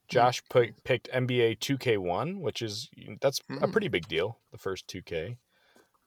[0.08, 2.90] Josh pick, picked NBA 2K1, which is
[3.22, 4.40] that's a pretty big deal.
[4.50, 5.38] The first 2K.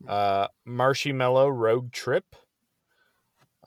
[0.07, 2.35] Uh, Marshy Mello Rogue Trip.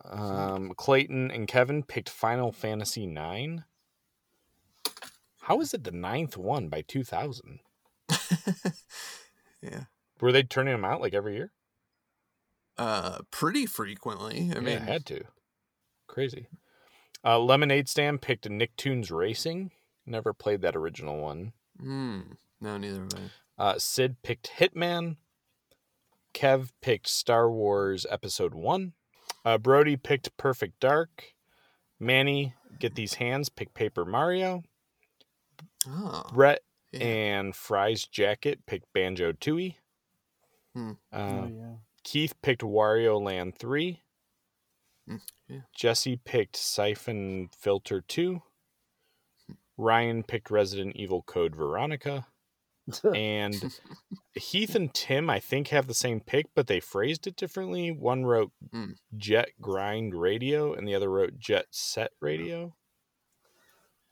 [0.09, 3.65] Um, Clayton and Kevin picked Final Fantasy 9.
[5.43, 7.61] How is it the ninth one by 2000?
[9.61, 9.85] Yeah.
[10.21, 11.51] Were they turning them out like every year?
[12.77, 14.51] Uh, pretty frequently.
[14.53, 15.25] I Yeah, mean, had to.
[16.07, 16.47] Crazy.
[17.25, 19.73] Uh, Lemonade Stand picked Nicktoons Racing.
[20.07, 21.55] Never played that original one.
[21.81, 22.21] hmm,
[22.61, 23.15] no, neither have
[23.59, 23.63] I.
[23.63, 25.17] Uh, Sid picked Hitman.
[26.33, 28.93] Kev picked Star Wars Episode 1.
[29.49, 31.33] Uh, Brody picked Perfect Dark.
[31.99, 34.63] Manny, Get These Hands, pick Paper Mario.
[35.89, 36.61] Oh, Brett
[36.93, 37.01] yeah.
[37.01, 39.77] and Fry's Jacket picked Banjo Tooie.
[40.75, 40.91] Hmm.
[41.11, 41.75] Uh, Oh yeah.
[42.05, 44.03] Keith picked Wario Land 3.
[45.09, 45.61] Mm, yeah.
[45.75, 48.43] Jesse picked Siphon Filter 2.
[49.79, 52.27] Ryan picked Resident Evil Code Veronica.
[53.15, 53.79] and
[54.35, 57.91] Heath and Tim, I think, have the same pick, but they phrased it differently.
[57.91, 58.95] One wrote Mm.
[59.17, 62.75] Jet Grind Radio, and the other wrote Jet Set Radio.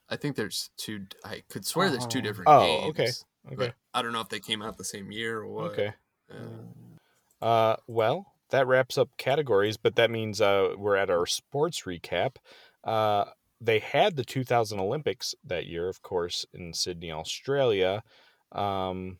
[0.09, 1.07] I think there's two.
[1.25, 3.25] I could swear there's two different Oh, games.
[3.49, 3.73] okay, okay.
[3.93, 5.73] I don't know if they came out the same year or what.
[5.73, 5.93] Okay.
[6.31, 11.83] Uh, Uh, well, that wraps up categories, but that means uh, we're at our sports
[11.83, 12.37] recap.
[12.85, 13.25] Uh,
[13.61, 18.03] they had the 2000 Olympics that year, of course, in Sydney, Australia.
[18.53, 19.19] Um,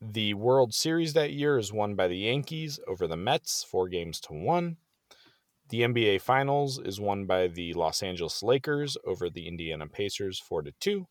[0.00, 4.20] the World Series that year is won by the Yankees over the Mets, four games
[4.22, 4.76] to one.
[5.68, 10.62] The NBA Finals is won by the Los Angeles Lakers over the Indiana Pacers, four
[10.62, 11.06] to two.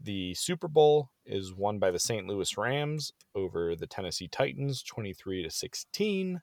[0.00, 2.26] The Super Bowl is won by the St.
[2.26, 6.40] Louis Rams over the Tennessee Titans 23 to 16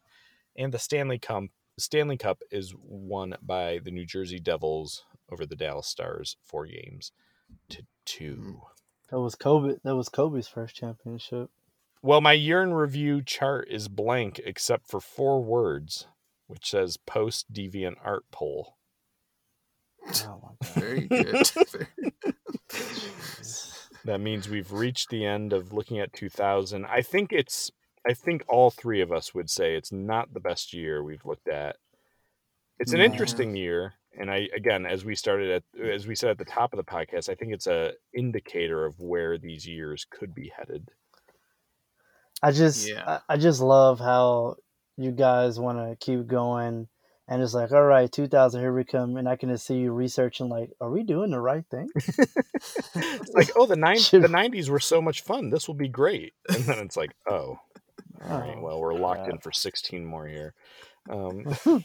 [0.58, 1.46] and the Stanley Cup
[1.80, 7.12] Stanley Cup is won by the New Jersey Devils over the Dallas Stars 4 games
[7.70, 8.62] to 2.
[9.14, 9.76] That was Kobe.
[9.84, 11.52] That was Kobe's first championship.
[12.02, 16.08] Well, my year in review chart is blank except for four words
[16.48, 18.76] which says post deviant art poll.
[20.26, 20.74] Oh my god.
[20.74, 21.46] Very good.
[24.06, 26.86] That means we've reached the end of looking at 2000.
[26.88, 27.72] I think it's
[28.06, 31.48] I think all three of us would say it's not the best year we've looked
[31.48, 31.78] at.
[32.80, 33.06] It's an No.
[33.06, 36.74] interesting year, and I again, as we started at as we said at the top
[36.74, 40.90] of the podcast, I think it's a indicator of where these years could be headed.
[42.42, 43.20] I just Yeah.
[43.30, 44.56] I, I just love how
[44.98, 46.88] you guys want to keep going
[47.28, 49.94] and it's like, all right, 2000, here we come, and I can just see you
[49.94, 51.90] researching, like, are we doing the right thing?
[52.96, 55.50] It's like, oh, the nine the 90s were so much fun.
[55.50, 56.34] This will be great.
[56.48, 57.58] And then it's like, oh,
[58.24, 60.54] all right, Oh, well, we're locked in for 16 more here.
[61.10, 61.46] Um,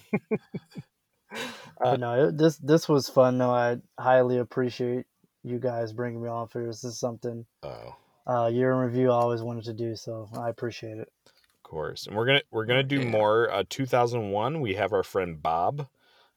[1.80, 3.38] but no, it, this this was fun.
[3.38, 5.06] No, I highly appreciate
[5.44, 6.82] you guys bringing me on for this.
[6.82, 10.48] This is something oh, uh, year in review I always wanted to do, so I
[10.48, 11.10] appreciate it.
[11.26, 12.06] Of course.
[12.06, 13.50] And we're gonna we're gonna do more.
[13.50, 14.60] Uh, 2001.
[14.60, 15.88] We have our friend Bob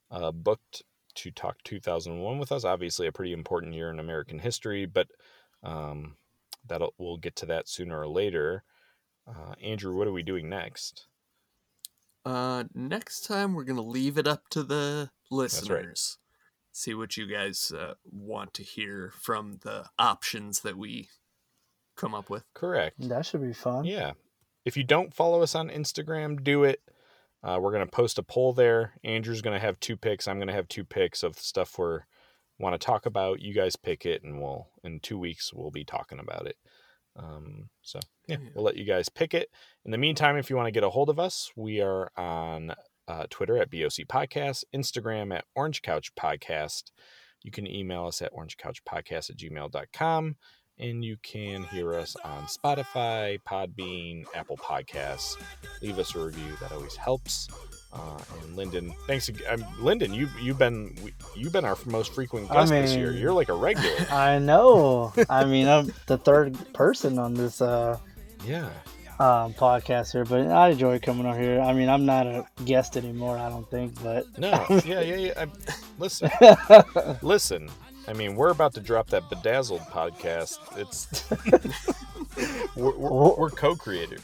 [0.10, 0.84] uh, booked
[1.16, 2.64] to talk 2001 with us.
[2.64, 5.08] Obviously, a pretty important year in American history, but
[5.64, 6.16] um,
[6.68, 8.64] that'll we'll get to that sooner or later.
[9.28, 11.08] Uh, Andrew, what are we doing next?
[12.26, 15.38] Uh, next time we're gonna leave it up to the right.
[15.38, 16.18] listeners.
[16.72, 21.10] See what you guys uh, want to hear from the options that we
[21.98, 22.44] come up with.
[22.54, 22.96] Correct.
[23.10, 23.86] That should be fun.
[23.86, 24.14] Yeah.
[24.64, 26.82] If you don't follow us on Instagram, do it.
[27.44, 28.94] Uh, we're gonna post a poll there.
[29.04, 30.28] Andrew's gonna have two picks.
[30.28, 32.02] I'm gonna have two picks of stuff we're
[32.62, 33.42] want to talk about.
[33.42, 36.58] You guys pick it, and we'll in two weeks we'll be talking about it.
[37.18, 39.50] Um, so yeah, we'll let you guys pick it.
[39.86, 42.74] In the meantime, if you want to get a hold of us, we are on
[43.08, 46.92] uh, Twitter at BOC Podcast, Instagram at Orange Couch Podcast.
[47.44, 50.36] You can email us at orangecouchpodcast at gmail.com.
[50.80, 55.36] And you can hear us on Spotify, Podbean, Apple Podcasts.
[55.82, 57.48] Leave us a review; that always helps.
[57.94, 59.28] Uh, and Lyndon, thanks.
[59.28, 60.96] ag- Um, Lyndon, you you've been
[61.36, 63.12] you've been our most frequent I guest this year.
[63.12, 63.90] mean- You're like a regular.
[64.12, 65.12] I know.
[65.30, 67.98] I mean, I'm the third person on this uh,
[68.46, 68.70] yeah.
[69.20, 71.60] um, podcast here, but I enjoy coming on here.
[71.60, 75.34] I mean, I'm not a guest anymore, I don't think, but No, yeah, yeah, yeah.
[75.46, 75.48] I,
[76.00, 76.30] listen,
[77.22, 77.70] listen.
[78.08, 80.58] I mean, we're about to drop that bedazzled podcast.
[80.78, 81.08] It's
[82.76, 84.22] we're, we're, we're co-creators.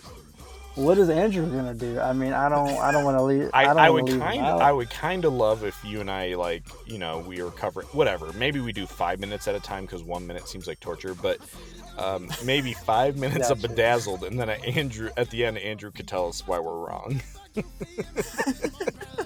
[0.78, 2.00] What is Andrew gonna do?
[2.00, 3.50] I mean, I don't, I don't want to leave.
[3.54, 4.62] I, I, would kind of.
[4.62, 7.88] I would kind of love if you and I like, you know, we were covering
[7.88, 8.32] whatever.
[8.34, 11.40] Maybe we do five minutes at a time because one minute seems like torture, but
[11.98, 16.28] um, maybe five minutes of bedazzled, and then Andrew at the end, Andrew could tell
[16.28, 17.22] us why we're wrong.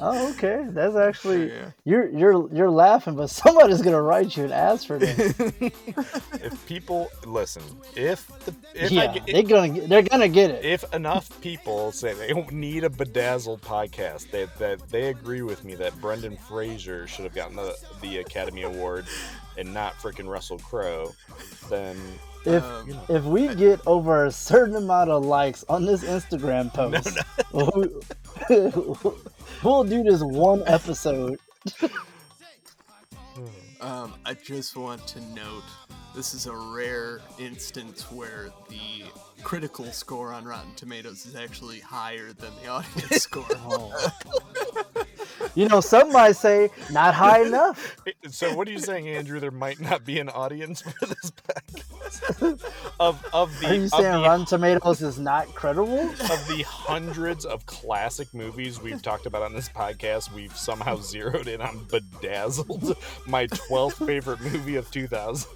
[0.04, 0.66] Oh, okay.
[0.70, 1.52] That's actually
[1.86, 5.36] you're you're you're laughing, but somebody's gonna write you and ask for this.
[5.40, 7.62] if people listen,
[7.96, 10.66] if the if yeah, get, they're gonna they're gonna get it.
[10.66, 15.64] if enough people say they don't need a bedazzled podcast, that that they agree with
[15.64, 19.06] me that Brendan Fraser should have gotten the, the Academy Award
[19.56, 21.14] and not freaking Russell Crowe,
[21.70, 21.96] then
[22.46, 23.04] If you know.
[23.10, 27.20] if we get over a certain amount of likes on this Instagram post,
[27.54, 29.12] we-
[29.64, 31.38] we'll do this one episode.
[33.80, 35.64] Um, I just want to note
[36.16, 39.06] this is a rare instance where the
[39.44, 43.46] critical score on Rotten Tomatoes is actually higher than the audience score.
[43.64, 44.12] Oh.
[45.56, 47.98] You know, some might say not high enough.
[48.30, 49.40] So what are you saying, Andrew?
[49.40, 52.62] There might not be an audience for this podcast
[53.00, 56.00] of of the Are you saying the, Rotten Tomatoes is not credible?
[56.10, 60.32] of the hundreds of classic movies we've talked about on this podcast.
[60.34, 62.96] We've somehow zeroed in on Bedazzled,
[63.28, 65.50] my twelfth favorite movie of 2000.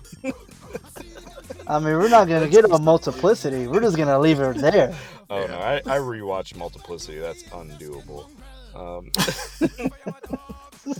[1.68, 3.68] I mean, we're not gonna get on multiplicity.
[3.68, 4.94] We're just gonna leave it there.
[5.28, 7.18] Oh no, I, I rewatched Multiplicity.
[7.18, 8.28] That's undoable.
[8.76, 9.10] Um,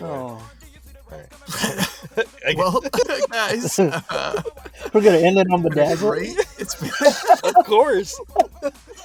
[0.00, 0.50] Oh,
[2.46, 2.80] I- Well,
[3.30, 4.42] guys, uh,
[4.92, 6.36] we're gonna end it on it's been great.
[6.58, 6.90] It's been
[7.56, 8.18] of course.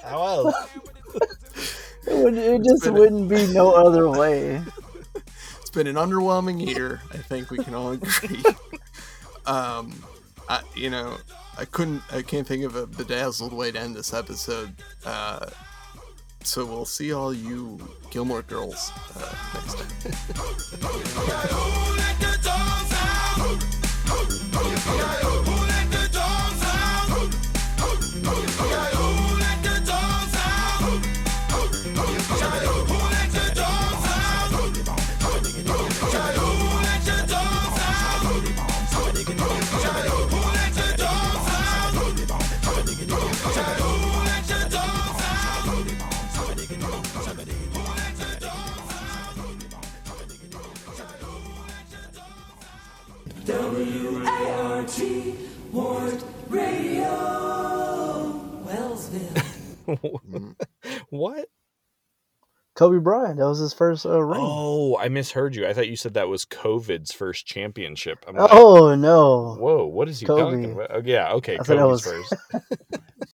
[0.03, 0.55] How else?
[2.07, 4.61] It, would, it just been wouldn't be no other way.
[5.61, 7.01] it's been an underwhelming year.
[7.11, 8.43] I think we can all agree.
[9.49, 9.91] Um,
[10.47, 11.17] I, you know,
[11.57, 14.73] I couldn't, I can't think of a bedazzled way to end this episode.
[15.05, 15.49] Uh,
[16.43, 17.79] so we'll see all you
[18.11, 19.87] Gilmore Girls uh, next time.
[54.79, 55.35] W-A-R-T,
[55.73, 57.03] Ward Radio,
[58.63, 60.55] Wellsville.
[61.09, 61.49] what?
[62.75, 63.39] Kobe Bryant.
[63.39, 64.39] That was his first uh, ring.
[64.41, 65.67] Oh, I misheard you.
[65.67, 68.23] I thought you said that was COVID's first championship.
[68.25, 69.55] I'm like, Oh, no.
[69.59, 70.41] whoa, what is he Kobe.
[70.43, 70.91] talking about?
[70.91, 72.33] Oh, yeah, okay, I thought that Kobe's was- first.